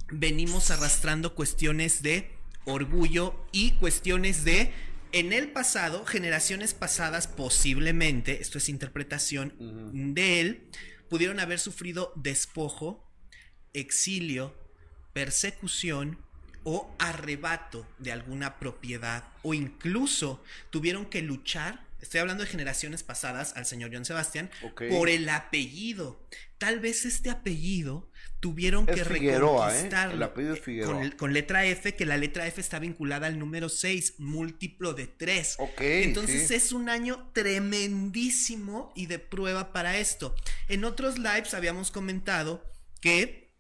venimos 0.09 0.71
arrastrando 0.71 1.35
cuestiones 1.35 2.01
de 2.01 2.31
orgullo 2.65 3.45
y 3.51 3.73
cuestiones 3.73 4.43
de 4.43 4.73
en 5.13 5.31
el 5.31 5.51
pasado, 5.51 6.05
generaciones 6.05 6.73
pasadas 6.73 7.27
posiblemente, 7.27 8.41
esto 8.41 8.57
es 8.57 8.67
interpretación 8.67 9.53
de 10.15 10.41
él, 10.41 10.69
pudieron 11.07 11.39
haber 11.39 11.59
sufrido 11.59 12.11
despojo, 12.15 13.07
exilio, 13.73 14.55
persecución 15.13 16.17
o 16.63 16.93
arrebato 16.97 17.87
de 17.99 18.11
alguna 18.11 18.57
propiedad 18.57 19.25
o 19.43 19.53
incluso 19.53 20.43
tuvieron 20.71 21.05
que 21.05 21.21
luchar, 21.21 21.85
estoy 22.01 22.19
hablando 22.19 22.43
de 22.43 22.49
generaciones 22.49 23.03
pasadas 23.03 23.53
al 23.55 23.67
señor 23.67 23.91
John 23.93 24.05
Sebastián, 24.05 24.49
por 24.89 25.09
el 25.09 25.29
apellido. 25.29 26.27
Tal 26.57 26.79
vez 26.79 27.05
este 27.05 27.29
apellido 27.29 28.09
tuvieron 28.43 28.83
Es 28.89 28.95
que 28.97 29.05
Figueroa, 29.05 29.69
reconquistarlo. 29.69 30.33
Eh, 30.35 30.55
Figueroa. 30.57 30.93
Con, 30.93 31.11
con 31.11 31.33
letra 31.33 31.65
F, 31.65 31.95
que 31.95 32.05
la 32.05 32.17
letra 32.17 32.45
F 32.45 32.59
está 32.59 32.77
vinculada 32.77 33.27
al 33.27 33.39
número 33.39 33.69
6, 33.69 34.15
múltiplo 34.17 34.93
de 34.93 35.07
3. 35.07 35.55
Ok, 35.59 35.79
Entonces 35.79 36.49
sí. 36.49 36.55
es 36.55 36.73
un 36.73 36.89
año 36.89 37.31
tremendísimo 37.31 38.91
y 38.97 39.05
de 39.05 39.17
prueba 39.17 39.71
para 39.71 39.97
esto. 39.97 40.35
En 40.67 40.83
otros 40.83 41.17
lives 41.19 41.53
habíamos 41.53 41.89
comentado 41.89 42.69
que 42.99 43.53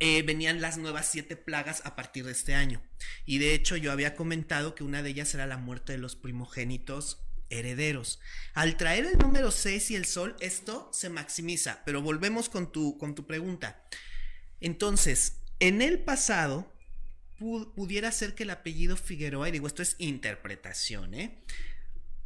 eh, 0.00 0.22
venían 0.22 0.60
las 0.60 0.76
nuevas 0.76 1.08
siete 1.08 1.36
plagas 1.36 1.82
a 1.84 1.94
partir 1.94 2.24
de 2.26 2.32
este 2.32 2.52
año. 2.52 2.82
Y 3.26 3.38
de 3.38 3.54
hecho 3.54 3.76
yo 3.76 3.92
había 3.92 4.16
comentado 4.16 4.74
que 4.74 4.82
una 4.82 5.04
de 5.04 5.10
ellas 5.10 5.32
era 5.36 5.46
la 5.46 5.56
muerte 5.56 5.92
de 5.92 5.98
los 5.98 6.16
primogénitos 6.16 7.22
herederos. 7.48 8.18
Al 8.54 8.76
traer 8.76 9.06
el 9.06 9.18
número 9.18 9.52
6 9.52 9.92
y 9.92 9.94
el 9.94 10.04
sol, 10.04 10.34
esto 10.40 10.90
se 10.92 11.10
maximiza. 11.10 11.82
Pero 11.84 12.02
volvemos 12.02 12.48
con 12.48 12.72
tu, 12.72 12.98
con 12.98 13.14
tu 13.14 13.24
pregunta. 13.24 13.84
Entonces, 14.60 15.38
en 15.60 15.82
el 15.82 15.98
pasado, 16.00 16.72
pu- 17.38 17.72
pudiera 17.74 18.10
ser 18.12 18.34
que 18.34 18.44
el 18.44 18.50
apellido 18.50 18.96
Figueroa, 18.96 19.48
y 19.48 19.52
digo, 19.52 19.66
esto 19.66 19.82
es 19.82 19.96
interpretación, 19.98 21.14
¿eh? 21.14 21.38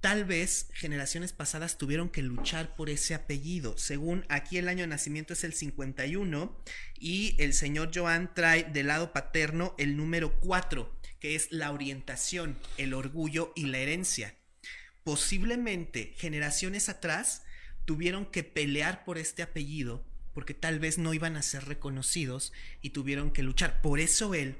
Tal 0.00 0.24
vez 0.24 0.68
generaciones 0.72 1.34
pasadas 1.34 1.76
tuvieron 1.76 2.08
que 2.08 2.22
luchar 2.22 2.74
por 2.74 2.88
ese 2.88 3.14
apellido. 3.14 3.76
Según 3.76 4.24
aquí 4.30 4.56
el 4.56 4.68
año 4.68 4.80
de 4.84 4.86
nacimiento 4.86 5.34
es 5.34 5.44
el 5.44 5.52
51 5.52 6.56
y 6.98 7.36
el 7.38 7.52
señor 7.52 7.90
Joan 7.94 8.32
trae 8.34 8.64
del 8.64 8.86
lado 8.86 9.12
paterno 9.12 9.74
el 9.78 9.98
número 9.98 10.40
4, 10.40 10.90
que 11.18 11.34
es 11.34 11.52
la 11.52 11.70
orientación, 11.70 12.56
el 12.78 12.94
orgullo 12.94 13.52
y 13.54 13.66
la 13.66 13.76
herencia. 13.76 14.34
Posiblemente 15.04 16.14
generaciones 16.16 16.88
atrás 16.88 17.42
tuvieron 17.84 18.24
que 18.24 18.42
pelear 18.42 19.04
por 19.04 19.18
este 19.18 19.42
apellido 19.42 20.02
porque 20.34 20.54
tal 20.54 20.78
vez 20.78 20.98
no 20.98 21.14
iban 21.14 21.36
a 21.36 21.42
ser 21.42 21.64
reconocidos 21.66 22.52
y 22.80 22.90
tuvieron 22.90 23.30
que 23.30 23.42
luchar. 23.42 23.80
Por 23.82 24.00
eso 24.00 24.34
él 24.34 24.58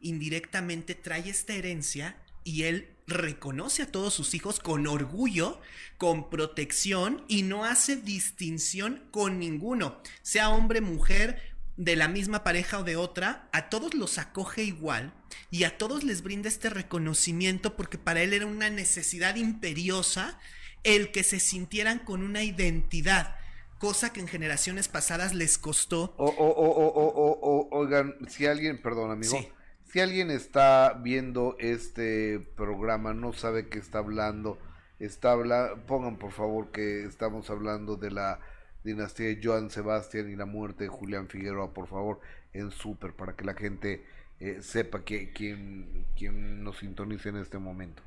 indirectamente 0.00 0.94
trae 0.94 1.28
esta 1.28 1.54
herencia 1.54 2.16
y 2.44 2.64
él 2.64 2.96
reconoce 3.06 3.82
a 3.82 3.90
todos 3.90 4.14
sus 4.14 4.34
hijos 4.34 4.60
con 4.60 4.86
orgullo, 4.86 5.60
con 5.96 6.30
protección 6.30 7.24
y 7.28 7.42
no 7.42 7.64
hace 7.64 7.96
distinción 7.96 9.02
con 9.10 9.38
ninguno, 9.38 10.00
sea 10.22 10.50
hombre, 10.50 10.80
mujer, 10.80 11.56
de 11.78 11.94
la 11.94 12.08
misma 12.08 12.42
pareja 12.42 12.80
o 12.80 12.84
de 12.84 12.96
otra, 12.96 13.48
a 13.52 13.70
todos 13.70 13.94
los 13.94 14.18
acoge 14.18 14.64
igual 14.64 15.14
y 15.50 15.62
a 15.62 15.78
todos 15.78 16.02
les 16.02 16.22
brinda 16.22 16.48
este 16.48 16.70
reconocimiento 16.70 17.76
porque 17.76 17.98
para 17.98 18.20
él 18.20 18.32
era 18.32 18.46
una 18.46 18.68
necesidad 18.68 19.36
imperiosa 19.36 20.40
el 20.82 21.12
que 21.12 21.22
se 21.22 21.38
sintieran 21.38 22.00
con 22.00 22.22
una 22.22 22.42
identidad, 22.42 23.36
cosa 23.78 24.12
que 24.12 24.20
en 24.20 24.28
generaciones 24.28 24.88
pasadas 24.88 25.34
les 25.34 25.58
costó. 25.58 26.14
O, 26.16 26.26
o, 26.26 26.48
o, 26.48 27.68
o, 27.70 27.78
oigan, 27.78 28.14
si 28.28 28.46
alguien, 28.46 28.80
perdón 28.82 29.10
amigo, 29.10 29.36
Sí. 29.36 29.48
si 29.90 30.00
alguien 30.00 30.30
está 30.30 30.92
viendo 31.02 31.56
este 31.58 32.40
programa, 32.56 33.14
no 33.14 33.32
sabe 33.32 33.68
qué 33.68 33.78
está 33.78 33.98
hablando, 33.98 34.58
está 34.98 35.32
habla, 35.32 35.76
pongan 35.86 36.18
por 36.18 36.32
favor 36.32 36.70
que 36.70 37.04
estamos 37.04 37.48
hablando 37.50 37.96
de 37.96 38.10
la 38.10 38.40
dinastía 38.84 39.26
de 39.28 39.40
Joan 39.42 39.70
Sebastián 39.70 40.30
y 40.30 40.36
la 40.36 40.46
muerte 40.46 40.84
de 40.84 40.88
Julián 40.88 41.28
Figueroa, 41.28 41.72
por 41.72 41.88
favor, 41.88 42.20
en 42.52 42.70
súper, 42.70 43.12
para 43.12 43.34
que 43.34 43.44
la 43.44 43.54
gente 43.54 44.04
eh, 44.40 44.58
sepa 44.62 45.04
que, 45.04 45.32
quién, 45.32 46.06
quién 46.16 46.62
nos 46.64 46.78
sintoniza 46.78 47.28
en 47.28 47.36
este 47.36 47.58
momento. 47.58 48.02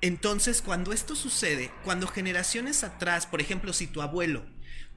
Entonces, 0.00 0.62
cuando 0.62 0.92
esto 0.92 1.16
sucede, 1.16 1.70
cuando 1.84 2.06
generaciones 2.06 2.84
atrás, 2.84 3.26
por 3.26 3.40
ejemplo, 3.40 3.72
si 3.72 3.88
tu 3.88 4.00
abuelo 4.00 4.44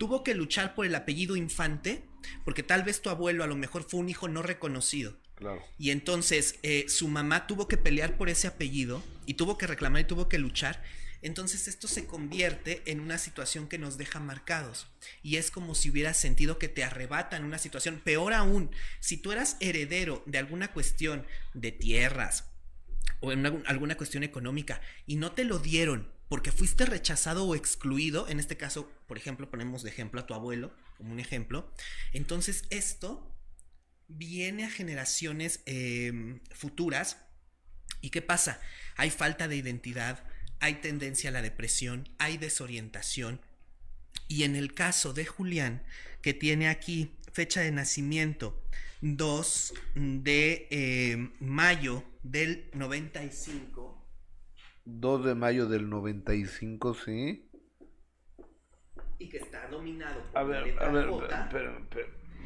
tuvo 0.01 0.23
que 0.23 0.33
luchar 0.33 0.73
por 0.73 0.87
el 0.87 0.95
apellido 0.95 1.35
infante, 1.35 2.01
porque 2.43 2.63
tal 2.63 2.81
vez 2.81 3.03
tu 3.03 3.11
abuelo 3.11 3.43
a 3.43 3.47
lo 3.47 3.55
mejor 3.55 3.83
fue 3.87 3.99
un 3.99 4.09
hijo 4.09 4.27
no 4.27 4.41
reconocido, 4.41 5.15
Claro. 5.35 5.61
y 5.77 5.91
entonces 5.91 6.55
eh, 6.63 6.85
su 6.87 7.07
mamá 7.07 7.45
tuvo 7.45 7.67
que 7.67 7.77
pelear 7.77 8.17
por 8.17 8.27
ese 8.27 8.47
apellido 8.47 9.03
y 9.27 9.35
tuvo 9.35 9.59
que 9.59 9.67
reclamar 9.67 10.01
y 10.01 10.05
tuvo 10.05 10.27
que 10.27 10.39
luchar. 10.39 10.81
Entonces 11.21 11.67
esto 11.67 11.87
se 11.87 12.07
convierte 12.07 12.81
en 12.87 12.99
una 12.99 13.19
situación 13.19 13.67
que 13.67 13.77
nos 13.77 13.99
deja 13.99 14.19
marcados. 14.19 14.87
Y 15.21 15.35
es 15.35 15.51
como 15.51 15.75
si 15.75 15.91
hubieras 15.91 16.17
sentido 16.19 16.57
que 16.57 16.67
te 16.67 16.83
arrebatan 16.83 17.43
una 17.43 17.59
situación. 17.59 18.01
Peor 18.03 18.33
aún, 18.33 18.71
si 19.01 19.17
tú 19.17 19.31
eras 19.31 19.55
heredero 19.59 20.23
de 20.25 20.39
alguna 20.39 20.73
cuestión 20.73 21.27
de 21.53 21.71
tierras 21.71 22.45
o 23.19 23.31
en 23.31 23.45
alguna 23.67 23.97
cuestión 23.97 24.23
económica 24.23 24.81
y 25.05 25.17
no 25.17 25.33
te 25.33 25.43
lo 25.43 25.59
dieron 25.59 26.11
porque 26.31 26.53
fuiste 26.53 26.85
rechazado 26.85 27.45
o 27.45 27.55
excluido, 27.55 28.29
en 28.29 28.39
este 28.39 28.55
caso, 28.55 28.89
por 29.05 29.17
ejemplo, 29.17 29.51
ponemos 29.51 29.83
de 29.83 29.89
ejemplo 29.89 30.21
a 30.21 30.25
tu 30.25 30.33
abuelo, 30.33 30.73
como 30.95 31.11
un 31.11 31.19
ejemplo, 31.19 31.69
entonces 32.13 32.63
esto 32.69 33.35
viene 34.07 34.63
a 34.63 34.69
generaciones 34.69 35.59
eh, 35.65 36.39
futuras. 36.51 37.17
¿Y 37.99 38.11
qué 38.11 38.21
pasa? 38.21 38.61
Hay 38.95 39.09
falta 39.09 39.49
de 39.49 39.57
identidad, 39.57 40.23
hay 40.61 40.75
tendencia 40.75 41.31
a 41.31 41.33
la 41.33 41.41
depresión, 41.41 42.07
hay 42.17 42.37
desorientación. 42.37 43.41
Y 44.29 44.43
en 44.43 44.55
el 44.55 44.73
caso 44.73 45.11
de 45.11 45.25
Julián, 45.25 45.83
que 46.21 46.33
tiene 46.33 46.69
aquí 46.69 47.11
fecha 47.33 47.59
de 47.59 47.73
nacimiento 47.73 48.63
2 49.01 49.73
de 49.95 50.69
eh, 50.71 51.29
mayo 51.41 52.05
del 52.23 52.69
95. 52.71 54.00
2 54.85 55.25
de 55.25 55.35
mayo 55.35 55.67
del 55.67 55.89
95, 55.89 56.93
sí. 57.05 57.47
Y 59.19 59.29
que 59.29 59.37
está 59.37 59.67
dominado 59.67 60.21
por 60.31 60.37
A 60.37 60.43
la 60.43 60.49
ver, 60.49 60.65
letra 60.67 60.87
a 60.87 60.91
ver, 60.91 61.07
J. 61.07 61.49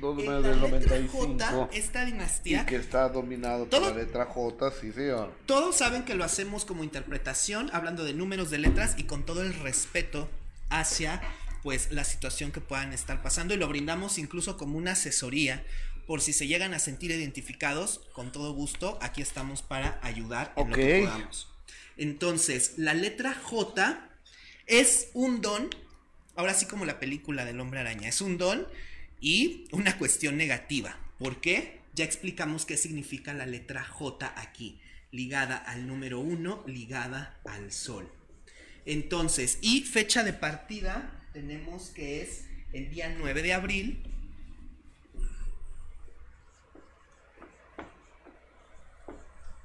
2 0.01 0.17
de 0.17 0.23
mayo 0.25 0.39
la 0.41 0.47
del 0.49 0.61
letra 0.61 0.97
95. 0.97 1.17
J, 1.39 1.69
esta 1.71 2.05
dinastía 2.05 2.63
Y 2.63 2.65
que 2.65 2.75
está 2.75 3.07
dominado 3.09 3.65
Todo- 3.67 3.81
por 3.87 3.95
la 3.95 4.03
letra 4.03 4.25
J, 4.25 4.71
sí, 4.71 4.91
señor. 4.91 5.31
Todos 5.45 5.77
saben 5.77 6.03
que 6.03 6.15
lo 6.15 6.23
hacemos 6.25 6.65
como 6.65 6.83
interpretación, 6.83 7.69
hablando 7.71 8.03
de 8.03 8.13
números 8.13 8.49
de 8.49 8.57
letras 8.57 8.95
y 8.97 9.03
con 9.03 9.25
todo 9.25 9.41
el 9.41 9.53
respeto 9.53 10.29
hacia 10.69 11.21
pues 11.63 11.91
la 11.91 12.03
situación 12.03 12.51
que 12.51 12.61
puedan 12.61 12.93
estar 12.93 13.23
pasando 13.23 13.53
y 13.53 13.57
lo 13.57 13.67
brindamos 13.67 14.19
incluso 14.19 14.55
como 14.57 14.77
una 14.77 14.91
asesoría 14.91 15.63
por 16.05 16.21
si 16.21 16.31
se 16.33 16.45
llegan 16.45 16.75
a 16.75 16.79
sentir 16.79 17.09
identificados, 17.09 18.01
con 18.13 18.31
todo 18.31 18.53
gusto, 18.53 18.99
aquí 19.01 19.23
estamos 19.23 19.63
para 19.63 19.99
ayudar 20.03 20.53
en 20.57 20.69
lo 20.69 20.75
que 20.75 20.99
podamos. 21.05 21.51
Entonces, 21.97 22.73
la 22.77 22.93
letra 22.93 23.33
J 23.33 24.09
es 24.65 25.09
un 25.13 25.41
don, 25.41 25.69
ahora 26.35 26.53
sí 26.53 26.65
como 26.65 26.85
la 26.85 26.99
película 26.99 27.45
del 27.45 27.59
hombre 27.59 27.79
araña, 27.79 28.09
es 28.09 28.21
un 28.21 28.37
don 28.37 28.67
y 29.19 29.65
una 29.71 29.97
cuestión 29.97 30.37
negativa. 30.37 30.97
¿Por 31.19 31.41
qué? 31.41 31.79
Ya 31.93 32.03
explicamos 32.03 32.65
qué 32.65 32.77
significa 32.77 33.33
la 33.33 33.45
letra 33.45 33.83
J 33.83 34.33
aquí, 34.35 34.79
ligada 35.11 35.55
al 35.55 35.87
número 35.87 36.19
1, 36.19 36.65
ligada 36.67 37.39
al 37.45 37.71
sol. 37.71 38.11
Entonces, 38.85 39.59
y 39.61 39.81
fecha 39.81 40.23
de 40.23 40.33
partida 40.33 41.23
tenemos 41.33 41.89
que 41.89 42.21
es 42.21 42.45
el 42.73 42.89
día 42.91 43.15
9 43.17 43.41
de 43.41 43.53
abril 43.53 44.03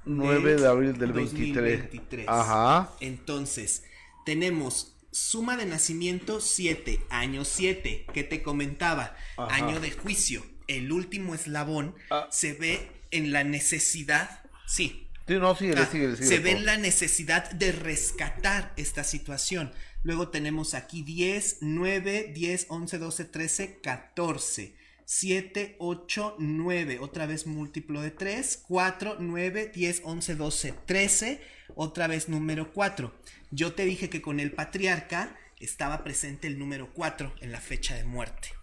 9 0.05 0.55
de 0.55 0.67
abril 0.67 0.97
del 0.97 1.13
23. 1.13 1.53
2023. 1.53 2.25
Ajá. 2.27 2.91
Entonces, 2.99 3.83
tenemos 4.25 4.95
suma 5.11 5.57
de 5.57 5.65
nacimiento 5.65 6.39
7, 6.41 7.01
año 7.09 7.43
7, 7.45 8.05
que 8.13 8.23
te 8.23 8.41
comentaba, 8.41 9.15
Ajá. 9.37 9.53
año 9.55 9.79
de 9.79 9.91
juicio. 9.91 10.43
El 10.67 10.91
último 10.91 11.35
eslabón 11.35 11.95
se 12.29 12.53
ve 12.53 12.89
en 13.11 13.31
la 13.33 13.43
necesidad, 13.43 14.43
sí. 14.65 15.07
Sí, 15.27 15.35
no, 15.35 15.55
síguele, 15.55 15.81
Ah, 15.81 15.89
síguele, 15.91 16.15
síguele, 16.15 16.35
se 16.35 16.41
ve 16.41 16.51
en 16.51 16.65
la 16.65 16.77
necesidad 16.77 17.51
de 17.51 17.71
rescatar 17.71 18.73
esta 18.77 19.03
situación. 19.03 19.71
Luego 20.03 20.29
tenemos 20.29 20.73
aquí 20.73 21.03
10, 21.03 21.57
9, 21.61 22.31
10, 22.33 22.65
11, 22.69 22.97
12, 22.97 23.25
13, 23.25 23.79
14. 23.81 24.75
7, 25.13 25.75
8, 25.79 26.37
9, 26.39 26.99
otra 26.99 27.25
vez 27.25 27.45
múltiplo 27.45 28.01
de 28.01 28.11
3, 28.11 28.63
4, 28.65 29.17
9, 29.19 29.71
10, 29.75 30.01
11, 30.05 30.35
12, 30.35 30.73
13, 30.85 31.41
otra 31.75 32.07
vez 32.07 32.29
número 32.29 32.71
4. 32.71 33.13
Yo 33.51 33.73
te 33.73 33.83
dije 33.83 34.09
que 34.09 34.21
con 34.21 34.39
el 34.39 34.53
patriarca 34.53 35.37
estaba 35.59 36.05
presente 36.05 36.47
el 36.47 36.57
número 36.57 36.93
4 36.93 37.35
en 37.41 37.51
la 37.51 37.59
fecha 37.59 37.93
de 37.95 38.05
muerte. 38.05 38.53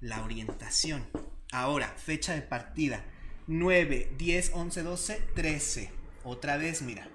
La 0.00 0.22
orientación. 0.22 1.08
Ahora, 1.52 1.88
fecha 1.96 2.34
de 2.34 2.42
partida. 2.42 3.02
9, 3.46 4.10
10, 4.18 4.50
11, 4.52 4.82
12, 4.82 5.22
13. 5.34 5.90
Otra 6.22 6.58
vez, 6.58 6.82
mira. 6.82 7.08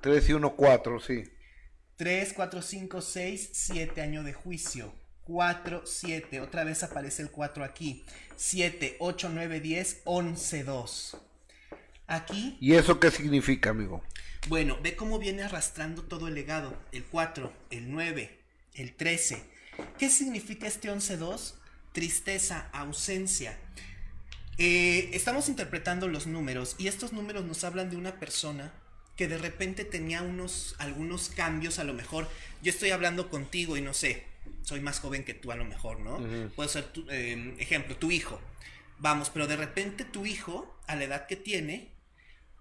3 0.00 0.30
y 0.30 0.32
1, 0.32 0.56
4, 0.56 0.98
sí. 0.98 1.22
3, 1.94 2.32
4, 2.32 2.60
5, 2.60 3.00
6, 3.00 3.50
7 3.52 4.02
año 4.02 4.24
de 4.24 4.32
juicio. 4.32 4.92
4, 5.26 5.82
7. 5.84 6.40
Otra 6.40 6.64
vez 6.64 6.82
aparece 6.82 7.22
el 7.22 7.30
4 7.30 7.64
aquí. 7.64 8.04
7, 8.36 8.96
8, 9.00 9.30
9, 9.32 9.60
10, 9.60 10.02
11, 10.04 10.64
2. 10.64 11.16
Aquí, 12.08 12.56
¿Y 12.60 12.74
eso 12.74 13.00
qué 13.00 13.10
significa, 13.10 13.70
amigo? 13.70 14.02
bueno, 14.48 14.78
ve 14.80 14.94
cómo 14.94 15.18
viene 15.18 15.42
arrastrando 15.42 16.02
todo 16.04 16.28
el 16.28 16.34
legado. 16.34 16.76
El 16.92 17.04
4, 17.04 17.52
el 17.70 17.90
9, 17.90 18.38
el 18.74 18.94
13. 18.94 19.42
¿Qué 19.98 20.08
significa 20.08 20.68
este 20.68 20.88
11, 20.88 21.16
2? 21.16 21.58
Tristeza, 21.92 22.68
ausencia. 22.72 23.58
Eh, 24.58 25.10
estamos 25.12 25.48
interpretando 25.48 26.06
los 26.08 26.26
números 26.28 26.76
y 26.78 26.86
estos 26.86 27.12
números 27.12 27.44
nos 27.44 27.64
hablan 27.64 27.90
de 27.90 27.96
una 27.96 28.20
persona 28.20 28.72
que 29.16 29.28
de 29.28 29.38
repente 29.38 29.84
tenía 29.84 30.22
unos 30.22 30.74
algunos 30.78 31.28
cambios 31.30 31.78
a 31.78 31.84
lo 31.84 31.94
mejor 31.94 32.28
yo 32.62 32.70
estoy 32.70 32.90
hablando 32.90 33.30
contigo 33.30 33.76
y 33.76 33.80
no 33.80 33.94
sé 33.94 34.24
soy 34.62 34.80
más 34.80 35.00
joven 35.00 35.24
que 35.24 35.34
tú 35.34 35.52
a 35.52 35.56
lo 35.56 35.64
mejor 35.64 36.00
no 36.00 36.16
Ujú. 36.16 36.50
puede 36.54 36.68
ser 36.68 36.84
tu, 36.92 37.04
eh, 37.10 37.54
ejemplo 37.58 37.96
tu 37.96 38.10
hijo 38.10 38.40
vamos 38.98 39.30
pero 39.30 39.46
de 39.46 39.56
repente 39.56 40.04
tu 40.04 40.26
hijo 40.26 40.78
a 40.86 40.96
la 40.96 41.04
edad 41.04 41.26
que 41.26 41.36
tiene 41.36 41.90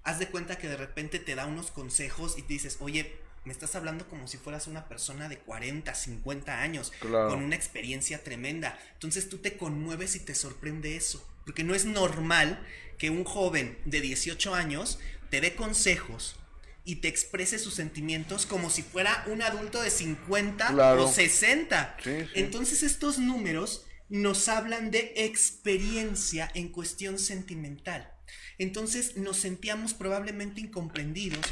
haz 0.03 0.19
de 0.19 0.27
cuenta 0.27 0.57
que 0.57 0.67
de 0.67 0.77
repente 0.77 1.19
te 1.19 1.35
da 1.35 1.45
unos 1.45 1.71
consejos 1.71 2.37
y 2.37 2.41
te 2.43 2.53
dices 2.53 2.77
oye 2.79 3.15
me 3.43 3.51
estás 3.53 3.75
hablando 3.75 4.07
como 4.07 4.27
si 4.27 4.37
fueras 4.37 4.65
una 4.65 4.87
persona 4.87 5.29
de 5.29 5.37
40, 5.37 5.93
50 5.93 6.61
años, 6.63 6.91
Claro. 6.99 7.29
con 7.29 7.43
una 7.43 7.55
experiencia 7.55 8.23
tremenda. 8.23 8.75
Entonces 8.93 9.29
tú 9.29 9.37
te 9.37 9.55
conmueves 9.55 10.15
y 10.15 10.19
te 10.19 10.33
sorprende 10.33 10.95
eso. 10.95 11.23
Porque 11.45 11.63
no 11.63 11.75
es 11.75 11.85
normal 11.85 12.59
que 12.97 13.11
un 13.11 13.23
joven 13.23 13.77
de 13.85 14.01
18 14.01 14.55
años 14.55 14.97
te 15.29 15.41
dé 15.41 15.53
consejos 15.53 16.37
y 16.85 16.97
te 16.97 17.07
exprese 17.07 17.57
sus 17.59 17.73
sentimientos 17.73 18.45
como 18.45 18.69
si 18.69 18.83
fuera 18.83 19.23
un 19.27 19.41
adulto 19.41 19.81
de 19.81 19.89
50 19.89 20.67
Claro. 20.67 21.05
o 21.05 21.11
60. 21.11 21.97
Sí, 22.03 22.11
sí. 22.21 22.27
Entonces 22.35 22.83
estos 22.83 23.17
números 23.17 23.85
nos 24.07 24.47
hablan 24.47 24.91
de 24.91 25.13
experiencia 25.15 26.49
en 26.53 26.69
cuestión 26.69 27.17
sentimental. 27.19 28.11
Entonces 28.57 29.17
nos 29.17 29.37
sentíamos 29.37 29.93
probablemente 29.93 30.61
incomprendidos, 30.61 31.43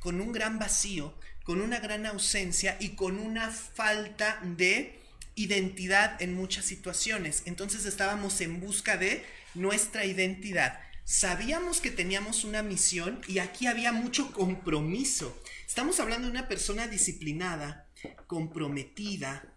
con 0.00 0.20
un 0.20 0.32
gran 0.32 0.58
vacío, 0.58 1.14
con 1.44 1.60
una 1.60 1.80
gran 1.80 2.06
ausencia 2.06 2.76
y 2.80 2.90
con 2.90 3.18
una 3.18 3.50
falta 3.50 4.40
de 4.42 4.98
identidad 5.34 6.20
en 6.20 6.34
muchas 6.34 6.64
situaciones. 6.64 7.42
Entonces 7.44 7.84
estábamos 7.84 8.40
en 8.40 8.60
busca 8.60 8.96
de 8.96 9.24
nuestra 9.54 10.04
identidad. 10.04 10.80
Sabíamos 11.10 11.80
que 11.80 11.90
teníamos 11.90 12.44
una 12.44 12.62
misión 12.62 13.22
y 13.26 13.38
aquí 13.38 13.66
había 13.66 13.92
mucho 13.92 14.30
compromiso. 14.30 15.42
Estamos 15.66 16.00
hablando 16.00 16.26
de 16.26 16.32
una 16.32 16.48
persona 16.48 16.86
disciplinada, 16.86 17.88
comprometida, 18.26 19.54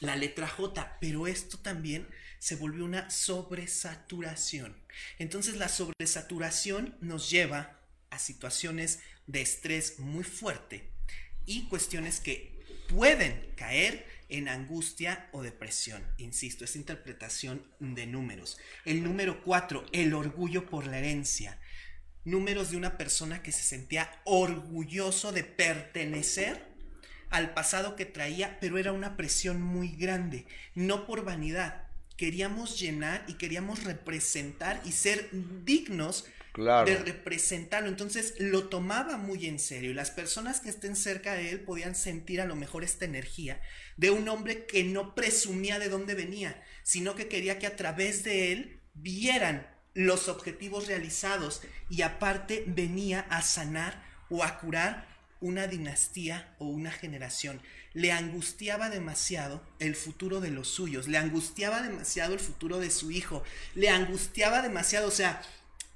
la 0.00 0.16
letra 0.16 0.48
J, 0.48 0.96
pero 0.98 1.26
esto 1.26 1.58
también 1.58 2.08
se 2.38 2.56
volvió 2.56 2.86
una 2.86 3.10
sobresaturación. 3.10 4.74
Entonces 5.18 5.58
la 5.58 5.68
sobresaturación 5.68 6.96
nos 7.02 7.28
lleva 7.28 7.78
a 8.08 8.18
situaciones 8.18 9.00
de 9.26 9.42
estrés 9.42 9.98
muy 9.98 10.24
fuerte 10.24 10.90
y 11.44 11.68
cuestiones 11.68 12.20
que 12.20 12.58
pueden 12.88 13.52
caer 13.54 14.06
en 14.30 14.48
angustia 14.48 15.28
o 15.32 15.42
depresión. 15.42 16.02
Insisto, 16.18 16.64
es 16.64 16.76
interpretación 16.76 17.62
de 17.78 18.06
números. 18.06 18.58
El 18.84 19.02
número 19.02 19.42
4, 19.42 19.86
el 19.92 20.14
orgullo 20.14 20.66
por 20.66 20.86
la 20.86 20.98
herencia. 20.98 21.58
Números 22.24 22.70
de 22.70 22.76
una 22.76 22.98
persona 22.98 23.42
que 23.42 23.52
se 23.52 23.62
sentía 23.62 24.10
orgulloso 24.24 25.32
de 25.32 25.44
pertenecer 25.44 26.70
al 27.30 27.54
pasado 27.54 27.96
que 27.96 28.06
traía, 28.06 28.58
pero 28.60 28.76
era 28.78 28.92
una 28.92 29.16
presión 29.16 29.62
muy 29.62 29.88
grande, 29.88 30.46
no 30.74 31.06
por 31.06 31.24
vanidad. 31.24 31.88
Queríamos 32.16 32.78
llenar 32.78 33.24
y 33.28 33.34
queríamos 33.34 33.84
representar 33.84 34.82
y 34.84 34.92
ser 34.92 35.30
dignos 35.64 36.26
De 36.86 36.96
representarlo. 36.96 37.88
Entonces 37.88 38.34
lo 38.38 38.68
tomaba 38.68 39.16
muy 39.16 39.46
en 39.46 39.58
serio. 39.58 39.94
Las 39.94 40.10
personas 40.10 40.60
que 40.60 40.70
estén 40.70 40.96
cerca 40.96 41.34
de 41.34 41.50
él 41.50 41.60
podían 41.60 41.94
sentir 41.94 42.40
a 42.40 42.46
lo 42.46 42.56
mejor 42.56 42.84
esta 42.84 43.04
energía 43.04 43.60
de 43.96 44.10
un 44.10 44.28
hombre 44.28 44.66
que 44.66 44.84
no 44.84 45.14
presumía 45.14 45.78
de 45.78 45.88
dónde 45.88 46.14
venía, 46.14 46.62
sino 46.82 47.14
que 47.14 47.28
quería 47.28 47.58
que 47.58 47.66
a 47.66 47.76
través 47.76 48.24
de 48.24 48.52
él 48.52 48.80
vieran 48.94 49.66
los 49.94 50.28
objetivos 50.28 50.86
realizados 50.86 51.62
y 51.88 52.02
aparte 52.02 52.64
venía 52.66 53.20
a 53.30 53.42
sanar 53.42 54.04
o 54.28 54.44
a 54.44 54.58
curar 54.58 55.08
una 55.40 55.66
dinastía 55.66 56.54
o 56.58 56.66
una 56.66 56.90
generación. 56.90 57.60
Le 57.92 58.12
angustiaba 58.12 58.88
demasiado 58.88 59.62
el 59.78 59.96
futuro 59.96 60.40
de 60.40 60.50
los 60.50 60.68
suyos, 60.68 61.08
le 61.08 61.18
angustiaba 61.18 61.82
demasiado 61.82 62.34
el 62.34 62.40
futuro 62.40 62.78
de 62.78 62.90
su 62.90 63.10
hijo, 63.10 63.42
le 63.74 63.88
angustiaba 63.88 64.62
demasiado, 64.62 65.08
o 65.08 65.12
sea, 65.12 65.42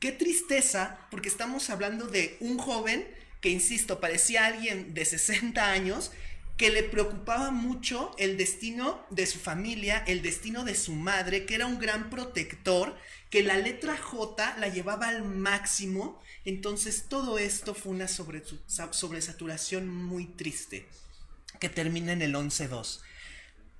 qué 0.04 0.12
tristeza, 0.12 0.98
porque 1.10 1.30
estamos 1.30 1.70
hablando 1.70 2.06
de 2.06 2.36
un 2.40 2.58
joven 2.58 3.08
que, 3.40 3.48
insisto, 3.48 4.00
parecía 4.00 4.44
alguien 4.44 4.92
de 4.92 5.02
60 5.06 5.70
años, 5.70 6.12
que 6.58 6.68
le 6.68 6.82
preocupaba 6.82 7.50
mucho 7.50 8.14
el 8.18 8.36
destino 8.36 9.02
de 9.08 9.24
su 9.24 9.38
familia, 9.38 10.04
el 10.06 10.20
destino 10.20 10.62
de 10.64 10.74
su 10.74 10.92
madre, 10.92 11.46
que 11.46 11.54
era 11.54 11.64
un 11.64 11.78
gran 11.78 12.10
protector, 12.10 12.94
que 13.30 13.42
la 13.42 13.56
letra 13.56 13.96
J 13.96 14.56
la 14.58 14.68
llevaba 14.68 15.08
al 15.08 15.24
máximo. 15.24 16.20
Entonces 16.44 17.06
todo 17.08 17.38
esto 17.38 17.74
fue 17.74 17.92
una 17.92 18.06
sobre- 18.06 18.42
sobresaturación 18.90 19.88
muy 19.88 20.26
triste, 20.26 20.86
que 21.60 21.70
termina 21.70 22.12
en 22.12 22.20
el 22.20 22.34
11-2. 22.34 23.00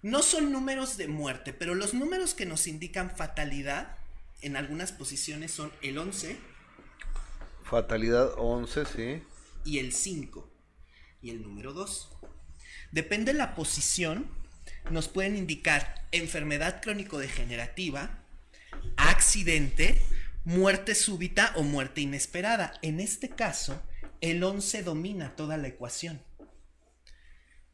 No 0.00 0.22
son 0.22 0.50
números 0.52 0.96
de 0.96 1.06
muerte, 1.06 1.52
pero 1.52 1.74
los 1.74 1.92
números 1.92 2.32
que 2.32 2.46
nos 2.46 2.66
indican 2.66 3.14
fatalidad 3.14 3.98
en 4.44 4.56
algunas 4.56 4.92
posiciones 4.92 5.50
son 5.50 5.72
el 5.82 5.98
11 5.98 6.36
Fatalidad 7.64 8.32
11, 8.36 8.84
sí. 8.84 9.22
y 9.64 9.78
el 9.78 9.92
5 9.92 10.50
y 11.22 11.30
el 11.30 11.42
número 11.42 11.72
2. 11.72 12.10
Depende 12.92 13.32
de 13.32 13.38
la 13.38 13.54
posición, 13.54 14.28
nos 14.90 15.08
pueden 15.08 15.34
indicar 15.36 16.06
enfermedad 16.12 16.82
crónico-degenerativa, 16.82 18.22
accidente, 18.96 20.00
muerte 20.44 20.94
súbita 20.94 21.54
o 21.56 21.62
muerte 21.62 22.02
inesperada. 22.02 22.74
En 22.82 23.00
este 23.00 23.30
caso, 23.30 23.82
el 24.20 24.44
11 24.44 24.82
domina 24.82 25.34
toda 25.34 25.56
la 25.56 25.68
ecuación. 25.68 26.22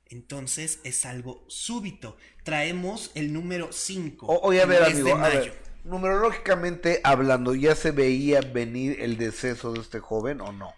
Entonces 0.07 0.81
es 0.85 1.05
algo 1.05 1.45
súbito. 1.49 2.17
Traemos 2.45 3.11
el 3.15 3.33
número 3.33 3.73
5. 3.73 4.27
O- 4.27 4.41
oye, 4.49 4.61
a 4.63 4.67
ver, 4.67 4.83
amigo, 4.85 5.15
a 5.17 5.29
ver, 5.29 5.70
numerológicamente 5.85 7.01
hablando, 7.05 7.55
¿ya 7.55 7.75
se 7.75 7.91
veía 7.91 8.41
venir 8.41 8.97
el 9.01 9.17
deceso 9.17 9.73
de 9.73 9.81
este 9.81 10.01
joven 10.01 10.41
o 10.41 10.53
no? 10.53 10.75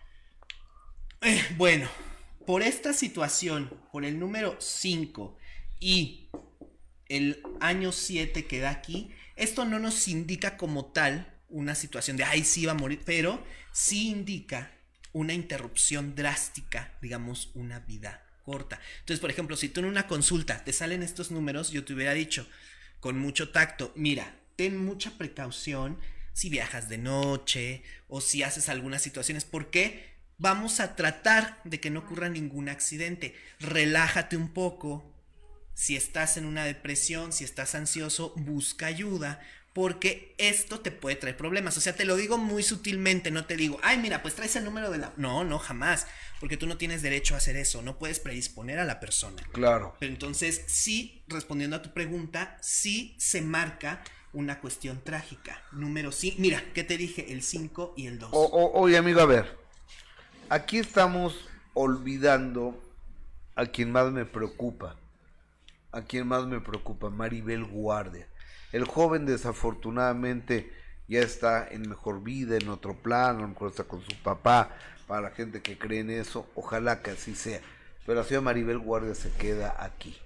Eh, 1.21 1.43
bueno, 1.57 1.89
por 2.47 2.63
esta 2.63 2.93
situación, 2.93 3.71
por 3.93 4.05
el 4.05 4.19
número 4.19 4.57
5 4.59 5.37
y 5.81 6.29
el 7.09 7.43
año 7.61 7.93
7 7.93 8.47
que 8.47 8.61
da 8.61 8.71
aquí, 8.71 9.15
esto 9.37 9.65
no 9.65 9.79
nos 9.79 10.09
indica 10.09 10.57
como 10.57 10.87
tal 10.87 11.33
una 11.49 11.75
situación 11.75 12.17
de, 12.17 12.25
ay, 12.25 12.45
sí 12.45 12.67
va 12.67 12.73
a 12.73 12.77
morir, 12.77 13.03
pero 13.05 13.43
sí 13.73 14.09
indica 14.09 14.73
una 15.13 15.35
interrupción 15.35 16.15
drástica, 16.15 16.95
digamos, 17.01 17.51
una 17.55 17.81
vida 17.81 18.25
corta. 18.45 18.81
Entonces, 19.01 19.21
por 19.21 19.31
ejemplo, 19.31 19.57
si 19.57 19.69
tú 19.69 19.81
en 19.81 19.87
una 19.87 20.07
consulta 20.07 20.65
te 20.65 20.73
salen 20.73 21.03
estos 21.03 21.31
números, 21.31 21.71
yo 21.71 21.85
te 21.85 21.93
hubiera 21.93 22.15
dicho 22.15 22.47
con 23.01 23.19
mucho 23.19 23.51
tacto, 23.51 23.93
mira, 23.95 24.37
ten 24.57 24.77
mucha 24.77 25.17
precaución 25.19 25.99
si 26.33 26.49
viajas 26.49 26.89
de 26.89 26.99
noche 26.99 27.83
o 28.09 28.21
si 28.21 28.43
haces 28.43 28.69
algunas 28.69 29.03
situaciones, 29.03 29.45
porque 29.45 30.13
vamos 30.39 30.81
a 30.81 30.97
tratar 30.97 31.61
de 31.65 31.81
que 31.81 31.91
no 31.91 32.01
ocurra 32.01 32.29
ningún 32.29 32.69
accidente. 32.69 33.35
Relájate 33.61 34.37
un 34.37 34.49
poco. 34.49 35.09
Si 35.75 35.97
estás 35.97 36.37
en 36.37 36.45
una 36.45 36.65
depresión, 36.65 37.33
si 37.33 37.45
estás 37.45 37.75
ansioso, 37.75 38.35
busca 38.37 38.87
ayuda. 38.87 39.41
Porque 39.73 40.35
esto 40.37 40.81
te 40.81 40.91
puede 40.91 41.17
traer 41.17 41.37
problemas. 41.37 41.79
O 41.79 41.81
sea, 41.81 41.95
te 41.95 42.05
lo 42.05 42.17
digo 42.17 42.37
muy 42.37 42.63
sutilmente, 42.63 43.31
no 43.31 43.47
te 43.47 43.57
digo, 43.57 43.81
ay, 43.83 43.97
mira, 43.97 44.21
pues 44.21 44.35
traes 44.35 44.55
el 44.57 44.65
número 44.65 44.91
de 44.91 44.99
la. 44.99 45.15
No, 45.17 45.45
no, 45.45 45.59
jamás. 45.59 46.07
Porque 46.41 46.59
tú 46.59 46.67
no 46.67 46.77
tienes 46.77 47.01
derecho 47.01 47.35
a 47.35 47.39
hacer 47.39 47.57
eso. 47.57 47.81
No 47.81 47.99
puedes 47.99 48.21
predisponer 48.21 48.81
a 48.81 48.85
la 48.85 49.01
persona. 49.01 49.43
Claro. 49.53 49.97
Pero 49.99 50.13
entonces, 50.13 50.63
sí, 50.67 51.25
respondiendo 51.27 51.77
a 51.77 51.83
tu 51.83 51.95
pregunta, 51.95 52.59
sí 52.61 53.17
se 53.19 53.41
marca 53.41 54.05
una 54.33 54.61
cuestión 54.61 55.01
trágica. 55.03 55.63
Número 55.73 56.11
5. 56.13 56.37
Mira, 56.41 56.63
¿qué 56.75 56.85
te 56.85 56.97
dije? 56.97 57.33
El 57.33 57.43
5 57.43 57.95
y 57.97 58.07
el 58.07 58.19
2. 58.19 58.31
O- 58.33 58.45
o- 58.47 58.81
oye, 58.81 58.97
amigo, 58.97 59.21
a 59.21 59.27
ver. 59.27 59.59
Aquí 60.49 60.79
estamos 60.79 61.49
olvidando 61.75 62.81
a 63.55 63.67
quien 63.67 63.93
más 63.93 64.11
me 64.13 64.25
preocupa. 64.25 64.97
A 65.93 66.03
quien 66.03 66.27
más 66.27 66.47
me 66.47 66.61
preocupa, 66.61 67.11
Maribel 67.11 67.65
Guardia. 67.65 68.27
El 68.73 68.85
joven 68.87 69.27
desafortunadamente 69.27 70.73
ya 71.09 71.21
está 71.21 71.69
en 71.69 71.89
mejor 71.89 72.23
vida, 72.23 72.57
en 72.57 72.69
otro 72.71 72.95
plano, 72.95 73.41
a 73.41 73.43
lo 73.43 73.49
mejor 73.49 73.71
está 73.71 73.85
con 73.85 74.01
su 74.03 74.17
papá, 74.23 74.71
para 75.07 75.21
la 75.21 75.31
gente 75.31 75.61
que 75.61 75.77
cree 75.77 76.01
en 76.01 76.09
eso, 76.11 76.49
ojalá 76.55 77.03
que 77.03 77.11
así 77.11 77.35
sea. 77.35 77.61
Pero 78.07 78.19
la 78.21 78.25
señora 78.25 78.45
Maribel 78.45 78.79
Guardia 78.79 79.15
se 79.15 79.31
queda 79.33 79.77
aquí. 79.79 80.17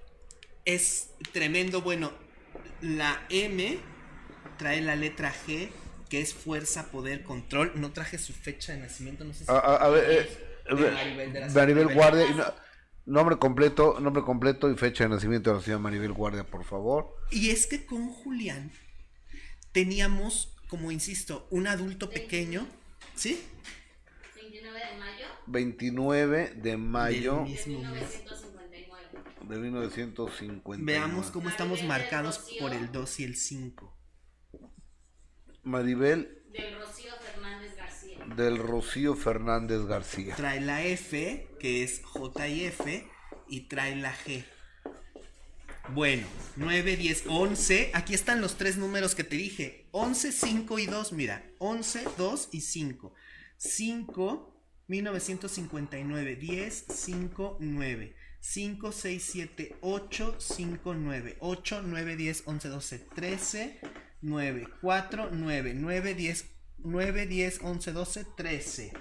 Es 0.64 1.10
tremendo. 1.32 1.82
Bueno, 1.82 2.12
la 2.80 3.20
M 3.28 3.78
trae 4.56 4.80
la 4.80 4.96
letra 4.96 5.32
G, 5.46 5.68
que 6.08 6.20
es 6.20 6.34
fuerza, 6.34 6.90
poder, 6.90 7.22
control. 7.22 7.72
No 7.76 7.92
traje 7.92 8.18
su 8.18 8.32
fecha 8.32 8.72
de 8.72 8.80
nacimiento, 8.80 9.24
no 9.24 9.32
sé 9.34 9.44
si. 9.44 9.50
A, 9.50 9.54
a- 9.56 9.76
a 9.76 9.88
ver, 9.88 10.04
eh, 10.10 10.74
De 10.74 10.90
Maribel 10.90 11.32
de 11.32 11.40
la 11.40 11.48
Maribel 11.48 11.94
Guardia, 11.94 12.28
no- 12.34 12.54
nombre 13.06 13.36
completo, 13.38 14.00
nombre 14.00 14.22
completo 14.24 14.70
y 14.70 14.76
fecha 14.76 15.04
de 15.04 15.10
nacimiento 15.10 15.50
de 15.50 15.56
la 15.56 15.62
señora 15.62 15.80
Maribel 15.82 16.12
Guardia, 16.12 16.44
por 16.44 16.64
favor. 16.64 17.16
Y 17.30 17.50
es 17.50 17.66
que 17.66 17.86
con 17.86 18.08
Julián 18.08 18.72
teníamos, 19.72 20.54
como 20.68 20.90
insisto, 20.90 21.46
un 21.50 21.66
adulto 21.66 22.10
pequeño, 22.10 22.66
¿sí? 23.14 23.40
29 24.34 24.78
de 24.78 24.98
mayo 24.98 25.26
29 25.46 26.52
de 26.56 26.76
mayo 26.76 27.34
Del 27.34 27.42
mismo 27.44 27.78
mes. 27.82 28.22
1959. 28.24 29.08
de 29.48 29.56
1950. 29.58 30.84
Veamos 30.84 31.30
cómo 31.30 31.48
estamos 31.48 31.82
marcados 31.84 32.38
por 32.58 32.72
el 32.72 32.90
2 32.90 33.20
y 33.20 33.24
el 33.24 33.36
5. 33.36 33.95
Maribel 35.66 36.42
Del 36.52 36.78
Rocío 36.78 37.12
Fernández 37.20 37.76
García. 37.76 38.24
del 38.36 38.56
Rocío 38.58 39.14
Fernández 39.16 39.84
García. 39.86 40.36
Trae 40.36 40.60
la 40.60 40.84
F, 40.84 41.48
que 41.58 41.82
es 41.82 42.02
J 42.04 42.48
y 42.48 42.64
F, 42.66 43.04
y 43.48 43.60
trae 43.62 43.96
la 43.96 44.14
G. 44.16 44.44
Bueno, 45.88 46.26
9, 46.56 46.96
10, 46.96 47.24
11. 47.28 47.90
Aquí 47.94 48.14
están 48.14 48.40
los 48.40 48.56
tres 48.56 48.76
números 48.76 49.14
que 49.16 49.24
te 49.24 49.36
dije. 49.36 49.86
11, 49.90 50.32
5 50.32 50.78
y 50.78 50.86
2. 50.86 51.12
Mira, 51.12 51.44
11, 51.58 52.04
2 52.16 52.48
y 52.52 52.60
5. 52.60 53.12
5, 53.56 54.62
1959. 54.86 56.36
10, 56.36 56.84
5, 56.88 57.56
9. 57.60 58.16
5, 58.40 58.92
6, 58.92 59.28
7, 59.32 59.76
8, 59.80 60.36
5, 60.38 60.94
9. 60.94 61.36
8, 61.40 61.82
9, 61.84 62.16
10, 62.16 62.42
11, 62.46 62.68
12, 62.68 62.98
13, 63.14 63.80
9, 64.22 64.68
4, 64.80 65.30
9, 65.32 65.74
9, 65.74 66.14
10, 66.14 66.44
9, 66.78 67.26
10, 67.26 67.60
11, 67.62 67.92
12, 67.92 68.26
13. 68.36 68.92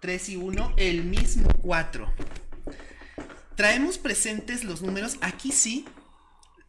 3 0.00 0.28
y 0.28 0.36
1, 0.36 0.74
el 0.76 1.04
mismo 1.04 1.48
4. 1.62 2.12
Traemos 3.56 3.98
presentes 3.98 4.64
los 4.64 4.82
números, 4.82 5.16
aquí 5.20 5.50
sí, 5.50 5.86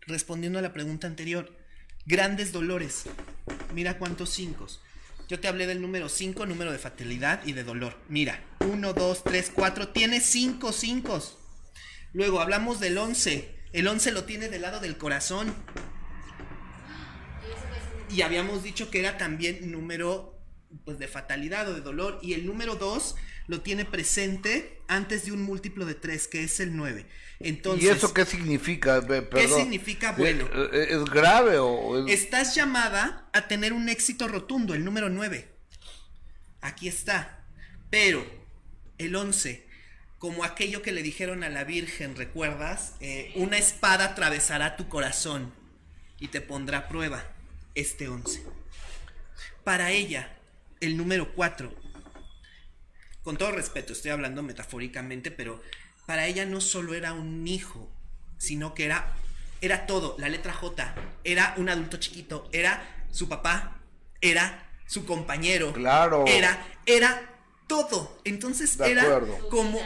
respondiendo 0.08 0.58
a 0.58 0.62
la 0.62 0.74
pregunta 0.74 1.08
anterior, 1.08 1.56
grandes 2.06 2.52
dolores. 2.52 3.04
Mira 3.74 3.98
cuántos 3.98 4.30
5. 4.32 4.68
Yo 5.28 5.40
te 5.42 5.50
hablé 5.50 5.68
del 5.68 5.82
número 5.82 6.08
5, 6.08 6.46
número 6.46 6.72
de 6.72 6.78
fatalidad 6.78 7.46
y 7.46 7.52
de 7.52 7.66
dolor. 7.66 8.00
Mira, 8.08 8.42
1, 8.62 8.94
2, 8.94 9.24
3, 9.26 9.52
4, 9.54 9.90
tiene 9.90 10.22
5 10.22 10.72
5. 10.72 11.40
Luego 12.14 12.40
hablamos 12.40 12.80
del 12.80 12.98
11. 12.98 13.54
El 13.74 13.88
11 13.88 14.12
lo 14.14 14.24
tiene 14.24 14.48
del 14.48 14.62
lado 14.62 14.80
del 14.80 14.98
corazón. 14.98 15.54
Y 18.10 18.22
habíamos 18.22 18.64
dicho 18.64 18.90
que 18.90 19.00
era 19.00 19.18
también 19.18 19.72
número 19.72 20.34
pues 20.86 21.00
de 21.00 21.08
fatalidad 21.08 21.68
o 21.70 21.74
de 21.74 21.82
dolor. 21.82 22.20
Y 22.22 22.34
el 22.34 22.46
número 22.46 22.76
2 22.76 23.16
lo 23.48 23.62
tiene 23.62 23.86
presente 23.86 24.82
antes 24.88 25.26
de 25.26 25.32
un 25.32 25.42
múltiplo 25.42 25.86
de 25.86 25.96
3, 25.96 26.28
que 26.28 26.44
es 26.44 26.60
el 26.60 26.76
9. 26.76 27.06
Entonces, 27.40 27.84
¿Y 27.86 27.88
eso 27.90 28.14
qué 28.14 28.26
significa? 28.26 29.02
Perdón. 29.06 29.60
significa? 29.62 30.12
Bueno. 30.14 30.48
¿Eh, 30.74 30.88
¿Es 30.90 31.06
grave 31.06 31.58
o 31.60 32.06
es- 32.08 32.14
Estás 32.24 32.56
llamada 32.56 33.30
a 33.34 33.48
tener 33.48 33.74
un 33.74 33.90
éxito 33.90 34.28
rotundo, 34.28 34.74
el 34.74 34.84
número 34.84 35.10
9. 35.10 35.48
Aquí 36.62 36.88
está. 36.88 37.46
Pero 37.90 38.26
el 38.98 39.16
11, 39.16 39.66
como 40.18 40.44
aquello 40.44 40.82
que 40.82 40.92
le 40.92 41.04
dijeron 41.04 41.44
a 41.44 41.50
la 41.50 41.64
Virgen, 41.64 42.16
¿recuerdas? 42.16 42.96
Eh, 43.00 43.32
una 43.36 43.58
espada 43.58 44.06
atravesará 44.06 44.76
tu 44.76 44.90
corazón 44.90 45.54
y 46.20 46.28
te 46.30 46.42
pondrá 46.42 46.80
a 46.80 46.88
prueba. 46.90 47.24
Este 47.78 48.08
11. 48.08 48.42
Para 49.64 49.92
ella, 49.92 50.36
el 50.80 50.98
número 50.98 51.32
4, 51.36 51.72
con 53.22 53.38
todo 53.38 53.52
respeto, 53.52 53.94
estoy 53.94 54.10
hablando 54.10 54.42
metafóricamente, 54.42 55.30
pero 55.30 55.62
para 56.08 56.26
ella 56.26 56.46
no 56.48 56.60
solo 56.60 56.96
era 56.96 57.14
un 57.14 57.48
hijo, 57.48 57.88
sino 58.40 58.74
que 58.74 58.86
era, 58.86 59.14
era 59.62 59.86
todo, 59.86 60.16
la 60.18 60.28
letra 60.28 60.54
J, 60.54 60.96
era 61.24 61.54
un 61.58 61.70
adulto 61.70 61.98
chiquito, 61.98 62.50
era 62.52 63.06
su 63.12 63.30
papá, 63.30 63.80
era 64.22 64.68
su 64.88 65.06
compañero, 65.06 65.72
Claro. 65.74 66.26
era, 66.26 66.58
era 66.88 67.30
todo. 67.68 68.20
Entonces 68.24 68.76
De 68.76 68.90
era 68.92 69.04
acuerdo. 69.04 69.50
como... 69.50 69.80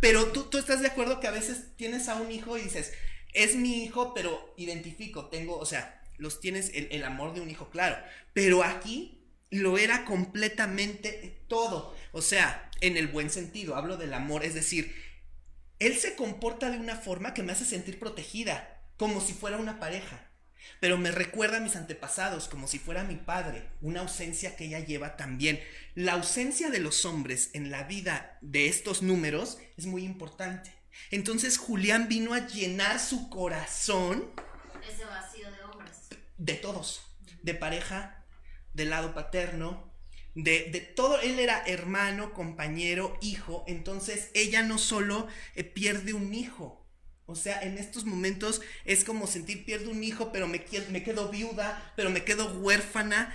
Pero 0.00 0.32
tú, 0.32 0.42
tú 0.50 0.58
estás 0.58 0.82
de 0.82 0.88
acuerdo 0.88 1.18
que 1.18 1.28
a 1.28 1.30
veces 1.30 1.74
tienes 1.76 2.10
a 2.10 2.16
un 2.16 2.30
hijo 2.30 2.58
y 2.58 2.62
dices, 2.62 2.92
es 3.32 3.56
mi 3.56 3.84
hijo, 3.84 4.12
pero 4.12 4.52
identifico, 4.58 5.28
tengo, 5.30 5.56
o 5.56 5.64
sea, 5.64 6.02
los 6.18 6.40
tienes 6.40 6.70
el, 6.74 6.88
el 6.90 7.04
amor 7.04 7.34
de 7.34 7.40
un 7.40 7.50
hijo, 7.50 7.70
claro. 7.70 7.96
Pero 8.32 8.62
aquí 8.62 9.20
lo 9.50 9.78
era 9.78 10.04
completamente 10.04 11.44
todo. 11.48 11.94
O 12.12 12.22
sea, 12.22 12.70
en 12.80 12.96
el 12.96 13.08
buen 13.08 13.30
sentido, 13.30 13.76
hablo 13.76 13.96
del 13.96 14.14
amor, 14.14 14.44
es 14.44 14.54
decir, 14.54 14.94
él 15.78 15.96
se 15.96 16.16
comporta 16.16 16.70
de 16.70 16.78
una 16.78 16.96
forma 16.96 17.34
que 17.34 17.42
me 17.42 17.52
hace 17.52 17.64
sentir 17.64 17.98
protegida, 17.98 18.80
como 18.96 19.20
si 19.20 19.32
fuera 19.32 19.58
una 19.58 19.78
pareja. 19.78 20.30
Pero 20.80 20.98
me 20.98 21.10
recuerda 21.10 21.58
a 21.58 21.60
mis 21.60 21.76
antepasados, 21.76 22.48
como 22.48 22.66
si 22.66 22.78
fuera 22.78 23.04
mi 23.04 23.16
padre, 23.16 23.68
una 23.80 24.00
ausencia 24.00 24.56
que 24.56 24.64
ella 24.66 24.80
lleva 24.80 25.16
también. 25.16 25.60
La 25.94 26.14
ausencia 26.14 26.70
de 26.70 26.80
los 26.80 27.04
hombres 27.04 27.50
en 27.52 27.70
la 27.70 27.84
vida 27.84 28.38
de 28.40 28.68
estos 28.68 29.02
números 29.02 29.58
es 29.76 29.86
muy 29.86 30.04
importante. 30.04 30.72
Entonces 31.10 31.58
Julián 31.58 32.08
vino 32.08 32.34
a 32.34 32.46
llenar 32.46 32.98
su 33.00 33.28
corazón 33.28 34.32
de 36.38 36.54
todos, 36.54 37.02
de 37.42 37.54
pareja, 37.54 38.24
del 38.72 38.90
lado 38.90 39.14
paterno, 39.14 39.92
de, 40.34 40.68
de 40.72 40.80
todo. 40.80 41.20
Él 41.20 41.38
era 41.38 41.62
hermano, 41.66 42.32
compañero, 42.32 43.16
hijo. 43.20 43.64
Entonces 43.66 44.30
ella 44.34 44.62
no 44.62 44.78
solo 44.78 45.28
eh, 45.54 45.64
pierde 45.64 46.12
un 46.12 46.34
hijo. 46.34 46.80
O 47.26 47.36
sea, 47.36 47.62
en 47.62 47.78
estos 47.78 48.04
momentos 48.04 48.60
es 48.84 49.02
como 49.04 49.26
sentir 49.26 49.64
pierdo 49.64 49.90
un 49.90 50.04
hijo, 50.04 50.30
pero 50.30 50.46
me, 50.46 50.62
me 50.90 51.02
quedo 51.02 51.30
viuda, 51.30 51.92
pero 51.96 52.10
me 52.10 52.22
quedo 52.24 52.52
huérfana. 52.58 53.34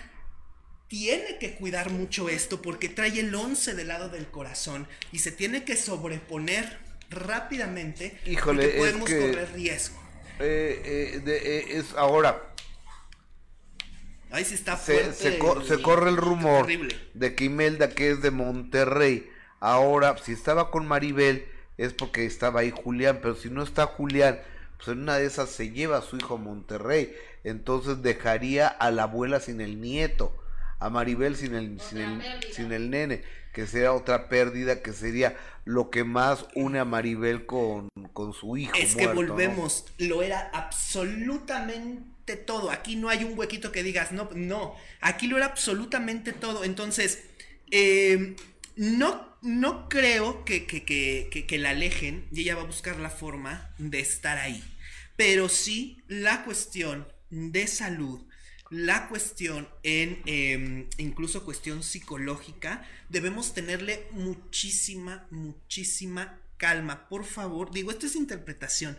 Tiene 0.88 1.38
que 1.40 1.56
cuidar 1.56 1.92
mucho 1.92 2.30
esto 2.30 2.62
porque 2.62 2.90
trae 2.90 3.20
el 3.20 3.34
11 3.34 3.76
del 3.76 3.88
lado 3.90 4.10
del 4.10 4.30
corazón 4.30 4.88
y 5.12 5.20
se 5.20 5.32
tiene 5.32 5.64
que 5.64 5.76
sobreponer 5.76 6.80
rápidamente 7.10 8.20
Híjole, 8.26 8.64
porque 8.64 8.76
es 8.76 8.78
podemos 8.80 9.10
que- 9.10 9.20
correr 9.20 9.54
riesgo. 9.54 10.00
Eh, 10.40 10.82
eh, 11.16 11.20
de- 11.20 11.58
eh, 11.60 11.78
es 11.80 11.94
ahora. 11.96 12.49
Ahí 14.32 14.46
sí 14.46 14.54
está 14.56 14.78
Se, 14.78 14.94
fuerte. 14.94 15.14
se 15.14 15.38
co- 15.40 15.62
se 15.64 15.82
corre 15.82 16.10
el 16.10 16.18
rumor 16.18 16.66
Terrible. 16.68 16.96
de 17.14 17.36
que 17.36 17.46
Imelda, 17.46 17.90
que 17.90 18.12
es 18.12 18.22
de 18.22 18.32
Monterrey, 18.32 19.30
ahora, 19.60 20.18
si 20.18 20.32
estaba 20.34 20.70
con 20.72 20.88
Maribel, 20.88 21.46
es 21.78 21.94
porque 21.94 22.26
estaba 22.26 22.60
ahí 22.62 22.72
Julián, 22.72 23.20
pero 23.22 23.36
si 23.36 23.50
no 23.50 23.64
está 23.64 23.86
Julián, 23.88 24.40
pues 24.78 24.90
en 24.90 25.02
una 25.04 25.18
de 25.18 25.26
esas 25.26 25.50
se 25.50 25.72
lleva 25.72 25.98
a 25.98 26.02
su 26.02 26.18
hijo 26.18 26.36
a 26.36 26.38
Monterrey, 26.38 27.14
entonces 27.44 28.02
dejaría 28.02 28.68
a 28.68 28.92
la 28.92 29.04
abuela 29.04 29.40
sin 29.40 29.62
el 29.62 29.82
nieto, 29.82 30.36
a 30.80 30.90
Maribel 30.90 31.36
sin 31.36 31.56
el, 31.56 31.80
sin 31.82 31.98
el, 32.00 32.22
sin 32.54 32.72
el 32.72 32.90
nene, 32.90 33.24
que 33.54 33.66
sería 33.66 33.94
otra 33.94 34.30
pérdida, 34.30 34.82
que 34.82 34.94
sería 34.94 35.36
lo 35.66 35.90
que 35.90 36.04
más 36.04 36.46
une 36.56 36.80
a 36.80 36.86
Maribel 36.86 37.46
con, 37.46 37.90
con 38.14 38.34
su 38.34 38.58
hijo. 38.58 38.74
Es 38.78 38.96
que 38.96 39.08
volvemos, 39.08 39.86
lo 39.98 40.22
era 40.22 40.50
absolutamente 40.54 42.04
todo. 42.36 42.72
Aquí 42.72 42.96
no 42.96 43.10
hay 43.10 43.24
un 43.24 43.38
huequito 43.38 43.72
que 43.72 43.84
digas, 43.84 44.12
no, 44.12 44.30
no. 44.36 44.76
Aquí 45.02 45.28
lo 45.28 45.38
era 45.38 45.48
absolutamente 45.48 46.34
todo. 46.34 46.64
Entonces, 46.64 47.24
eh, 47.72 48.36
no, 48.76 49.38
no 49.42 49.90
creo 49.90 50.46
que, 50.46 50.66
que, 50.66 50.84
que, 50.84 51.46
que- 51.48 51.58
la 51.58 51.72
alejen 51.72 52.28
y 52.32 52.42
ella 52.42 52.56
va 52.56 52.62
a 52.64 52.66
buscar 52.66 52.98
la 53.00 53.10
forma 53.10 53.72
de 53.78 54.00
estar 54.00 54.38
ahí. 54.38 54.64
Pero 55.16 55.50
sí 55.50 56.02
la 56.08 56.44
cuestión 56.46 57.08
de 57.30 57.68
salud, 57.68 58.22
la 58.70 59.08
cuestión 59.10 59.68
en 59.84 60.22
eh, 60.26 60.88
incluso 60.98 61.44
cuestión 61.44 61.84
psicológica, 61.84 62.86
debemos 63.10 63.54
tenerle 63.54 64.08
muchísima, 64.12 65.28
muchísima 65.32 66.40
calma. 66.58 67.08
Por 67.10 67.26
favor, 67.26 67.72
digo, 67.72 67.92
esto 67.92 68.06
es 68.06 68.16
interpretación. 68.16 68.98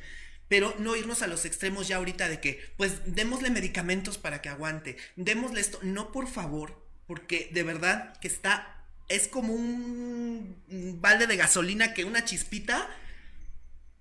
Pero 0.50 0.74
no 0.78 0.96
irnos 0.96 1.22
a 1.22 1.28
los 1.28 1.46
extremos 1.46 1.88
ya 1.88 1.96
ahorita 1.96 2.28
de 2.28 2.40
que, 2.40 2.60
pues, 2.76 3.00
démosle 3.06 3.48
medicamentos 3.48 4.18
para 4.18 4.42
que 4.42 4.50
aguante, 4.50 4.98
démosle 5.16 5.62
esto. 5.62 5.78
No, 5.82 6.12
por 6.12 6.28
favor, 6.28 6.86
porque 7.06 7.48
de 7.54 7.62
verdad 7.62 8.18
que 8.20 8.28
está, 8.28 8.84
es 9.08 9.28
como 9.28 9.54
un 9.54 10.56
balde 11.00 11.26
de 11.26 11.36
gasolina 11.36 11.94
que 11.94 12.04
una 12.04 12.26
chispita 12.26 12.90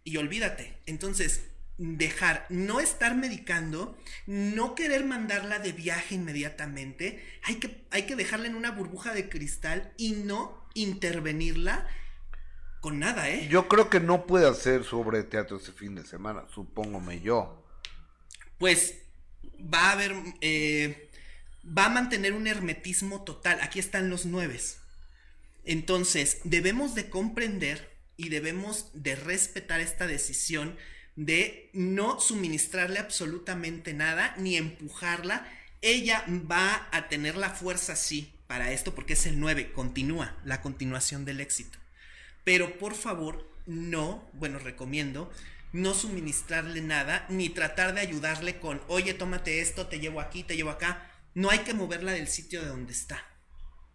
y 0.04 0.18
olvídate. 0.18 0.76
Entonces, 0.88 1.42
dejar, 1.80 2.46
no 2.50 2.82
estar 2.82 3.16
medicando, 3.16 3.98
no 4.28 4.76
querer 4.76 5.06
mandarla 5.06 5.60
de 5.60 5.72
viaje 5.72 6.16
inmediatamente, 6.16 7.24
hay 7.44 7.56
que, 7.56 7.86
hay 7.90 8.04
que 8.04 8.18
dejarla 8.18 8.48
en 8.48 8.56
una 8.56 8.72
burbuja 8.72 9.14
de 9.14 9.30
cristal 9.30 9.94
y 9.98 10.12
no 10.12 10.68
intervenirla 10.74 11.88
con 12.82 13.00
nada, 13.00 13.30
¿eh? 13.30 13.48
Yo 13.50 13.68
creo 13.68 13.90
que 13.90 14.00
no 14.00 14.26
puede 14.26 14.48
hacer 14.48 14.84
sobre 14.84 15.24
teatro 15.24 15.58
ese 15.58 15.72
fin 15.72 15.96
de 15.96 16.06
semana, 16.06 16.46
supóngome 16.54 17.22
yo. 17.22 17.66
Pues 18.58 18.96
va 19.62 19.90
a 19.90 19.92
haber, 19.94 20.16
eh, 20.42 21.10
va 21.66 21.86
a 21.86 21.90
mantener 21.90 22.34
un 22.34 22.48
hermetismo 22.48 23.24
total. 23.24 23.60
Aquí 23.62 23.80
están 23.80 24.10
los 24.10 24.26
nueves. 24.26 24.80
Entonces, 25.66 26.40
debemos 26.44 26.96
de 26.96 27.10
comprender 27.10 27.98
y 28.18 28.30
debemos 28.30 28.90
de 28.94 29.16
respetar 29.16 29.80
esta 29.80 30.08
decisión 30.08 30.78
de 31.16 31.70
no 31.74 32.20
suministrarle 32.20 33.00
absolutamente 33.00 33.94
nada 33.94 34.34
ni 34.38 34.56
empujarla. 34.56 35.46
Ella 35.82 36.26
va 36.30 36.88
a 36.92 37.08
tener 37.08 37.36
la 37.36 37.50
fuerza, 37.50 37.96
sí, 37.96 38.34
para 38.48 38.72
esto, 38.72 38.96
porque 38.96 39.14
es 39.14 39.26
el 39.26 39.40
9, 39.40 39.74
continúa, 39.74 40.36
la 40.44 40.62
continuación 40.62 41.24
del 41.26 41.40
éxito. 41.40 41.78
Pero 42.50 42.80
por 42.80 42.96
favor, 42.96 43.48
no, 43.68 44.28
bueno, 44.34 44.58
recomiendo 44.58 45.32
no 45.72 45.94
suministrarle 45.94 46.82
nada, 46.82 47.28
ni 47.30 47.50
tratar 47.50 47.94
de 47.94 48.02
ayudarle 48.02 48.58
con, 48.58 48.82
oye, 48.88 49.14
tómate 49.14 49.62
esto, 49.62 49.86
te 49.86 50.00
llevo 50.00 50.20
aquí, 50.20 50.42
te 50.42 50.58
llevo 50.58 50.72
acá. 50.72 51.12
No 51.36 51.52
hay 51.52 51.60
que 51.60 51.76
moverla 51.76 52.12
del 52.12 52.28
sitio 52.28 52.64
de 52.64 52.70
donde 52.70 52.92
está, 52.92 53.24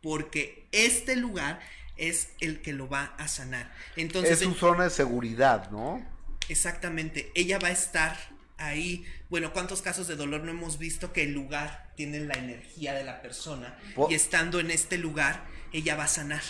porque 0.01 0.69
este 0.71 1.17
lugar 1.17 1.59
es 1.97 2.29
el 2.39 2.63
que 2.63 2.73
lo 2.73 2.89
va 2.89 3.17
a 3.19 3.27
sanar. 3.27 3.75
Entonces, 3.97 4.41
es 4.41 4.47
su 4.47 4.55
zona 4.55 4.85
de 4.85 4.91
seguridad, 4.91 5.69
¿no? 5.73 6.07
Exactamente, 6.49 7.33
ella 7.35 7.59
va 7.59 7.67
a 7.67 7.73
estar 7.73 8.17
ahí. 8.57 9.05
Bueno, 9.31 9.53
¿cuántos 9.53 9.83
casos 9.83 10.07
de 10.07 10.15
dolor 10.15 10.43
no 10.43 10.53
hemos 10.53 10.79
visto 10.79 11.13
que 11.13 11.25
el 11.25 11.33
lugar 11.33 11.93
tiene 11.97 12.21
la 12.21 12.35
energía 12.35 12.95
de 12.95 13.03
la 13.03 13.21
persona? 13.21 13.77
Y 14.09 14.15
estando 14.15 14.61
en 14.61 14.71
este 14.71 14.97
lugar, 14.97 15.45
ella 15.73 15.97
va 15.97 16.05
a 16.05 16.07
sanar. 16.07 16.43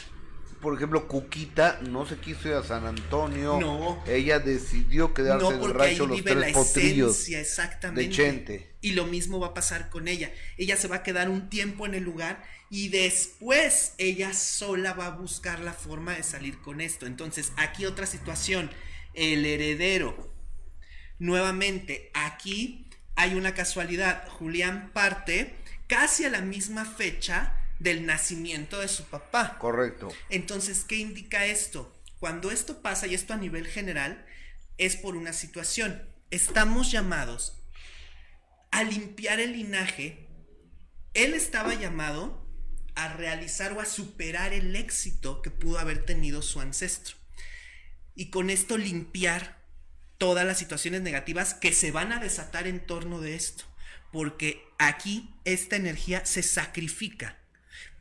Por 0.64 0.74
ejemplo, 0.74 1.06
Cuquita 1.06 1.78
no 1.82 2.06
se 2.06 2.16
quiso 2.16 2.48
ir 2.48 2.54
a 2.54 2.62
San 2.62 2.86
Antonio. 2.86 3.60
No. 3.60 4.02
Ella 4.06 4.38
decidió 4.38 5.12
quedarse 5.12 5.44
No, 5.44 5.52
en 5.52 5.62
el 5.62 5.74
rancho 5.74 6.06
Los 6.06 6.16
vive 6.16 6.34
la 6.34 6.40
Tres 6.40 6.54
Potrillos 6.54 7.10
esencia, 7.10 7.40
exactamente. 7.40 8.00
de 8.00 8.08
Chente. 8.08 8.76
Y 8.80 8.92
lo 8.92 9.04
mismo 9.04 9.38
va 9.38 9.48
a 9.48 9.54
pasar 9.54 9.90
con 9.90 10.08
ella. 10.08 10.32
Ella 10.56 10.78
se 10.78 10.88
va 10.88 10.96
a 10.96 11.02
quedar 11.02 11.28
un 11.28 11.50
tiempo 11.50 11.84
en 11.84 11.92
el 11.92 12.02
lugar 12.02 12.42
y 12.70 12.88
después 12.88 13.92
ella 13.98 14.32
sola 14.32 14.94
va 14.94 15.08
a 15.08 15.10
buscar 15.10 15.60
la 15.60 15.74
forma 15.74 16.14
de 16.14 16.22
salir 16.22 16.58
con 16.62 16.80
esto. 16.80 17.04
Entonces, 17.04 17.52
aquí 17.56 17.84
otra 17.84 18.06
situación. 18.06 18.70
El 19.12 19.44
heredero. 19.44 20.32
Nuevamente, 21.18 22.10
aquí 22.14 22.88
hay 23.16 23.34
una 23.34 23.52
casualidad. 23.52 24.26
Julián 24.28 24.92
parte 24.94 25.56
casi 25.88 26.24
a 26.24 26.30
la 26.30 26.40
misma 26.40 26.86
fecha 26.86 27.60
del 27.78 28.06
nacimiento 28.06 28.80
de 28.80 28.88
su 28.88 29.04
papá. 29.04 29.58
Correcto. 29.58 30.12
Entonces, 30.30 30.84
¿qué 30.84 30.96
indica 30.96 31.46
esto? 31.46 31.94
Cuando 32.18 32.50
esto 32.50 32.80
pasa, 32.82 33.06
y 33.06 33.14
esto 33.14 33.34
a 33.34 33.36
nivel 33.36 33.66
general, 33.66 34.24
es 34.78 34.96
por 34.96 35.16
una 35.16 35.32
situación. 35.32 36.02
Estamos 36.30 36.90
llamados 36.90 37.60
a 38.70 38.82
limpiar 38.82 39.40
el 39.40 39.52
linaje. 39.52 40.26
Él 41.12 41.34
estaba 41.34 41.74
llamado 41.74 42.44
a 42.94 43.12
realizar 43.12 43.72
o 43.72 43.80
a 43.80 43.84
superar 43.84 44.52
el 44.52 44.74
éxito 44.76 45.42
que 45.42 45.50
pudo 45.50 45.78
haber 45.78 46.04
tenido 46.04 46.42
su 46.42 46.60
ancestro. 46.60 47.16
Y 48.14 48.30
con 48.30 48.50
esto 48.50 48.78
limpiar 48.78 49.62
todas 50.18 50.46
las 50.46 50.58
situaciones 50.58 51.02
negativas 51.02 51.54
que 51.54 51.72
se 51.72 51.90
van 51.90 52.12
a 52.12 52.20
desatar 52.20 52.66
en 52.66 52.86
torno 52.86 53.20
de 53.20 53.34
esto. 53.34 53.64
Porque 54.12 54.62
aquí 54.78 55.34
esta 55.44 55.76
energía 55.76 56.24
se 56.24 56.42
sacrifica 56.42 57.43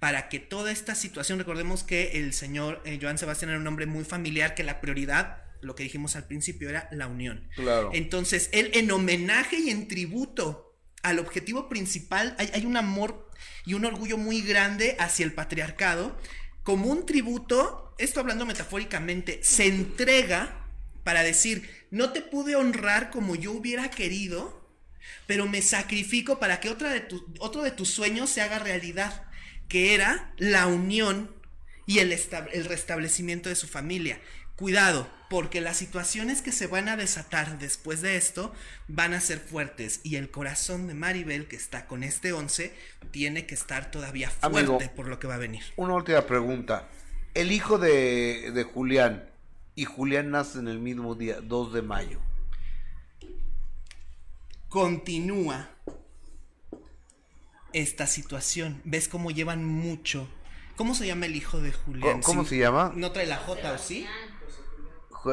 para 0.04 0.28
que 0.28 0.40
toda 0.40 0.70
esta 0.70 0.96
situación, 0.96 1.40
recordemos 1.40 1.84
que 1.86 2.20
el 2.20 2.34
señor 2.34 2.82
eh, 2.84 3.00
Joan 3.02 3.18
Sebastián 3.18 3.52
era 3.52 3.60
un 3.62 3.66
hombre 3.68 3.86
muy 3.86 4.04
familiar, 4.04 4.54
que 4.54 4.62
la 4.66 4.82
prioridad, 4.82 5.44
lo 5.62 5.76
que 5.76 5.84
dijimos 5.84 6.18
al 6.18 6.28
principio, 6.28 6.68
era 6.68 6.90
la 6.92 7.08
unión. 7.08 7.48
Claro. 7.56 7.90
Entonces, 7.94 8.50
él 8.52 8.70
en 8.74 8.92
homenaje 8.92 9.60
y 9.60 9.70
en 9.70 9.88
tributo 9.88 10.76
al 11.04 11.20
objetivo 11.20 11.70
principal, 11.70 12.36
hay, 12.38 12.52
hay 12.54 12.66
un 12.66 12.76
amor 12.76 13.30
y 13.66 13.76
un 13.76 13.86
orgullo 13.86 14.18
muy 14.18 14.42
grande 14.42 14.98
hacia 15.00 15.24
el 15.24 15.32
patriarcado. 15.32 16.20
Como 16.64 16.88
un 16.88 17.06
tributo, 17.06 17.96
esto 17.98 18.20
hablando 18.20 18.46
metafóricamente, 18.46 19.40
se 19.42 19.68
entrega 19.68 20.68
para 21.06 21.24
decir, 21.24 21.70
no 21.92 22.12
te 22.12 22.22
pude 22.22 22.58
honrar 22.58 23.10
como 23.10 23.38
yo 23.38 23.54
hubiera 23.54 23.90
querido, 23.90 24.68
pero 25.28 25.48
me 25.48 25.62
sacrifico 25.62 26.40
para 26.40 26.60
que 26.60 26.68
otra 26.70 26.90
de 26.92 27.00
tu- 27.00 27.26
otro 27.40 27.64
de 27.64 27.72
tus 27.72 27.88
sueños 27.90 28.30
se 28.30 28.42
haga 28.42 28.60
realidad, 28.60 29.28
que 29.68 29.94
era 29.96 30.32
la 30.38 30.68
unión 30.68 31.32
y 31.86 32.00
el, 32.00 32.12
estab- 32.12 32.50
el 32.54 32.66
restablecimiento 32.66 33.50
de 33.50 33.56
su 33.56 33.68
familia. 33.68 34.20
Cuidado, 34.56 35.10
porque 35.32 35.62
las 35.62 35.78
situaciones 35.78 36.44
que 36.44 36.52
se 36.52 36.68
van 36.68 36.88
a 36.88 36.96
desatar 36.96 37.58
después 37.58 38.02
de 38.02 38.18
esto 38.18 38.54
van 38.88 39.14
a 39.16 39.20
ser 39.20 39.40
fuertes 39.40 40.00
y 40.04 40.16
el 40.16 40.30
corazón 40.30 40.88
de 40.88 40.94
Maribel, 40.94 41.48
que 41.48 41.56
está 41.56 41.88
con 41.88 42.04
este 42.04 42.34
11, 42.34 42.72
tiene 43.12 43.48
que 43.48 43.56
estar 43.56 43.90
todavía 43.90 44.30
fuerte 44.30 44.60
Amigo. 44.60 44.80
por 44.96 45.08
lo 45.08 45.20
que 45.20 45.26
va 45.28 45.36
a 45.36 45.40
venir. 45.40 45.64
Una 45.76 45.96
última 45.96 46.22
pregunta. 46.28 46.88
El 47.34 47.52
hijo 47.52 47.80
de, 47.80 48.52
de 48.54 48.64
Julián 48.64 49.28
y 49.74 49.86
Julián 49.86 50.30
nace 50.30 50.60
en 50.60 50.68
el 50.68 50.78
mismo 50.80 51.16
día, 51.16 51.42
2 51.42 51.74
de 51.74 51.82
mayo. 51.82 52.20
Continúa 54.70 55.70
esta 57.74 58.08
situación. 58.08 58.82
¿Ves 58.86 59.08
cómo 59.08 59.32
llevan 59.32 59.64
mucho? 59.66 60.28
¿Cómo 60.76 60.96
se 60.96 61.06
llama 61.08 61.26
el 61.28 61.36
hijo 61.36 61.60
de 61.62 61.72
Julián? 61.72 62.22
¿Cómo- 62.22 62.44
Sí, 62.44 62.50
se 62.50 62.58
llama? 62.60 62.92
No 62.96 63.12
trae 63.12 63.26
la 63.28 63.38
J, 63.38 63.72
¿o 63.74 63.78
sí? 63.78 64.08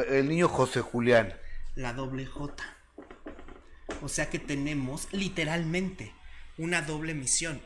El 0.08 0.28
niño 0.28 0.48
José 0.48 0.80
Julián. 0.80 1.34
la 1.74 1.92
doble 1.94 2.26
J. 2.26 2.62
O 4.02 4.08
sea 4.08 4.28
que 4.30 4.38
tenemos 4.38 5.08
literalmente 5.12 6.12
una 6.58 6.82
doble 6.82 7.14
misión. 7.14 7.60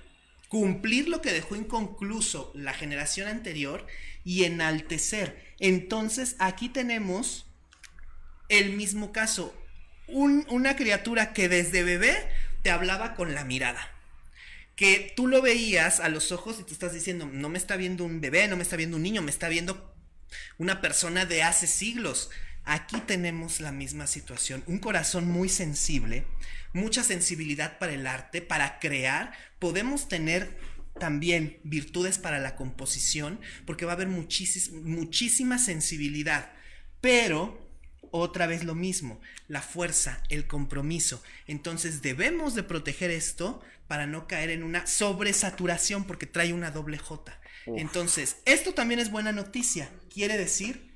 Cumplir 0.48 1.08
lo 1.08 1.20
que 1.20 1.32
dejó 1.32 1.56
inconcluso 1.56 2.52
la 2.54 2.72
generación 2.72 3.28
anterior 3.28 3.86
y 4.24 4.44
enaltecer. 4.44 5.54
Entonces 5.58 6.36
aquí 6.38 6.68
tenemos 6.68 7.46
el 8.48 8.74
mismo 8.76 9.10
caso. 9.12 9.54
Un- 10.06 10.46
una 10.48 10.76
criatura 10.76 11.32
que 11.32 11.48
desde 11.48 11.82
bebé 11.82 12.14
te 12.62 12.70
hablaba 12.70 13.14
con 13.14 13.34
la 13.34 13.44
mirada. 13.44 13.90
Que 14.76 15.12
tú 15.14 15.28
lo 15.28 15.40
veías 15.40 16.00
a 16.00 16.08
los 16.08 16.32
ojos 16.32 16.58
y 16.58 16.64
tú 16.64 16.72
estás 16.72 16.92
diciendo, 16.92 17.28
no 17.30 17.48
me 17.48 17.58
está 17.58 17.76
viendo 17.76 18.04
un 18.04 18.20
bebé, 18.20 18.48
no 18.48 18.56
me 18.56 18.62
está 18.62 18.76
viendo 18.76 18.96
un 18.96 19.02
niño, 19.02 19.22
me 19.22 19.30
está 19.30 19.48
viendo 19.48 19.94
una 20.58 20.80
persona 20.80 21.26
de 21.26 21.42
hace 21.42 21.66
siglos. 21.66 22.30
Aquí 22.64 22.96
tenemos 23.06 23.60
la 23.60 23.72
misma 23.72 24.06
situación, 24.06 24.64
un 24.66 24.78
corazón 24.78 25.28
muy 25.28 25.48
sensible, 25.48 26.26
mucha 26.72 27.04
sensibilidad 27.04 27.78
para 27.78 27.92
el 27.92 28.06
arte, 28.06 28.40
para 28.40 28.78
crear. 28.78 29.32
Podemos 29.58 30.08
tener 30.08 30.58
también 30.98 31.60
virtudes 31.62 32.18
para 32.18 32.38
la 32.38 32.56
composición, 32.56 33.38
porque 33.66 33.84
va 33.84 33.92
a 33.92 33.96
haber 33.96 34.08
muchísima 34.08 35.58
sensibilidad, 35.58 36.52
pero 37.00 37.68
otra 38.10 38.46
vez 38.46 38.64
lo 38.64 38.74
mismo, 38.74 39.20
la 39.48 39.60
fuerza, 39.60 40.22
el 40.28 40.46
compromiso. 40.46 41.22
Entonces 41.46 42.00
debemos 42.00 42.54
de 42.54 42.62
proteger 42.62 43.10
esto 43.10 43.60
para 43.86 44.06
no 44.06 44.26
caer 44.26 44.50
en 44.50 44.62
una 44.62 44.86
sobresaturación 44.86 46.04
porque 46.04 46.26
trae 46.26 46.52
una 46.52 46.70
doble 46.70 46.98
J. 46.98 47.38
Uf. 47.66 47.78
Entonces, 47.78 48.36
esto 48.44 48.74
también 48.74 49.00
es 49.00 49.10
buena 49.10 49.32
noticia. 49.32 49.90
Quiere 50.12 50.38
decir 50.38 50.94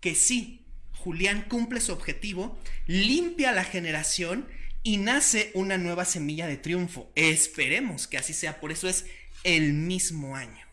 que 0.00 0.14
sí, 0.14 0.66
Julián 0.92 1.46
cumple 1.48 1.80
su 1.80 1.92
objetivo, 1.92 2.58
limpia 2.86 3.52
la 3.52 3.64
generación 3.64 4.48
y 4.82 4.96
nace 4.96 5.50
una 5.54 5.78
nueva 5.78 6.04
semilla 6.04 6.46
de 6.46 6.56
triunfo. 6.56 7.10
Esperemos 7.14 8.06
que 8.06 8.18
así 8.18 8.32
sea, 8.32 8.60
por 8.60 8.72
eso 8.72 8.88
es 8.88 9.06
el 9.44 9.72
mismo 9.72 10.36
año. 10.36 10.66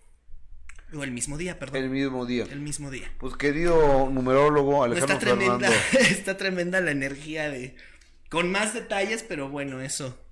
O 0.93 1.03
el 1.03 1.11
mismo 1.11 1.37
día, 1.37 1.59
perdón. 1.59 1.83
El 1.83 1.89
mismo 1.89 2.25
día. 2.25 2.45
El 2.49 2.61
mismo 2.61 2.91
día. 2.91 3.11
Pues 3.17 3.35
querido 3.35 4.09
numerólogo 4.09 4.71
No, 4.71 4.83
Alejandro 4.83 5.15
está 5.15 5.19
tremenda, 5.19 5.69
Fernando. 5.69 5.99
está 6.15 6.37
tremenda 6.37 6.81
la 6.81 6.91
energía 6.91 7.49
de 7.49 7.75
con 8.29 8.51
más 8.51 8.73
detalles, 8.73 9.23
pero 9.23 9.49
bueno, 9.49 9.81
eso 9.81 10.24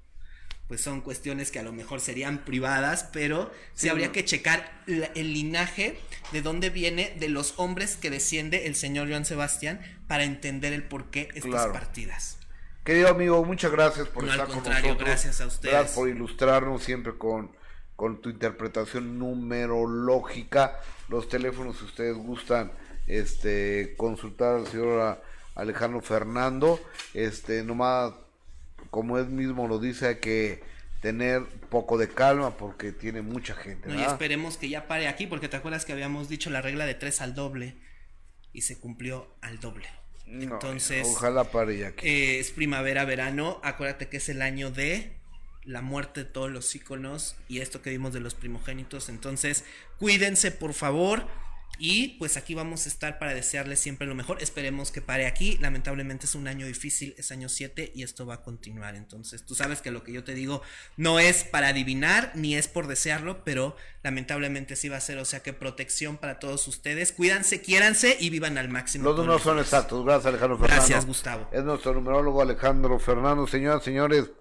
pues 0.68 0.82
son 0.82 1.02
cuestiones 1.02 1.52
que 1.52 1.60
a 1.60 1.64
lo 1.64 1.72
mejor 1.74 2.00
serían 2.02 2.46
privadas, 2.46 3.10
pero 3.14 3.52
sí, 3.74 3.82
Sí, 3.84 3.90
habría 3.90 4.08
no. 4.08 4.14
que 4.14 4.26
checar 4.26 4.82
la- 4.88 5.08
el 5.16 5.34
linaje 5.34 5.98
de 6.32 6.42
dónde 6.42 6.70
viene 6.70 7.14
de 7.20 7.30
los 7.30 7.54
hombres 7.58 7.96
que 7.98 8.10
desciende 8.10 8.66
el 8.66 8.76
señor 8.76 9.10
Joan 9.10 9.26
Sebastián 9.26 9.82
para 10.08 10.24
entender 10.24 10.74
el 10.74 10.84
porqué 10.84 11.30
estas 11.36 11.52
Claro. 11.52 11.74
partidas. 11.74 12.38
Querido 12.84 13.08
amigo, 13.10 13.44
muchas 13.46 13.72
gracias 13.72 14.08
por 14.10 14.24
No, 14.24 14.32
al 14.32 14.36
estar 14.40 14.48
con 14.48 14.56
contrario, 14.56 14.88
nosotros. 14.90 15.10
gracias 15.10 15.42
a 15.42 15.48
ustedes. 15.48 15.74
Gracias 15.74 15.96
por 15.96 16.10
ilustrarnos 16.10 16.84
siempre 16.84 17.18
con, 17.18 17.52
con 17.96 18.22
tu 18.22 18.30
interpretación 18.30 19.18
numerológica. 19.20 20.80
Los 21.10 21.30
teléfonos, 21.30 21.78
si 21.78 21.86
ustedes 21.86 22.16
gustan, 22.18 22.72
este, 23.08 23.94
consultar 23.98 24.56
al 24.56 24.68
señor 24.68 25.22
Alejandro 25.56 26.02
Fernando. 26.02 26.80
Este, 27.14 27.64
nomás, 27.64 28.14
como 28.94 29.18
él 29.18 29.26
mismo 29.30 29.68
lo 29.68 29.80
dice, 29.80 30.06
hay 30.08 30.16
que 30.18 30.62
tener 31.02 31.44
poco 31.72 31.98
de 31.98 32.10
calma 32.10 32.56
porque 32.58 32.92
tiene 32.92 33.24
mucha 33.24 33.56
gente. 33.56 33.90
No, 33.90 34.00
y 34.00 34.04
esperemos 34.04 34.56
que 34.58 34.70
ya 34.70 34.88
pare 34.88 35.08
aquí, 35.08 35.26
porque 35.26 35.50
te 35.50 35.58
acuerdas 35.58 35.84
que 35.84 35.94
habíamos 35.94 36.30
dicho 36.30 36.52
la 36.52 36.62
regla 36.62 36.86
de 36.86 36.94
tres 36.94 37.20
al 37.20 37.34
doble 37.34 37.76
y 38.54 38.62
se 38.62 38.80
cumplió 38.80 39.36
al 39.42 39.60
doble. 39.60 39.88
No, 40.28 40.44
Entonces, 40.44 41.08
ojalá 41.08 41.46
pare 41.46 41.76
ya 41.80 41.88
aquí. 41.88 42.08
eh, 42.08 42.40
es 42.40 42.52
primavera, 42.52 43.04
verano. 43.04 43.60
Acuérdate 43.64 44.10
que 44.10 44.18
es 44.18 44.30
el 44.30 44.44
año 44.44 44.70
de 44.70 45.12
la 45.64 45.82
muerte 45.82 46.24
de 46.24 46.30
todos 46.30 46.52
los 46.52 46.76
íconos 46.76 47.36
y 47.48 47.62
esto 47.62 47.82
que 47.82 47.90
vimos 47.90 48.14
de 48.14 48.20
los 48.20 48.36
primogénitos. 48.36 49.10
Entonces, 49.10 49.66
cuídense, 49.98 50.52
por 50.52 50.76
favor. 50.76 51.28
Y 51.80 52.10
pues 52.20 52.38
aquí 52.38 52.54
vamos 52.54 52.86
a 52.86 52.90
estar 52.90 53.18
para 53.20 53.34
desearles 53.34 53.80
siempre 53.80 54.08
lo 54.08 54.16
mejor. 54.16 54.42
Esperemos 54.42 54.92
que 54.92 55.02
pare 55.02 55.26
aquí. 55.26 55.58
Lamentablemente 55.60 56.26
es 56.26 56.36
un 56.36 56.48
año 56.48 56.68
difícil, 56.68 57.16
es 57.18 57.32
año 57.32 57.50
7 57.50 57.92
y 57.96 58.04
esto 58.04 58.26
va 58.26 58.36
a 58.36 58.44
continuar. 58.44 58.96
Entonces, 58.96 59.44
tú 59.46 59.56
sabes 59.56 59.82
que 59.82 59.92
lo 59.92 60.04
que 60.04 60.14
yo 60.14 60.24
te 60.24 60.34
digo 60.34 60.62
no 60.98 61.20
es 61.20 61.44
para 61.44 61.70
adivinar 61.70 62.32
ni 62.36 62.56
es 62.56 62.68
por 62.68 62.88
desearlo, 62.88 63.44
pero 63.44 63.76
lamentablemente 64.04 64.76
sí 64.76 64.88
va 64.88 64.98
a 64.98 65.02
ser. 65.02 65.18
O 65.18 65.26
sea 65.26 65.42
que 65.42 65.54
protección 65.54 66.18
para 66.18 66.40
todos 66.40 66.68
ustedes. 66.68 67.12
Cuídense, 67.12 67.62
quiéranse 67.62 68.18
y 68.20 68.30
vivan 68.30 68.58
al 68.58 68.70
máximo. 68.70 69.06
Los 69.06 69.18
números 69.18 69.42
son 69.42 69.60
exactos. 69.60 70.06
Gracias, 70.06 70.28
Alejandro 70.28 70.58
Fernando. 70.58 70.80
Gracias, 70.80 71.06
Gustavo. 71.06 71.50
Es 71.52 71.64
nuestro 71.64 71.94
numerólogo 71.94 72.42
Alejandro 72.42 73.00
Fernando. 73.00 73.48
Señoras 73.48 73.84
señores, 73.84 74.32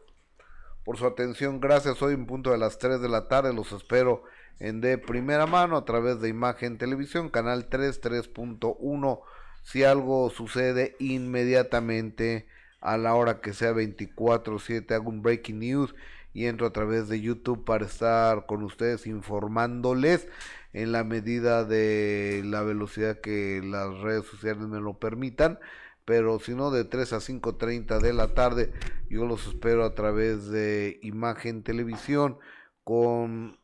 por 0.84 0.98
su 0.98 1.06
atención, 1.06 1.60
gracias. 1.60 2.00
Hoy 2.02 2.14
en 2.14 2.26
punto 2.26 2.50
de 2.50 2.58
las 2.58 2.78
3 2.78 3.00
de 3.00 3.08
la 3.08 3.28
tarde 3.28 3.52
los 3.54 3.72
espero 3.72 4.24
en 4.58 4.80
de 4.80 4.98
primera 4.98 5.46
mano 5.46 5.76
a 5.76 5.84
través 5.84 6.20
de 6.20 6.28
Imagen 6.28 6.78
Televisión, 6.78 7.30
canal 7.30 7.66
3, 7.68 8.00
3.1. 8.00 9.20
Si 9.62 9.84
algo 9.84 10.30
sucede 10.30 10.96
inmediatamente 10.98 12.46
a 12.80 12.96
la 12.96 13.14
hora 13.14 13.40
que 13.40 13.52
sea 13.52 13.72
24/7, 13.72 14.94
hago 14.94 15.10
un 15.10 15.22
breaking 15.22 15.60
news 15.60 15.94
y 16.34 16.46
entro 16.46 16.66
a 16.66 16.72
través 16.72 17.08
de 17.08 17.20
YouTube 17.20 17.64
para 17.64 17.86
estar 17.86 18.46
con 18.46 18.62
ustedes 18.62 19.06
informándoles 19.06 20.28
en 20.72 20.92
la 20.92 21.04
medida 21.04 21.64
de 21.64 22.42
la 22.44 22.62
velocidad 22.62 23.20
que 23.20 23.60
las 23.62 23.98
redes 23.98 24.24
sociales 24.26 24.66
me 24.68 24.80
lo 24.80 24.94
permitan 24.94 25.58
pero 26.04 26.40
si 26.40 26.54
no 26.54 26.70
de 26.70 26.84
3 26.84 27.12
a 27.12 27.20
5.30 27.20 28.00
de 28.00 28.12
la 28.12 28.34
tarde 28.34 28.72
yo 29.08 29.26
los 29.26 29.46
espero 29.46 29.84
a 29.84 29.94
través 29.94 30.48
de 30.48 30.98
Imagen 31.02 31.62
Televisión 31.62 32.38
con 32.84 33.58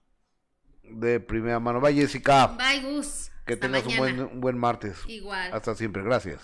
de 0.92 1.20
primera 1.20 1.60
mano. 1.60 1.80
Bye 1.80 1.94
Jessica, 1.94 2.48
Bye, 2.58 2.80
Gus. 2.80 3.30
que 3.46 3.54
Hasta 3.54 3.66
tengas 3.66 3.86
un 3.86 3.96
buen, 3.96 4.20
un 4.20 4.40
buen 4.40 4.58
martes. 4.58 4.98
Igual. 5.06 5.52
Hasta 5.52 5.74
siempre, 5.74 6.02
gracias. 6.02 6.40